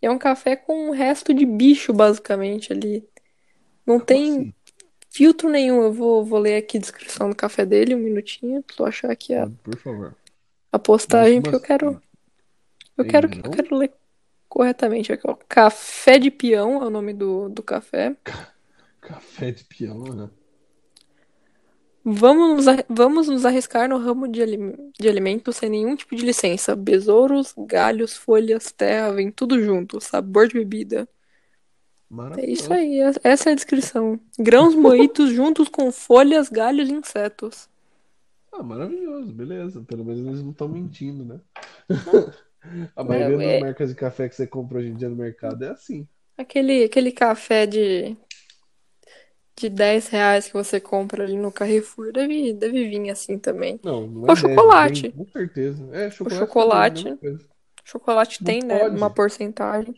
E 0.03 0.07
é 0.07 0.11
um 0.11 0.19
café 0.19 0.57
com 0.57 0.89
um 0.89 0.93
resto 0.93 1.35
de 1.35 1.47
bicho, 1.47 1.93
basicamente, 1.93 2.73
ali. 2.73 3.09
Não 3.87 4.01
tem 4.01 4.47
assim? 4.47 4.53
filtro 5.11 5.49
nenhum. 5.51 5.83
Eu 5.83 5.93
vou, 5.93 6.25
vou 6.25 6.39
ler 6.41 6.57
aqui 6.59 6.79
a 6.79 6.81
descrição 6.81 7.31
do 7.31 7.37
café 7.37 7.67
dele, 7.67 7.95
um 7.95 7.99
minutinho. 8.01 8.63
Tô 8.77 8.85
achar 8.87 9.11
aqui 9.11 9.35
a, 9.35 9.49
Pode, 9.49 9.57
por 9.63 9.77
favor. 9.79 10.15
a 10.73 10.79
postagem, 10.79 11.43
porque 11.43 11.55
eu 11.57 11.61
quero. 11.61 12.01
Eu 12.97 13.05
quero, 13.05 13.29
eu 13.43 13.51
quero 13.51 13.77
ler 13.77 13.93
corretamente 14.49 15.13
aqui, 15.13 15.25
ó. 15.29 15.37
Café 15.49 16.19
de 16.19 16.31
peão 16.31 16.83
é 16.83 16.87
o 16.87 16.91
nome 16.91 17.15
do, 17.15 17.49
do 17.49 17.63
café. 17.63 18.17
Café 19.01 19.51
de 19.51 19.65
peão, 19.65 20.15
né? 20.15 20.31
Vamos 22.11 22.65
nos, 22.67 22.77
vamos 22.89 23.29
nos 23.29 23.45
arriscar 23.45 23.89
no 23.89 23.99
ramo 23.99 24.27
de, 24.29 24.41
de 24.99 25.09
alimentos 25.09 25.57
sem 25.57 25.69
nenhum 25.69 25.95
tipo 25.97 26.17
de 26.17 26.25
licença. 26.25 26.75
Besouros, 26.75 27.55
galhos, 27.59 28.17
folhas, 28.17 28.73
terra, 28.73 29.13
vem 29.13 29.31
tudo 29.31 29.63
junto. 29.63 30.01
Sabor 30.01 30.49
de 30.49 30.55
bebida. 30.55 31.09
É 32.35 32.51
isso 32.51 32.73
aí, 32.73 33.01
es- 33.01 33.19
essa 33.23 33.51
é 33.51 33.53
a 33.53 33.55
descrição. 33.55 34.19
Grãos 34.39 34.75
moídos 34.75 35.29
juntos 35.31 35.69
com 35.69 35.93
folhas, 35.93 36.49
galhos 36.49 36.89
e 36.89 36.93
insetos. 36.95 37.69
Ah, 38.53 38.63
maravilhoso, 38.63 39.33
beleza. 39.33 39.83
Pelo 39.85 40.05
menos 40.05 40.27
eles 40.27 40.43
não 40.43 40.51
estão 40.53 40.69
mentindo, 40.69 41.25
né? 41.25 41.41
A 42.97 43.05
maioria 43.05 43.39
das 43.41 43.53
É, 43.53 43.59
é 43.61 43.63
marcas 43.63 43.91
de 43.91 43.95
café 43.97 44.29
que 44.29 44.35
você 44.35 44.47
compra 44.47 44.79
hoje 44.79 44.89
em 44.91 44.97
dia 44.97 45.09
no 45.09 45.17
mercado 45.17 45.65
é 45.65 45.71
assim. 45.71 46.09
aquele, 46.37 46.85
aquele 46.85 47.13
café 47.13 47.67
de, 47.67 48.17
de 49.59 49.69
10 49.71 50.09
reais 50.09 50.47
que 50.47 50.53
você 50.55 50.81
compra 50.81 51.25
ali 51.25 51.37
no 51.37 51.53
Carrefour. 51.53 52.13
Deve, 52.13 52.53
deve 52.55 52.89
vir 52.89 53.11
assim 53.11 53.39
também. 53.39 53.81
Não, 53.83 54.07
não 54.07 54.29
O 54.29 54.35
é 54.35 54.37
10, 54.37 54.77
vem 54.81 55.03
chocolate. 55.03 55.11
com 55.11 55.27
certeza. 55.27 55.85
É, 55.95 56.11
O 56.25 56.31
chocolate 56.31 56.69
também, 56.69 56.95
a 56.95 56.99
chocolate. 56.99 57.19
Chocolate 57.85 58.41
Não 58.41 58.45
tem, 58.45 58.63
né? 58.63 58.87
Uma 58.89 59.11
porcentagem. 59.11 59.95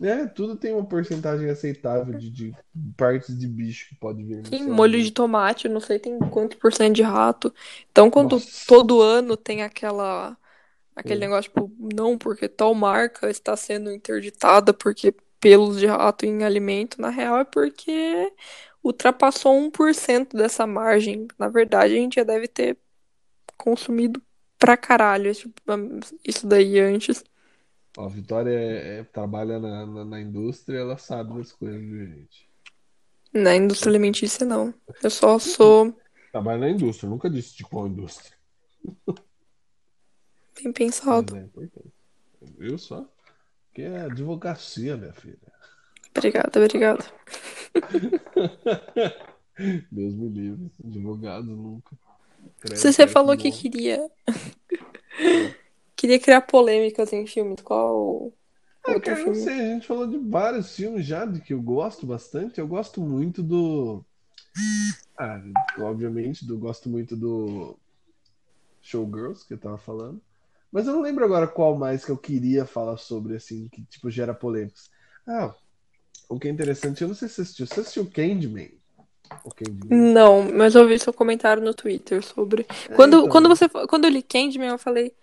É, 0.00 0.26
tudo 0.26 0.56
tem 0.56 0.72
uma 0.74 0.86
porcentagem 0.86 1.48
aceitável 1.50 2.14
de, 2.14 2.30
de 2.30 2.56
partes 2.96 3.36
de 3.38 3.46
bicho 3.46 3.88
que 3.88 3.94
pode 3.96 4.22
vir 4.24 4.42
Sim, 4.46 4.68
molho 4.70 5.02
de 5.02 5.10
tomate, 5.10 5.68
não 5.68 5.80
sei 5.80 5.98
tem 5.98 6.18
quanto 6.28 6.56
por 6.58 6.72
cento 6.72 6.94
de 6.96 7.02
rato. 7.02 7.52
Então, 7.90 8.10
quando 8.10 8.36
Nossa. 8.36 8.66
todo 8.66 9.00
ano 9.00 9.36
tem 9.36 9.62
aquela 9.62 10.36
aquele 10.96 11.20
É. 11.20 11.26
negócio, 11.26 11.44
tipo, 11.50 11.72
não, 11.94 12.18
porque 12.18 12.48
tal 12.48 12.74
marca 12.74 13.30
está 13.30 13.56
sendo 13.56 13.92
interditada 13.92 14.74
porque 14.74 15.12
pelos 15.40 15.78
de 15.80 15.86
rato 15.86 16.26
em 16.26 16.44
alimento, 16.44 17.00
na 17.00 17.10
real 17.10 17.38
é 17.38 17.44
porque 17.44 18.32
ultrapassou 18.84 19.54
1% 19.54 20.36
dessa 20.36 20.66
margem. 20.66 21.26
Na 21.38 21.48
verdade, 21.48 21.94
a 21.94 21.96
gente 21.96 22.16
já 22.16 22.24
deve 22.24 22.46
ter 22.46 22.76
consumido 23.56 24.22
pra 24.58 24.76
caralho 24.76 25.32
isso 26.24 26.46
daí 26.46 26.78
antes. 26.78 27.24
Ó, 27.96 28.04
a 28.04 28.08
Vitória 28.08 28.50
é- 28.50 28.98
é- 29.00 29.04
trabalha 29.04 29.58
na, 29.58 29.86
na, 29.86 30.04
na 30.04 30.20
indústria, 30.20 30.78
ela 30.78 30.98
sabe 30.98 31.34
das 31.38 31.52
coisas, 31.52 31.80
viu, 31.80 32.06
gente? 32.06 32.48
Na 33.32 33.56
indústria 33.56 33.90
alimentícia, 33.90 34.46
não. 34.46 34.72
Eu 35.02 35.10
só 35.10 35.38
sou 35.38 35.96
Trabalha 36.30 36.58
na 36.58 36.70
indústria, 36.70 37.06
eu 37.06 37.10
nunca 37.10 37.30
disse 37.30 37.56
de 37.56 37.64
qual 37.64 37.86
indústria. 37.86 38.36
bem 40.54 40.66
Mas 40.66 40.72
pensado. 40.72 41.36
é 41.36 41.40
importante. 41.40 41.92
Viu 42.58 42.78
só? 42.78 43.08
Que 43.72 43.82
é 43.82 44.00
advocacia, 44.02 44.96
minha 44.96 45.12
filha. 45.12 45.43
Obrigada, 46.16 46.58
obrigada. 46.60 47.04
Deus 49.90 50.14
me 50.14 50.28
livre. 50.28 50.70
Advogado 50.84 51.46
nunca. 51.46 51.96
Se 52.74 52.92
você 52.92 53.06
que 53.06 53.12
falou 53.12 53.36
que 53.36 53.50
queria 53.50 54.10
queria 55.96 56.18
criar 56.20 56.42
polêmicas 56.42 57.12
em 57.12 57.26
filmes, 57.26 57.60
qual 57.62 58.32
Ah, 58.86 58.92
Outro 58.92 59.12
cara, 59.12 59.18
não 59.24 59.34
filme. 59.34 59.40
sei, 59.44 59.60
a 59.60 59.74
gente 59.74 59.86
falou 59.86 60.06
de 60.06 60.18
vários 60.18 60.74
filmes 60.74 61.06
já 61.06 61.24
de 61.24 61.40
que 61.40 61.52
eu 61.54 61.60
gosto 61.62 62.06
bastante. 62.06 62.58
Eu 62.60 62.68
gosto 62.68 63.00
muito 63.00 63.42
do. 63.42 64.04
Ah, 65.16 65.40
obviamente, 65.78 66.44
do, 66.46 66.58
gosto 66.58 66.88
muito 66.88 67.16
do 67.16 67.76
Showgirls, 68.82 69.44
que 69.46 69.54
eu 69.54 69.58
tava 69.58 69.78
falando. 69.78 70.20
Mas 70.70 70.86
eu 70.86 70.92
não 70.92 71.02
lembro 71.02 71.24
agora 71.24 71.46
qual 71.46 71.76
mais 71.78 72.04
que 72.04 72.10
eu 72.10 72.18
queria 72.18 72.66
falar 72.66 72.96
sobre, 72.96 73.36
assim, 73.36 73.68
que 73.68 73.84
tipo 73.84 74.10
gera 74.10 74.34
polêmicas. 74.34 74.90
Ah, 75.26 75.54
o 76.28 76.38
que 76.38 76.48
é 76.48 76.50
interessante, 76.50 77.02
eu 77.02 77.08
não 77.08 77.14
sei 77.14 77.28
se 77.28 77.34
você 77.34 77.42
assistiu. 77.42 77.66
Você 77.66 77.80
assistiu 77.80 78.10
Candyman? 78.10 78.70
O 79.44 79.50
Candyman? 79.50 80.12
Não, 80.12 80.52
mas 80.52 80.74
eu 80.74 80.86
vi 80.86 80.98
seu 80.98 81.12
comentário 81.12 81.62
no 81.62 81.74
Twitter 81.74 82.22
sobre. 82.22 82.66
É, 82.88 82.94
Quando, 82.94 83.18
então. 83.18 83.28
quando 83.28 83.48
você 83.48 83.68
quando 83.68 84.04
eu 84.04 84.10
li 84.10 84.22
Candyman, 84.22 84.70
eu 84.70 84.78
falei. 84.78 85.14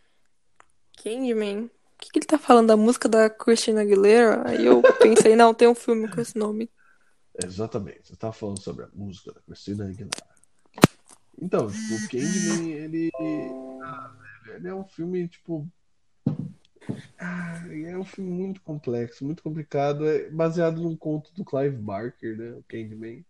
Candyman? 1.04 1.66
O 1.66 1.70
que, 2.00 2.12
que 2.12 2.20
ele 2.20 2.26
tá 2.26 2.38
falando? 2.38 2.68
Da 2.68 2.78
música 2.78 3.08
da 3.08 3.30
Christina 3.30 3.82
Aguilera? 3.82 4.50
Aí 4.50 4.66
eu 4.66 4.82
pensei, 5.00 5.36
não, 5.36 5.54
tem 5.54 5.68
um 5.68 5.76
filme 5.76 6.08
com 6.08 6.20
esse 6.20 6.38
nome. 6.38 6.70
Exatamente, 7.44 8.08
você 8.08 8.16
tava 8.16 8.34
falando 8.34 8.60
sobre 8.60 8.86
a 8.86 8.90
música 8.94 9.32
da 9.32 9.40
Christina 9.42 9.86
Aguilera. 9.86 10.10
Então, 11.42 11.68
tipo, 11.68 11.96
o 11.96 12.10
Candyman, 12.10 12.72
ele. 12.72 13.12
Ele 14.56 14.68
é 14.68 14.74
um 14.74 14.84
filme, 14.84 15.28
tipo. 15.28 15.68
Ah, 17.18 17.64
é 17.70 17.98
um 17.98 18.04
filme 18.04 18.32
muito 18.32 18.62
complexo, 18.62 19.26
muito 19.26 19.44
complicado. 19.44 20.08
É 20.08 20.30
baseado 20.30 20.82
num 20.82 20.96
conto 20.96 21.34
do 21.34 21.46
Clive 21.46 21.78
Barker, 21.78 22.38
né? 22.38 22.52
O 22.52 22.64
Candyman. 22.68 23.24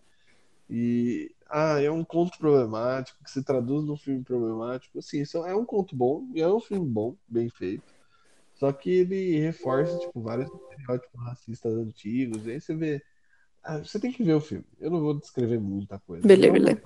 E. 0.70 1.34
Ah, 1.50 1.82
é 1.82 1.92
um 1.92 2.04
conto 2.04 2.38
problemático, 2.38 3.22
que 3.24 3.30
se 3.30 3.44
traduz 3.44 3.86
num 3.86 3.98
filme 3.98 4.24
problemático. 4.24 5.00
Assim, 5.00 5.22
isso 5.22 5.46
é 5.46 5.54
um 5.56 5.66
conto 5.66 5.96
bom, 5.96 6.26
e 6.34 6.42
é 6.42 6.48
um 6.48 6.62
filme 6.62 6.88
bom, 6.88 7.16
bem 7.28 7.50
feito. 7.50 7.94
Só 8.56 8.72
que 8.72 8.90
ele 8.90 9.40
reforça, 9.40 9.98
tipo, 9.98 10.22
vários 10.22 10.48
estereótipos 10.48 11.22
racistas 11.24 11.74
antigos. 11.74 12.46
E 12.46 12.52
aí 12.52 12.62
você 12.62 12.76
vê. 12.76 13.04
Ah, 13.64 13.80
você 13.80 14.00
tem 14.00 14.12
que 14.12 14.24
ver 14.24 14.34
o 14.34 14.42
filme. 14.42 14.66
Eu 14.80 14.92
não 14.92 15.02
vou 15.02 15.20
descrever 15.20 15.60
muita 15.60 16.00
coisa. 16.00 16.26
Beleza, 16.26 16.54
beleza. 16.54 16.82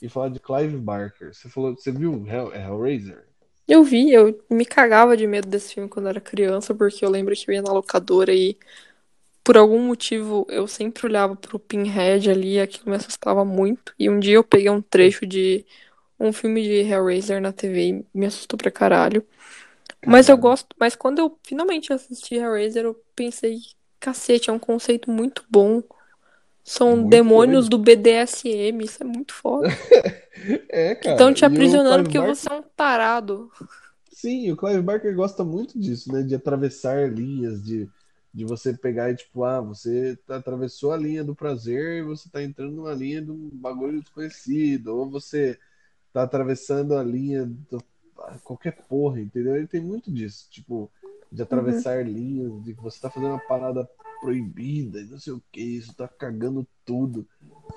E 0.00 0.08
falar 0.08 0.30
de 0.30 0.40
Clive 0.40 0.78
Barker. 0.78 1.34
Você 1.34 1.48
falou, 1.48 1.76
você 1.76 1.92
viu 1.92 2.26
Hell, 2.26 2.54
Hellraiser? 2.54 3.28
Eu 3.72 3.82
vi, 3.82 4.12
eu 4.12 4.38
me 4.50 4.66
cagava 4.66 5.16
de 5.16 5.26
medo 5.26 5.48
desse 5.48 5.72
filme 5.72 5.88
quando 5.88 6.06
era 6.06 6.20
criança, 6.20 6.74
porque 6.74 7.02
eu 7.02 7.08
lembro 7.08 7.34
que 7.34 7.50
eu 7.50 7.54
ia 7.54 7.62
na 7.62 7.72
locadora 7.72 8.30
e 8.34 8.58
por 9.42 9.56
algum 9.56 9.78
motivo 9.78 10.46
eu 10.50 10.68
sempre 10.68 11.06
olhava 11.06 11.34
pro 11.34 11.58
Pinhead 11.58 12.30
ali 12.30 12.56
e 12.56 12.60
aquilo 12.60 12.90
me 12.90 12.96
assustava 12.96 13.46
muito. 13.46 13.94
E 13.98 14.10
um 14.10 14.20
dia 14.20 14.34
eu 14.34 14.44
peguei 14.44 14.68
um 14.68 14.82
trecho 14.82 15.24
de 15.26 15.64
um 16.20 16.34
filme 16.34 16.62
de 16.62 16.82
Hellraiser 16.82 17.40
na 17.40 17.50
TV 17.50 17.88
e 17.88 18.06
me 18.12 18.26
assustou 18.26 18.58
pra 18.58 18.70
caralho. 18.70 19.26
Mas 20.06 20.28
eu 20.28 20.36
gosto, 20.36 20.76
mas 20.78 20.94
quando 20.94 21.20
eu 21.20 21.38
finalmente 21.42 21.94
assisti 21.94 22.34
Hellraiser, 22.34 22.84
eu 22.84 23.02
pensei, 23.16 23.56
cacete, 23.98 24.50
é 24.50 24.52
um 24.52 24.58
conceito 24.58 25.10
muito 25.10 25.46
bom. 25.48 25.82
São 26.64 26.96
Muito 26.96 27.10
demônios 27.10 27.68
doido. 27.68 27.78
do 27.78 27.84
BDSM, 27.84 28.84
isso 28.84 29.02
é 29.02 29.06
muito 29.06 29.34
foda. 29.34 29.68
É, 30.68 30.94
cara. 30.96 31.14
Estão 31.14 31.32
te 31.32 31.44
aprisionando 31.44 32.02
porque 32.04 32.18
Barker, 32.18 32.34
você 32.34 32.48
é 32.50 32.54
um 32.54 32.62
tarado. 32.74 33.50
sim, 34.10 34.50
o 34.50 34.56
Clive 34.56 34.80
Barker 34.82 35.14
gosta 35.14 35.44
muito 35.44 35.78
disso, 35.78 36.10
né? 36.12 36.22
De 36.22 36.34
atravessar 36.34 37.12
linhas, 37.12 37.62
de, 37.62 37.88
de 38.32 38.44
você 38.44 38.72
pegar 38.74 39.10
e 39.10 39.16
tipo, 39.16 39.44
ah, 39.44 39.60
você 39.60 40.18
atravessou 40.28 40.90
a 40.92 40.96
linha 40.96 41.22
do 41.22 41.34
prazer 41.34 41.98
e 41.98 42.02
você 42.02 42.28
tá 42.30 42.42
entrando 42.42 42.72
numa 42.74 42.94
linha 42.94 43.20
de 43.22 43.30
um 43.30 43.50
bagulho 43.52 44.00
desconhecido, 44.00 44.88
ou 44.88 45.08
você 45.08 45.58
tá 46.12 46.22
atravessando 46.24 46.96
a 46.96 47.04
linha 47.04 47.44
do 47.70 47.78
ah, 48.18 48.38
qualquer 48.42 48.72
porra, 48.88 49.20
entendeu? 49.20 49.54
Ele 49.56 49.66
tem 49.66 49.80
muito 49.80 50.10
disso, 50.10 50.48
tipo, 50.50 50.90
de 51.30 51.42
atravessar 51.42 52.04
linhas, 52.06 52.62
de 52.64 52.74
que 52.74 52.82
você 52.82 52.98
tá 53.00 53.10
fazendo 53.10 53.32
uma 53.32 53.46
parada 53.46 53.88
proibida 54.22 55.00
e 55.00 55.06
não 55.06 55.18
sei 55.18 55.32
o 55.32 55.42
que, 55.50 55.60
isso 55.60 55.92
tá 55.94 56.06
cagando 56.06 56.66
tudo. 56.84 57.26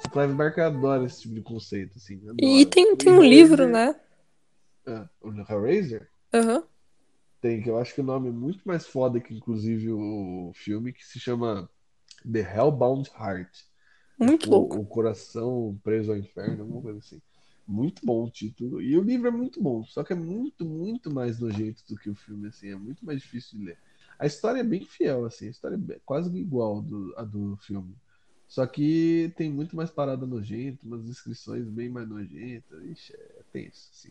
O 0.05 0.09
Clive 0.09 0.33
Barker 0.35 0.65
adora 0.65 1.05
esse 1.05 1.23
tipo 1.23 1.33
de 1.33 1.41
conceito, 1.41 1.97
assim, 1.97 2.15
E 2.15 2.29
adora. 2.29 2.69
tem, 2.69 2.93
O 2.93 2.97
tem 2.97 3.11
um 3.13 3.23
livro, 3.23 3.67
né? 3.67 3.99
ah, 4.85 5.09
o 5.19 5.31
Hellraiser 5.31 6.07
Aham. 6.31 6.63
tem, 7.41 7.61
que 7.63 7.69
eu 7.69 7.77
acho 7.79 7.95
que 7.95 8.01
o 8.01 8.03
nome 8.03 8.29
é 8.29 8.31
muito 8.31 8.61
mais 8.63 8.85
foda 8.85 9.19
que 9.19 9.33
inclusive 9.33 9.91
o 9.91 10.51
filme, 10.53 10.93
que 10.93 11.03
se 11.03 11.19
chama 11.19 11.67
The 12.31 12.41
Hellbound 12.41 13.09
Heart. 13.19 13.49
Muito 14.19 14.43
tipo 14.43 14.55
louco. 14.55 14.79
o 14.79 14.85
coração 14.85 15.79
preso 15.83 16.11
ao 16.11 16.17
inferno, 16.17 16.61
alguma 16.61 16.81
coisa 16.81 16.99
assim. 16.99 17.21
Muito 17.67 18.05
bom 18.05 18.25
o 18.25 18.29
título. 18.29 18.81
E 18.81 18.95
o 18.97 19.01
livro 19.01 19.27
é 19.27 19.31
muito 19.31 19.61
bom, 19.61 19.83
só 19.85 20.03
que 20.03 20.13
é 20.13 20.15
muito, 20.15 20.63
muito 20.63 21.11
mais 21.11 21.39
nojento 21.39 21.83
do 21.89 21.95
que 21.97 22.09
o 22.09 22.15
filme, 22.15 22.47
assim, 22.49 22.69
é 22.69 22.75
muito 22.75 23.03
mais 23.03 23.19
difícil 23.21 23.57
de 23.57 23.65
ler. 23.65 23.77
A 24.17 24.25
história 24.25 24.59
é 24.59 24.63
bem 24.63 24.85
fiel, 24.85 25.25
assim, 25.25 25.47
a 25.47 25.51
história 25.51 25.79
é 25.89 25.99
quase 26.05 26.35
igual 26.37 26.81
do, 26.81 27.13
a 27.17 27.23
do 27.23 27.57
filme. 27.57 27.95
Só 28.47 28.65
que 28.65 29.33
tem 29.35 29.51
muito 29.51 29.75
mais 29.75 29.89
parada 29.89 30.25
nojenta, 30.25 30.79
umas 30.83 31.03
descrições 31.03 31.67
bem 31.67 31.89
mais 31.89 32.07
nojentas. 32.07 32.83
Ixi, 32.83 33.13
é 33.13 33.41
tenso, 33.51 33.89
assim. 33.91 34.09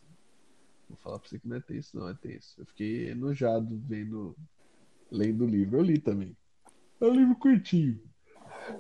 Vou 0.88 0.98
falar 0.98 1.18
pra 1.18 1.28
você 1.28 1.38
que 1.38 1.48
não 1.48 1.57
é 1.57 1.61
tenso, 1.61 1.96
não, 1.96 2.09
é 2.09 2.14
tenso. 2.14 2.55
Eu 2.59 2.66
fiquei 2.66 3.11
enojado 3.11 3.80
vendo, 3.86 4.36
lendo 5.11 5.44
o 5.44 5.48
livro. 5.48 5.78
Eu 5.78 5.82
li 5.82 5.98
também. 5.98 6.36
É 7.00 7.05
um 7.05 7.14
livro 7.14 7.36
curtinho. 7.36 8.00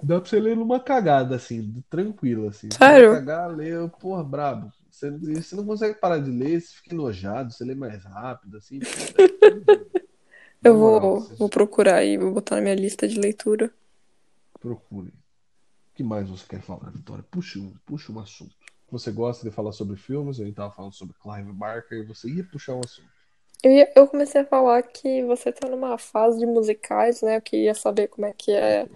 Dá 0.02 0.20
pra 0.20 0.28
você 0.28 0.40
ler 0.40 0.56
numa 0.56 0.80
cagada, 0.80 1.36
assim, 1.36 1.82
tranquilo, 1.88 2.48
assim. 2.48 2.68
Você 2.70 2.78
Sério? 2.78 3.12
cagar, 3.12 3.54
lê, 3.54 3.70
porra, 4.00 4.24
brabo. 4.24 4.72
Você, 4.90 5.10
você 5.10 5.56
não 5.56 5.64
consegue 5.64 5.98
parar 5.98 6.18
de 6.18 6.30
ler, 6.30 6.60
você 6.60 6.74
fica 6.76 6.94
enojado, 6.94 7.52
você 7.52 7.64
lê 7.64 7.74
mais 7.74 8.04
rápido, 8.04 8.56
assim. 8.56 8.80
Eu 10.64 10.76
moral, 10.76 11.16
vou, 11.16 11.30
vou 11.38 11.48
procurar 11.48 12.02
e 12.04 12.18
vou 12.18 12.32
botar 12.32 12.56
na 12.56 12.62
minha 12.62 12.74
lista 12.74 13.06
de 13.06 13.20
leitura. 13.20 13.72
procurem. 14.60 15.12
O 15.12 15.36
que 15.96 16.04
mais 16.04 16.28
você 16.30 16.46
quer 16.48 16.62
falar, 16.62 16.90
Vitória? 16.90 17.24
Puxa 17.30 17.58
um, 17.60 17.74
puxa 17.86 18.12
um 18.12 18.20
assunto. 18.20 18.56
Você 18.90 19.12
gosta 19.12 19.48
de 19.48 19.54
falar 19.54 19.72
sobre 19.72 19.96
filmes, 19.96 20.40
a 20.40 20.44
gente 20.44 20.56
tava 20.56 20.74
falando 20.74 20.94
sobre 20.94 21.16
Clive 21.16 21.52
Barker, 21.52 21.98
e 22.00 22.06
você 22.06 22.30
ia 22.30 22.44
puxar 22.44 22.74
um 22.76 22.82
assunto. 22.84 23.12
Eu, 23.64 23.72
ia- 23.72 23.92
eu 23.96 24.06
comecei 24.06 24.42
a 24.42 24.46
falar 24.46 24.80
que 24.82 25.24
você 25.24 25.50
tá 25.52 25.68
numa 25.68 25.98
fase 25.98 26.38
de 26.38 26.46
musicais, 26.46 27.20
né? 27.22 27.36
Eu 27.38 27.42
queria 27.42 27.74
saber 27.74 28.08
como 28.08 28.26
é 28.26 28.32
que 28.32 28.52
é 28.52 28.88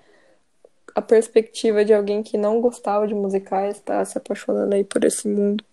a 0.94 1.00
perspectiva 1.00 1.82
de 1.82 1.94
alguém 1.94 2.22
que 2.22 2.36
não 2.36 2.60
gostava 2.60 3.06
de 3.08 3.14
musicais, 3.14 3.80
tá 3.80 4.04
se 4.04 4.18
apaixonando 4.18 4.74
aí 4.74 4.84
por 4.84 5.02
esse 5.02 5.26
mundo. 5.26 5.64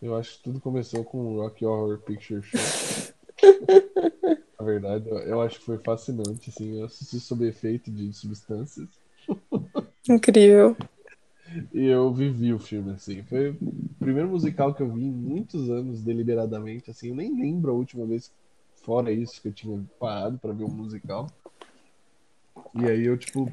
Eu 0.00 0.14
acho 0.16 0.36
que 0.36 0.44
tudo 0.44 0.60
começou 0.60 1.04
com 1.04 1.18
o 1.34 1.40
Rock 1.40 1.64
Horror 1.64 1.98
Picture 1.98 2.40
Show. 2.40 2.60
Na 4.58 4.64
verdade, 4.64 5.08
eu, 5.08 5.40
acho 5.40 5.58
que 5.58 5.66
foi 5.66 5.78
fascinante, 5.78 6.50
assim. 6.50 6.78
Eu 6.78 6.86
assisti 6.86 7.20
sob 7.20 7.46
efeito 7.46 7.90
de 7.90 8.12
substâncias 8.12 8.88
Incrível. 10.08 10.76
e 11.72 11.86
eu 11.86 12.12
vivi 12.12 12.52
o 12.52 12.58
filme, 12.58 12.92
assim. 12.92 13.22
Foi 13.24 13.50
o 13.50 13.58
primeiro 13.98 14.28
musical 14.28 14.74
que 14.74 14.82
eu 14.82 14.90
vi 14.92 15.04
em 15.04 15.10
muitos 15.10 15.68
anos, 15.70 16.02
deliberadamente, 16.02 16.90
assim. 16.90 17.08
Eu 17.08 17.16
nem 17.16 17.34
lembro 17.34 17.72
a 17.72 17.74
última 17.74 18.06
vez, 18.06 18.32
fora 18.82 19.12
isso, 19.12 19.40
que 19.42 19.48
eu 19.48 19.52
tinha 19.52 19.84
parado 19.98 20.38
pra 20.38 20.52
ver 20.52 20.64
um 20.64 20.68
musical. 20.68 21.26
E 22.74 22.86
aí 22.86 23.04
eu, 23.04 23.16
tipo, 23.18 23.52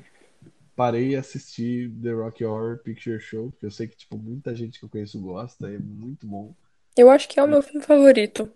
parei 0.75 1.09
e 1.09 1.15
assisti 1.15 1.91
The 2.01 2.11
Rock 2.11 2.43
Horror 2.43 2.79
Picture 2.79 3.19
Show, 3.19 3.51
porque 3.51 3.65
eu 3.65 3.71
sei 3.71 3.87
que, 3.87 3.97
tipo, 3.97 4.17
muita 4.17 4.55
gente 4.55 4.79
que 4.79 4.85
eu 4.85 4.89
conheço 4.89 5.19
gosta, 5.19 5.67
é 5.67 5.77
muito 5.77 6.25
bom. 6.25 6.53
Eu 6.97 7.09
acho 7.09 7.27
que 7.27 7.39
é 7.39 7.43
o 7.43 7.47
meu 7.47 7.61
filme 7.61 7.85
favorito. 7.85 8.51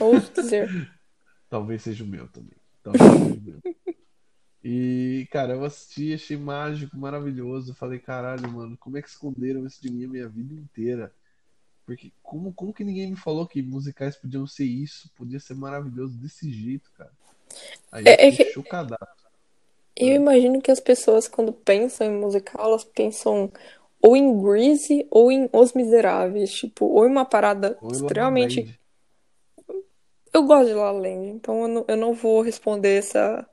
Ouso 0.00 0.32
dizer. 0.34 0.68
Talvez 1.48 1.82
seja 1.82 2.04
o 2.04 2.06
meu 2.06 2.28
também. 2.28 2.58
Talvez 2.82 3.12
seja 3.14 3.38
o 3.38 3.40
meu. 3.42 3.62
E, 4.62 5.26
cara, 5.30 5.54
eu 5.54 5.64
assisti, 5.64 6.12
achei 6.14 6.36
mágico, 6.36 6.96
maravilhoso. 6.96 7.74
Falei, 7.74 7.98
caralho, 7.98 8.48
mano, 8.50 8.76
como 8.78 8.98
é 8.98 9.02
que 9.02 9.08
esconderam 9.08 9.66
isso 9.66 9.80
de 9.80 9.90
mim 9.90 10.04
a 10.04 10.08
minha 10.08 10.28
vida 10.28 10.54
inteira? 10.54 11.14
Porque 11.86 12.12
como, 12.22 12.52
como 12.54 12.74
que 12.74 12.84
ninguém 12.84 13.10
me 13.10 13.16
falou 13.16 13.46
que 13.48 13.62
musicais 13.62 14.16
podiam 14.16 14.46
ser 14.46 14.66
isso? 14.66 15.10
Podia 15.16 15.40
ser 15.40 15.54
maravilhoso 15.56 16.18
desse 16.18 16.50
jeito, 16.52 16.90
cara. 16.92 17.12
Aí 17.92 18.06
eu 18.06 18.14
É, 18.14 18.28
é 18.28 18.32
fiquei 18.32 18.36
que 18.36 18.44
chocadaço. 18.44 19.28
eu 19.96 20.14
imagino 20.14 20.60
que 20.62 20.70
as 20.70 20.80
pessoas, 20.80 21.28
quando 21.28 21.52
pensam 21.52 22.06
em 22.06 22.18
musical, 22.20 22.64
elas 22.64 22.84
pensam 22.84 23.52
ou 24.02 24.16
em 24.16 24.40
Grease 24.42 25.06
ou 25.10 25.30
em 25.30 25.48
Os 25.52 25.72
Miseráveis. 25.74 26.52
Tipo, 26.52 26.86
ou 26.86 27.06
em 27.06 27.10
uma 27.10 27.24
parada 27.24 27.78
Ou 27.80 27.92
extremamente. 27.92 28.79
Eu 30.32 30.44
gosto 30.44 30.68
de 30.68 30.74
La 30.74 30.92
La 30.92 30.98
Land, 30.98 31.28
então 31.28 31.62
eu 31.62 31.68
não, 31.68 31.84
eu 31.88 31.96
não 31.96 32.14
vou 32.14 32.40
responder 32.40 32.98
essa, 32.98 33.46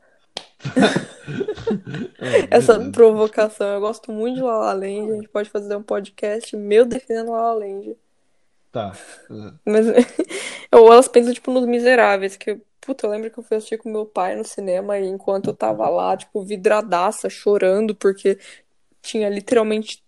Ah, 0.76 2.48
essa 2.50 2.80
provocação. 2.92 3.68
Eu 3.68 3.82
gosto 3.82 4.12
muito 4.12 4.36
de 4.36 4.42
La 4.42 4.58
La 4.58 4.74
Land. 4.74 5.12
A 5.12 5.16
gente 5.16 5.30
pode 5.30 5.50
fazer 5.50 5.76
um 5.76 5.84
podcast 5.84 6.56
meu 6.56 6.86
defendendo 6.86 7.32
La 7.32 7.54
La 7.54 7.54
Land. 7.54 7.96
Tá. 8.72 8.94
Mas, 9.66 9.88
ou 10.72 10.92
elas 10.92 11.08
pensam, 11.08 11.34
tipo, 11.34 11.52
nos 11.52 11.66
Miseráveis, 11.66 12.36
que, 12.36 12.60
puta, 12.82 13.06
eu 13.06 13.12
lembro 13.12 13.32
que 13.32 13.40
eu 13.40 13.44
fui 13.44 13.58
assistir 13.58 13.78
com 13.78 13.90
meu 13.90 14.06
pai 14.06 14.36
no 14.36 14.44
cinema 14.44 15.00
e 15.00 15.08
enquanto 15.08 15.50
eu 15.50 15.54
tava 15.54 15.88
lá, 15.90 16.16
tipo, 16.16 16.44
vidradaça, 16.44 17.30
chorando, 17.30 17.96
porque 17.96 18.38
tinha 19.02 19.30
literalmente 19.30 20.04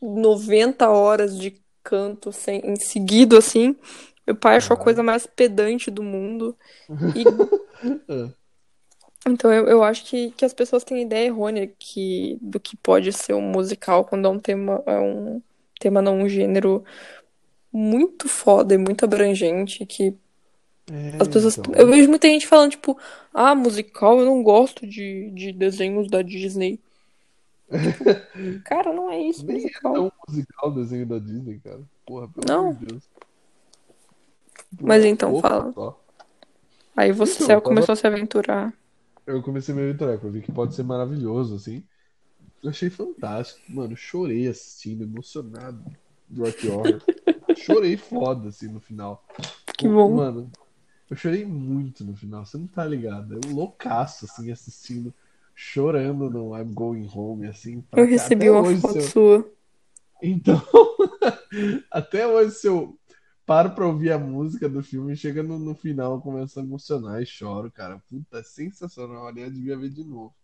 90 0.00 0.88
horas 0.88 1.38
de 1.38 1.60
canto 1.82 2.32
sem, 2.32 2.60
em 2.64 2.76
seguido, 2.76 3.36
assim. 3.36 3.76
Meu 4.26 4.36
pai 4.36 4.56
achou 4.56 4.74
a 4.74 4.78
coisa 4.78 5.02
mais 5.02 5.26
pedante 5.26 5.90
do 5.90 6.02
mundo. 6.02 6.56
E 7.14 7.24
Ah, 8.08 8.34
Então 9.28 9.52
eu, 9.52 9.66
eu 9.66 9.82
acho 9.82 10.04
que, 10.04 10.30
que 10.32 10.44
as 10.44 10.54
pessoas 10.54 10.84
têm 10.84 11.02
ideia 11.02 11.26
errônea 11.26 11.66
que, 11.78 12.38
do 12.40 12.60
que 12.60 12.76
pode 12.76 13.12
ser 13.12 13.34
um 13.34 13.42
musical 13.42 14.04
quando 14.04 14.26
é 14.26 14.30
um 14.30 14.38
tema, 14.38 14.82
é 14.86 14.98
um 15.00 15.42
tema 15.80 16.00
não 16.00 16.20
um 16.20 16.28
gênero 16.28 16.84
muito 17.72 18.28
foda 18.28 18.74
e 18.74 18.78
muito 18.78 19.04
abrangente 19.04 19.86
que 19.86 20.16
É, 20.90 21.16
as 21.18 21.28
pessoas. 21.28 21.58
então. 21.58 21.74
Eu 21.74 21.88
vejo 21.88 22.08
muita 22.08 22.28
gente 22.28 22.46
falando, 22.46 22.70
tipo, 22.72 22.98
ah, 23.32 23.54
musical, 23.54 24.18
eu 24.20 24.26
não 24.26 24.42
gosto 24.42 24.86
de, 24.86 25.30
de 25.32 25.52
desenhos 25.52 26.08
da 26.08 26.22
Disney. 26.22 26.80
Cara, 28.64 28.92
não 28.92 29.10
é 29.10 29.18
isso, 29.20 29.44
Nem 29.44 29.56
é 29.56 29.60
musical. 29.62 29.92
tão 29.92 30.12
musical 30.28 30.70
o 30.70 30.74
desenho 30.74 31.06
da 31.06 31.18
Disney, 31.18 31.60
cara. 31.60 31.82
Porra, 32.04 32.28
pelo 32.28 32.48
Não. 32.48 32.68
amor 32.68 32.74
de 32.76 32.86
Deus. 32.86 33.08
Mas 34.80 35.04
então 35.04 35.30
pouco 35.32 35.48
fala. 35.48 35.72
só. 35.72 36.02
Aí 36.96 37.12
você 37.12 37.34
Então, 37.34 37.44
eu 37.44 37.48
tava- 37.48 37.60
começou 37.62 37.92
a 37.92 37.96
se 37.96 38.06
aventurar. 38.06 38.72
Eu 39.26 39.42
comecei 39.42 39.74
a 39.74 39.76
me 39.76 39.82
aventurar, 39.82 40.12
eu 40.22 40.30
vi 40.30 40.40
que 40.40 40.52
pode 40.52 40.74
ser 40.74 40.82
maravilhoso, 40.84 41.54
assim. 41.56 41.82
Eu 42.62 42.70
achei 42.70 42.88
fantástico. 42.90 43.60
Mano, 43.68 43.96
chorei 43.96 44.48
assistindo, 44.48 45.02
emocionado 45.04 45.82
do 46.28 46.44
Rock 46.44 46.68
Horror. 46.68 47.02
Chorei 47.56 47.96
foda, 47.96 48.48
assim, 48.50 48.68
no 48.68 48.80
final. 48.80 49.24
Que 49.78 49.88
bom. 49.88 50.14
Mano, 50.16 50.50
eu 51.10 51.16
chorei 51.16 51.44
muito 51.44 52.04
no 52.04 52.14
final, 52.14 52.44
você 52.44 52.58
não 52.58 52.66
tá 52.66 52.84
ligado. 52.84 53.34
Eu 53.34 53.52
loucaço, 53.54 54.24
assim, 54.26 54.50
assistindo, 54.52 55.12
chorando 55.54 56.28
no 56.28 56.56
I'm 56.56 56.72
Going 56.74 57.08
Home, 57.14 57.46
assim. 57.46 57.82
Eu 57.92 58.04
recebi 58.06 58.48
Até 58.48 58.50
uma 58.58 58.74
foto 58.76 58.92
se 58.92 58.98
eu- 58.98 59.02
sua. 59.04 59.50
Então, 60.22 60.60
até 61.90 62.26
hoje, 62.26 62.54
se 62.56 62.66
eu 62.66 62.96
paro 63.46 63.70
pra 63.70 63.86
ouvir 63.86 64.10
a 64.10 64.18
música 64.18 64.68
do 64.68 64.82
filme, 64.82 65.16
chega 65.16 65.42
no, 65.42 65.58
no 65.58 65.74
final, 65.74 66.14
eu 66.14 66.20
começo 66.20 66.58
a 66.58 66.62
emocionar 66.62 67.22
e 67.22 67.26
choro, 67.26 67.70
cara. 67.70 68.02
Puta, 68.10 68.38
é 68.38 68.42
sensacional. 68.42 69.28
Aliás, 69.28 69.54
devia 69.54 69.78
ver 69.78 69.90
de 69.90 70.04
novo. 70.04 70.34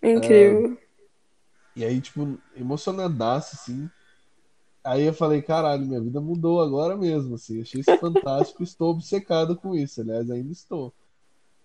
Incrível. 0.00 0.78
E 1.74 1.84
aí, 1.84 2.00
tipo, 2.00 2.38
emocionadaço, 2.56 3.56
assim. 3.56 3.90
Aí 4.84 5.04
eu 5.04 5.14
falei, 5.14 5.42
caralho, 5.42 5.86
minha 5.86 6.00
vida 6.00 6.20
mudou 6.20 6.60
agora 6.60 6.96
mesmo, 6.96 7.34
assim. 7.34 7.60
Achei 7.60 7.80
isso 7.80 7.96
fantástico, 7.98 8.62
estou 8.64 8.90
obcecado 8.90 9.56
com 9.56 9.74
isso. 9.74 10.00
Aliás, 10.00 10.30
ainda 10.30 10.52
estou. 10.52 10.92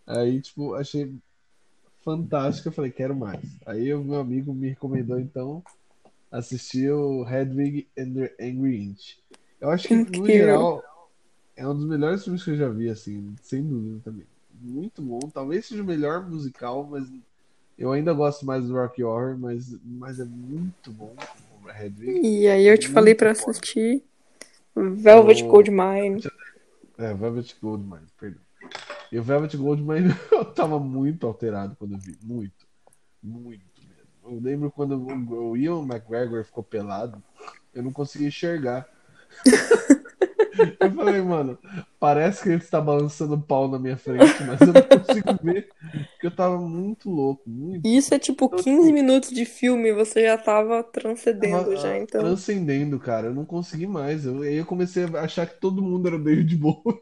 Aí, 0.06 0.42
tipo, 0.42 0.74
achei 0.74 1.14
fantástico. 2.04 2.70
Eu 2.70 2.74
falei, 2.74 2.92
quero 2.92 3.16
mais. 3.16 3.58
Aí 3.66 3.94
o 3.94 4.04
meu 4.04 4.20
amigo 4.20 4.54
me 4.54 4.70
recomendou, 4.70 5.20
então, 5.20 5.64
assistir 6.32 6.92
o 6.92 7.28
Hedwig 7.28 7.88
and 7.98 8.14
the 8.14 8.36
Angry 8.40 8.82
Inch. 8.82 9.18
Eu 9.60 9.70
acho 9.70 9.88
que, 9.88 9.96
no 9.96 10.02
Incrível. 10.02 10.26
geral, 10.28 10.84
é 11.56 11.68
um 11.68 11.76
dos 11.76 11.86
melhores 11.86 12.24
filmes 12.24 12.44
que 12.44 12.52
eu 12.52 12.56
já 12.58 12.70
vi, 12.70 12.90
assim, 12.90 13.36
sem 13.42 13.64
dúvida 13.64 14.00
também. 14.04 14.26
Muito 14.60 15.02
bom. 15.02 15.20
Talvez 15.34 15.66
seja 15.66 15.82
o 15.82 15.86
melhor 15.86 16.28
musical, 16.30 16.84
mas 16.86 17.08
eu 17.78 17.92
ainda 17.92 18.14
gosto 18.14 18.46
mais 18.46 18.66
do 18.68 18.74
Rocky 18.74 19.04
Horror, 19.04 19.38
mas, 19.38 19.76
mas 19.84 20.20
é 20.20 20.26
muito 20.26 20.92
bom 20.92 21.16
Hedwig. 21.80 22.22
E 22.26 22.48
aí 22.48 22.66
eu 22.66 22.78
te 22.78 22.88
falei 22.88 23.14
pra 23.14 23.30
Muito 23.30 23.40
foda. 23.42 23.52
assistir 23.52 24.04
Velvet 24.76 25.44
O- 25.44 25.48
Goldmine. 25.48 26.24
É, 26.98 27.14
Velvet 27.14 27.56
Goldmine, 27.62 28.08
perdão. 28.20 28.42
E 29.12 29.20
o 29.20 29.24
Velvet 29.24 29.56
Goldmine 29.58 30.10
eu 30.32 30.46
tava 30.46 30.80
muito 30.80 31.28
alterado 31.28 31.76
quando 31.76 31.94
eu 31.94 32.00
vi. 32.00 32.18
Muito. 32.24 32.66
Muito 33.22 33.82
mesmo. 33.82 34.08
Eu 34.36 34.40
lembro 34.42 34.72
quando 34.72 34.94
o 34.98 35.52
o 35.52 35.58
Ian 35.58 35.82
McGregor 35.84 36.44
ficou 36.44 36.64
pelado, 36.64 37.22
eu 37.74 37.84
não 37.84 37.92
conseguia 37.92 38.28
enxergar. 38.28 38.88
Eu 40.80 40.92
falei, 40.92 41.22
mano, 41.22 41.58
parece 42.00 42.42
que 42.42 42.50
ele 42.50 42.58
está 42.58 42.82
balançando 42.82 43.36
o 43.36 43.42
pau 43.42 43.68
na 43.68 43.78
minha 43.78 43.98
frente, 43.98 44.44
mas 44.44 44.60
eu 44.62 44.74
não 44.74 44.82
consigo 44.82 45.40
ver, 45.44 45.70
porque 45.92 46.28
eu 46.28 46.32
tava 46.32 46.58
muito 46.60 47.10
louco, 47.10 47.44
muito. 47.48 47.88
E 47.88 47.96
Isso 47.96 48.14
é 48.14 48.20
tipo 48.20 48.50
15 48.50 48.92
minutos 48.92 49.30
de 49.30 49.46
filme, 49.46 49.94
você 49.94 50.24
já 50.24 50.38
tava 50.38 50.84
transcendendo 50.84 51.58
Tava, 51.58 51.76
já, 51.76 51.92
ah, 51.92 52.00
então. 52.00 52.22
transcendendo, 52.22 53.00
cara. 53.00 53.28
Eu 53.28 53.36
não 53.36 53.46
consegui 53.46 53.86
mais. 53.86 54.26
Eu, 54.26 54.42
aí 54.42 54.56
eu 54.56 54.66
comecei 54.66 55.06
a 55.06 55.22
achar 55.22 55.46
que 55.46 55.60
todo 55.60 55.82
mundo 55.82 56.08
era 56.08 56.18
David 56.18 56.56
Bowie. 56.56 57.02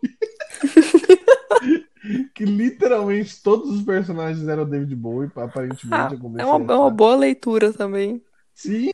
que 2.35 2.45
literalmente 2.45 3.41
todos 3.41 3.69
os 3.69 3.83
personagens 3.83 4.47
eram 4.47 4.67
David 4.67 4.95
Bowie, 4.95 5.29
aparentemente. 5.35 5.93
Ah, 5.93 6.09
é 6.39 6.45
uma, 6.45 6.73
é 6.73 6.77
uma 6.77 6.89
boa 6.89 7.15
leitura 7.15 7.71
também. 7.73 8.21
Sim, 8.53 8.89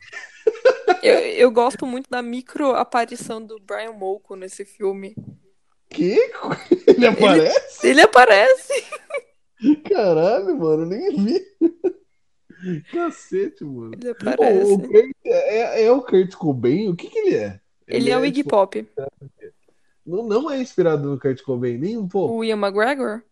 Eu, 1.02 1.18
eu 1.18 1.50
gosto 1.50 1.84
muito 1.84 2.08
da 2.08 2.22
micro 2.22 2.70
aparição 2.70 3.44
do 3.44 3.58
Brian 3.58 3.92
Molko 3.92 4.36
nesse 4.36 4.64
filme. 4.64 5.14
que? 5.90 6.16
Ele 6.86 7.06
aparece? 7.06 7.88
Ele 7.88 8.00
aparece. 8.00 8.84
Caralho, 9.88 10.56
mano, 10.56 10.86
nem 10.86 11.16
vi. 11.16 11.40
Cacete, 12.92 13.64
mano. 13.64 13.92
Ele 13.94 14.10
aparece. 14.10 14.72
o 14.72 14.78
Kurt, 14.78 15.10
é, 15.24 15.84
é 15.84 15.90
o 15.90 16.02
Kurt 16.02 16.34
Cobain? 16.34 16.88
O 16.88 16.96
que 16.96 17.08
que 17.08 17.18
ele 17.18 17.36
é? 17.36 17.60
Ele 17.88 18.10
é 18.10 18.16
o 18.16 18.24
Iggy 18.24 18.42
tipo, 18.42 18.50
Pop. 18.50 18.88
não, 20.06 20.22
não 20.22 20.50
é 20.50 20.60
inspirado 20.60 21.08
no 21.08 21.18
Kurt 21.18 21.42
Cobain, 21.42 21.78
nem 21.78 21.96
um 21.96 22.08
pouco. 22.08 22.34
O 22.36 22.44
Ian 22.44 22.56
McGregor? 22.56 23.22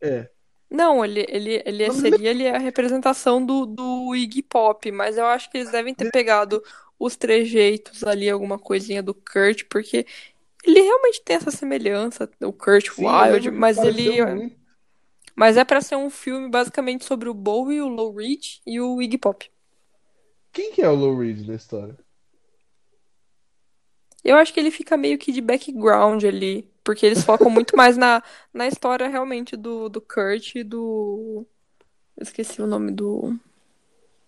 É. 0.00 0.28
Não, 0.68 1.04
ele, 1.04 1.26
ele, 1.28 1.62
ele 1.64 1.92
seria 1.92 2.30
ele 2.30 2.44
é 2.44 2.54
a 2.54 2.58
representação 2.58 3.44
do, 3.44 3.66
do 3.66 4.14
Iggy 4.14 4.42
Pop, 4.42 4.90
mas 4.92 5.16
eu 5.16 5.26
acho 5.26 5.50
que 5.50 5.58
eles 5.58 5.70
devem 5.70 5.92
ter 5.94 6.10
pegado 6.10 6.62
os 7.00 7.16
trejeitos 7.16 8.04
ali, 8.04 8.30
alguma 8.30 8.58
coisinha 8.60 9.02
do 9.02 9.14
Kurt, 9.14 9.64
porque 9.70 10.06
ele 10.64 10.80
realmente 10.82 11.22
tem 11.24 11.36
essa 11.36 11.50
semelhança, 11.52 12.30
o 12.42 12.52
Kurt 12.52 12.90
Sim, 12.94 13.04
que 13.40 13.50
mas 13.50 13.82
ele. 13.82 14.10
muito. 14.24 14.56
Mas 15.34 15.56
é 15.56 15.64
pra 15.64 15.80
ser 15.80 15.96
um 15.96 16.10
filme 16.10 16.48
basicamente 16.48 17.04
sobre 17.04 17.28
o 17.28 17.34
Bowie, 17.34 17.80
o 17.80 17.88
Lou 17.88 18.14
Reed 18.14 18.58
e 18.66 18.80
o 18.80 19.00
Iggy 19.02 19.18
Pop. 19.18 19.50
Quem 20.52 20.70
que 20.72 20.80
é 20.82 20.88
o 20.88 20.94
Lou 20.94 21.18
Reed 21.18 21.44
na 21.46 21.54
história? 21.56 21.98
Eu 24.22 24.36
acho 24.36 24.52
que 24.52 24.60
ele 24.60 24.70
fica 24.70 24.96
meio 24.96 25.18
que 25.18 25.32
de 25.32 25.40
background 25.40 26.24
ali, 26.24 26.70
porque 26.84 27.06
eles 27.06 27.22
focam 27.24 27.50
muito 27.50 27.76
mais 27.76 27.96
na, 27.96 28.22
na 28.52 28.66
história 28.68 29.08
realmente 29.08 29.56
do, 29.56 29.88
do 29.88 30.00
Kurt 30.00 30.56
e 30.56 30.64
do. 30.64 31.46
Eu 32.16 32.24
esqueci 32.24 32.62
o 32.62 32.66
nome 32.66 32.92
do. 32.92 33.38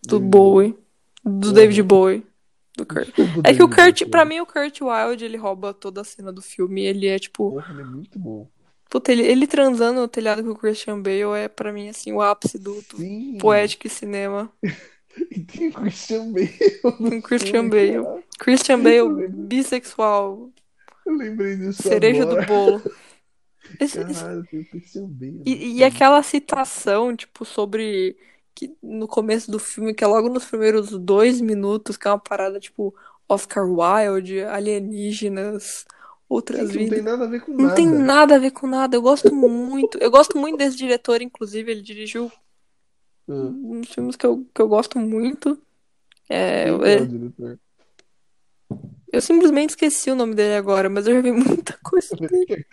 Do 0.06 0.18
David 0.18 0.30
Bowie. 0.30 0.74
Do 1.24 1.52
Uhum. 1.52 1.52
David 1.52 1.82
Bowie. 1.82 2.26
Do 2.76 2.86
Kurt. 2.86 3.08
Do 3.14 3.42
É 3.44 3.54
que 3.54 3.62
o 3.62 3.68
Kurt, 3.68 4.06
pra 4.08 4.24
mim, 4.24 4.40
o 4.40 4.46
Kurt 4.46 4.80
Wilde, 4.80 5.24
ele 5.24 5.36
rouba 5.36 5.74
toda 5.74 6.00
a 6.00 6.04
cena 6.04 6.32
do 6.32 6.40
filme. 6.40 6.82
Ele 6.84 7.06
é 7.06 7.18
tipo. 7.18 7.50
Porra, 7.50 7.72
ele 7.72 7.82
é 7.82 7.84
muito 7.84 8.18
bom. 8.18 8.48
Puta, 8.88 9.10
ele, 9.12 9.22
ele 9.22 9.46
transando 9.46 10.00
no 10.02 10.08
telhado 10.08 10.42
com 10.44 10.50
o 10.50 10.56
Christian 10.56 11.00
Bale 11.00 11.22
é 11.38 11.48
pra 11.48 11.72
mim, 11.72 11.88
assim, 11.88 12.12
o 12.12 12.20
ápice 12.20 12.58
do, 12.58 12.74
do 12.90 13.38
poético 13.38 13.86
e 13.86 13.90
cinema. 13.90 14.50
E 15.30 15.40
tem 15.40 15.68
o 15.68 15.72
Christian 15.74 16.32
Bale 16.32 16.58
no 16.82 16.92
Com 17.10 17.20
Christian 17.22 17.68
Bale. 17.68 18.02
cara. 18.02 18.22
Christian 18.38 18.80
Bale, 18.82 19.28
bissexual, 19.28 20.50
Eu 21.04 21.14
lembrei 21.14 21.54
disso 21.56 21.82
cereja 21.82 22.24
do 22.24 22.30
agora. 22.38 22.46
bolo. 22.46 22.82
Esse- 23.78 24.00
esse- 24.00 24.14
Caralho, 24.22 24.42
tem 24.50 24.60
o 24.60 24.64
Christian 24.70 25.06
Bale. 25.08 25.42
E, 25.44 25.76
e 25.78 25.84
aquela 25.84 26.22
citação, 26.22 27.14
tipo, 27.14 27.44
sobre 27.44 28.16
que 28.54 28.76
no 28.82 29.06
começo 29.08 29.50
do 29.50 29.58
filme, 29.58 29.94
que 29.94 30.04
é 30.04 30.06
logo 30.06 30.28
nos 30.28 30.44
primeiros 30.44 30.90
dois 30.90 31.40
minutos, 31.40 31.96
que 31.96 32.08
é 32.08 32.10
uma 32.10 32.18
parada, 32.18 32.60
tipo, 32.60 32.94
Oscar 33.28 33.64
Wilde, 33.68 34.40
alienígenas, 34.42 35.84
outras 36.28 36.68
Sim, 36.70 36.72
que 36.72 36.78
não 36.80 36.88
tem 36.88 37.02
vidas. 37.02 37.04
nada 37.04 37.24
a 37.24 37.28
ver 37.28 37.40
com 37.40 37.52
Não 37.52 37.58
nada. 37.68 37.74
tem 37.74 37.86
nada 37.88 38.34
a 38.36 38.38
ver 38.38 38.50
com 38.52 38.66
nada. 38.66 38.96
Eu 38.96 39.02
gosto 39.02 39.34
muito. 39.34 39.98
Eu 39.98 40.10
gosto 40.10 40.38
muito 40.38 40.56
desse 40.58 40.76
diretor, 40.76 41.22
inclusive, 41.22 41.70
ele 41.70 41.82
dirigiu 41.82 42.30
Ah, 43.28 43.32
uns 43.32 43.88
filmes 43.92 44.16
que 44.16 44.26
eu, 44.26 44.44
que 44.54 44.60
eu 44.62 44.68
gosto 44.68 44.98
muito. 44.98 45.60
É, 46.28 46.68
é 46.68 47.00
eu, 47.00 47.06
diretor? 47.06 47.58
eu 49.12 49.20
simplesmente 49.20 49.70
esqueci 49.70 50.10
o 50.10 50.14
nome 50.14 50.34
dele 50.34 50.54
agora, 50.54 50.88
mas 50.88 51.06
eu 51.06 51.14
já 51.14 51.20
vi 51.20 51.32
muita 51.32 51.78
coisa 51.82 52.16
dele. 52.26 52.66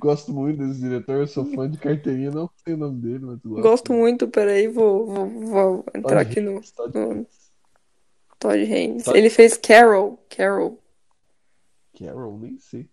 Gosto 0.00 0.32
muito 0.32 0.58
desse 0.58 0.80
diretor, 0.80 1.28
sou 1.28 1.44
fã 1.44 1.70
de 1.70 1.78
carteirinha, 1.78 2.30
não 2.30 2.48
sei 2.64 2.74
o 2.74 2.76
nome 2.76 3.00
dele, 3.00 3.26
mas 3.26 3.38
gosto. 3.40 3.62
Gosto 3.62 3.92
muito, 3.92 4.28
peraí, 4.28 4.68
vou, 4.68 5.06
vou, 5.06 5.28
vou 5.28 5.84
entrar 5.94 6.20
Todd 6.20 6.30
aqui 6.30 6.40
no, 6.40 6.52
Haynes, 6.52 6.72
Todd 6.72 6.94
no 6.94 7.12
Haynes. 7.12 7.50
Todd 8.38 8.56
Haynes. 8.72 9.04
Todd- 9.04 9.18
Ele 9.18 9.30
fez 9.30 9.56
Carol. 9.56 10.18
Carol. 10.30 10.78
Carol, 11.94 12.38
nem 12.38 12.58
sei. 12.58 12.88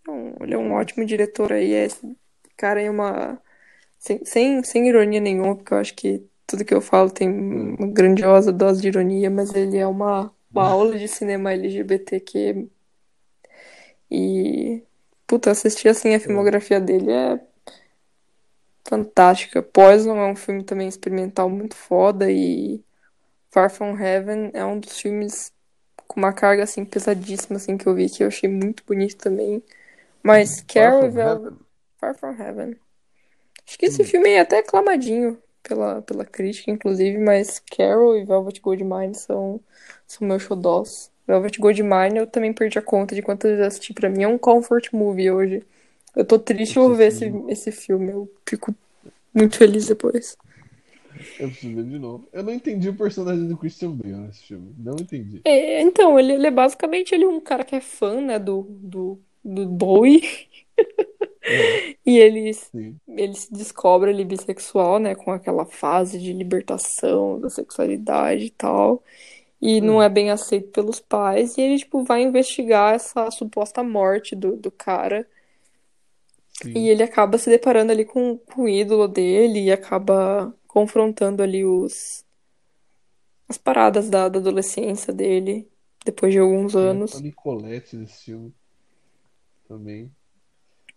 Então, 0.00 0.34
ele 0.40 0.54
é 0.54 0.58
um 0.58 0.72
ótimo 0.72 1.04
diretor 1.04 1.52
aí. 1.52 1.72
Esse 1.72 2.16
cara 2.56 2.80
é 2.80 2.90
uma. 2.90 3.40
Sem, 3.98 4.24
sem, 4.24 4.62
sem 4.64 4.88
ironia 4.88 5.20
nenhuma, 5.20 5.56
porque 5.56 5.74
eu 5.74 5.78
acho 5.78 5.94
que 5.94 6.26
tudo 6.46 6.64
que 6.64 6.74
eu 6.74 6.80
falo 6.80 7.10
tem 7.10 7.28
uma 7.30 7.88
grandiosa 7.92 8.52
dose 8.52 8.82
de 8.82 8.88
ironia, 8.88 9.30
mas 9.30 9.54
ele 9.54 9.78
é 9.78 9.86
uma, 9.86 10.34
uma 10.54 10.64
aula 10.70 10.98
de 10.98 11.08
cinema 11.08 11.52
LGBTQ. 11.52 12.68
E. 14.10 14.82
Puta, 15.32 15.50
assistir 15.50 15.88
assim 15.88 16.14
a 16.14 16.20
filmografia 16.20 16.78
dele 16.78 17.10
é 17.10 17.40
fantástica. 18.86 19.62
Poison 19.62 20.14
é 20.18 20.26
um 20.30 20.36
filme 20.36 20.62
também 20.62 20.86
experimental 20.86 21.48
muito 21.48 21.74
foda 21.74 22.30
e 22.30 22.84
Far 23.50 23.70
From 23.70 23.96
Heaven 23.98 24.50
é 24.54 24.64
um 24.64 24.80
dos 24.80 25.00
filmes 25.00 25.52
com 26.08 26.20
uma 26.20 26.34
carga 26.34 26.64
assim 26.64 26.84
pesadíssima 26.84 27.56
assim 27.58 27.78
que 27.78 27.86
eu 27.86 27.94
vi 27.94 28.10
que 28.10 28.24
eu 28.24 28.28
achei 28.28 28.50
muito 28.50 28.84
bonito 28.86 29.16
também. 29.18 29.62
Mas 30.22 30.62
Carol 30.62 31.06
e 31.06 31.10
Velvet? 31.10 31.54
Far 31.98 32.14
From 32.16 32.32
Heaven. 32.40 32.76
Acho 33.68 33.78
que 33.78 33.86
esse 33.86 34.02
Hum. 34.02 34.06
filme 34.06 34.30
é 34.30 34.40
até 34.40 34.60
aclamadinho 34.60 35.42
pela, 35.62 36.02
pela 36.02 36.26
crítica, 36.26 36.72
inclusive, 36.72 37.18
mas 37.18 37.60
Carol 37.76 38.16
e 38.18 38.24
Velvet 38.26 38.60
Goldmine 38.60 39.14
são, 39.14 39.60
são 40.08 40.28
meus 40.28 40.42
xodós. 40.42 41.11
Velvet 41.26 41.58
Goldmine 41.58 42.18
eu 42.18 42.26
também 42.26 42.52
perdi 42.52 42.78
a 42.78 42.82
conta 42.82 43.14
de 43.14 43.22
quantas 43.22 43.50
vezes 43.50 43.66
assisti. 43.66 43.92
Pra 43.92 44.10
mim 44.10 44.22
é 44.22 44.28
um 44.28 44.38
comfort 44.38 44.92
movie 44.92 45.30
hoje. 45.30 45.62
Eu 46.14 46.24
tô 46.24 46.38
triste 46.38 46.74
por 46.74 46.94
ver 46.94 47.06
esse, 47.08 47.32
esse 47.48 47.72
filme. 47.72 48.10
Eu 48.10 48.30
fico 48.46 48.74
muito 49.34 49.56
feliz 49.56 49.86
depois. 49.86 50.36
Eu 51.38 51.48
preciso 51.48 51.74
ver 51.74 51.84
de 51.84 51.98
novo. 51.98 52.28
Eu 52.32 52.42
não 52.42 52.52
entendi 52.52 52.88
o 52.88 52.94
personagem 52.94 53.46
do 53.46 53.56
Christian 53.56 53.92
Bale 53.92 54.26
nesse 54.26 54.42
filme. 54.42 54.74
Não 54.78 54.94
entendi. 54.94 55.40
É, 55.44 55.80
então, 55.80 56.18
ele, 56.18 56.32
ele 56.32 56.46
é 56.46 56.50
basicamente 56.50 57.14
ele 57.14 57.24
é 57.24 57.28
um 57.28 57.40
cara 57.40 57.64
que 57.64 57.76
é 57.76 57.80
fã, 57.80 58.20
né, 58.20 58.38
do, 58.38 58.66
do, 58.68 59.18
do 59.44 59.66
Bowie. 59.66 60.22
É, 61.44 61.96
E 62.04 62.18
ele, 62.18 62.52
sim. 62.52 62.96
ele 63.08 63.34
se 63.34 63.52
descobre 63.52 64.10
ali 64.10 64.24
bissexual, 64.24 64.98
né, 64.98 65.14
com 65.14 65.30
aquela 65.30 65.64
fase 65.64 66.18
de 66.18 66.32
libertação 66.32 67.40
da 67.40 67.48
sexualidade 67.48 68.46
e 68.46 68.50
tal. 68.50 69.02
E 69.62 69.80
não 69.80 69.98
Hum, 69.98 70.02
é 70.02 70.08
bem 70.08 70.30
aceito 70.30 70.70
pelos 70.72 70.98
pais. 70.98 71.56
E 71.56 71.60
ele, 71.60 71.78
tipo, 71.78 72.02
vai 72.02 72.22
investigar 72.22 72.94
essa 72.94 73.30
suposta 73.30 73.82
morte 73.84 74.34
do, 74.34 74.56
do 74.56 74.72
cara. 74.72 75.24
E 76.66 76.72
sim. 76.72 76.88
ele 76.88 77.02
acaba 77.02 77.38
se 77.38 77.48
deparando 77.48 77.92
ali 77.92 78.04
com, 78.04 78.36
com 78.38 78.62
o 78.64 78.68
ídolo 78.68 79.06
dele 79.06 79.60
e 79.60 79.72
acaba 79.72 80.52
confrontando 80.66 81.42
ali 81.42 81.64
os, 81.64 82.24
as 83.48 83.56
paradas 83.56 84.10
da, 84.10 84.28
da 84.28 84.40
adolescência 84.40 85.12
dele, 85.12 85.68
depois 86.04 86.32
de 86.32 86.40
alguns 86.40 86.72
Tem 86.72 86.82
anos. 86.82 87.12
Toni 87.12 87.32
Collette 87.32 87.96
nesse 87.96 88.24
filme 88.24 88.52
também. 89.68 90.10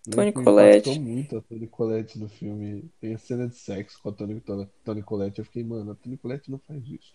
Me 0.08 0.30
impactou 0.30 0.44
Collette. 0.44 1.00
muito 1.00 1.38
a 1.38 1.42
Toni 1.42 1.68
Collette 1.68 2.20
no 2.20 2.30
filme. 2.30 2.90
Tem 3.00 3.14
a 3.14 3.18
cena 3.18 3.48
de 3.48 3.56
sexo 3.56 4.00
com 4.02 4.10
a 4.10 4.12
Toni, 4.12 4.42
Toni 4.84 5.04
Collette. 5.04 5.40
Eu 5.40 5.46
fiquei, 5.46 5.64
mano, 5.64 5.92
a 5.92 5.96
Toni 5.96 6.18
Collette 6.18 6.50
não 6.50 6.60
faz 6.60 6.84
isso. 6.88 7.14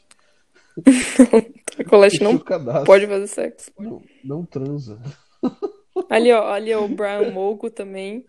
A 1.78 2.10
Fiquei 2.10 2.20
não 2.20 2.38
pode 2.84 3.06
fazer 3.06 3.26
sexo. 3.26 3.70
Não, 3.78 4.02
não 4.22 4.44
transa. 4.44 5.00
Ali, 6.08 6.32
ó, 6.32 6.48
ali, 6.48 6.72
ó, 6.72 6.84
o 6.84 6.88
Brian 6.88 7.30
Molko 7.30 7.70
também, 7.70 8.24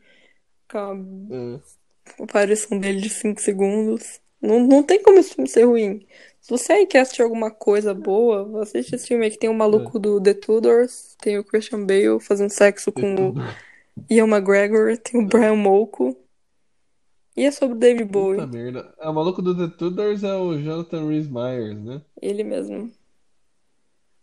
com 0.69 0.77
a 0.77 0.95
É, 1.31 2.23
aparição 2.23 2.77
dele 2.79 2.99
de 3.01 3.09
5 3.09 3.39
segundos. 3.41 4.19
Não, 4.41 4.59
não 4.59 4.83
tem 4.83 5.01
como 5.01 5.19
esse 5.19 5.35
filme 5.35 5.47
ser 5.47 5.63
ruim. 5.65 6.05
Se 6.41 6.49
você 6.49 6.73
aí 6.73 6.87
quer 6.87 7.01
assistir 7.01 7.21
alguma 7.21 7.51
coisa 7.51 7.93
boa, 7.93 8.61
assiste 8.63 8.95
esse 8.95 9.07
filme 9.07 9.25
aí 9.25 9.31
que 9.31 9.37
tem 9.37 9.49
o 9.49 9.53
é. 9.53 9.55
maluco 9.55 9.99
do 9.99 10.19
The 10.21 10.33
Tudors, 10.33 11.15
tem 11.21 11.37
o 11.37 11.43
Christian 11.43 11.85
Bale 11.85 12.19
fazendo 12.19 12.49
sexo 12.49 12.91
De 12.95 13.01
com 13.01 13.13
o 13.29 13.33
tudo. 13.33 13.57
Ian 14.09 14.27
McGregor, 14.27 14.97
tem 14.97 15.21
o 15.21 15.27
Brian 15.27 15.55
Molko. 15.55 16.17
E 17.35 17.45
é 17.45 17.51
sobre 17.51 17.75
o 17.75 17.79
David 17.79 18.05
Puta 18.11 18.45
Bowie, 18.45 18.47
merda. 18.47 18.93
Ah, 18.99 19.09
o 19.09 19.13
maluco 19.13 19.41
do 19.41 19.55
The 19.55 19.75
Tudors 19.77 20.23
é 20.23 20.35
o 20.35 20.57
Jonathan 20.57 21.07
Rhys 21.07 21.27
Meyers, 21.29 21.79
né? 21.81 22.01
ele 22.21 22.43
mesmo. 22.43 22.91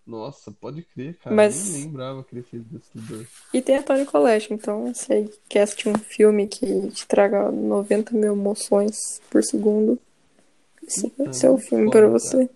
Nossa, 0.07 0.51
pode 0.51 0.83
crer, 0.83 1.19
cara. 1.19 1.37
Nem 1.37 1.47
Mas. 1.49 1.73
lembrava 1.85 2.25
que 2.25 2.35
ele 2.35 2.43
fez 2.43 2.63
The 2.65 2.79
Tudors. 2.93 3.29
E 3.53 3.61
tem 3.61 3.77
a 3.77 3.83
Toni 3.83 4.07
Collette, 4.07 4.53
então 4.55 4.93
se 4.95 5.13
aí 5.13 5.31
quer 5.49 5.63
assistir 5.63 5.89
um 5.89 5.99
filme 5.99 6.47
que 6.47 6.89
te 6.91 7.07
traga 7.07 7.51
90 7.51 8.15
mil 8.15 8.33
emoções 8.33 9.21
por 9.31 9.43
segundo, 9.43 9.99
esse, 10.87 11.11
Puta, 11.11 11.31
esse 11.31 11.45
é 11.45 11.51
o 11.51 11.59
filme 11.59 11.91
para 11.91 12.09
você. 12.09 12.49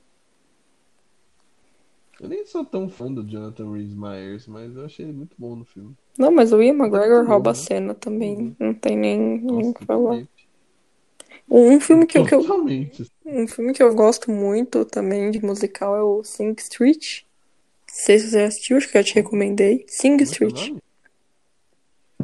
Eu 2.21 2.29
nem 2.29 2.47
sou 2.47 2.65
tão 2.65 2.89
fã 2.89 3.13
do 3.13 3.23
Jonathan 3.25 3.71
Rhys 3.73 3.93
Meyers, 3.95 4.47
mas 4.47 4.77
eu 4.77 4.85
achei 4.85 5.05
ele 5.05 5.13
muito 5.13 5.35
bom 5.37 5.57
no 5.57 5.65
filme. 5.65 5.95
Não, 6.17 6.31
mas 6.31 6.53
o 6.53 6.63
Ian 6.63 6.73
é 6.75 6.77
McGregor 6.77 7.19
muito 7.19 7.29
rouba 7.29 7.51
a 7.51 7.53
novo, 7.53 7.63
né? 7.63 7.67
cena 7.67 7.95
também, 7.95 8.37
Uhum. 8.37 8.57
não 8.61 8.75
tem 8.75 8.97
nem, 8.97 9.19
nem 9.41 9.71
o 9.71 9.75
que 9.75 9.85
falar. 9.85 10.23
Um 11.55 11.79
filme 11.79 12.07
que 12.07 12.17
eu, 12.17 12.25
que 12.25 12.35
eu, 12.35 12.41
um 13.27 13.47
filme 13.47 13.75
que 13.75 13.83
eu 13.83 13.95
gosto 13.95 14.31
muito 14.31 14.87
também 14.87 15.31
de 15.31 15.45
musical 15.45 15.95
é 15.95 16.03
o 16.03 16.25
Sing 16.25 16.55
Street. 16.59 17.25
Não 17.87 17.95
sei 17.95 18.19
se 18.19 18.31
você 18.31 18.41
já 18.41 18.47
assistiu, 18.47 18.77
acho 18.79 18.89
que 18.91 18.97
eu 18.97 19.05
te 19.05 19.15
recomendei. 19.15 19.85
Sing 19.87 20.13
Como 20.13 20.21
é 20.21 20.23
é 20.23 20.25
Street. 20.25 20.69
nome? 20.71 20.83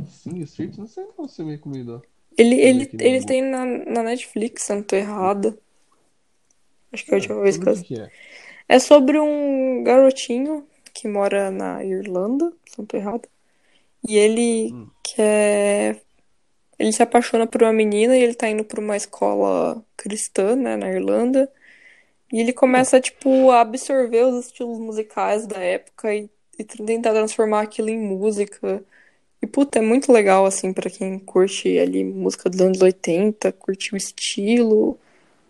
Sing 0.09 0.41
Street? 0.45 0.79
Não 0.79 0.87
sei 0.87 1.05
qual 1.15 1.29
você 1.29 1.45
me 1.45 1.51
recomendou. 1.51 2.03
Ele, 2.39 2.55
eu 2.55 2.59
ver 2.59 2.65
ele, 2.65 2.91
ele 3.01 3.25
tem 3.27 3.43
na, 3.43 3.67
na 3.67 4.03
Netflix, 4.03 4.63
se 4.63 4.73
eu 4.73 4.77
não 4.77 4.83
tô 4.83 4.97
errada. 4.97 5.59
Acho 6.91 7.05
que 7.05 7.11
é 7.11 7.15
a 7.15 7.19
última 7.19 7.43
vez 7.43 7.59
que 7.59 7.69
eu 7.69 7.83
que 7.83 8.01
é? 8.01 8.11
É 8.67 8.79
sobre 8.79 9.19
um 9.21 9.85
garotinho 9.85 10.67
que 10.95 11.07
mora 11.07 11.51
na 11.51 11.85
Irlanda, 11.85 12.51
se 12.67 12.79
não 12.79 12.87
tô 12.87 12.97
errado. 12.97 13.29
E 14.09 14.17
ele 14.17 14.73
Hum. 14.73 14.87
quer. 15.03 16.03
Ele 16.79 16.93
se 16.93 17.03
apaixona 17.03 17.47
por 17.47 17.63
uma 17.63 17.73
menina 17.73 18.17
e 18.17 18.23
ele 18.23 18.35
tá 18.35 18.49
indo 18.49 18.65
pra 18.65 18.81
uma 18.81 18.97
escola 18.97 19.85
cristã, 19.97 20.55
né, 20.57 20.77
na 20.77 20.89
Irlanda. 20.91 21.51
E 22.33 22.41
ele 22.41 22.53
começa, 22.53 23.01
tipo, 23.01 23.51
a 23.51 23.61
absorver 23.63 24.25
os 24.25 24.47
estilos 24.47 24.79
musicais 24.79 25.47
da 25.47 25.59
época 25.59 26.15
e, 26.15 26.31
e 26.59 26.65
tentar 26.65 27.13
transformar 27.13 27.63
aquilo 27.63 27.89
em 27.91 27.99
música. 27.99 28.85
E, 29.43 29.47
puta, 29.47 29.79
é 29.81 29.83
muito 29.83 30.13
legal, 30.13 30.47
assim, 30.47 30.73
pra 30.73 30.91
quem 30.91 31.19
curte 31.21 31.79
ali 31.79 32.05
música 32.05 32.51
dos 32.51 32.61
anos 32.61 32.83
80, 32.83 33.53
curte 33.53 33.95
o 33.95 33.99
estilo, 33.99 34.99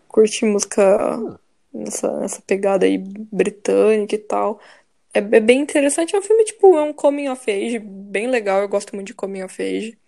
curte 0.07 0.45
música 0.45 1.39
nessa, 1.73 2.19
nessa 2.21 2.41
pegada 2.43 2.85
aí 2.85 2.97
britânica 2.97 4.15
e 4.15 4.19
tal. 4.19 4.61
É, 5.13 5.19
é 5.19 5.41
bem 5.41 5.61
interessante. 5.61 6.15
É 6.15 6.19
um 6.19 6.23
filme, 6.23 6.45
tipo, 6.45 6.77
é 6.77 6.83
um 6.83 6.93
coming 6.93 7.29
of 7.29 7.51
age, 7.51 7.79
bem 7.79 8.27
legal. 8.29 8.61
Eu 8.61 8.69
gosto 8.69 8.95
muito 8.95 9.09
de 9.09 9.15
coming 9.15 9.43
of 9.43 9.61
age. 9.63 9.98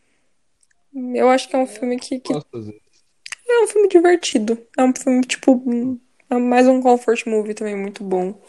Eu 0.94 1.30
acho 1.30 1.48
que 1.50 1.56
é 1.56 1.60
um 1.60 1.68
filme 1.68 1.98
que, 1.98 2.20
que 2.20 2.34
é 2.34 3.64
um 3.64 3.68
filme 3.68 3.88
divertido. 3.88 4.58
É 4.78 4.84
um 4.84 4.94
filme, 4.94 5.22
tipo, 5.22 5.62
é 6.30 6.36
mais 6.38 6.68
um 6.68 6.82
comfort 6.82 7.26
movie 7.26 7.54
também 7.54 7.76
muito 7.76 8.04
bom. 8.04 8.40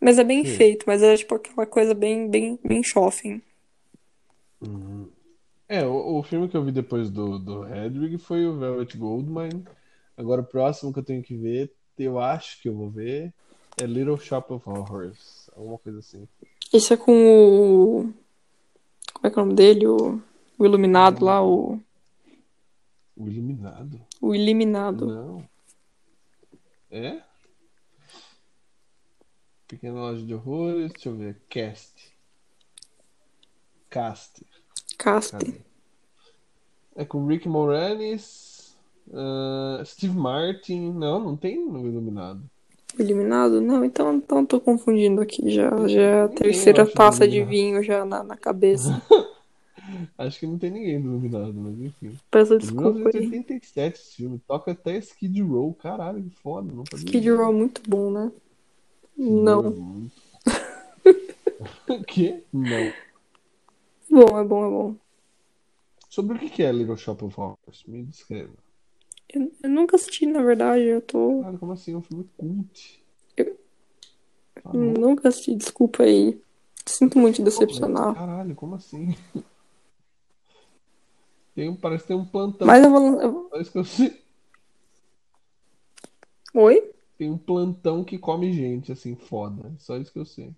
Mas 0.00 0.18
é 0.18 0.24
bem 0.24 0.40
Hum. 0.40 0.44
feito, 0.44 0.84
mas 0.86 1.02
é 1.02 1.16
tipo 1.16 1.34
aquela 1.36 1.66
coisa 1.66 1.94
bem, 1.94 2.28
bem, 2.28 2.58
bem 2.64 2.82
shopping. 2.82 3.40
Uhum. 4.60 5.08
É, 5.68 5.86
o, 5.86 6.18
o 6.18 6.22
filme 6.22 6.48
que 6.48 6.56
eu 6.56 6.64
vi 6.64 6.72
depois 6.72 7.08
do, 7.10 7.38
do 7.38 7.66
Hedwig 7.66 8.18
foi 8.18 8.46
o 8.46 8.58
Velvet 8.58 8.96
Goldmine. 8.96 9.64
Agora 10.16 10.42
o 10.42 10.46
próximo 10.46 10.92
que 10.92 10.98
eu 10.98 11.04
tenho 11.04 11.22
que 11.22 11.36
ver, 11.36 11.72
eu 11.98 12.18
acho 12.18 12.60
que 12.60 12.68
eu 12.68 12.74
vou 12.74 12.90
ver, 12.90 13.32
é 13.80 13.84
Little 13.86 14.18
Shop 14.18 14.52
of 14.52 14.68
Horrors. 14.68 15.48
Alguma 15.56 15.78
coisa 15.78 16.00
assim. 16.00 16.28
Esse 16.72 16.94
é 16.94 16.96
com 16.96 17.12
o. 17.12 18.12
Como 19.14 19.26
é 19.26 19.30
que 19.30 19.38
é 19.38 19.42
o 19.42 19.44
nome 19.44 19.56
dele? 19.56 19.86
O, 19.86 20.20
o 20.62 20.66
Iluminado 20.66 21.24
lá, 21.24 21.44
o. 21.44 21.80
O 23.16 23.28
Iluminado? 23.28 24.00
O 24.20 24.32
Eliminado. 24.32 25.06
Não. 25.06 25.48
É? 26.88 27.20
Pequena 29.66 29.94
Loja 29.94 30.24
de 30.24 30.34
Horrores, 30.34 30.92
deixa 30.92 31.08
eu 31.08 31.16
ver. 31.16 31.40
Cast. 31.48 32.12
Cast. 33.90 34.44
Cadê? 34.98 35.60
É 36.94 37.04
com 37.04 37.26
Rick 37.26 37.48
Moranis, 37.48 38.76
ah, 39.12 39.82
Steve 39.84 40.16
Martin. 40.16 40.92
Não, 40.92 41.18
não 41.18 41.36
tem 41.36 41.58
no 41.58 41.86
Iluminado. 41.88 42.42
Eliminado? 42.98 43.60
Não, 43.60 43.84
então, 43.84 44.14
então 44.14 44.46
tô 44.46 44.60
confundindo 44.60 45.20
aqui 45.20 45.50
já. 45.50 45.88
Já 45.88 46.00
é 46.00 46.22
a 46.22 46.28
terceira 46.28 46.86
taça 46.86 47.26
de 47.26 47.38
Iluminado. 47.38 47.50
vinho 47.50 47.82
já 47.82 48.04
na, 48.04 48.22
na 48.22 48.36
cabeça. 48.36 49.02
Acho 50.18 50.40
que 50.40 50.46
não 50.46 50.58
tem 50.58 50.70
ninguém 50.70 51.00
do 51.00 51.08
Iluminado, 51.08 51.52
mas 51.54 51.78
enfim. 51.80 52.16
Peço 52.30 52.54
É 52.54 52.58
desculpa 52.58 52.88
aí. 52.90 52.94
1987 53.20 53.98
esse 54.00 54.16
filme. 54.16 54.38
Toca 54.46 54.72
até 54.72 54.96
Skid 54.98 55.40
Row. 55.42 55.72
Caralho, 55.74 56.22
que 56.22 56.30
foda. 56.36 56.72
Não 56.72 56.84
Skid. 56.94 57.30
Row 57.30 57.50
é 57.50 57.52
muito 57.52 57.82
bom, 57.88 58.10
né? 58.10 58.32
É 59.18 59.22
Não. 59.22 59.70
muito. 59.70 60.12
O 61.88 62.02
quê? 62.06 62.42
Não. 62.52 62.92
Bom, 64.10 64.38
é 64.38 64.44
bom, 64.44 64.66
é 64.66 64.70
bom. 64.70 64.96
Sobre 66.08 66.36
o 66.36 66.38
que 66.50 66.62
é 66.62 66.70
Little 66.72 66.96
Shop 66.96 67.24
of 67.24 67.40
Horrors? 67.40 67.84
Me 67.86 68.02
descreva. 68.04 68.52
Eu, 69.32 69.50
eu 69.62 69.70
nunca 69.70 69.96
assisti, 69.96 70.26
na 70.26 70.42
verdade, 70.42 70.84
eu 70.84 71.00
tô. 71.00 71.38
Caralho, 71.40 71.58
como 71.58 71.72
assim? 71.72 71.94
É 71.94 71.96
um 71.96 72.02
filme 72.02 72.28
cult. 72.36 73.02
Eu 73.36 73.56
louco. 74.74 75.00
nunca 75.00 75.28
assisti, 75.28 75.54
desculpa 75.54 76.02
aí. 76.02 76.38
Sinto 76.84 77.18
muito 77.18 77.42
decepcionar. 77.42 78.14
caralho, 78.14 78.54
como 78.54 78.74
assim? 78.74 79.14
Tem 81.54 81.74
parece 81.76 82.04
que 82.04 82.08
tem 82.08 82.16
um 82.16 82.24
plantão. 82.24 82.66
Mas 82.66 82.82
eu 82.82 82.90
vou. 82.90 83.60
isso 83.60 83.72
que 83.72 83.78
eu 83.78 83.84
sei. 83.84 84.22
Oi? 86.54 86.92
Tem 87.18 87.30
um 87.30 87.38
plantão 87.38 88.02
que 88.04 88.18
come 88.18 88.52
gente, 88.52 88.92
assim, 88.92 89.14
foda. 89.14 89.72
Só 89.78 89.96
isso 89.96 90.12
que 90.12 90.18
eu 90.18 90.24
sei. 90.24 90.54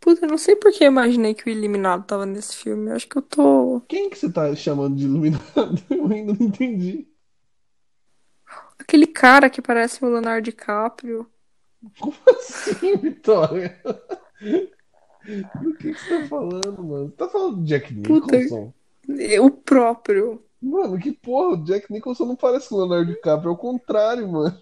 Puta, 0.00 0.24
eu 0.24 0.30
não 0.30 0.38
sei 0.38 0.54
por 0.56 0.72
que 0.72 0.84
eu 0.84 0.88
imaginei 0.88 1.34
que 1.34 1.48
o 1.48 1.50
Eliminado 1.50 2.06
tava 2.06 2.24
nesse 2.24 2.56
filme. 2.56 2.90
Eu 2.90 2.96
acho 2.96 3.08
que 3.08 3.18
eu 3.18 3.22
tô. 3.22 3.82
Quem 3.88 4.08
que 4.08 4.16
você 4.16 4.30
tá 4.30 4.54
chamando 4.54 4.96
de 4.96 5.04
iluminado? 5.04 5.44
Eu 5.90 6.06
ainda 6.06 6.32
não 6.32 6.46
entendi. 6.46 7.08
Aquele 8.78 9.06
cara 9.06 9.50
que 9.50 9.60
parece 9.60 10.02
o 10.02 10.08
Leonardo 10.08 10.44
DiCaprio. 10.44 11.28
Como 11.98 12.16
assim, 12.28 12.96
Vitória? 12.96 13.78
Do 15.62 15.74
que 15.74 15.92
que 15.92 16.00
você 16.00 16.20
tá 16.22 16.26
falando, 16.28 16.84
mano? 16.84 17.06
Você 17.08 17.16
tá 17.16 17.28
falando 17.28 17.56
de 17.62 17.64
Jack 17.68 17.94
Puta, 18.02 18.36
Nicholson? 18.36 18.72
O 19.42 19.50
próprio. 19.50 20.42
Mano, 20.60 20.98
que 20.98 21.12
porra, 21.12 21.54
o 21.54 21.64
Jack 21.64 21.92
Nicholson 21.92 22.24
não 22.26 22.36
parece 22.36 22.72
o 22.72 22.78
Leonardo 22.78 23.12
DiCaprio, 23.12 23.50
é 23.50 23.52
o 23.52 23.56
contrário, 23.56 24.26
mano. 24.28 24.58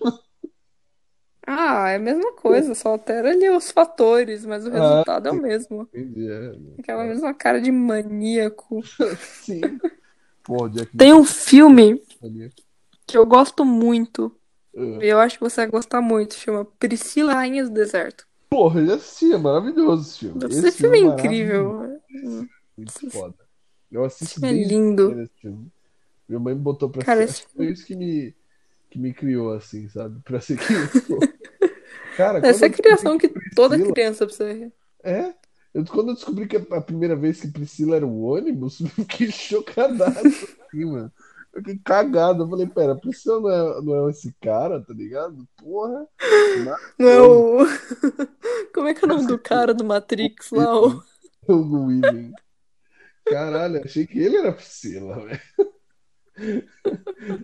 Ah, 1.47 1.91
é 1.91 1.97
a 1.97 1.99
mesma 2.01 2.33
coisa, 2.33 2.75
só 2.75 2.89
altera 2.91 3.31
ali 3.31 3.49
os 3.49 3.71
fatores, 3.71 4.45
mas 4.45 4.67
o 4.67 4.69
Ah, 4.71 4.73
resultado 4.73 5.29
é 5.29 5.31
o 5.31 5.35
mesmo. 5.41 5.89
entendi, 5.95 6.29
é, 6.29 6.53
Aquela 6.81 7.03
tá. 7.05 7.09
mesma 7.09 7.33
cara 7.35 7.61
de 7.61 7.71
maníaco. 7.71 8.83
Sim. 9.43 9.61
Porra, 10.43 10.71
Jack 10.71 10.97
Tem 10.97 11.13
um 11.13 11.21
Nicholson 11.21 11.41
filme 11.45 12.03
é 12.23 12.49
que 13.07 13.17
eu 13.17 13.25
gosto 13.25 13.65
muito, 13.65 14.35
Ah. 14.77 14.81
e 15.01 15.07
eu 15.09 15.21
acho 15.21 15.39
que 15.39 15.45
você 15.45 15.61
vai 15.63 15.71
gostar 15.71 16.01
muito, 16.01 16.35
chama 16.35 16.65
Priscila 16.65 17.35
Rainha 17.35 17.63
do 17.63 17.71
Deserto. 17.71 18.27
Porra, 18.49 18.81
eu 18.81 18.95
assisti, 18.95 19.33
é 19.33 19.39
maravilhoso 19.39 20.09
esse 20.09 20.19
filme. 20.21 20.45
Esse 20.47 20.69
Esse 20.69 20.79
filme 20.79 20.99
é 20.99 21.01
filme 21.01 21.11
é 21.11 21.15
incrível. 21.15 22.01
Muito 22.77 23.11
foda. 23.11 23.35
Eu 23.91 24.05
filme 24.41 24.49
é 24.49 24.53
lindo. 24.69 25.31
Minha 26.29 26.41
mãe 26.41 26.55
me 26.55 26.61
botou 26.61 26.91
pra 26.91 27.05
Cara, 27.05 27.25
assistir. 27.25 27.45
esse 27.45 27.47
que 27.47 27.57
foi 27.57 27.67
isso 27.71 27.87
que 27.87 27.97
me, 27.97 28.35
que 28.91 28.99
me 28.99 29.13
criou, 29.15 29.53
assim, 29.53 29.89
sabe? 29.89 30.21
Pra 30.23 30.41
ser 30.41 30.59
sou. 31.07 31.19
Cara, 32.17 32.41
Essa 32.47 32.67
é 32.67 32.69
a 32.69 32.73
criação 32.73 33.19
que 33.19 33.29
que 33.29 33.41
toda 33.55 33.77
Priscila. 33.77 33.93
criança 33.95 34.27
precisa. 34.27 34.73
É. 35.03 35.35
Eu, 35.75 35.85
quando 35.85 36.09
eu 36.11 36.15
descobri 36.15 36.47
que 36.49 36.57
a 36.57 36.81
primeira 36.81 37.15
vez 37.15 37.41
que 37.41 37.49
Priscila 37.49 37.97
era 37.97 38.07
o 38.07 38.23
ônibus, 38.23 38.81
eu 38.81 38.87
fiquei 38.89 39.31
chocadaço, 39.31 40.19
assim, 40.19 40.85
mano. 40.85 41.13
Fiquei 41.57 41.79
cagado. 41.79 42.43
Eu 42.43 42.49
falei, 42.49 42.67
pera, 42.67 42.95
Priscila 42.95 43.41
não 43.41 43.51
é, 43.51 43.83
não 43.83 44.07
é 44.07 44.11
esse 44.11 44.33
cara, 44.41 44.81
tá 44.83 44.93
ligado? 44.93 45.49
Porra. 45.57 46.07
Não 46.99 47.09
é 47.09 47.23
o. 47.23 47.59
Como 48.75 48.89
é 48.89 48.95
que 48.95 49.05
é 49.05 49.07
o 49.07 49.09
nome 49.09 49.27
do 49.27 49.39
cara 49.39 49.73
do 49.73 49.85
Matrix 49.85 50.51
lá? 50.51 50.79
O... 50.79 51.03
Hugo 51.49 51.87
Weaving. 51.87 52.33
Caralho, 53.25 53.83
achei 53.85 54.07
que 54.07 54.19
ele 54.19 54.37
era 54.37 54.53
Priscila, 54.53 55.27
velho. 55.27 55.41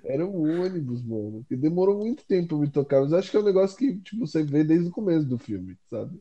Era 0.05 0.27
um 0.27 0.63
ônibus, 0.63 1.03
mano. 1.03 1.45
Que 1.49 1.57
demorou 1.57 1.99
muito 1.99 2.25
tempo 2.25 2.49
pra 2.49 2.59
me 2.59 2.71
tocar, 2.71 3.01
mas 3.01 3.13
acho 3.13 3.31
que 3.31 3.37
é 3.37 3.41
um 3.41 3.45
negócio 3.45 3.77
que, 3.77 3.99
tipo, 4.01 4.27
você 4.27 4.43
vê 4.43 4.63
desde 4.63 4.89
o 4.89 4.93
começo 4.93 5.27
do 5.27 5.39
filme, 5.39 5.79
sabe? 5.89 6.21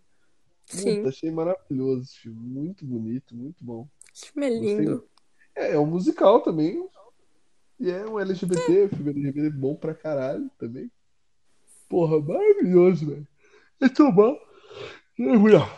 Puta, 0.65 0.81
Sim, 0.81 1.07
achei 1.07 1.31
maravilhoso 1.31 2.03
esse 2.03 2.19
filme. 2.19 2.39
Muito 2.39 2.85
bonito, 2.85 3.35
muito 3.35 3.63
bom. 3.63 3.87
esse 4.13 4.31
filme 4.31 4.47
é 4.47 4.49
Gostei. 4.51 4.77
lindo. 4.77 5.07
É, 5.55 5.71
é 5.73 5.79
um 5.79 5.85
musical 5.85 6.41
também. 6.41 6.81
E 7.81 7.89
é 7.89 8.05
um 8.05 8.19
LGBT, 8.19 8.89
filme 8.89 9.09
LGBT 9.09 9.49
bom 9.49 9.75
pra 9.75 9.95
caralho 9.95 10.47
também. 10.59 10.91
Porra, 11.89 12.21
maravilhoso, 12.21 13.07
velho. 13.07 13.27
Eu 13.79 13.91
tô 13.91 14.11
mal. 14.11 14.39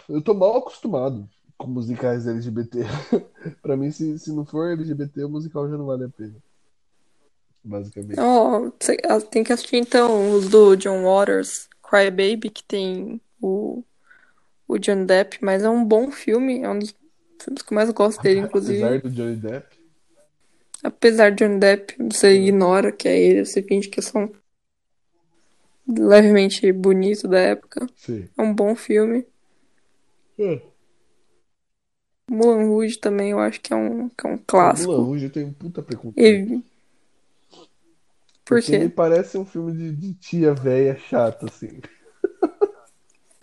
Eu 0.09 0.21
tô 0.21 0.33
mal 0.33 0.57
acostumado 0.57 1.29
com 1.57 1.67
musicais 1.67 2.27
LGBT. 2.27 2.79
Pra 3.63 3.77
mim, 3.77 3.89
se, 3.89 4.19
se 4.19 4.33
não 4.33 4.45
for 4.45 4.71
LGBT, 4.71 5.23
o 5.23 5.29
musical 5.29 5.69
já 5.69 5.77
não 5.77 5.85
vale 5.85 6.03
a 6.03 6.09
pena. 6.09 6.35
Basicamente. 7.63 8.19
Ah, 8.19 9.21
tem 9.31 9.41
que 9.41 9.53
assistir 9.53 9.77
então 9.77 10.35
os 10.35 10.49
do 10.49 10.75
John 10.75 11.03
Waters, 11.05 11.69
Cry 11.81 12.11
Baby, 12.11 12.49
que 12.49 12.65
tem 12.65 13.21
o, 13.41 13.81
o 14.67 14.77
John 14.77 15.05
Depp, 15.05 15.37
mas 15.41 15.63
é 15.63 15.69
um 15.69 15.85
bom 15.85 16.11
filme, 16.11 16.61
é 16.61 16.69
um 16.69 16.79
dos 16.79 16.93
filmes 17.41 17.61
que 17.61 17.73
eu 17.73 17.75
mais 17.75 17.89
gosto 17.91 18.21
dele, 18.21 18.41
inclusive. 18.45 18.83
Apesar 18.83 19.01
do 19.01 19.09
Johnny 19.09 19.37
Depp. 19.37 19.82
Apesar 20.83 21.31
de 21.31 21.45
Johnny 21.45 21.59
Depp, 21.59 21.95
você 22.11 22.33
ignora 22.33 22.91
que 22.91 23.07
é 23.07 23.17
ele, 23.17 23.45
você 23.45 23.63
finge 23.63 23.87
que 23.89 23.99
é 23.99 24.03
só 24.03 24.19
um 24.19 24.31
levemente 25.87 26.71
bonito 26.71 27.27
da 27.27 27.39
época. 27.39 27.87
Sim. 27.95 28.29
É 28.37 28.41
um 28.41 28.53
bom 28.53 28.75
filme. 28.75 29.25
É. 30.37 30.61
Mulan 32.29 32.67
Rouge 32.67 32.97
também 32.99 33.31
eu 33.31 33.39
acho 33.39 33.61
que 33.61 33.73
é 33.73 33.75
um, 33.75 34.09
que 34.09 34.25
é 34.25 34.29
um 34.29 34.31
Mulan 34.33 34.43
clássico. 34.47 34.93
Rouge 35.01 35.29
tem 35.29 35.45
um 35.45 35.53
puta 35.53 35.81
preconceito. 35.81 36.19
E... 36.19 36.63
Por 38.45 38.61
Porque 38.61 38.71
me 38.77 38.89
quê? 38.89 38.89
parece 38.89 39.37
um 39.37 39.45
filme 39.45 39.71
de, 39.73 39.91
de 39.95 40.13
tia 40.15 40.53
velha 40.53 40.97
chata, 40.97 41.45
assim. 41.45 41.79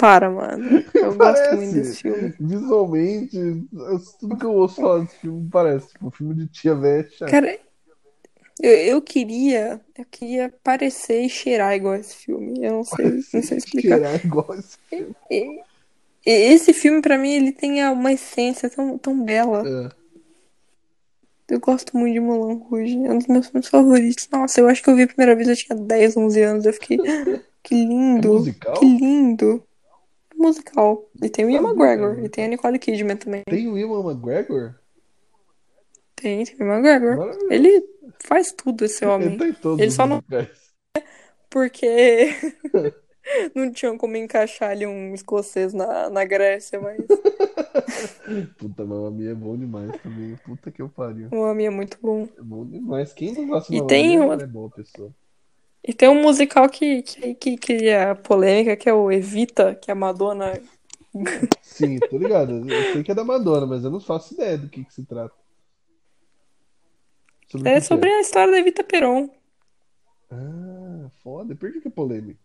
Para, 0.00 0.30
mano. 0.30 0.82
Eu 0.94 1.14
gosto 1.14 1.54
muito 1.56 1.74
desse 1.74 2.02
Parece. 2.02 2.02
filme. 2.02 2.34
Visualmente, 2.40 3.38
tudo 4.18 4.36
que 4.36 4.44
eu 4.46 4.52
ouço 4.54 4.80
falar 4.80 5.00
desse 5.00 5.16
filme 5.16 5.48
parece. 5.50 5.88
Tipo, 5.88 6.06
um 6.06 6.10
filme 6.10 6.34
de 6.34 6.46
tia 6.48 6.74
velha. 6.74 7.08
Cara, 7.28 7.58
eu, 8.62 8.70
eu 8.72 9.02
queria, 9.02 9.80
eu 9.96 10.04
queria 10.10 10.52
parecer 10.62 11.22
e 11.22 11.28
cheirar 11.28 11.74
igual 11.74 11.94
esse 11.94 12.14
filme. 12.16 12.54
Eu 12.64 12.72
não 12.72 12.84
sei, 12.84 13.06
não 13.34 13.42
sei 13.42 13.58
explicar. 13.58 13.96
Cheirar 13.98 14.24
igual 14.24 14.54
esse 14.54 14.78
filme. 14.88 15.14
E- 15.30 15.60
e 16.26 16.30
esse 16.30 16.72
filme, 16.74 17.00
pra 17.00 17.16
mim, 17.16 17.32
ele 17.32 17.52
tem 17.52 17.82
uma 17.88 18.12
essência 18.12 18.68
tão, 18.68 18.98
tão 18.98 19.22
bela. 19.24 19.62
É. 19.66 20.00
Eu 21.48 21.58
gosto 21.58 21.96
muito 21.96 22.12
de 22.14 22.20
Mulan 22.20 22.54
Rouge. 22.54 22.94
É 23.04 23.10
um 23.10 23.18
dos 23.18 23.26
meus 23.26 23.46
filmes 23.48 23.68
favoritos. 23.68 24.28
Nossa, 24.30 24.60
eu 24.60 24.68
acho 24.68 24.82
que 24.82 24.90
eu 24.90 24.96
vi 24.96 25.02
a 25.04 25.06
primeira 25.08 25.34
vez, 25.34 25.48
eu 25.48 25.56
tinha 25.56 25.76
10, 25.76 26.16
11 26.16 26.42
anos. 26.42 26.64
Eu 26.66 26.72
fiquei, 26.74 26.98
que 27.62 27.74
É 27.74 27.78
lindo, 27.78 28.34
musical? 28.34 28.74
que 28.74 28.84
lindo. 28.86 29.64
Musical. 30.40 31.08
E 31.22 31.28
tem 31.28 31.44
o 31.44 31.50
Ian 31.50 31.62
Sabia, 31.62 31.84
McGregor. 31.84 32.24
E 32.24 32.28
tem 32.28 32.44
a 32.44 32.48
Nicole 32.48 32.78
Kidman 32.78 33.16
também. 33.16 33.42
Tem 33.48 33.68
o 33.68 33.76
Ewan 33.78 34.10
McGregor? 34.10 34.74
Tem, 36.16 36.44
tem 36.44 36.56
o 36.66 36.70
Ian 36.70 36.78
McGregor. 36.80 37.36
Ele 37.50 37.84
faz 38.24 38.52
tudo, 38.52 38.84
esse 38.84 39.04
Ele 39.04 39.10
homem. 39.12 39.38
tá 39.38 39.48
em 39.48 39.52
todos 39.52 39.80
Ele 39.80 39.90
só 39.90 40.06
não 40.06 40.22
porque 41.48 42.28
não 43.56 43.72
tinham 43.72 43.98
como 43.98 44.16
encaixar 44.16 44.70
ali 44.70 44.86
um 44.86 45.12
escocês 45.14 45.72
na, 45.74 46.08
na 46.08 46.24
Grécia, 46.24 46.80
mas 46.80 46.98
Puta, 48.56 48.84
Mamma 48.84 49.22
é 49.28 49.34
bom 49.34 49.56
demais 49.58 49.90
também. 50.02 50.36
Puta 50.44 50.70
que 50.70 50.80
eu 50.80 50.88
pariu. 50.88 51.28
o 51.32 51.36
homem 51.40 51.66
é 51.66 51.70
muito 51.70 51.98
bom. 52.00 52.28
É 52.38 52.42
bom 52.42 52.64
demais. 52.64 53.12
Quem 53.12 53.32
não 53.32 53.48
gosta 53.48 53.68
de 53.70 53.76
E 53.76 53.78
Mamma 53.78 53.88
tem 53.88 54.20
uma- 54.20 54.34
é 54.34 54.46
boa 54.46 54.70
pessoa. 54.70 55.12
E 55.82 55.92
tem 55.94 56.08
um 56.08 56.22
musical 56.22 56.68
que, 56.68 57.02
que, 57.02 57.34
que 57.34 57.56
cria 57.56 58.14
polêmica, 58.14 58.76
que 58.76 58.88
é 58.88 58.92
o 58.94 59.10
Evita, 59.10 59.74
que 59.74 59.90
a 59.90 59.94
Madonna. 59.94 60.60
Sim, 61.62 62.02
tô 62.02 62.18
ligado. 62.18 62.68
Eu 62.70 62.84
sei 62.84 63.02
que 63.02 63.10
é 63.12 63.14
da 63.14 63.24
Madonna, 63.24 63.66
mas 63.66 63.84
eu 63.84 63.90
não 63.90 64.00
faço 64.00 64.34
ideia 64.34 64.58
do 64.58 64.68
que 64.68 64.84
que 64.84 64.92
se 64.94 65.04
trata. 65.06 65.34
Sobre 67.50 67.70
É 67.72 67.74
que 67.74 67.82
que 67.84 67.88
sobre 67.88 68.08
é. 68.08 68.10
a 68.10 68.20
história 68.20 68.52
da 68.52 68.58
Evita 68.58 68.84
Peron. 68.84 69.30
Ah, 70.30 71.08
foda. 71.22 71.54
Por 71.56 71.72
que 71.72 71.80
que 71.80 71.88
é 71.88 71.90
polêmico? 71.90 72.40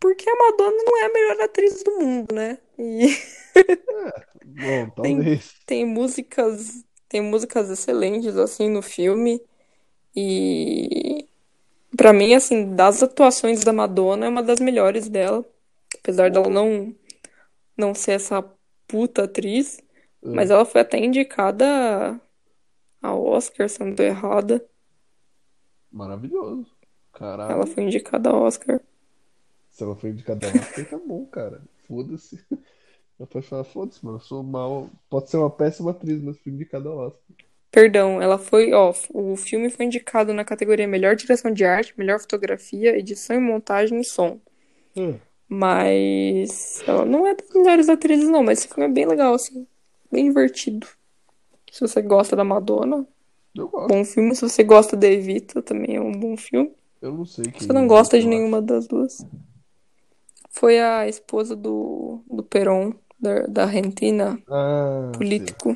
Porque 0.00 0.28
a 0.28 0.34
Madonna 0.36 0.76
não 0.84 0.96
é 1.02 1.04
a 1.06 1.12
melhor 1.12 1.40
atriz 1.42 1.82
do 1.84 1.92
mundo, 2.00 2.34
né? 2.34 2.58
E 2.78 3.06
Bom, 4.44 4.90
tem, 5.00 5.30
talvez. 5.30 5.56
tem 5.66 5.84
músicas, 5.86 6.84
tem 7.08 7.20
músicas 7.22 7.70
excelentes 7.70 8.36
assim 8.36 8.68
no 8.68 8.82
filme. 8.82 9.40
E 10.16 11.28
pra 11.96 12.12
mim, 12.12 12.34
assim, 12.34 12.74
das 12.74 13.02
atuações 13.02 13.64
da 13.64 13.72
Madonna 13.72 14.26
é 14.26 14.28
uma 14.28 14.42
das 14.42 14.60
melhores 14.60 15.08
dela. 15.08 15.44
Apesar 16.00 16.30
dela 16.30 16.48
não, 16.50 16.94
não 17.76 17.94
ser 17.94 18.12
essa 18.12 18.42
puta 18.88 19.24
atriz. 19.24 19.80
Mas 20.32 20.50
Ah, 20.50 20.52
ela 20.52 20.64
foi 20.66 20.82
até 20.82 20.98
indicada 20.98 22.20
ao 23.02 23.24
Oscar, 23.26 23.68
se 23.68 23.80
eu 23.82 23.86
não 23.86 23.94
tô 23.96 24.02
errada. 24.02 24.64
maravilhoso. 25.92 26.66
Ela 27.46 27.64
Caralho. 27.64 27.68
foi 27.68 27.84
indicada 27.84 28.30
ao 28.30 28.42
Oscar. 28.42 28.80
Se 29.70 29.82
ela 29.82 29.96
foi 29.96 30.10
indicada 30.10 30.48
lá, 30.52 30.64
porque 30.64 30.84
tá 30.84 30.98
bom, 30.98 31.26
cara. 31.26 31.62
Foda-se. 31.86 32.44
Ela 33.18 33.28
pode 33.28 33.46
falar, 33.48 33.64
foda-se, 33.64 34.04
mano. 34.04 34.18
Eu 34.18 34.22
sou 34.22 34.42
mal. 34.42 34.90
Pode 35.10 35.30
ser 35.30 35.38
uma 35.38 35.50
péssima 35.50 35.92
atriz, 35.92 36.22
mas 36.22 36.38
fui 36.38 36.52
indicada 36.52 36.88
ao 36.88 36.98
Oscar. 36.98 37.36
Perdão, 37.72 38.20
ela 38.20 38.36
foi, 38.36 38.72
ó, 38.74 38.92
o 39.14 39.34
filme 39.34 39.70
foi 39.70 39.86
indicado 39.86 40.34
na 40.34 40.44
categoria 40.44 40.86
Melhor 40.86 41.16
Direção 41.16 41.50
de 41.50 41.64
Arte, 41.64 41.94
Melhor 41.96 42.20
Fotografia, 42.20 42.96
Edição 42.98 43.34
e 43.34 43.40
Montagem 43.40 43.98
e 43.98 44.04
Som. 44.04 44.38
Ah, 44.94 45.14
Mas 45.48 46.84
ela 46.86 47.06
não 47.06 47.26
é 47.26 47.34
das 47.34 47.48
melhores 47.54 47.88
atrizes, 47.88 48.28
não, 48.28 48.42
mas 48.42 48.58
esse 48.58 48.68
filme 48.68 48.84
é 48.84 48.92
bem 48.92 49.06
legal, 49.06 49.32
assim, 49.32 49.66
bem 50.10 50.26
divertido. 50.26 50.86
Se 51.70 51.80
você 51.80 52.02
gosta 52.02 52.36
da 52.36 52.44
Madonna, 52.44 53.06
eu 53.56 53.66
gosto. 53.68 53.88
bom 53.88 54.04
filme. 54.04 54.36
Se 54.36 54.42
você 54.42 54.62
gosta 54.62 54.94
da 54.94 55.06
Evita, 55.08 55.62
também 55.62 55.96
é 55.96 56.00
um 56.00 56.12
bom 56.12 56.36
filme. 56.36 56.70
Eu 57.00 57.12
não 57.12 57.24
sei 57.24 57.46
Se 57.56 57.66
você 57.66 57.72
não 57.72 57.84
é 57.84 57.86
gosta 57.86 58.20
de 58.20 58.26
nenhuma 58.26 58.60
das 58.60 58.86
duas. 58.86 59.26
Foi 60.50 60.78
a 60.78 61.08
esposa 61.08 61.56
do, 61.56 62.22
do 62.30 62.42
Perón, 62.42 62.92
da, 63.18 63.46
da 63.46 63.64
Argentina, 63.64 64.38
Ah, 64.46 65.10
político. 65.16 65.74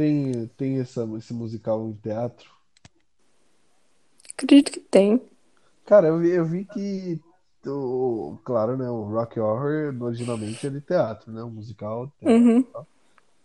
Tem, 0.00 0.46
tem 0.56 0.80
essa, 0.80 1.06
esse 1.18 1.34
musical 1.34 1.86
em 1.86 1.92
teatro? 1.92 2.50
Acredito 4.32 4.72
que 4.72 4.80
tem. 4.80 5.20
Cara, 5.84 6.06
eu 6.08 6.18
vi, 6.18 6.30
eu 6.30 6.44
vi 6.46 6.64
que, 6.64 7.20
o, 7.66 8.38
claro, 8.42 8.78
né, 8.78 8.88
o 8.88 9.02
Rock 9.02 9.38
Horror 9.38 9.94
originalmente 10.00 10.66
é 10.66 10.70
de 10.70 10.80
teatro, 10.80 11.30
né, 11.30 11.44
um 11.44 11.50
musical. 11.50 12.10
teatro. 12.18 12.34
Uhum. 12.34 12.64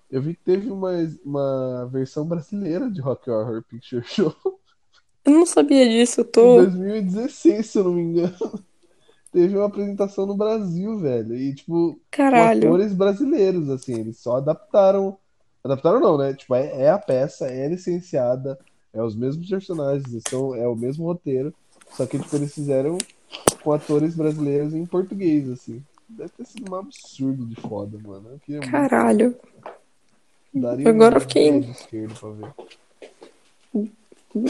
Eu 0.09 0.21
vi 0.21 0.33
que 0.33 0.43
teve 0.45 0.71
uma, 0.71 0.91
uma 1.25 1.89
versão 1.91 2.25
brasileira 2.25 2.89
de 2.89 3.01
Rock 3.01 3.29
Horror 3.29 3.61
Picture 3.61 4.01
Show 4.07 4.33
Eu 5.25 5.33
não 5.33 5.45
sabia 5.45 5.85
disso, 5.85 6.21
eu 6.21 6.25
em 6.25 6.31
tô. 6.31 6.55
2016, 6.55 7.65
se 7.65 7.77
eu 7.77 7.83
não 7.83 7.93
me 7.95 8.01
engano. 8.01 8.63
Teve 9.29 9.57
uma 9.57 9.65
apresentação 9.65 10.25
no 10.25 10.37
Brasil, 10.37 10.97
velho, 10.99 11.35
e 11.35 11.53
tipo, 11.53 11.99
Caralho. 12.09 12.69
atores 12.69 12.93
brasileiros, 12.93 13.69
assim, 13.69 13.99
eles 13.99 14.19
só 14.19 14.37
adaptaram 14.37 15.17
Adaptaram 15.65 15.99
não, 15.99 16.15
né? 16.15 16.31
Tipo, 16.35 16.53
é, 16.53 16.83
é 16.83 16.89
a 16.91 16.99
peça, 16.99 17.47
é 17.47 17.67
licenciada, 17.67 18.59
é 18.93 19.01
os 19.01 19.15
mesmos 19.15 19.49
personagens, 19.49 20.21
são, 20.29 20.53
é 20.53 20.67
o 20.67 20.75
mesmo 20.75 21.05
roteiro, 21.05 21.51
só 21.89 22.05
que 22.05 22.19
tipo, 22.19 22.35
eles 22.35 22.53
fizeram 22.53 22.99
com 23.63 23.73
atores 23.73 24.15
brasileiros 24.15 24.75
em 24.75 24.85
português, 24.85 25.49
assim. 25.49 25.83
Deve 26.07 26.29
ter 26.37 26.45
sido 26.45 26.71
um 26.71 26.75
absurdo 26.75 27.47
de 27.47 27.55
foda, 27.55 27.97
mano. 27.97 28.39
Eu 28.47 28.57
muito- 28.57 28.69
Caralho. 28.69 29.35
daria 30.53 30.87
Agora 30.87 31.15
eu 31.15 31.21
fiquei-. 31.21 31.67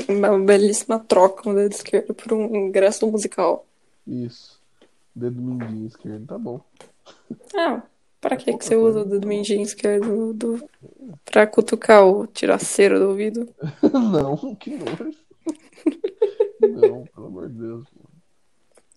Uma 0.10 0.38
belíssima 0.38 1.00
troca, 1.00 1.50
um 1.50 1.56
dedo 1.56 1.72
esquerdo 1.72 2.14
por 2.14 2.34
um 2.34 2.54
ingresso 2.68 3.10
musical. 3.10 3.66
Isso. 4.06 4.60
Dedo 5.16 5.42
mindinho 5.42 5.88
esquerdo, 5.88 6.26
tá 6.28 6.38
bom. 6.38 6.60
Ah, 7.56 7.84
pra 8.28 8.36
que, 8.36 8.58
que 8.58 8.66
você 8.66 8.76
usa 8.76 9.02
o 9.02 9.06
dedo 9.06 9.28
mindinho 9.28 9.62
esquerdo 9.62 10.34
do... 10.34 10.68
pra 11.24 11.46
cutucar 11.46 12.04
o 12.04 12.26
tiraceiro 12.26 12.98
do 12.98 13.10
ouvido? 13.10 13.48
não, 13.94 14.56
que 14.56 14.76
nojo. 14.76 15.16
não, 16.60 17.06
pelo 17.06 17.28
amor 17.28 17.50
de 17.50 17.60
Deus. 17.60 17.86
mano. 17.96 18.10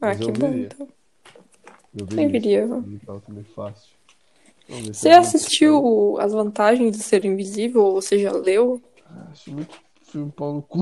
Ah, 0.00 0.06
Mas 0.06 0.18
que 0.18 0.24
eu 0.24 0.32
bom, 0.32 0.50
veria. 0.50 0.68
então. 0.72 0.88
Eu 1.94 2.06
veria. 2.06 2.28
viria? 2.28 2.66
Musical 2.66 3.20
também 3.20 3.44
fácil. 3.44 3.98
Você 4.66 5.10
assistiu 5.10 6.16
As 6.20 6.32
Vantagens 6.32 6.96
de 6.96 7.02
Ser 7.02 7.24
Invisível 7.26 7.82
ou 7.82 8.00
você 8.00 8.18
já 8.18 8.32
leu? 8.32 8.80
Acho 9.30 9.52
muito 9.52 9.78
filme 10.02 10.32
pau 10.32 10.54
no 10.54 10.62
cu. 10.62 10.80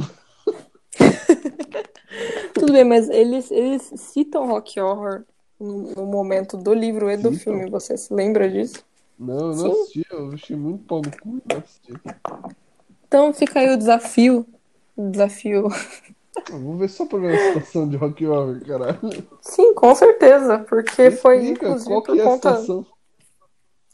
Tudo 2.55 2.73
bem, 2.73 2.85
mas 2.85 3.09
eles, 3.09 3.51
eles 3.51 3.93
citam 3.97 4.47
Rock 4.47 4.78
Horror 4.81 5.24
no, 5.59 6.07
momento 6.07 6.57
do 6.57 6.73
livro 6.73 7.11
e 7.11 7.16
do 7.16 7.33
Citam? 7.33 7.55
filme. 7.55 7.70
Você 7.70 7.97
se 7.97 8.12
lembra 8.12 8.49
disso? 8.49 8.85
Não, 9.19 9.51
eu 9.51 9.55
Sim. 9.55 9.62
não 9.62 9.73
assisti. 9.73 10.07
Eu 10.11 10.33
achei 10.33 10.57
muito 10.57 10.85
pau 10.85 11.03
no 11.03 11.11
cu 11.11 11.39
e 11.39 11.53
não 11.53 11.59
assisti. 11.59 11.93
Então 13.07 13.33
fica 13.33 13.61
aí 13.61 13.70
o 13.70 13.77
desafio. 13.77 14.47
O 14.97 15.11
desafio. 15.11 15.69
Eu 16.51 16.61
vou 16.61 16.77
ver 16.77 16.89
só 16.89 17.07
pra 17.07 17.19
ver 17.19 17.35
a 17.35 17.39
situação 17.39 17.89
de 17.89 17.97
Rock 17.97 18.27
Horror, 18.27 18.61
caralho. 18.65 19.01
Sim, 19.41 19.74
com 19.74 19.95
certeza, 19.95 20.59
porque 20.69 21.11
foi 21.11 21.39
Explica 21.39 21.69
inclusive 21.69 21.89
qual 21.89 22.03
por 22.03 22.19
é 22.19 22.24
conta. 22.24 22.55
situação. 22.55 22.87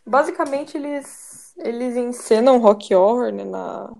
Basicamente, 0.04 0.76
eles, 0.76 1.54
eles 1.58 1.96
encenam 1.96 2.58
rock 2.58 2.94
horror, 2.94 3.32
né, 3.32 3.44
na, 3.44 3.92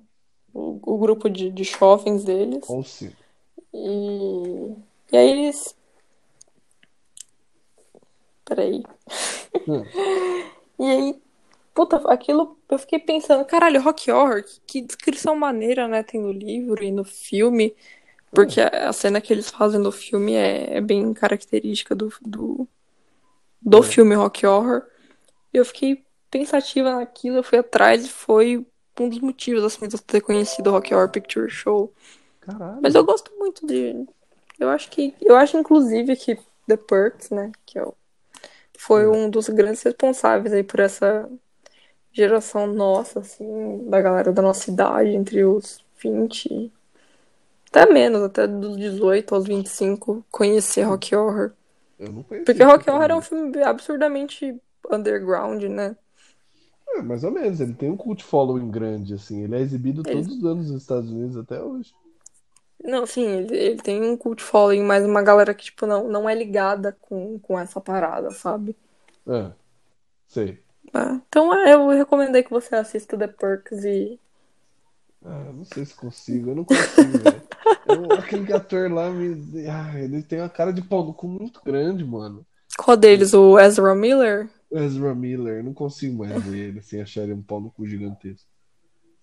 o, 0.52 0.94
o 0.94 0.98
grupo 0.98 1.30
de, 1.30 1.50
de 1.50 1.64
jovens 1.64 2.24
deles. 2.24 2.66
Qual 2.66 2.82
sim? 2.82 3.12
E, 3.72 4.74
e 5.12 5.16
aí 5.16 5.30
eles. 5.30 5.74
Peraí. 8.54 8.82
Hum. 9.66 9.84
E 10.78 10.84
aí, 10.84 11.22
puta, 11.74 11.96
aquilo 12.12 12.58
eu 12.68 12.78
fiquei 12.78 12.98
pensando, 12.98 13.44
caralho, 13.44 13.80
rock 13.80 14.10
horror, 14.10 14.42
que, 14.42 14.60
que 14.66 14.80
descrição 14.82 15.34
maneira, 15.36 15.88
né, 15.88 16.02
tem 16.02 16.20
no 16.20 16.32
livro 16.32 16.82
e 16.84 16.90
no 16.90 17.04
filme. 17.04 17.74
Porque 18.34 18.60
a, 18.60 18.88
a 18.88 18.92
cena 18.92 19.20
que 19.20 19.32
eles 19.32 19.50
fazem 19.50 19.80
no 19.80 19.90
filme 19.92 20.34
é, 20.34 20.76
é 20.76 20.80
bem 20.80 21.12
característica 21.14 21.94
do, 21.94 22.12
do, 22.20 22.68
do 23.60 23.78
É. 23.78 23.82
filme 23.82 24.14
rock 24.14 24.46
horror. 24.46 24.82
Eu 25.52 25.64
fiquei 25.64 26.04
pensativa 26.30 26.94
naquilo, 26.96 27.36
eu 27.38 27.42
fui 27.42 27.58
atrás 27.58 28.04
e 28.04 28.08
foi 28.08 28.66
um 28.98 29.08
dos 29.08 29.20
motivos, 29.20 29.62
assim, 29.64 29.86
de 29.88 29.96
eu 29.96 30.00
ter 30.00 30.20
conhecido 30.20 30.68
o 30.70 30.72
Rock 30.72 30.94
Horror 30.94 31.10
Picture 31.10 31.48
Show. 31.50 31.92
Caralho. 32.40 32.80
Mas 32.82 32.94
eu 32.94 33.04
gosto 33.04 33.30
muito 33.38 33.66
de. 33.66 34.06
Eu 34.58 34.68
acho 34.68 34.90
que. 34.90 35.14
Eu 35.20 35.36
acho, 35.36 35.56
inclusive, 35.58 36.16
que 36.16 36.36
The 36.66 36.76
Perks, 36.76 37.30
né? 37.30 37.52
Que 37.66 37.78
é 37.78 37.82
o- 37.84 37.94
foi 38.86 39.04
É. 39.04 39.08
um 39.08 39.30
dos 39.30 39.48
grandes 39.48 39.82
responsáveis 39.82 40.52
aí 40.54 40.62
por 40.64 40.80
essa 40.80 41.28
geração 42.12 42.66
nossa, 42.66 43.20
assim, 43.20 43.88
da 43.88 44.00
galera 44.00 44.32
da 44.32 44.42
nossa 44.42 44.70
idade, 44.70 45.10
entre 45.10 45.44
os 45.44 45.84
20. 46.02 46.72
Até 47.70 47.90
menos, 47.92 48.22
até 48.22 48.46
dos 48.46 48.76
18 48.76 49.34
aos 49.34 49.46
25, 49.46 50.24
conhecer 50.30 50.82
Rock 50.82 51.14
Horror. 51.16 51.52
Eu 51.98 52.12
não 52.12 52.22
conheci. 52.22 52.44
Porque 52.44 52.62
Rock 52.62 52.90
Horror 52.90 53.10
é 53.10 53.14
um 53.14 53.22
filme. 53.22 53.62
absurdamente 53.62 54.60
underground, 54.90 55.62
né? 55.64 55.96
É, 56.88 57.02
mais 57.02 57.24
ou 57.24 57.30
menos. 57.30 57.60
Ele 57.60 57.72
tem 57.72 57.90
um 57.90 57.96
cult 57.96 58.22
following 58.22 58.70
grande, 58.70 59.14
assim. 59.14 59.44
Ele 59.44 59.56
é 59.56 59.60
exibido 59.60 60.02
Ele- 60.04 60.20
todos 60.22 60.36
os 60.36 60.44
anos 60.44 60.70
nos 60.70 60.82
Estados 60.82 61.10
Unidos 61.10 61.36
até 61.38 61.62
hoje. 61.62 61.94
Não, 62.84 63.06
sim, 63.06 63.24
ele, 63.26 63.56
ele 63.56 63.82
tem 63.82 64.02
um 64.02 64.16
cult 64.16 64.42
following, 64.42 64.82
mas 64.82 65.04
uma 65.04 65.22
galera 65.22 65.54
que, 65.54 65.64
tipo, 65.64 65.86
não, 65.86 66.08
não 66.08 66.28
é 66.28 66.34
ligada 66.34 66.92
com, 67.00 67.38
com 67.38 67.58
essa 67.58 67.80
parada, 67.80 68.30
sabe? 68.30 68.76
É. 69.26 69.52
Sei. 70.28 70.62
É, 70.94 70.98
Então 71.28 71.52
é, 71.54 71.74
eu 71.74 71.88
recomendei 71.90 72.42
que 72.42 72.50
você 72.50 72.74
assista 72.76 73.16
The 73.16 73.26
Perks 73.28 73.84
e. 73.84 74.18
Ah, 75.24 75.52
não 75.52 75.64
sei 75.64 75.84
se 75.84 75.94
consigo. 75.94 76.50
Eu 76.50 76.56
não 76.56 76.64
consigo, 76.64 77.18
velho. 77.18 77.42
Eu- 77.86 78.12
Aquele 78.14 78.52
ator 78.52 78.90
lá 78.92 79.10
me. 79.10 79.66
Ah, 79.68 79.98
ele 79.98 80.22
tem 80.22 80.40
uma 80.40 80.48
cara 80.48 80.72
de 80.72 80.82
pau 80.82 81.04
no 81.04 81.14
cu 81.14 81.26
muito 81.28 81.60
grande, 81.64 82.04
mano. 82.04 82.46
Qual 82.76 82.96
deles? 82.98 83.32
O 83.32 83.58
Ezra 83.58 83.94
Miller? 83.94 84.50
Ezra 84.72 85.14
Miller, 85.14 85.58
eu 85.58 85.64
não 85.64 85.72
consigo 85.74 86.18
mais 86.18 86.42
ver 86.42 86.70
ele 86.70 86.82
sem 86.82 87.00
achar 87.00 87.22
ele 87.22 87.34
um 87.34 87.42
pau 87.42 87.60
no 87.60 87.70
cu 87.70 87.86
gigantesco. 87.86 88.48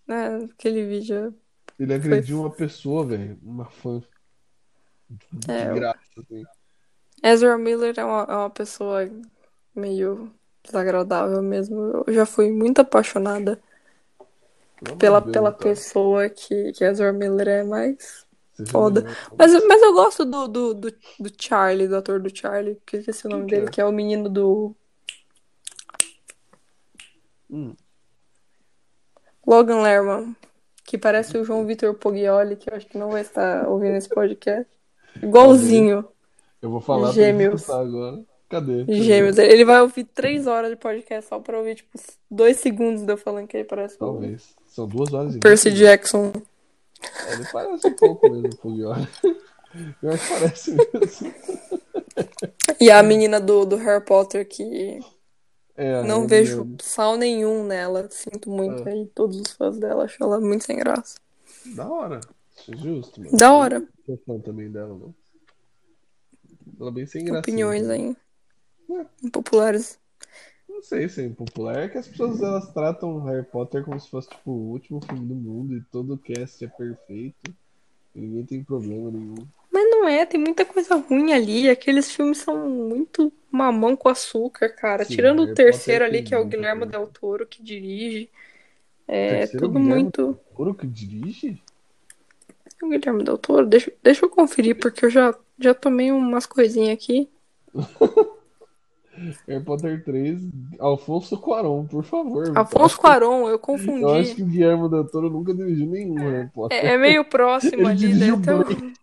É, 0.08 0.36
aquele 0.46 0.86
vídeo. 0.88 1.40
Ele 1.80 1.94
agrediu 1.94 2.42
uma 2.42 2.52
pessoa, 2.52 3.06
velho. 3.06 3.40
Uma 3.42 3.66
fã. 3.66 4.02
De 5.32 5.48
É, 5.48 5.66
graça, 5.66 6.00
assim. 6.20 6.44
Ezra 7.24 7.58
Miller 7.58 7.94
é 7.98 8.04
uma, 8.04 8.24
é 8.24 8.36
uma 8.36 8.50
pessoa 8.50 9.10
meio 9.76 10.34
desagradável 10.64 11.42
mesmo. 11.42 12.04
Eu 12.08 12.14
já 12.14 12.26
fui 12.26 12.52
muito 12.52 12.80
apaixonada 12.82 13.62
pela, 14.98 15.22
de 15.22 15.26
Deus, 15.26 15.34
pela 15.34 15.52
cara. 15.52 15.58
pessoa 15.72 16.30
que, 16.30 16.72
que 16.74 16.84
Ezra 16.84 17.12
Miller 17.14 17.48
é 17.48 17.64
já 17.64 18.26
foda. 18.72 19.06
Mas, 19.38 19.52
mas 19.68 19.82
eu 19.82 19.94
gosto 19.94 20.26
do, 20.26 20.48
do, 20.48 20.74
do, 20.74 20.92
do 21.20 21.32
Charlie, 21.40 21.88
do 21.88 21.96
ator 21.98 22.20
do 22.20 22.36
Charlie, 22.36 22.80
que 22.86 22.98
esqueci 22.98 23.28
o 23.28 23.30
nome 23.30 23.48
que 23.48 23.56
dele, 23.56 23.68
é? 23.68 23.70
que 23.70 23.82
é 23.82 23.86
o 23.86 23.92
menino 23.92 24.30
do 24.30 24.76
Hum, 27.50 27.76
Logan 29.46 29.82
Lerman, 29.84 30.36
que 30.90 30.98
parece 30.98 31.38
o 31.38 31.46
João 31.46 31.68
Vitor 31.68 31.94
Poggioli, 31.94 32.56
que 32.56 32.68
eu 32.68 32.76
acho 32.76 32.88
que 32.88 32.98
não 32.98 33.12
vai 33.12 33.22
estar 33.22 33.68
ouvindo 33.70 33.96
esse 33.96 34.10
podcast. 34.10 34.66
Igualzinho, 35.22 36.04
eu 36.60 36.72
vou 36.72 36.82
falar 36.82 37.12
Gêmeos. 37.12 37.64
pra 37.64 37.76
agora. 37.80 38.20
Cadê? 38.50 38.80
Cadê? 38.80 39.04
gêmeos. 39.04 39.38
Ele 39.38 39.64
vai 39.64 39.82
ouvir 39.82 40.06
três 40.06 40.48
horas 40.48 40.72
de 40.72 40.76
podcast 40.78 41.30
só 41.30 41.40
pra 41.40 41.60
ouvir, 41.60 41.76
tipo, 41.76 41.92
dois 42.32 42.58
segundos 42.58 43.04
de 43.04 43.12
eu 43.14 43.18
falando 43.18 43.48
que 43.48 43.56
ele 43.58 43.66
parece 43.66 43.98
o 43.98 44.00
Talvez. 44.00 44.56
São 44.66 44.88
duas 44.88 45.14
horas 45.14 45.36
e 45.36 45.40
Percy 45.40 45.70
vinte. 45.70 45.78
Jackson. 45.78 46.32
É, 47.28 47.34
Ele 47.34 47.46
parece 47.54 47.88
um 47.88 47.96
pouco 47.96 48.28
mesmo, 48.28 48.48
o 48.48 48.58
Puglioli. 48.58 49.08
Eu 50.02 50.10
acho 50.12 50.28
que 50.28 50.34
parece 50.40 50.72
mesmo. 50.72 51.34
E 52.82 52.90
a 52.90 53.04
menina 53.04 53.40
do, 53.40 53.64
do 53.64 53.76
Harry 53.76 54.04
Potter, 54.04 54.48
que 54.48 55.00
É, 55.82 56.04
não 56.04 56.24
é 56.24 56.28
vejo 56.28 56.66
mesmo. 56.66 56.78
sal 56.82 57.16
nenhum 57.18 57.64
nela. 57.66 58.10
Sinto 58.12 58.50
muito 58.50 58.88
É. 58.88 58.92
aí, 58.92 59.06
todos 59.16 59.40
os 59.40 59.52
fãs 59.54 59.78
dela. 59.80 60.04
Acho 60.04 60.22
ela 60.22 60.40
muito 60.40 60.66
sem 60.66 60.78
graça. 60.78 61.16
Da 61.76 61.88
hora. 61.90 62.20
Acho 62.58 62.76
justo, 62.78 63.22
mano. 63.22 63.38
Da 63.38 63.54
hora. 63.54 63.76
Eu 64.08 64.18
sou 64.18 64.18
fã 64.26 64.40
também 64.42 64.70
dela, 64.70 64.90
não. 64.90 65.16
Ela 66.80 66.90
é 66.90 66.94
bem 66.94 67.06
sem 67.06 67.24
graça. 67.24 67.40
Opiniões 67.40 67.88
aí. 67.88 68.16
É. 68.92 69.06
Impopulares. 69.24 69.98
Não 70.68 70.82
sei 70.84 71.08
se 71.10 71.22
é 71.22 71.26
impopular. 71.26 71.78
É 71.78 71.88
que 71.90 71.98
as 71.98 72.08
pessoas 72.08 72.42
elas 72.42 72.72
tratam 72.74 73.24
Harry 73.24 73.46
Potter 73.46 73.84
como 73.84 74.00
se 74.00 74.10
fosse 74.10 74.30
tipo 74.30 74.52
o 74.52 74.72
último 74.72 75.00
filme 75.06 75.26
do 75.26 75.36
mundo 75.36 75.76
e 75.76 75.82
todo 75.92 76.14
o 76.14 76.18
cast 76.18 76.64
é 76.64 76.68
perfeito. 76.68 77.54
E 78.16 78.20
ninguém 78.22 78.46
tem 78.46 78.64
problema 78.64 79.10
nenhum. 79.12 79.36
Mas 79.72 79.84
não 79.90 80.08
é, 80.08 80.26
tem 80.26 80.40
muita 80.40 80.66
coisa 80.66 80.96
ruim 80.96 81.32
ali. 81.32 81.70
Aqueles 81.70 82.12
filmes 82.12 82.40
são 82.40 82.68
muito 82.70 83.32
mamão 83.52 83.96
com 83.96 84.10
açúcar, 84.10 84.70
cara. 84.70 85.06
Sim, 85.06 85.16
Tirando 85.16 85.42
o 85.44 85.54
terceiro 85.54 86.04
ali, 86.06 86.24
que 86.24 86.34
é 86.34 86.38
o 86.40 86.46
Guilherme. 86.46 86.86
Del 86.86 87.08
Toro 87.08 87.46
que 87.46 87.62
dirige. 87.62 88.30
É 89.08 89.40
Terceiro 89.40 89.68
tudo 89.68 89.80
Guilherme 89.80 90.04
muito. 90.04 90.40
Ouro 90.56 90.74
que 90.74 90.88
dirige? 90.88 91.62
O 92.82 92.90
Guilherme 92.90 93.24
Del 93.24 93.38
Toro, 93.38 93.66
deixa, 93.66 93.92
deixa 94.02 94.26
eu 94.26 94.30
conferir, 94.30 94.78
porque 94.80 95.06
eu 95.06 95.10
já, 95.10 95.36
já 95.60 95.74
tomei 95.74 96.12
umas 96.12 96.46
coisinhas 96.46 96.94
aqui. 96.94 97.30
Harry 99.48 99.64
Potter 99.66 100.02
3, 100.06 100.40
Alfonso 100.80 101.38
Cuarón, 101.38 101.86
por 101.86 102.04
favor. 102.06 102.58
Afonso 102.58 102.98
Cuarón, 102.98 103.42
eu 103.42 103.48
Eu 103.50 103.54
acho 103.56 103.60
confundi. 103.60 104.36
que 104.36 104.44
o 104.44 104.46
Guilherme 104.46 104.90
Del 104.90 105.06
Toro 105.10 105.30
nunca 105.30 105.54
dirigiu 105.54 105.88
nenhum 105.88 106.16
Harry 106.16 106.50
Potter. 106.50 106.78
É, 106.86 106.94
é 106.94 106.98
meio 106.98 107.26
próximo 107.26 107.82
Ele 107.82 107.88
ali, 107.90 107.98
dirigiu 107.98 108.38
Blade. 108.38 108.74
um- 108.76 108.94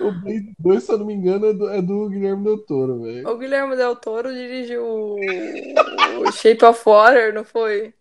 O 0.00 0.12
Blade 0.12 0.54
2, 0.58 0.82
se 0.84 0.92
eu 0.92 0.98
não 0.98 1.06
me 1.06 1.14
engano, 1.14 1.46
é 1.46 1.52
do, 1.54 1.68
é 1.68 1.82
do 1.82 2.08
Guilherme 2.08 2.44
Del 2.44 2.58
Toro, 2.58 3.02
velho. 3.02 3.28
O 3.28 3.36
Guilherme 3.38 3.76
Del 3.76 3.96
Toro 3.96 4.32
dirigiu 4.32 4.84
o 4.84 6.32
Shape 6.32 6.64
of 6.64 6.80
Water, 6.86 7.34
não 7.34 7.44
foi? 7.44 7.92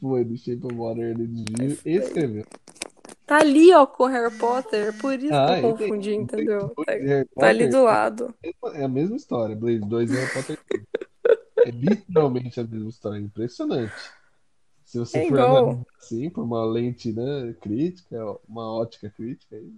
Foi, 0.00 0.24
do 0.24 0.36
Shape 0.36 0.64
of 0.64 0.74
Water 0.74 1.04
ele 1.10 1.26
dirigiu 1.26 1.78
e 1.84 1.96
escreveu. 1.96 2.44
Tá 3.26 3.38
ali, 3.38 3.72
ó, 3.72 3.86
com 3.86 4.06
Harry 4.06 4.34
Potter. 4.36 4.96
Por 4.98 5.12
isso 5.14 5.28
que 5.28 5.32
Ah, 5.34 5.60
eu 5.60 5.70
entendi. 5.70 5.82
confundi, 5.84 6.14
entendeu? 6.14 6.68
Tá, 6.70 6.92
tá 7.38 7.46
ali 7.48 7.68
do 7.68 7.84
lado. 7.84 8.34
É 8.74 8.82
a 8.84 8.88
mesma 8.88 9.16
história. 9.16 9.54
Blade 9.54 9.80
2 9.80 10.10
e 10.10 10.14
Harry 10.16 10.32
Potter 10.32 10.58
3. 10.68 10.84
É 11.66 11.70
literalmente 11.70 12.58
a 12.58 12.64
mesma 12.64 12.88
história. 12.88 13.18
É 13.18 13.20
impressionante. 13.20 13.92
Se 14.84 14.98
você 14.98 15.18
É 15.18 15.28
for 15.28 15.38
igual. 15.38 15.86
assim, 16.00 16.28
por 16.30 16.42
uma 16.42 16.64
lente, 16.64 17.12
né, 17.12 17.54
crítica, 17.60 18.18
uma 18.48 18.68
ótica 18.74 19.08
crítica. 19.16 19.54
aí- 19.54 19.72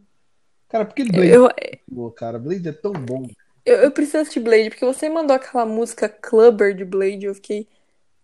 Cara, 0.73 0.85
porque 0.87 1.05
Blade, 1.05 1.37
Eu, 1.37 1.49
pô, 1.89 2.11
cara, 2.11 2.39
Blade 2.39 2.69
é 2.69 2.73
tão 2.73 2.93
bom. 3.07 3.33
eu, 3.65 3.77
eu 3.83 3.93
preciso 3.93 4.19
assistir 4.19 4.41
Blade, 4.41 4.71
porque 4.71 4.85
você 4.85 5.09
mandou 5.09 5.37
aquela 5.37 5.65
música 5.67 6.09
Clubber 6.09 6.75
de 6.75 6.85
Blade, 6.85 7.27
eu 7.27 7.35
fiquei, 7.35 7.69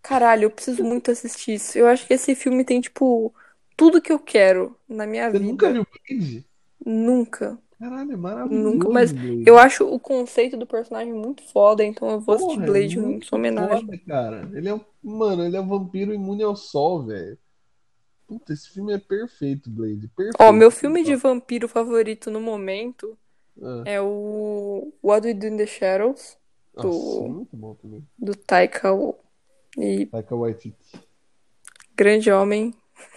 caralho, 0.01 0.45
eu 0.45 0.51
preciso 0.51 0.83
muito 0.83 1.11
assistir 1.11 1.55
isso. 1.55 1.77
Eu 1.77 1.87
acho 1.87 2.07
que 2.07 2.13
esse 2.15 2.35
filme 2.35 2.65
tem, 2.65 2.81
tipo, 2.81 3.33
tudo 3.77 4.01
que 4.01 4.11
eu 4.13 4.19
quero 4.19 4.77
na 4.89 5.07
minha 5.07 5.31
Você 5.31 5.39
nunca 5.39 5.69
vida. 5.69 5.71
viu 5.71 5.85
Blade? 6.07 6.45
Nunca, 6.85 7.57
Caralho, 7.77 8.13
é 8.13 8.15
nunca. 8.49 8.89
maravilhoso, 8.89 8.89
Mas 8.89 9.13
Blade. 9.13 9.45
eu 9.45 9.57
acho 9.59 9.85
o 9.85 9.99
conceito 9.99 10.57
do 10.57 10.67
personagem 10.67 11.13
muito 11.13 11.43
foda, 11.43 11.83
então 11.85 12.09
eu 12.11 12.19
vou 12.21 12.35
assistir 12.35 12.59
Porra, 12.59 12.67
é 12.67 12.71
Blade 12.71 12.99
em 12.99 13.21
muito 13.21 13.25
sua 13.25 13.39
homenagem. 13.39 13.87
foda, 13.87 13.97
cara. 14.05 14.49
Ele 14.57 14.69
é 14.69 14.73
um, 14.75 14.81
mano, 15.03 15.43
ele 15.43 15.57
é 15.57 15.61
um 15.61 15.67
vampiro 15.67 16.13
imune 16.13 16.43
ao 16.43 16.55
sol, 16.55 17.05
velho. 17.05 17.37
Puta, 18.29 18.53
esse 18.53 18.69
filme 18.69 18.93
é 18.93 18.97
perfeito, 18.99 19.69
Blade. 19.71 20.07
Ó, 20.39 20.51
meu 20.51 20.69
Perfeito. 20.69 20.81
filme 20.81 21.03
de 21.03 21.15
vampiro 21.15 21.67
favorito 21.67 22.29
no 22.31 22.39
momento 22.39 23.17
Ah, 23.61 23.83
é 23.85 24.01
o 24.01 24.93
What 25.03 25.27
We 25.27 25.33
Do 25.33 25.47
in 25.47 25.57
the 25.57 25.65
Shadows, 25.67 26.37
nossa, 26.75 26.87
do, 26.87 27.47
também. 27.81 28.07
do 28.17 28.35
Taika 28.35 28.89
e 29.77 30.09
Taika 30.11 30.35
Waititi. 30.35 30.99
Grande 31.95 32.31
Homem. 32.31 32.73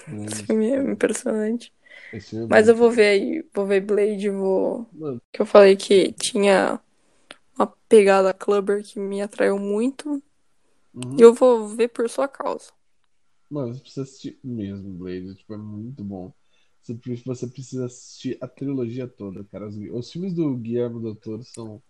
Grande 0.06 0.32
Esse 0.32 0.44
filme 0.44 0.70
é 0.72 0.76
impressionante. 0.76 1.72
Filme 2.20 2.44
é 2.44 2.46
Mas 2.48 2.68
eu 2.68 2.76
vou 2.76 2.90
ver 2.90 3.06
aí, 3.08 3.46
vou 3.54 3.66
ver 3.66 3.80
Blade, 3.80 4.28
vou. 4.30 4.86
Mano, 4.92 5.20
Que 5.32 5.42
eu 5.42 5.46
falei 5.46 5.76
que 5.76 6.12
tinha 6.12 6.80
uma 7.56 7.66
pegada 7.88 8.34
clubber 8.34 8.82
que 8.84 9.00
me 9.00 9.22
atraiu 9.22 9.58
muito. 9.58 10.22
uhum. 10.94 11.18
E 11.18 11.22
eu 11.22 11.34
vou 11.34 11.68
ver 11.68 11.88
por 11.88 12.08
sua 12.10 12.28
causa. 12.28 12.72
Mano, 13.52 13.74
você 13.74 13.80
precisa 13.80 14.02
assistir 14.04 14.38
mesmo, 14.42 14.88
Blade. 14.94 15.34
Tipo, 15.34 15.52
é 15.52 15.58
muito 15.58 16.02
bom. 16.02 16.32
Você, 16.80 16.98
você 17.26 17.46
precisa 17.46 17.84
assistir 17.84 18.38
a 18.40 18.48
trilogia 18.48 19.06
toda, 19.06 19.44
cara. 19.44 19.68
Os, 19.68 19.76
os 19.76 20.10
filmes 20.10 20.32
do 20.32 20.56
Guillermo 20.56 21.00
del 21.00 21.14
Toro 21.14 21.44
são 21.44 21.82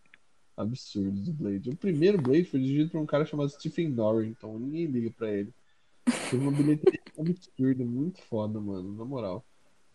absurdos, 0.57 1.29
o 1.29 1.33
Blade. 1.33 1.71
O 1.71 1.77
primeiro 1.77 2.21
Blade 2.21 2.47
foi 2.47 2.59
dirigido 2.59 2.91
por 2.91 3.01
um 3.01 3.07
cara 3.07 3.25
chamado 3.25 3.49
Stephen 3.51 3.91
Norrington. 3.91 4.59
Ninguém 4.59 4.87
liga 4.87 5.15
pra 5.17 5.31
ele. 5.31 5.55
Teve 6.29 6.43
uma 6.43 6.51
bilheteria 6.51 7.01
absurda, 7.17 7.85
muito 7.85 8.21
foda, 8.23 8.61
mano. 8.61 8.97
Na 8.97 9.05
moral. 9.05 9.45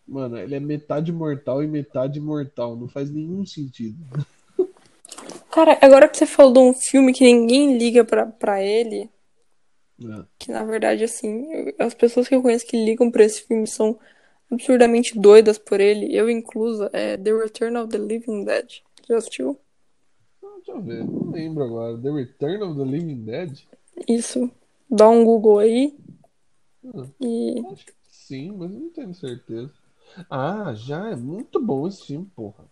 Mano, 0.06 0.38
ele 0.38 0.54
é 0.54 0.60
metade 0.60 1.12
mortal 1.12 1.62
e 1.62 1.66
metade 1.66 2.18
imortal. 2.18 2.76
Não 2.76 2.88
faz 2.88 3.10
nenhum 3.10 3.44
sentido. 3.44 4.02
Cara, 5.52 5.78
agora 5.82 6.08
que 6.08 6.16
você 6.16 6.24
falou 6.24 6.52
de 6.54 6.58
um 6.60 6.72
filme 6.72 7.12
que 7.12 7.24
ninguém 7.24 7.76
liga 7.76 8.04
pra, 8.06 8.24
pra 8.24 8.62
ele, 8.62 9.10
É. 10.00 10.24
que 10.38 10.52
na 10.52 10.64
verdade, 10.64 11.02
assim, 11.04 11.52
eu- 11.52 11.74
as 11.78 11.94
pessoas 11.94 12.28
que 12.28 12.34
eu 12.34 12.42
conheço 12.42 12.66
que 12.66 12.76
ligam 12.84 13.10
pra 13.10 13.24
esse 13.24 13.42
filme 13.42 13.66
são 13.66 13.98
absurdamente 14.50 15.18
doidas 15.18 15.58
por 15.58 15.80
ele, 15.80 16.14
eu 16.14 16.30
inclusa, 16.30 16.88
é 16.92 17.16
The 17.16 17.32
Return 17.32 17.76
of 17.78 17.88
the 17.90 17.98
Living 17.98 18.44
Dead. 18.44 18.66
Já 19.08 19.16
assistiu? 19.18 19.58
Ah, 20.42 20.46
Deixa 20.56 20.72
eu 20.72 20.82
ver, 20.82 21.04
não 21.04 21.30
lembro 21.30 21.64
agora. 21.64 21.98
The 21.98 22.10
Return 22.10 22.62
of 22.62 22.78
the 22.78 22.84
Living 22.84 23.24
Dead? 23.24 23.58
Isso. 24.08 24.50
Dá 24.90 25.08
um 25.08 25.24
Google 25.24 25.58
aí 25.58 25.94
Ah, 26.94 27.06
e. 27.20 27.62
acho 27.72 27.86
que 27.86 27.92
sim, 28.08 28.52
mas 28.56 28.70
não 28.70 28.88
tenho 28.90 29.12
certeza. 29.14 29.72
Ah, 30.30 30.72
já 30.74 31.10
é 31.10 31.16
muito 31.16 31.60
bom 31.60 31.86
esse 31.88 32.06
filme, 32.06 32.26
porra. 32.34 32.64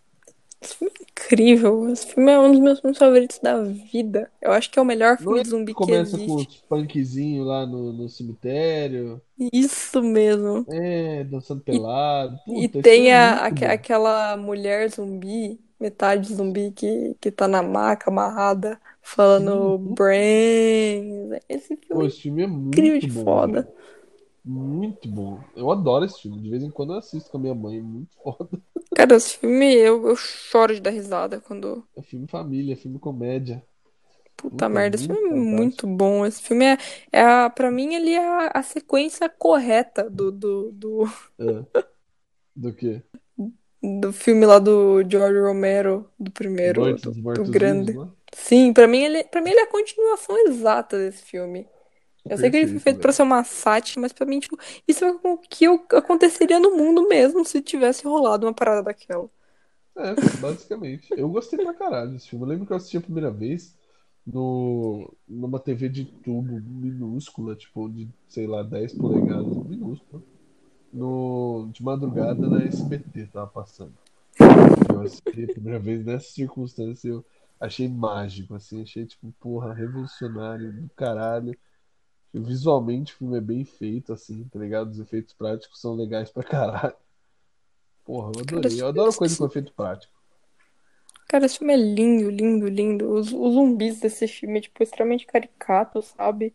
Esse 0.61 0.75
filme 0.75 0.93
é 0.99 1.03
incrível. 1.03 1.89
Esse 1.89 2.07
filme 2.07 2.31
é 2.31 2.39
um 2.39 2.51
dos 2.51 2.59
meus 2.59 2.79
filmes 2.79 2.97
favoritos 2.97 3.39
da 3.39 3.61
vida. 3.63 4.31
Eu 4.41 4.51
acho 4.51 4.69
que 4.71 4.79
é 4.79 4.81
o 4.81 4.85
melhor 4.85 5.17
filme 5.19 5.39
é 5.39 5.43
de 5.43 5.49
que 5.49 5.49
zumbi 5.49 5.75
que 5.75 5.91
começa 5.91 6.17
com 6.19 6.35
existe. 6.35 6.47
os 6.47 6.61
punkzinhos 6.61 7.45
lá 7.47 7.65
no, 7.65 7.93
no 7.93 8.09
cemitério, 8.09 9.21
Isso 9.51 10.01
mesmo. 10.03 10.67
é, 10.67 11.23
dançando 11.25 11.61
E, 11.71 11.79
pelado. 11.83 12.37
e 12.55 12.69
Puta, 12.69 12.79
esse 12.79 12.91
tem 12.91 13.11
é 13.11 13.17
a, 13.17 13.47
aquela 13.47 14.37
mulher 14.37 14.89
zumbi, 14.89 15.59
metade 15.79 16.33
zumbi, 16.33 16.71
que, 16.71 17.15
que 17.21 17.31
tá 17.31 17.47
na 17.47 17.61
maca 17.63 18.09
amarrada, 18.09 18.79
falando 19.01 19.77
Sim, 19.79 19.95
Brains. 19.95 21.39
Esse 21.49 21.77
pô, 21.89 22.01
filme 22.01 22.07
é 22.07 22.07
esse 22.07 22.21
filme 22.21 22.43
é 22.43 22.47
incrível 22.71 22.99
muito 22.99 23.07
de 23.07 23.09
bom, 23.09 23.23
foda. 23.23 23.73
Muito 24.45 25.09
bom. 25.09 25.43
Eu 25.55 25.71
adoro 25.71 26.05
esse 26.05 26.21
filme. 26.21 26.41
De 26.41 26.49
vez 26.49 26.63
em 26.63 26.71
quando 26.71 26.93
eu 26.93 26.99
assisto 26.99 27.29
com 27.31 27.37
a 27.37 27.41
minha 27.41 27.55
mãe. 27.55 27.77
É 27.79 27.81
muito 27.81 28.15
foda. 28.23 28.61
Cara, 28.97 29.15
esse 29.15 29.37
filme 29.37 29.75
eu, 29.75 30.07
eu 30.07 30.15
choro 30.15 30.73
de 30.73 30.81
dar 30.81 30.89
risada 30.89 31.39
quando. 31.39 31.87
É 31.95 32.01
filme 32.01 32.27
família, 32.27 32.73
é 32.73 32.75
filme 32.75 32.97
comédia. 32.97 33.63
Puta 34.35 34.49
Puta, 34.49 34.69
merda, 34.69 34.95
esse 34.95 35.05
filme 35.05 35.19
é 35.21 35.23
fantástico. 35.29 35.55
muito 35.55 35.87
bom. 35.87 36.25
Esse 36.25 36.41
filme 36.41 36.65
é, 36.65 36.77
é 37.11 37.21
a, 37.21 37.47
pra 37.49 37.69
mim, 37.69 37.93
ele 37.93 38.11
é 38.11 38.27
a, 38.27 38.51
a 38.55 38.63
sequência 38.63 39.29
correta 39.29 40.09
do, 40.09 40.31
do, 40.31 40.71
do, 40.71 41.03
É. 41.39 41.81
Do 42.55 42.73
quê? 42.73 43.03
do 43.83 44.11
filme 44.11 44.45
lá 44.47 44.57
do 44.57 45.03
George 45.07 45.39
Romero, 45.39 46.09
do 46.19 46.31
primeiro, 46.31 46.81
Noite 46.81 47.03
do, 47.03 47.11
do 47.11 47.21
Mortos-Vivos, 47.21 47.51
grande. 47.51 47.93
né? 47.95 48.07
Sim, 48.33 48.73
pra 48.73 48.87
mim 48.87 49.03
ele, 49.03 49.23
pra 49.25 49.41
mim 49.41 49.51
ele 49.51 49.59
é 49.59 49.63
a 49.63 49.71
continuação 49.71 50.35
exata 50.47 50.97
desse 50.97 51.23
filme. 51.23 51.67
Eu 52.29 52.37
sei 52.37 52.49
que 52.49 52.57
ele 52.57 52.67
foi 52.67 52.79
feito 52.79 52.97
pra 52.97 53.07
velho. 53.07 53.15
ser 53.15 53.23
uma 53.23 53.43
sátira, 53.43 54.01
mas 54.01 54.13
pra 54.13 54.25
mim, 54.25 54.39
tipo, 54.39 54.57
isso 54.87 55.05
é 55.05 55.11
o 55.11 55.37
que 55.37 55.65
aconteceria 55.95 56.59
no 56.59 56.75
mundo 56.75 57.07
mesmo 57.07 57.45
se 57.45 57.61
tivesse 57.61 58.05
rolado 58.05 58.45
uma 58.45 58.53
parada 58.53 58.83
daquela. 58.83 59.29
É, 59.95 60.13
basicamente. 60.39 61.07
Eu 61.11 61.29
gostei 61.29 61.59
pra 61.59 61.73
caralho 61.73 62.11
desse 62.11 62.29
filme. 62.29 62.45
Eu 62.45 62.49
lembro 62.49 62.65
que 62.65 62.73
eu 62.73 62.77
assisti 62.77 62.97
a 62.97 63.01
primeira 63.01 63.31
vez 63.31 63.75
no, 64.25 65.11
numa 65.27 65.59
TV 65.59 65.89
de 65.89 66.05
tubo 66.05 66.61
minúscula, 66.61 67.55
tipo, 67.55 67.89
de, 67.89 68.09
sei 68.27 68.45
lá, 68.45 68.61
10 68.61 68.93
polegadas, 68.93 69.57
minúscula. 69.65 70.21
No, 70.93 71.69
de 71.71 71.83
madrugada 71.83 72.47
na 72.47 72.63
SBT, 72.63 73.27
tava 73.27 73.47
passando. 73.47 73.93
Eu 74.89 75.01
assisti 75.01 75.45
a 75.45 75.53
primeira 75.53 75.79
vez 75.79 76.05
nessa 76.05 76.29
circunstância, 76.29 77.09
eu 77.09 77.25
achei 77.59 77.87
mágico, 77.87 78.53
assim, 78.55 78.83
achei, 78.83 79.05
tipo, 79.05 79.33
porra, 79.39 79.73
revolucionário 79.73 80.71
do 80.73 80.89
caralho. 80.95 81.57
Visualmente 82.33 83.13
o 83.13 83.17
filme 83.17 83.37
é 83.37 83.41
bem 83.41 83.65
feito, 83.65 84.13
assim, 84.13 84.45
tá 84.49 84.59
ligado? 84.59 84.91
Os 84.91 84.99
efeitos 84.99 85.33
práticos 85.33 85.81
são 85.81 85.95
legais 85.95 86.31
pra 86.31 86.43
caralho. 86.43 86.95
Porra, 88.03 88.31
eu 88.31 88.39
adorei. 88.39 88.81
Eu 88.81 88.87
adoro 88.87 89.13
coisa 89.13 89.37
com 89.37 89.45
efeito 89.45 89.71
prático. 89.73 90.11
cara, 91.27 91.45
esse 91.45 91.57
filme 91.59 91.73
é 91.73 91.77
lindo, 91.77 92.29
lindo, 92.29 92.67
lindo. 92.67 93.11
Os, 93.13 93.31
os 93.33 93.53
zumbis 93.53 93.99
desse 93.99 94.27
filme, 94.27 94.61
tipo, 94.61 94.81
extremamente 94.83 95.25
caricatos, 95.25 96.05
sabe? 96.17 96.53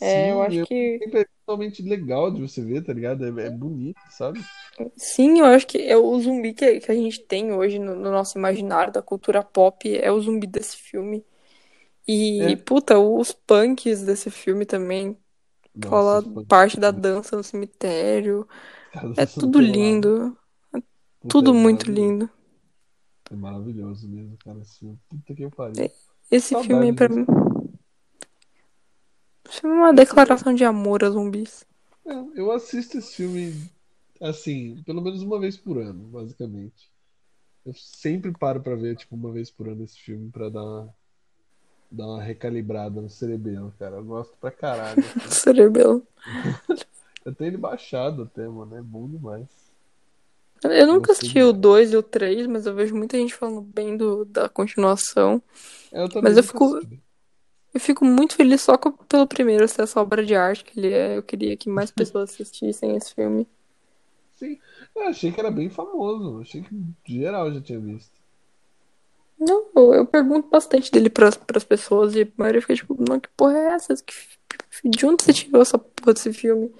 É, 0.00 0.32
eu 0.32 0.42
Sim, 0.42 0.42
acho 0.42 0.60
é 0.60 0.66
que. 0.66 1.00
sempre 1.02 1.24
totalmente 1.46 1.82
legal 1.82 2.30
de 2.32 2.40
você 2.42 2.62
ver, 2.64 2.84
tá 2.84 2.92
ligado? 2.92 3.24
É, 3.40 3.46
é 3.46 3.50
bonito, 3.50 4.00
sabe? 4.10 4.40
Sim, 4.96 5.40
eu 5.40 5.46
acho 5.46 5.66
que 5.66 5.78
é 5.78 5.96
o 5.96 6.20
zumbi 6.20 6.52
que, 6.54 6.80
que 6.80 6.90
a 6.90 6.94
gente 6.94 7.20
tem 7.24 7.52
hoje 7.52 7.78
no, 7.78 7.94
no 7.96 8.10
nosso 8.12 8.38
imaginário 8.38 8.92
da 8.92 9.02
cultura 9.02 9.42
pop 9.42 9.96
é 9.96 10.10
o 10.12 10.20
zumbi 10.20 10.46
desse 10.46 10.76
filme. 10.76 11.24
E, 12.08 12.40
É. 12.40 12.56
puta, 12.56 12.98
os 12.98 13.32
punks 13.32 14.02
desse 14.02 14.30
filme 14.30 14.64
também. 14.66 15.16
Nossa, 15.74 16.18
Aquela 16.18 16.44
parte 16.46 16.80
da 16.80 16.90
dança 16.90 17.36
no 17.36 17.44
cemitério. 17.44 18.48
É 19.16 19.26
tudo 19.26 19.58
pelado. 19.58 19.72
lindo. 19.72 20.38
Puta, 21.20 21.28
Tudo 21.28 21.50
é 21.50 21.54
muito 21.54 21.90
lindo. 21.90 22.30
É 23.30 23.34
maravilhoso 23.36 24.08
mesmo, 24.08 24.36
cara. 24.38 24.60
Esse 24.60 24.78
filme. 24.80 24.98
Puta 25.08 25.34
que 25.34 25.42
eu 25.44 25.50
É, 25.76 25.88
pariu. 25.88 25.90
Esse 26.30 26.56
filme 26.56 26.92
Saudade 26.92 26.92
pra 26.92 27.08
desse. 27.08 27.20
mim. 27.20 27.26
Esse 29.48 29.60
filme 29.60 29.74
é 29.76 29.78
uma 29.80 29.92
filme. 29.92 29.96
declaração 29.96 30.54
de 30.54 30.64
amor 30.64 31.02
a 31.02 31.10
zumbis. 31.10 31.66
É, 32.06 32.12
eu 32.40 32.50
assisto 32.52 32.98
esse 32.98 33.14
filme, 33.16 33.70
assim, 34.20 34.82
pelo 34.84 35.02
menos 35.02 35.22
uma 35.22 35.38
vez 35.40 35.56
por 35.56 35.78
ano, 35.78 36.04
basicamente. 36.08 36.90
Eu 37.64 37.74
sempre 37.74 38.32
paro 38.32 38.62
pra 38.62 38.76
ver, 38.76 38.96
tipo, 38.96 39.16
uma 39.16 39.32
vez 39.32 39.50
por 39.50 39.68
ano 39.68 39.84
esse 39.84 39.98
filme 39.98 40.30
pra 40.30 40.48
dar 40.50 40.88
dar 41.90 42.06
uma 42.06 42.22
recalibrada 42.22 43.00
no 43.00 43.08
cerebelo, 43.10 43.72
cara. 43.78 43.96
Eu 43.96 44.04
gosto 44.04 44.36
pra 44.38 44.50
caralho. 44.50 45.02
Cerebelo. 45.30 46.02
Eu 47.24 47.34
tenho 47.34 47.50
ele 47.50 47.56
baixado 47.56 48.22
até, 48.22 48.46
mano. 48.48 48.76
É 48.76 48.82
bom 48.82 49.08
demais. 49.08 49.48
Eu 50.64 50.86
nunca 50.88 51.12
assisti 51.12 51.40
o 51.40 51.52
demais. 51.52 51.60
2 51.60 51.92
e 51.92 51.96
o 51.96 52.02
3, 52.02 52.46
mas 52.46 52.66
eu 52.66 52.74
vejo 52.74 52.94
muita 52.94 53.16
gente 53.16 53.34
falando 53.34 53.60
bem 53.62 53.96
do, 53.96 54.24
da 54.24 54.48
continuação. 54.48 55.40
É, 55.92 56.02
Eu 56.02 56.08
Mas 56.20 56.36
eu 56.36 56.42
fico, 56.42 56.64
assisti. 56.74 57.00
eu 57.74 57.80
fico 57.80 58.04
muito 58.04 58.36
feliz 58.36 58.60
só 58.62 58.76
com- 58.76 58.92
pelo 58.92 59.26
primeiro 59.26 59.66
ser 59.68 59.82
essa 59.82 60.00
obra 60.00 60.24
de 60.24 60.34
arte 60.34 60.64
que 60.64 60.78
ele 60.78 60.92
é. 60.92 61.16
Eu 61.16 61.22
queria 61.22 61.56
que 61.56 61.68
mais 61.70 61.90
pessoas 61.92 62.30
assistissem 62.30 62.96
esse 62.96 63.14
filme. 63.14 63.46
Sim, 64.36 64.58
eu 64.94 65.02
achei 65.08 65.32
que 65.32 65.40
era 65.40 65.50
bem 65.50 65.68
famoso. 65.68 66.40
Achei 66.40 66.62
que 66.62 66.70
geral 67.06 67.52
já 67.52 67.60
tinha 67.60 67.78
visto. 67.80 68.17
Não, 69.38 69.68
eu, 69.76 70.06
pergunto 70.06 70.48
bastante 70.48 70.90
dele 70.90 71.08
pras, 71.10 71.36
pras 71.36 71.62
pessoas 71.64 72.14
e 72.14 72.22
a 72.22 72.28
maioria 72.36 72.60
fica 72.60 72.74
tipo, 72.74 72.96
não, 73.08 73.20
que 73.20 73.28
porra 73.36 73.56
é 73.58 73.66
essa? 73.74 73.94
Que- 73.96 74.14
De 74.84 75.06
onde 75.06 75.22
você 75.22 75.32
tirou 75.32 75.62
essa 75.62 75.78
porra 75.78 76.14
desse 76.14 76.32
filme? 76.32 76.72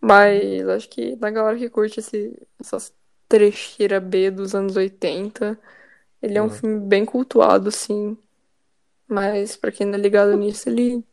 Mas 0.00 0.68
acho 0.68 0.88
que 0.90 1.16
da 1.16 1.30
galera 1.30 1.58
que 1.58 1.70
curte 1.70 2.00
esse, 2.00 2.36
essas 2.60 2.94
trecheira 3.28 4.00
B 4.00 4.30
dos 4.30 4.54
anos 4.54 4.76
80, 4.76 5.58
ele 6.22 6.38
é 6.38 6.42
um 6.42 6.46
Ah, 6.46 6.50
filme 6.50 6.80
bem 6.80 7.04
cultuado, 7.06 7.70
sim. 7.72 8.16
Mas 9.08 9.56
pra 9.56 9.72
quem 9.72 9.86
não 9.86 9.96
é 9.96 9.98
ligado 10.02 10.36
nisso, 10.36 10.68
ele 10.68 11.04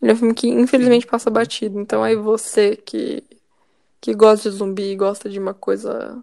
Ele 0.00 0.10
é 0.10 0.14
um 0.14 0.16
filme 0.16 0.34
que 0.34 0.48
infelizmente 0.48 1.06
passa 1.06 1.30
batido. 1.30 1.80
Então 1.80 2.02
aí 2.02 2.16
você 2.16 2.76
que, 2.76 3.24
que 4.00 4.14
gosta 4.14 4.50
de 4.50 4.56
zumbi 4.56 4.92
e 4.92 4.96
gosta 4.96 5.30
de 5.30 5.38
uma 5.40 5.54
coisa 5.54 6.22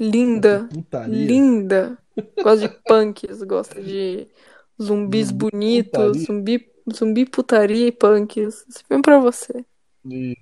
linda, 0.00 0.68
Putaria. 0.72 1.26
linda, 1.26 1.98
gosta 2.42 2.68
de 2.68 2.74
punks, 2.86 3.42
gosta 3.42 3.80
de 3.82 4.26
zumbis 4.80 5.28
Zumbi 5.28 5.38
bonitos, 5.50 5.90
putaria. 5.92 6.24
zumbi, 6.26 6.70
zumbi 6.94 7.26
putaria 7.26 7.86
e 7.88 7.92
punks. 7.92 8.66
Esse 8.68 8.84
filme 8.84 9.00
é 9.00 9.02
pra 9.02 9.18
você. 9.18 9.64
E, 10.04 10.36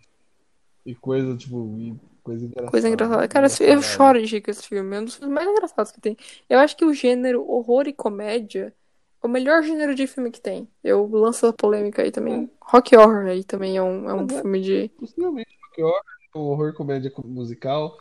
e 0.84 0.94
coisa, 0.94 1.36
tipo, 1.36 1.74
e 1.78 1.94
coisa 2.22 2.44
engraçada. 2.44 2.70
Coisa 2.70 2.88
engraçada. 2.88 3.28
Cara, 3.28 3.46
esse- 3.46 3.62
eu 3.62 3.68
engraçada. 3.70 3.94
choro 3.96 4.22
de 4.22 4.26
rir 4.34 4.40
com 4.42 4.50
esse 4.50 4.62
filme. 4.68 4.96
É 4.96 5.00
um 5.00 5.04
dos 5.04 5.14
filmes 5.16 5.34
mais 5.34 5.48
engraçados 5.48 5.90
que 5.92 6.00
tem. 6.00 6.16
Eu 6.48 6.58
acho 6.58 6.76
que 6.76 6.84
o 6.84 6.92
gênero 6.94 7.48
horror 7.50 7.86
e 7.88 7.92
comédia 7.92 8.74
é 9.22 9.26
o 9.26 9.30
melhor 9.30 9.62
gênero 9.62 9.94
de 9.94 10.06
filme 10.06 10.30
que 10.30 10.40
tem. 10.40 10.68
Eu 10.84 11.06
lanço 11.10 11.46
a 11.46 11.52
polêmica 11.52 12.02
aí 12.02 12.10
também. 12.10 12.50
Rock 12.60 12.96
Horror 12.96 13.26
aí 13.26 13.42
também 13.44 13.76
é 13.76 13.82
um, 13.82 14.08
é 14.10 14.14
um 14.14 14.24
é- 14.26 14.40
filme 14.40 14.60
de. 14.60 14.88
Possivelmente, 14.98 15.48
Rock 15.62 15.82
Horror, 15.82 16.02
horror 16.34 16.74
comédia 16.74 17.12
musical. 17.24 17.96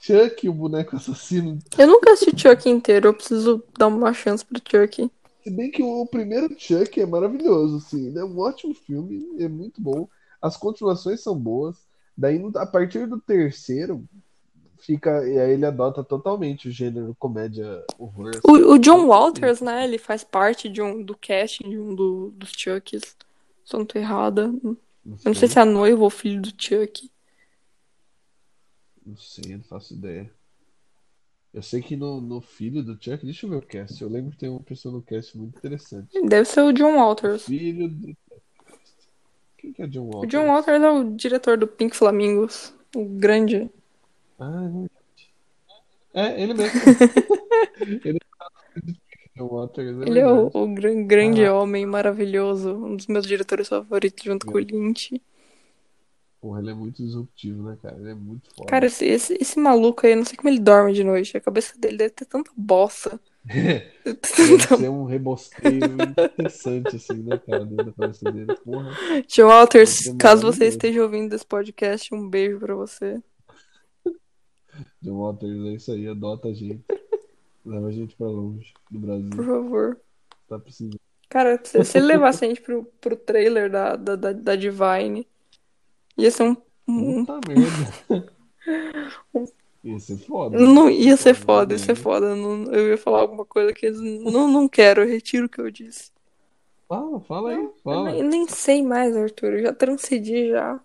Chuck, 0.00 0.48
o 0.48 0.52
boneco 0.52 0.96
assassino. 0.96 1.58
Eu 1.78 1.86
nunca 1.86 2.12
assisti 2.12 2.40
Chuck 2.48 2.68
inteiro, 2.68 3.08
eu 3.08 3.14
preciso 3.14 3.62
dar 3.78 3.86
uma 3.88 4.12
chance 4.14 4.44
pro 4.44 4.58
Chuck. 4.58 5.10
Se 5.44 5.50
bem 5.50 5.70
que 5.70 5.82
o 5.82 6.06
primeiro 6.06 6.48
Chuck 6.58 7.00
é 7.00 7.06
maravilhoso, 7.06 7.76
assim. 7.78 8.16
É 8.18 8.24
um 8.24 8.38
ótimo 8.38 8.74
filme, 8.74 9.26
é 9.38 9.48
muito 9.48 9.80
bom. 9.80 10.08
As 10.40 10.56
continuações 10.56 11.22
são 11.22 11.34
boas. 11.36 11.76
Daí, 12.16 12.42
a 12.56 12.66
partir 12.66 13.06
do 13.06 13.18
terceiro, 13.20 14.04
fica. 14.80 15.26
E 15.26 15.38
aí 15.38 15.52
ele 15.52 15.64
adota 15.66 16.02
totalmente 16.04 16.68
o 16.68 16.70
gênero 16.72 17.14
comédia 17.18 17.82
horror. 17.98 18.30
assim. 18.30 18.40
O, 18.44 18.72
o 18.72 18.78
John 18.78 19.06
Walters, 19.06 19.60
né? 19.60 19.84
Ele 19.84 19.98
faz 19.98 20.24
parte 20.24 20.68
de 20.68 20.80
um, 20.82 21.02
do 21.02 21.14
casting 21.16 21.68
de 21.70 21.78
um 21.78 21.94
do- 21.94 22.30
dos 22.36 22.52
Chucks. 22.56 23.16
Se 23.64 23.74
eu 23.74 23.78
não 23.80 23.86
tô 23.86 23.98
errada. 23.98 24.52
Eu 24.64 24.76
não 25.24 25.34
sei 25.34 25.48
se 25.48 25.58
é 25.58 25.62
a 25.62 25.66
noiva 25.66 26.02
ou 26.02 26.10
filho 26.10 26.40
do 26.42 26.48
Chuck. 26.58 27.09
Não 29.04 29.16
sei, 29.16 29.56
não 29.56 29.62
faço 29.64 29.94
ideia. 29.94 30.30
Eu 31.52 31.62
sei 31.62 31.82
que 31.82 31.96
no, 31.96 32.20
no 32.20 32.40
filho 32.40 32.82
do 32.82 32.92
Chuck, 33.02 33.24
deixa 33.24 33.44
eu 33.46 33.50
ver 33.50 33.56
o 33.56 33.62
cast. 33.62 34.00
Eu 34.00 34.08
lembro 34.08 34.30
que 34.30 34.38
tem 34.38 34.48
uma 34.48 34.60
pessoa 34.60 34.94
no 34.94 35.02
cast 35.02 35.36
muito 35.36 35.58
interessante. 35.58 36.20
Deve 36.22 36.44
ser 36.44 36.60
o 36.62 36.72
John 36.72 36.94
Walters. 36.96 37.44
Filho 37.46 37.88
do. 37.88 38.16
Quem 39.58 39.72
que 39.72 39.82
é 39.82 39.86
John 39.88 40.02
O 40.08 40.14
Walker? 40.14 40.26
John 40.28 40.46
Walters 40.46 40.82
é 40.82 40.90
o 40.90 41.10
diretor 41.16 41.58
do 41.58 41.66
Pink 41.66 41.96
Flamingos. 41.96 42.72
O 42.94 43.04
grande. 43.04 43.68
Ah, 44.38 44.62
é 44.64 44.68
verdade. 44.68 44.90
É, 46.14 46.42
ele 46.42 46.54
mesmo. 46.54 46.80
ele 48.04 48.18
é 48.18 48.92
John 49.36 49.46
Walters, 49.48 50.00
é 50.02 50.08
Ele 50.08 50.18
é 50.20 50.26
o, 50.28 50.50
o 50.54 50.66
gran- 50.74 51.02
grande 51.06 51.44
Ah. 51.44 51.54
homem 51.54 51.84
maravilhoso. 51.84 52.74
Um 52.74 52.96
dos 52.96 53.06
meus 53.08 53.26
diretores 53.26 53.66
favoritos, 53.68 54.22
junto 54.24 54.46
com 54.46 54.54
o 54.54 54.58
Lynch. 54.58 55.20
Porra, 56.40 56.60
ele 56.60 56.70
é 56.70 56.74
muito 56.74 57.04
disruptivo, 57.04 57.62
né, 57.62 57.76
cara? 57.82 57.96
Ele 57.96 58.10
é 58.10 58.14
muito 58.14 58.48
foda. 58.54 58.68
Cara, 58.68 58.86
esse, 58.86 59.04
esse, 59.04 59.36
esse 59.38 59.58
maluco 59.58 60.06
aí, 60.06 60.12
eu 60.12 60.16
não 60.16 60.24
sei 60.24 60.36
como 60.36 60.48
ele 60.48 60.58
dorme 60.58 60.94
de 60.94 61.04
noite. 61.04 61.36
A 61.36 61.40
cabeça 61.40 61.78
dele 61.78 61.98
deve 61.98 62.10
ter 62.10 62.24
tanta 62.24 62.50
bosta. 62.56 63.20
Deve 64.04 64.76
ser 64.76 64.90
um 64.90 65.04
rebosteio 65.04 65.80
interessante, 65.84 66.96
assim, 66.96 67.22
né, 67.22 67.38
cara? 67.38 67.64
Dentro 67.64 67.86
da 67.86 67.92
cabeça 67.92 68.30
dele. 68.30 68.54
Porra. 68.64 68.90
John 69.28 69.46
Walters, 69.46 70.14
caso 70.18 70.42
você 70.42 70.66
esteja 70.66 71.02
ouvindo 71.02 71.34
esse 71.34 71.46
podcast, 71.46 72.14
um 72.14 72.28
beijo 72.28 72.58
pra 72.58 72.74
você. 72.74 73.22
John 75.00 75.16
Walters, 75.16 75.64
é 75.64 75.72
isso 75.74 75.92
aí. 75.92 76.06
Adota 76.06 76.48
a 76.48 76.52
gente. 76.52 76.84
Leva 77.64 77.88
a 77.88 77.92
gente 77.92 78.14
pra 78.16 78.26
longe 78.26 78.72
do 78.90 79.00
Por 79.00 79.06
Brasil. 79.06 79.44
favor. 79.44 80.00
Tá 80.48 80.58
precisando. 80.58 81.00
Cara, 81.28 81.60
se, 81.62 81.82
se 81.84 81.98
ele 81.98 82.06
levasse 82.08 82.44
a 82.44 82.48
gente 82.48 82.60
pro, 82.60 82.84
pro 83.00 83.16
trailer 83.16 83.70
da, 83.70 83.96
da, 83.96 84.16
da, 84.16 84.32
da 84.32 84.56
Divine, 84.56 85.26
ia 86.20 86.30
ser 86.30 86.42
um. 86.44 86.56
um- 86.88 87.24
Puta 87.24 87.40
merda. 87.48 88.32
Ia 89.82 89.98
ser 89.98 90.18
foda. 90.18 90.58
não 90.58 90.90
ia 90.90 91.16
ser 91.16 91.32
foda, 91.32 91.72
ia 91.72 91.78
ser 91.78 91.94
foda. 91.94 92.36
Não- 92.36 92.64
eu 92.70 92.88
ia 92.90 92.98
falar 92.98 93.20
alguma 93.20 93.46
coisa 93.46 93.72
que 93.72 93.86
eles. 93.86 93.98
Não, 93.98 94.46
não 94.46 94.68
quero, 94.68 95.00
eu 95.02 95.08
retiro 95.08 95.46
o 95.46 95.48
que 95.48 95.58
eu 95.58 95.70
disse. 95.70 96.10
Fala, 96.86 97.18
fala 97.20 97.50
aí, 97.50 97.56
Eu 97.56 97.74
fala. 97.82 98.12
nem, 98.12 98.22
nem 98.22 98.46
sei 98.46 98.82
mais, 98.82 99.16
Arthur. 99.16 99.54
Eu 99.54 99.62
já 99.62 99.72
transcedi 99.72 100.50
já. 100.50 100.78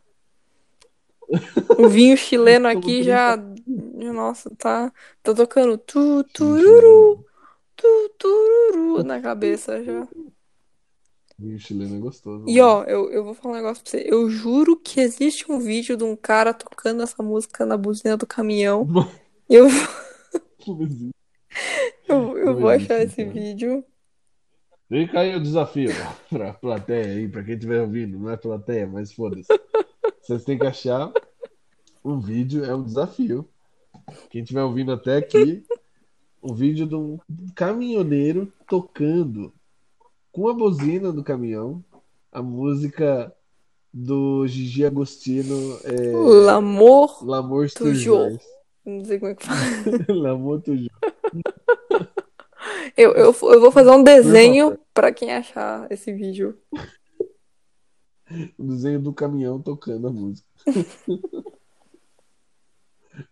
O 1.77 1.89
vinho 1.89 2.15
chileno 2.15 2.67
aqui 2.69 3.03
já. 3.03 3.35
Nossa, 3.67 4.49
tá. 4.55 4.93
Tá 5.21 5.33
tocando 5.33 5.77
tu, 5.77 6.23
tururu, 6.31 7.25
tu, 7.75 8.09
tururu 8.17 9.03
na 9.03 9.19
cabeça 9.19 9.83
já. 9.83 10.07
Vinho 11.37 11.59
chileno 11.59 11.97
é 11.97 11.99
gostoso. 11.99 12.45
E 12.47 12.61
ó, 12.61 12.83
eu, 12.83 13.11
eu 13.11 13.23
vou 13.23 13.33
falar 13.33 13.55
um 13.55 13.57
negócio 13.57 13.83
pra 13.83 13.91
você. 13.91 14.05
Eu 14.07 14.29
juro 14.29 14.77
que 14.77 15.01
existe 15.01 15.51
um 15.51 15.59
vídeo 15.59 15.97
de 15.97 16.03
um 16.03 16.15
cara 16.15 16.53
tocando 16.53 17.03
essa 17.03 17.21
música 17.21 17.65
na 17.65 17.75
buzina 17.75 18.15
do 18.15 18.25
caminhão. 18.25 18.85
Não 18.85 19.09
Eu, 19.49 19.67
eu, 22.07 22.37
eu 22.37 22.59
vou 22.59 22.71
existe, 22.71 22.91
achar 22.93 23.03
esse 23.03 23.23
vídeo. 23.25 23.83
Fica 24.87 25.19
aí 25.19 25.35
o 25.35 25.41
desafio 25.41 25.89
pra 26.29 26.53
plateia 26.53 27.05
aí, 27.05 27.27
pra 27.27 27.43
quem 27.43 27.55
estiver 27.55 27.81
ouvindo. 27.81 28.17
Não 28.19 28.29
é 28.29 28.37
plateia, 28.37 28.87
mas 28.87 29.13
foda-se. 29.13 29.47
Vocês 30.21 30.43
têm 30.43 30.57
que 30.57 30.65
achar 30.65 31.11
um 32.03 32.19
vídeo, 32.19 32.63
é 32.63 32.75
um 32.75 32.83
desafio. 32.83 33.47
Quem 34.29 34.41
estiver 34.41 34.63
ouvindo 34.63 34.91
até 34.91 35.17
aqui, 35.17 35.63
um 36.41 36.53
vídeo 36.53 36.85
de 36.85 36.95
um 36.95 37.17
caminhoneiro 37.55 38.51
tocando 38.67 39.53
com 40.35 40.49
a 40.49 40.53
buzina 40.53 41.13
do 41.13 41.23
caminhão 41.23 41.81
a 42.29 42.41
música 42.41 43.33
do 43.93 44.45
Gigi 44.45 44.83
Agostino, 44.85 45.79
é, 45.85 46.11
L'amor 46.11 47.25
L'amour 47.25 47.71
toujours. 47.71 48.37
Não 48.85 49.05
sei 49.05 49.17
como 49.17 49.31
é 49.31 49.35
que 49.35 49.45
fala. 49.45 49.57
L'amour 50.13 50.61
toujours. 50.61 50.89
Eu, 52.97 53.13
eu, 53.13 53.33
eu 53.33 53.61
vou 53.61 53.71
fazer 53.71 53.89
um 53.91 54.03
desenho 54.03 54.77
pra 54.93 55.13
quem 55.13 55.31
achar 55.31 55.89
esse 55.89 56.11
vídeo. 56.11 56.59
O 58.57 58.63
desenho 58.63 58.99
do 58.99 59.13
caminhão 59.13 59.61
tocando 59.61 60.09
a 60.09 60.11
música. 60.11 60.45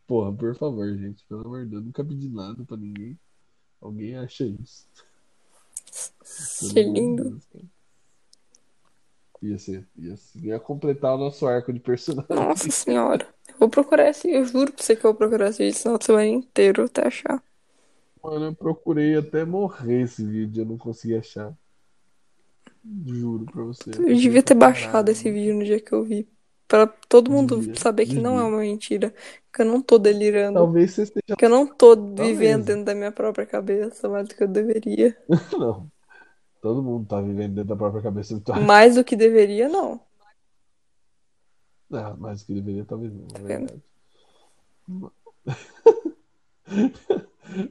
Porra, 0.08 0.32
por 0.32 0.56
favor, 0.56 0.88
gente. 0.98 1.26
Pelo 1.26 1.42
amor 1.42 1.66
de 1.66 1.72
Deus, 1.72 1.84
nunca 1.84 2.06
pedi 2.06 2.30
nada 2.30 2.64
pra 2.64 2.78
ninguém. 2.78 3.20
Alguém 3.82 4.16
acha 4.16 4.46
isso. 4.46 4.88
Que 6.60 6.74
de 6.74 6.84
lindo. 6.84 7.40
Ia 9.42 9.58
ser, 9.60 9.86
ia, 9.98 10.16
ser- 10.16 10.40
ia 10.40 10.60
completar 10.60 11.16
o 11.16 11.18
nosso 11.18 11.46
arco 11.46 11.74
de 11.74 11.80
personagem. 11.80 12.28
Nossa 12.30 12.72
senhora. 12.72 13.28
Eu 13.50 13.56
vou 13.60 13.70
procurar 13.70 14.10
esse. 14.10 14.30
Eu 14.32 14.46
juro 14.46 14.72
pra 14.72 14.82
você 14.84 14.96
que 14.96 15.06
eu 15.06 15.12
vou 15.12 15.18
procurar 15.18 15.50
esse 15.50 15.64
vídeo, 15.66 15.78
senão 15.78 16.00
semana 16.02 16.26
inteiro 16.28 16.86
até 16.86 17.08
achar. 17.08 17.44
Mano, 18.24 18.46
eu 18.46 18.56
procurei 18.56 19.18
até 19.18 19.44
morrer 19.44 20.04
esse 20.04 20.26
vídeo, 20.26 20.62
eu 20.62 20.66
não 20.66 20.78
consegui 20.78 21.18
achar. 21.18 21.54
Juro 23.06 23.46
pra 23.46 23.64
você. 23.64 23.90
Eu 23.90 24.16
devia 24.16 24.42
ter 24.42 24.56
baixado 24.56 25.10
esse 25.10 25.30
vídeo 25.30 25.56
no 25.56 25.64
dia 25.66 25.80
que 25.80 25.92
eu 25.92 26.04
vi. 26.04 26.28
Pra 26.66 26.88
todo 26.88 27.30
mundo 27.30 27.58
Devia, 27.58 27.76
saber 27.76 28.06
que 28.06 28.16
não 28.16 28.40
é 28.40 28.44
uma 28.44 28.60
mentira. 28.60 29.14
Que 29.54 29.62
eu 29.62 29.66
não 29.66 29.82
tô 29.82 30.00
delirando. 30.00 30.58
Talvez 30.58 30.92
você 30.92 31.04
esteja. 31.04 31.36
Que 31.38 31.46
eu 31.46 31.50
não 31.50 31.68
tô 31.68 31.96
vivendo 31.96 32.16
Talvez. 32.16 32.66
dentro 32.66 32.86
da 32.86 32.96
minha 32.96 33.12
própria 33.12 33.46
cabeça 33.46 34.08
mais 34.08 34.28
do 34.28 34.36
que 34.36 34.44
eu 34.44 34.48
deveria. 34.48 35.16
Não. 35.60 35.92
Todo 36.64 36.82
mundo 36.82 37.06
tá 37.06 37.20
vivendo 37.20 37.56
dentro 37.56 37.68
da 37.68 37.76
própria 37.76 38.02
cabeça 38.02 38.34
virtual. 38.34 38.58
Mais 38.64 38.96
do 38.96 39.04
que 39.04 39.18
deveria, 39.18 39.68
não. 39.68 40.00
Não, 41.90 42.18
mais 42.18 42.42
do 42.42 42.48
que 42.48 42.54
deveria, 42.54 42.86
talvez 42.86 43.14
não, 43.14 43.28
é 43.36 43.40
vendo? 43.40 43.68
verdade. 43.68 43.84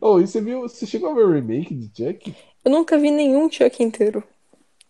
Oh, 0.01 0.20
e 0.20 0.27
você 0.28 0.40
viu? 0.40 0.60
Você 0.60 0.86
chegou 0.86 1.10
a 1.10 1.14
ver 1.14 1.24
o 1.24 1.32
remake 1.32 1.74
de 1.74 1.86
Chuck? 1.86 2.36
Eu 2.64 2.70
nunca 2.70 2.97
vi 2.97 3.10
nenhum 3.10 3.51
Chuck 3.51 3.82
inteiro. 3.82 4.23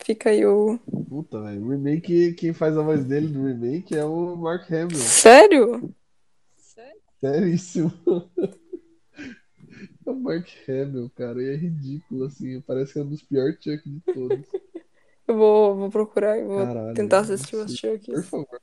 Fica 0.05 0.29
aí 0.29 0.45
o. 0.45 0.79
Puta, 1.09 1.41
velho. 1.41 1.65
O 1.65 1.71
remake, 1.71 2.35
quem 2.35 2.53
faz 2.53 2.77
a 2.77 2.83
voz 2.83 3.03
dele 3.05 3.29
do 3.29 3.47
remake 3.47 3.97
é 3.97 4.05
o 4.05 4.37
Mark 4.37 4.71
Hamill. 4.71 4.99
Sério? 4.99 5.95
Seríssimo. 7.21 7.91
É 10.07 10.11
o 10.11 10.15
Mark 10.15 10.49
Hamill, 10.69 11.11
cara. 11.17 11.43
E 11.43 11.51
é 11.51 11.57
ridículo, 11.57 12.25
assim. 12.25 12.61
Parece 12.61 12.95
que 12.95 12.99
é 12.99 13.03
um 13.03 13.09
dos 13.09 13.23
piores 13.23 13.57
Chuck 13.63 13.89
de 13.89 14.01
todos. 14.01 14.47
Eu 15.27 15.37
vou, 15.37 15.77
vou 15.77 15.91
procurar 15.91 16.37
e 16.37 16.45
vou 16.45 16.67
Caralho, 16.67 16.95
tentar 16.95 17.21
assistir 17.21 17.55
os 17.55 17.73
impossível. 17.73 18.15
Por 18.15 18.25
favor. 18.25 18.61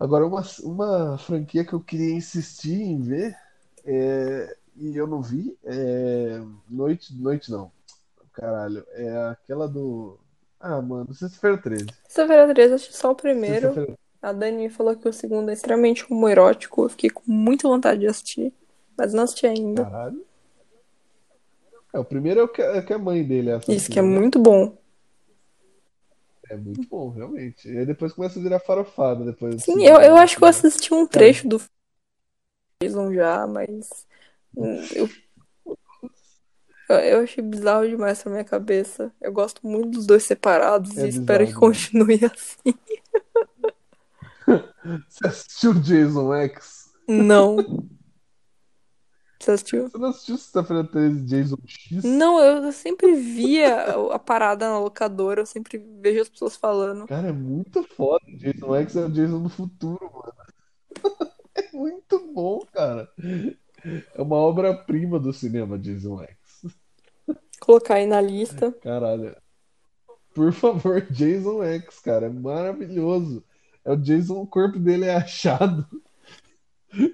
Agora, 0.00 0.26
uma, 0.26 0.42
uma 0.62 1.18
franquia 1.18 1.64
que 1.64 1.72
eu 1.72 1.80
queria 1.80 2.14
insistir 2.14 2.80
em 2.80 3.00
ver, 3.00 3.36
é, 3.84 4.56
e 4.76 4.96
eu 4.96 5.06
não 5.06 5.22
vi, 5.22 5.56
é. 5.62 6.42
Noite, 6.68 7.14
noite 7.14 7.50
não. 7.50 7.70
Caralho, 8.32 8.84
é 8.92 9.28
aquela 9.28 9.68
do. 9.68 10.18
Ah, 10.58 10.80
mano, 10.82 11.14
Sexta-feira 11.14 11.58
13. 11.58 11.86
Sexta-feira 12.08 12.52
13, 12.52 12.70
eu 12.70 12.74
assisti 12.76 12.96
só 12.96 13.12
o 13.12 13.14
primeiro. 13.14 13.96
A 14.20 14.32
Dani 14.32 14.70
falou 14.70 14.96
que 14.96 15.08
o 15.08 15.12
segundo 15.12 15.50
é 15.50 15.52
extremamente 15.52 16.10
homoerótico. 16.10 16.82
Eu 16.82 16.88
fiquei 16.88 17.10
com 17.10 17.22
muita 17.26 17.68
vontade 17.68 18.00
de 18.00 18.06
assistir, 18.06 18.52
mas 18.96 19.12
não 19.12 19.24
assisti 19.24 19.46
ainda. 19.46 19.84
Caralho. 19.84 20.24
É, 21.92 21.98
o 21.98 22.04
primeiro 22.04 22.40
é 22.40 22.42
o 22.42 22.48
que, 22.48 22.60
é 22.60 22.82
que 22.82 22.92
a 22.92 22.98
mãe 22.98 23.24
dele 23.24 23.50
é 23.50 23.60
Isso 23.68 23.88
que 23.90 23.98
é 23.98 24.02
né? 24.02 24.08
muito 24.18 24.38
bom. 24.38 24.76
É 26.50 26.56
muito 26.56 26.86
bom, 26.88 27.10
realmente. 27.10 27.68
E 27.68 27.78
aí 27.78 27.86
depois 27.86 28.12
começa 28.12 28.38
a 28.38 28.42
virar 28.42 28.60
farofada 28.60 29.24
depois 29.24 29.56
Sim, 29.60 29.84
eu, 29.86 30.00
eu 30.00 30.16
acho 30.16 30.36
que 30.36 30.44
eu 30.44 30.48
né? 30.48 30.50
assisti 30.50 30.92
um 30.92 31.06
trecho 31.06 31.48
do 31.48 31.60
Jason 32.82 33.12
já, 33.14 33.46
mas 33.46 34.06
eu, 34.94 35.08
eu 36.88 37.20
achei 37.20 37.42
bizarro 37.42 37.88
demais 37.88 38.22
pra 38.22 38.30
minha 38.32 38.44
cabeça. 38.44 39.12
Eu 39.20 39.32
gosto 39.32 39.66
muito 39.66 39.90
dos 39.90 40.06
dois 40.06 40.24
separados 40.24 40.98
é 40.98 41.04
e 41.04 41.08
espero 41.08 41.44
bizarro 41.44 41.46
que 41.46 41.54
demais. 41.54 41.54
continue 41.54 42.20
assim. 42.26 42.74
Você 45.08 45.26
assistiu 45.26 45.74
Jason 45.74 46.34
X? 46.34 46.92
Não. 47.08 47.56
Você 49.44 49.50
assistiu? 49.50 49.90
Você 49.90 49.98
não 49.98 50.08
assistiu 50.08 50.38
Sexta-feira 50.38 50.84
13 50.84 51.20
Jason 51.26 51.58
X? 51.66 52.02
Não, 52.02 52.40
eu 52.40 52.72
sempre 52.72 53.12
via 53.12 53.90
a 54.10 54.18
parada 54.18 54.66
na 54.70 54.78
locadora, 54.78 55.42
eu 55.42 55.46
sempre 55.46 55.76
vejo 56.00 56.22
as 56.22 56.30
pessoas 56.30 56.56
falando. 56.56 57.06
Cara, 57.06 57.28
é 57.28 57.32
muito 57.32 57.82
foda. 57.82 58.24
Jason 58.38 58.74
X 58.76 58.96
é 58.96 59.04
o 59.04 59.10
Jason 59.10 59.42
do 59.42 59.48
futuro, 59.50 60.10
mano. 60.12 60.34
É 61.56 61.70
muito 61.72 62.32
bom, 62.32 62.66
cara. 62.72 63.08
É 64.12 64.20
uma 64.20 64.34
obra-prima 64.34 65.20
do 65.20 65.32
cinema, 65.32 65.78
Jason 65.78 66.20
X. 66.20 66.36
Colocar 67.60 67.94
aí 67.94 68.06
na 68.06 68.20
lista. 68.20 68.72
Caralho. 68.82 69.36
Por 70.34 70.52
favor, 70.52 71.00
Jason 71.12 71.62
X, 71.62 72.00
cara. 72.00 72.26
É 72.26 72.28
maravilhoso. 72.28 73.44
É 73.84 73.92
o 73.92 73.96
Jason, 73.96 74.40
o 74.40 74.46
corpo 74.48 74.80
dele 74.80 75.04
é 75.04 75.14
achado 75.16 75.86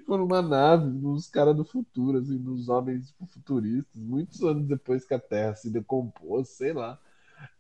por 0.07 0.21
uma 0.21 0.43
nave, 0.43 0.87
nos 0.87 1.29
caras 1.29 1.57
do 1.57 1.65
futuro, 1.65 2.19
assim, 2.19 2.37
dos 2.37 2.69
homens 2.69 3.09
tipo, 3.09 3.27
futuristas, 3.27 4.03
muitos 4.03 4.43
anos 4.43 4.67
depois 4.67 5.05
que 5.05 5.15
a 5.15 5.19
Terra 5.19 5.55
se 5.55 5.71
decompôs, 5.71 6.49
sei 6.49 6.73
lá. 6.73 6.99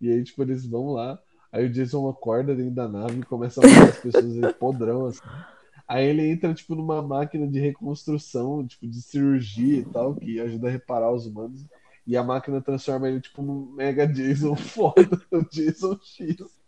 E 0.00 0.10
aí, 0.10 0.22
tipo, 0.22 0.42
eles 0.42 0.66
vão 0.66 0.92
lá, 0.92 1.18
aí 1.52 1.66
o 1.66 1.70
Jason 1.70 2.08
acorda 2.08 2.54
dentro 2.54 2.74
da 2.74 2.88
nave 2.88 3.20
e 3.20 3.24
começa 3.24 3.60
a 3.60 3.68
matar 3.68 3.88
as 3.88 3.98
pessoas 3.98 4.42
aí, 4.42 4.54
podrão, 4.54 5.06
assim. 5.06 5.20
Aí 5.88 6.06
ele 6.06 6.30
entra, 6.30 6.54
tipo, 6.54 6.74
numa 6.74 7.02
máquina 7.02 7.48
de 7.48 7.58
reconstrução, 7.58 8.66
tipo, 8.66 8.86
de 8.86 9.02
cirurgia 9.02 9.78
e 9.78 9.84
tal, 9.84 10.14
que 10.14 10.38
ajuda 10.38 10.68
a 10.68 10.70
reparar 10.70 11.12
os 11.12 11.26
humanos. 11.26 11.64
E 12.06 12.16
a 12.16 12.22
máquina 12.22 12.60
transforma 12.60 13.08
ele, 13.08 13.20
tipo, 13.20 13.42
num 13.42 13.72
mega 13.72 14.06
Jason 14.06 14.54
foda, 14.56 15.20
o 15.32 15.42
Jason 15.50 15.98
X. 16.02 16.59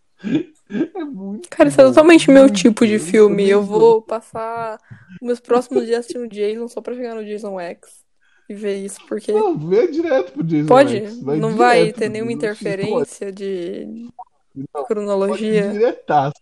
É 0.95 1.05
muito 1.05 1.49
Cara, 1.51 1.69
isso 1.69 1.81
é 1.81 1.85
totalmente 1.85 2.31
meu 2.31 2.49
tipo 2.51 2.87
de 2.87 2.99
não 2.99 2.99
filme. 2.99 3.49
Eu 3.49 3.63
vou 3.63 4.03
passar 4.03 4.79
meus 5.21 5.41
próximos 5.41 5.85
dias 5.85 6.01
assistindo 6.01 6.29
Jason 6.29 6.69
só 6.69 6.81
pra 6.81 6.95
chegar 6.95 7.15
no 7.15 7.25
Jason 7.25 7.59
X 7.61 8.05
e 8.49 8.55
ver 8.55 8.85
isso, 8.85 9.01
porque 9.07 9.33
Não, 9.33 9.59
vê 9.59 9.89
direto 9.89 10.33
pro 10.33 10.45
Jason 10.45 10.67
pode, 10.67 10.97
X. 10.97 11.21
Vai 11.21 11.39
não 11.39 11.57
vai 11.57 11.93
ter 11.93 12.09
nenhuma 12.09 12.31
Jason 12.35 12.55
X. 12.55 12.61
Interferência 12.61 13.33
de 13.33 14.11
não, 14.75 14.85
cronologia. 14.85 15.71
diretaço. 15.71 16.35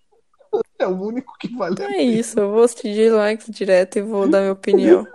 É 0.78 0.86
o 0.86 1.00
único 1.02 1.36
que 1.38 1.48
vale 1.56 1.82
a 1.82 1.90
É 1.90 2.02
isso, 2.02 2.38
eu 2.40 2.50
vou 2.50 2.62
assistir 2.64 2.94
Jason 2.94 3.20
X 3.22 3.46
direto 3.50 3.96
e 3.98 4.02
vou 4.02 4.28
dar 4.28 4.40
minha 4.40 4.52
opinião. 4.52 5.06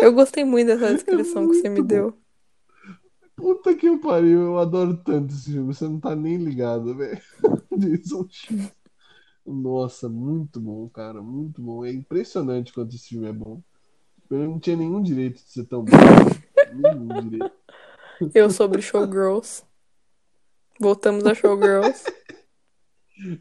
Eu 0.00 0.12
gostei 0.12 0.44
muito 0.44 0.68
dessa 0.68 0.90
É 0.90 0.94
descrição 0.94 1.48
que 1.48 1.54
você 1.56 1.68
me 1.68 1.82
bom. 1.82 1.86
deu. 1.86 2.18
Puta 3.36 3.74
que 3.74 3.96
pariu, 3.98 4.40
eu 4.42 4.58
adoro 4.58 4.96
tanto 5.04 5.32
esse 5.34 5.52
filme, 5.52 5.72
você 5.74 5.84
não 5.84 6.00
tá 6.00 6.16
nem 6.16 6.36
ligado, 6.38 6.96
velho. 6.96 7.20
Jason 7.78 8.26
X. 8.28 8.72
Nossa, 9.46 10.08
muito 10.08 10.60
bom, 10.60 10.88
cara, 10.88 11.22
muito 11.22 11.62
bom. 11.62 11.84
É 11.84 11.92
impressionante 11.92 12.72
quanto 12.72 12.96
esse 12.96 13.08
filme 13.08 13.28
é 13.28 13.32
bom. 13.32 13.62
Eu 14.28 14.38
não 14.38 14.58
tinha 14.58 14.76
nenhum 14.76 15.00
direito 15.00 15.36
de 15.36 15.50
ser 15.50 15.64
tão 15.64 15.84
bom. 15.84 15.92
Nenhum 16.74 17.28
direito. 17.28 17.52
Eu 18.34 18.50
sobre 18.50 18.82
Showgirls. 18.82 19.62
Voltamos 20.80 21.24
a 21.26 21.34
Showgirls. 21.34 22.04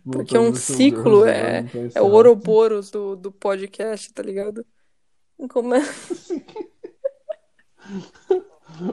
Porque 0.03 0.37
é 0.37 0.39
um 0.39 0.53
ciclo, 0.53 1.25
é, 1.25 1.65
é 1.93 2.01
o 2.01 2.05
é 2.05 2.11
Ouroboros 2.11 2.89
do, 2.91 3.15
do 3.15 3.31
podcast, 3.31 4.13
tá 4.13 4.23
ligado? 4.23 4.65
Começa. 5.49 6.15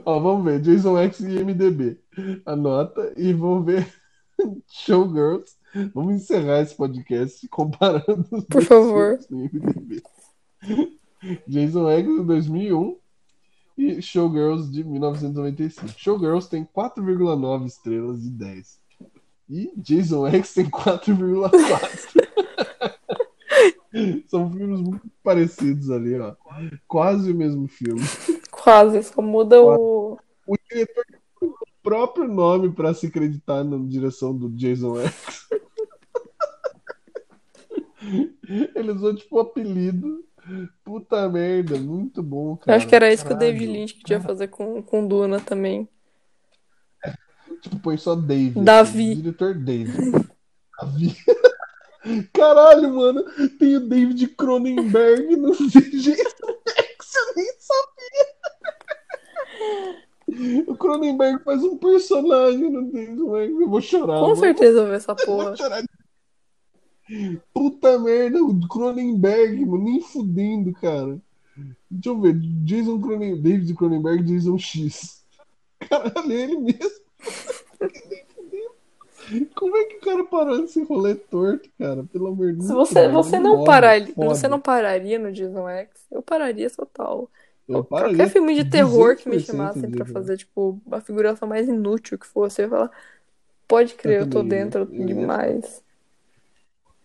Ó, 0.04 0.18
vamos 0.18 0.44
ver, 0.44 0.60
Jason 0.60 0.98
X 0.98 1.20
e 1.20 1.38
IMDB. 1.38 2.00
Anota 2.44 3.12
e 3.16 3.32
vamos 3.32 3.64
ver 3.66 4.01
Showgirls. 4.68 5.56
Vamos 5.94 6.16
encerrar 6.16 6.60
esse 6.60 6.74
podcast 6.74 7.46
comparando 7.48 8.26
os 8.30 8.44
Por 8.44 8.62
favor. 8.62 9.18
Jason 11.46 11.90
X 11.90 12.08
de 12.08 12.24
2001 12.24 12.98
e 13.78 14.02
Showgirls 14.02 14.70
de 14.70 14.84
1995. 14.84 15.88
Showgirls 15.98 16.48
tem 16.48 16.64
4,9 16.64 17.66
estrelas 17.66 18.22
de 18.22 18.30
10. 18.30 18.80
E 19.48 19.72
Jason 19.76 20.26
X 20.28 20.54
tem 20.54 20.68
4,4. 20.68 22.22
São 24.26 24.50
filmes 24.50 24.80
muito 24.80 25.10
parecidos 25.22 25.90
ali, 25.90 26.18
ó. 26.18 26.34
Quase 26.88 27.30
o 27.30 27.34
mesmo 27.34 27.68
filme. 27.68 28.00
Quase, 28.50 29.02
só 29.02 29.20
muda 29.20 29.60
o. 29.62 30.18
O 30.46 30.56
diretor 30.70 31.04
próprio 31.82 32.28
nome 32.28 32.70
para 32.72 32.94
se 32.94 33.06
acreditar 33.06 33.64
na 33.64 33.76
direção 33.78 34.36
do 34.36 34.48
Jason 34.50 35.00
X. 35.00 35.46
Ele 38.74 38.92
usou 38.92 39.14
tipo 39.14 39.36
o 39.36 39.40
apelido. 39.40 40.24
Puta 40.84 41.28
merda, 41.28 41.78
muito 41.78 42.20
bom, 42.22 42.52
Eu 42.52 42.56
cara. 42.56 42.76
acho 42.76 42.88
que 42.88 42.94
era 42.96 43.12
isso 43.12 43.24
que 43.24 43.32
o 43.32 43.36
Caralho. 43.36 43.52
David 43.52 43.72
Lynch 43.72 43.94
queria 43.94 44.20
fazer 44.20 44.48
com, 44.48 44.82
com 44.82 45.06
Duna 45.06 45.38
também. 45.40 45.88
Tipo, 47.60 47.78
põe 47.78 47.96
só 47.96 48.16
Dave. 48.16 48.60
Davi. 48.60 49.12
Assim, 49.12 49.22
diretor 49.22 49.54
Dave. 49.54 49.92
Davi. 50.80 51.16
Caralho, 52.34 52.92
mano. 52.92 53.24
Tem 53.60 53.76
o 53.76 53.88
David 53.88 54.26
Cronenberg 54.36 55.36
no 55.36 55.52
Jason 55.70 56.10
X, 56.10 57.14
eu 57.14 57.34
nem 57.36 57.52
sabia. 57.60 58.26
O 60.66 60.76
Cronenberg 60.76 61.42
faz 61.44 61.62
um 61.62 61.76
personagem 61.76 62.70
no 62.70 62.90
Jason 62.90 63.36
X. 63.36 63.50
Eu 63.60 63.68
vou 63.68 63.80
chorar. 63.80 64.18
Com 64.20 64.28
mano. 64.28 64.36
certeza 64.36 64.78
eu 64.78 64.82
vou 64.82 64.90
ver 64.90 64.96
essa 64.96 65.12
Eu 65.12 65.16
vou 65.16 65.26
porra. 65.26 65.56
chorar. 65.56 65.82
Puta 67.52 67.98
merda, 67.98 68.42
o 68.42 68.68
Cronenberg, 68.68 69.66
mano, 69.66 69.84
nem 69.84 70.00
fudendo, 70.00 70.72
cara. 70.72 71.18
Deixa 71.90 72.08
eu 72.08 72.20
ver, 72.20 72.34
Jason 72.64 73.00
Cronenberg, 73.00 73.42
David 73.42 73.74
Cronenberg, 73.74 74.22
Jason 74.24 74.56
X. 74.58 75.22
Caralho, 75.80 76.32
ele 76.32 76.56
mesmo. 76.58 77.02
Como 79.54 79.76
é 79.76 79.84
que 79.84 79.96
o 79.96 80.00
cara 80.00 80.24
parou 80.24 80.58
nesse 80.58 80.82
rolê 80.82 81.14
torto, 81.14 81.68
cara? 81.78 82.04
Pelo 82.04 82.28
amor 82.28 82.48
de 82.52 82.58
Deus. 82.58 82.66
Se 82.66 82.72
você, 82.72 83.08
você 83.08 83.38
não 83.38 83.64
pararia, 83.64 84.14
foda. 84.14 84.28
você 84.28 84.48
não 84.48 84.60
pararia 84.60 85.18
no 85.18 85.32
Jason 85.32 85.68
X, 85.68 85.90
eu 86.10 86.22
pararia 86.22 86.70
total. 86.70 87.28
Eu 87.78 87.84
Qualquer 87.84 88.28
filme 88.28 88.54
de 88.54 88.64
terror 88.64 89.16
que 89.16 89.28
me 89.28 89.36
200% 89.36 89.46
chamassem 89.46 89.90
pra 89.90 90.04
de- 90.04 90.12
fazer, 90.12 90.36
tipo, 90.36 90.80
a 90.90 91.00
figuração 91.00 91.48
mais 91.48 91.68
inútil 91.68 92.18
que 92.18 92.26
fosse, 92.26 92.62
eu 92.62 92.64
ia 92.66 92.70
falar, 92.70 92.90
pode 93.66 93.94
crer, 93.94 94.20
eu, 94.22 94.26
tô 94.26 94.40
também 94.40 94.58
ia. 94.58 94.64
dentro 94.64 94.88
Eu 94.92 95.06
demais. 95.06 95.82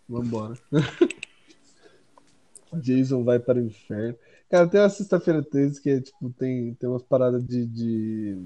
Vambora. 0.07 0.55
Jason 2.73 3.23
vai 3.23 3.39
para 3.39 3.59
o 3.59 3.61
inferno. 3.61 4.17
Cara, 4.49 4.67
tem 4.67 4.79
uma 4.79 4.89
sexta-feira 4.89 5.43
13 5.43 5.81
que 5.81 5.89
é, 5.89 6.01
tipo, 6.01 6.29
tem, 6.31 6.73
tem 6.75 6.89
umas 6.89 7.03
paradas 7.03 7.45
de, 7.45 7.65
de. 7.65 8.37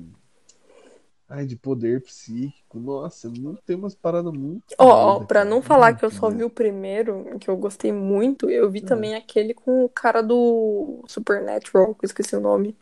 Ai, 1.32 1.46
de 1.46 1.56
poder 1.56 2.02
psíquico. 2.04 2.80
Nossa, 2.80 3.30
não 3.30 3.56
tem 3.56 3.76
umas 3.76 3.96
paradas 3.96 4.34
muito. 4.34 4.76
Ó, 4.78 4.86
doidas, 5.14 5.28
pra 5.28 5.46
não 5.46 5.62
falar 5.62 5.94
que 5.94 6.04
eu 6.04 6.12
só 6.12 6.30
vi 6.30 6.44
o 6.44 6.50
primeiro, 6.50 7.38
que 7.40 7.50
eu 7.50 7.56
gostei 7.58 7.92
muito, 7.92 8.50
eu 8.50 8.70
vi 8.70 8.80
É. 8.80 8.82
também 8.82 9.16
aquele 9.16 9.54
com 9.54 9.86
o 9.86 9.90
cara 9.90 10.22
do 10.22 11.04
Supernatural, 11.08 11.96
que 11.96 12.06
eu 12.06 12.08
esqueci 12.08 12.36
o 12.36 12.42
nome. 12.42 12.76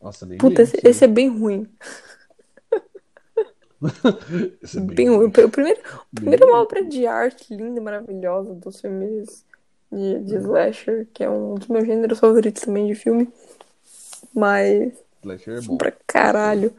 Nossa, 0.00 0.26
nem 0.26 0.38
Puta, 0.38 0.62
esse, 0.62 0.80
esse 0.84 1.04
é 1.04 1.08
bem 1.08 1.28
ruim. 1.28 1.68
Esse 4.62 4.78
é 4.78 4.80
Bem 4.80 5.08
ruim. 5.08 5.26
O 5.26 5.30
primeiro, 5.50 5.80
o 5.80 6.06
Bem 6.12 6.14
primeiro 6.14 6.44
é 6.44 6.46
uma 6.46 6.58
ruim. 6.58 6.62
obra 6.62 6.84
de 6.84 7.06
arte 7.06 7.54
linda 7.54 7.80
e 7.80 7.82
maravilhosa 7.82 8.54
dos 8.54 8.80
filmes 8.80 9.44
de, 9.90 10.20
de 10.20 10.36
slasher, 10.36 11.08
que 11.12 11.24
é 11.24 11.30
um 11.30 11.54
dos 11.54 11.68
meus 11.68 11.86
gêneros 11.86 12.18
favoritos 12.18 12.62
também 12.62 12.86
de 12.86 12.94
filme. 12.94 13.32
Mas, 14.34 14.92
Slasher 15.22 15.58
é 15.58 15.60
bom. 15.60 15.76
pra 15.76 15.92
caralho. 16.06 16.74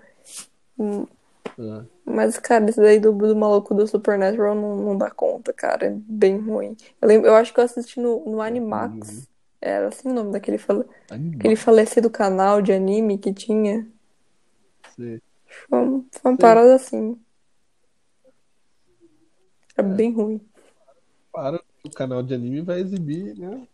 Ah, 1.60 1.86
Mas, 2.06 2.38
cara, 2.38 2.70
esse 2.70 2.80
daí 2.80 3.00
do, 3.00 3.12
do 3.12 3.36
maluco 3.36 3.74
do 3.74 3.88
Supernatural 3.88 4.56
não, 4.56 4.76
não 4.78 4.98
dá 4.98 5.10
conta, 5.12 5.54
cara. 5.54 5.88
É 5.88 5.90
bem 5.92 6.38
ruim. 6.40 6.76
Eu, 7.02 7.08
lembro, 7.08 7.28
eu 7.28 7.36
acho 7.36 7.54
que 7.54 7.60
eu 7.60 7.64
assisti 7.64 8.00
no, 8.00 8.24
no 8.26 8.42
Animax. 8.42 9.28
Era 9.60 9.90
assim 9.90 10.10
o 10.10 10.14
nome 10.14 10.32
daquele 10.32 10.58
fale... 10.58 10.86
aquele 11.10 11.56
falecido 11.56 12.10
canal 12.10 12.62
de 12.62 12.72
anime 12.74 13.18
que 13.18 13.32
tinha. 13.34 13.88
Sei. 14.96 15.22
Foi, 15.70 15.80
uma- 15.80 16.06
foi 16.12 16.32
uma 16.32 16.36
Sim. 16.36 16.42
parada 16.42 16.76
assim. 16.76 17.20
Era 19.78 19.88
bem 19.88 20.12
ruim. 20.14 20.42
Para 21.32 21.62
o 21.86 21.90
canal 21.92 22.22
de 22.24 22.34
anime 22.34 22.62
vai 22.62 22.80
exibir, 22.82 23.38
né? 23.38 23.68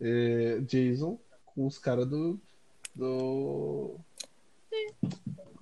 é, 0.00 0.58
Jason 0.60 1.18
com 1.46 1.66
os 1.66 1.78
caras 1.78 2.06
do. 2.08 2.38
Do. 2.94 3.96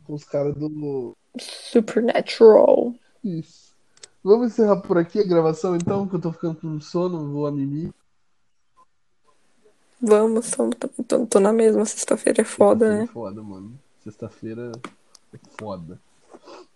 Com 0.04 0.14
os 0.14 0.24
caras 0.24 0.54
do. 0.54 1.16
Supernatural. 1.38 2.94
Isso. 3.22 3.70
Vamos 4.22 4.52
encerrar 4.52 4.80
por 4.82 4.98
aqui 4.98 5.18
a 5.18 5.26
gravação 5.26 5.74
então, 5.74 6.06
que 6.06 6.14
eu 6.14 6.20
tô 6.20 6.32
ficando 6.32 6.56
com 6.56 6.80
sono, 6.80 7.32
vou 7.32 7.46
a 7.46 7.52
mimir. 7.52 7.92
Vamos, 10.00 10.50
tô, 10.50 10.70
tô, 11.04 11.26
tô 11.26 11.40
na 11.40 11.52
mesma. 11.52 11.84
Sexta-feira 11.84 12.42
é 12.42 12.44
foda, 12.44 12.86
Sexta-feira 12.86 12.98
né? 12.98 13.04
é 13.04 13.06
foda, 13.06 13.42
mano. 13.42 13.78
Sexta-feira 14.02 14.72
é 15.32 15.38
foda. 15.58 16.00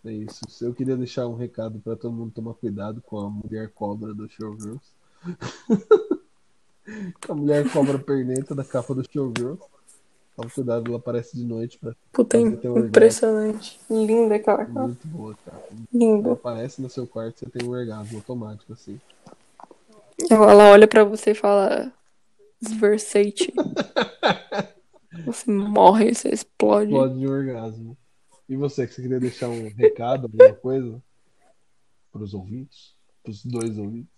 É 0.05 0.13
isso. 0.13 0.45
Eu 0.61 0.75
queria 0.75 0.97
deixar 0.97 1.27
um 1.27 1.35
recado 1.35 1.81
pra 1.81 1.97
todo 1.97 2.15
mundo 2.15 2.33
tomar 2.33 2.55
cuidado 2.55 3.03
com 3.03 3.19
a 3.19 3.31
mulher 3.31 3.71
cobra 3.75 4.15
do 4.15 4.29
Showgirls. 4.29 4.93
a 7.29 7.35
mulher 7.35 7.71
cobra 7.73 7.99
perneta 7.99 8.55
da 8.55 8.65
capa 8.65 8.95
do 8.95 9.03
Showgirls. 9.11 9.61
Toma 10.37 10.51
cuidado, 10.51 10.89
ela 10.89 10.97
aparece 10.97 11.37
de 11.37 11.45
noite 11.45 11.79
pra 11.79 11.95
Puta, 12.13 12.39
teu 12.39 12.73
orgasmo. 12.73 12.89
impressionante. 12.89 13.81
Linda 13.89 14.35
aquela 14.35 14.65
capa. 14.67 14.81
Muito 14.89 15.07
boa, 15.07 15.37
cara. 15.45 15.63
Ela 15.71 15.87
Linda. 15.93 16.33
aparece 16.33 16.83
no 16.83 16.91
seu 16.91 17.07
quarto 17.07 17.39
você 17.41 17.47
tem 17.47 17.69
um 17.69 17.71
orgasmo 17.73 18.19
automático, 18.19 18.73
assim. 18.73 19.01
Ela, 20.29 20.51
ela 20.51 20.71
olha 20.73 20.89
pra 20.89 21.05
você 21.05 21.31
e 21.31 21.35
fala. 21.35 21.93
Sversate. 22.63 23.53
Você 25.27 25.49
morre, 25.49 26.13
você 26.13 26.29
explode. 26.31 26.91
Explode 26.91 27.19
de 27.21 27.27
orgasmo. 27.29 27.97
E 28.49 28.57
você, 28.57 28.85
que 28.85 28.93
você 28.95 29.01
queria 29.03 29.21
deixar 29.21 29.49
um 29.49 29.69
recado, 29.69 30.25
alguma 30.25 30.53
coisa? 30.55 31.01
Pros 32.11 32.35
ouvintes? 32.35 32.95
Pros 33.23 33.45
dois 33.45 33.79
ouvintes? 33.79 34.11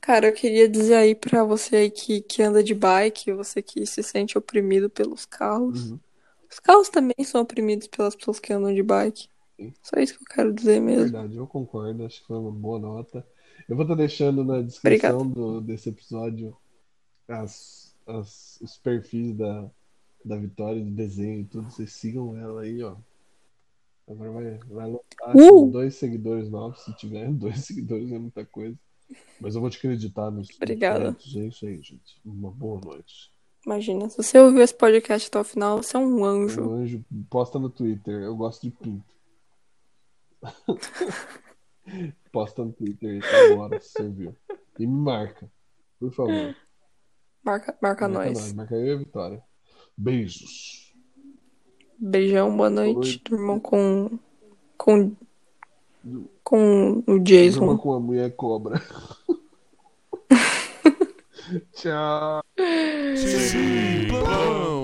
Cara, 0.00 0.28
eu 0.28 0.32
queria 0.32 0.68
dizer 0.68 0.94
aí 0.94 1.14
pra 1.14 1.42
você 1.42 1.76
aí 1.76 1.90
que, 1.90 2.20
que 2.20 2.42
anda 2.42 2.62
de 2.62 2.74
bike, 2.74 3.32
você 3.32 3.60
que 3.60 3.84
se 3.84 4.02
sente 4.02 4.38
oprimido 4.38 4.88
pelos 4.88 5.26
carros. 5.26 5.90
Uhum. 5.90 5.98
Os 6.50 6.60
carros 6.60 6.88
também 6.88 7.24
são 7.24 7.40
oprimidos 7.40 7.88
pelas 7.88 8.14
pessoas 8.14 8.38
que 8.38 8.52
andam 8.52 8.74
de 8.74 8.82
bike. 8.82 9.28
Sim. 9.56 9.72
Só 9.82 10.00
isso 10.00 10.16
que 10.16 10.22
eu 10.22 10.34
quero 10.34 10.52
dizer 10.52 10.80
mesmo. 10.80 11.04
Verdade, 11.04 11.36
eu 11.36 11.46
concordo. 11.46 12.04
Acho 12.04 12.20
que 12.20 12.26
foi 12.26 12.36
uma 12.36 12.52
boa 12.52 12.78
nota. 12.78 13.26
Eu 13.68 13.74
vou 13.74 13.84
estar 13.84 13.94
deixando 13.94 14.44
na 14.44 14.60
descrição 14.60 15.26
do, 15.26 15.60
desse 15.60 15.88
episódio 15.88 16.56
as, 17.26 17.94
as, 18.06 18.58
os 18.60 18.76
perfis 18.78 19.34
da, 19.34 19.70
da 20.24 20.36
Vitória, 20.36 20.82
do 20.82 20.90
desenho 20.90 21.40
e 21.40 21.44
tudo. 21.44 21.70
Vocês 21.70 21.92
sigam 21.92 22.36
ela 22.36 22.62
aí, 22.62 22.82
ó. 22.82 22.96
Agora 24.06 24.30
vai, 24.30 24.58
vai 24.68 24.90
lotar 24.90 25.36
Uh! 25.36 25.70
dois 25.70 25.94
seguidores 25.94 26.50
novos, 26.50 26.80
se 26.84 26.94
tiver. 26.96 27.30
Dois 27.32 27.64
seguidores 27.64 28.12
é 28.12 28.18
muita 28.18 28.44
coisa. 28.44 28.76
Mas 29.40 29.54
eu 29.54 29.60
vou 29.60 29.70
te 29.70 29.78
acreditar 29.78 30.30
nos 30.30 30.48
Obrigada. 30.56 31.16
É 31.36 31.38
isso 31.46 31.66
aí, 31.66 31.76
gente. 31.82 32.20
Uma 32.24 32.50
boa 32.50 32.80
noite. 32.80 33.30
Imagina, 33.64 34.08
se 34.08 34.16
você 34.16 34.38
ouviu 34.40 34.62
esse 34.62 34.74
podcast 34.74 35.28
até 35.28 35.38
o 35.38 35.44
final, 35.44 35.82
você 35.82 35.96
é 35.96 36.00
um 36.00 36.24
anjo. 36.24 36.62
O 36.62 36.72
anjo 36.72 37.04
posta 37.30 37.58
no 37.58 37.70
Twitter. 37.70 38.22
Eu 38.22 38.36
gosto 38.36 38.62
de 38.62 38.70
pinto. 38.70 39.14
posta 42.32 42.64
no 42.64 42.72
Twitter 42.72 43.22
agora, 43.52 43.80
se 43.80 43.92
você 43.92 44.08
viu. 44.08 44.36
E 44.78 44.86
me 44.86 45.00
marca, 45.00 45.50
por 46.00 46.12
favor. 46.12 46.56
Marca, 47.44 47.76
marca 47.80 48.08
Marca 48.08 48.08
nós. 48.08 48.38
nós, 48.38 48.52
marca 48.52 48.74
eu 48.74 48.86
e 48.86 48.92
a 48.92 48.96
Vitória. 48.96 49.42
Beijos. 49.96 50.92
Beijão, 51.98 52.56
boa 52.56 52.70
noite. 52.70 52.94
noite. 52.94 53.22
Durmam 53.24 53.60
com. 53.60 54.18
com. 54.76 55.14
Com 56.42 57.02
o 57.06 57.18
Jason. 57.18 57.76
com 57.76 57.92
a 57.94 58.00
mulher 58.00 58.34
cobra. 58.36 58.80
Tchau. 61.74 62.42
Simplão 63.16 64.81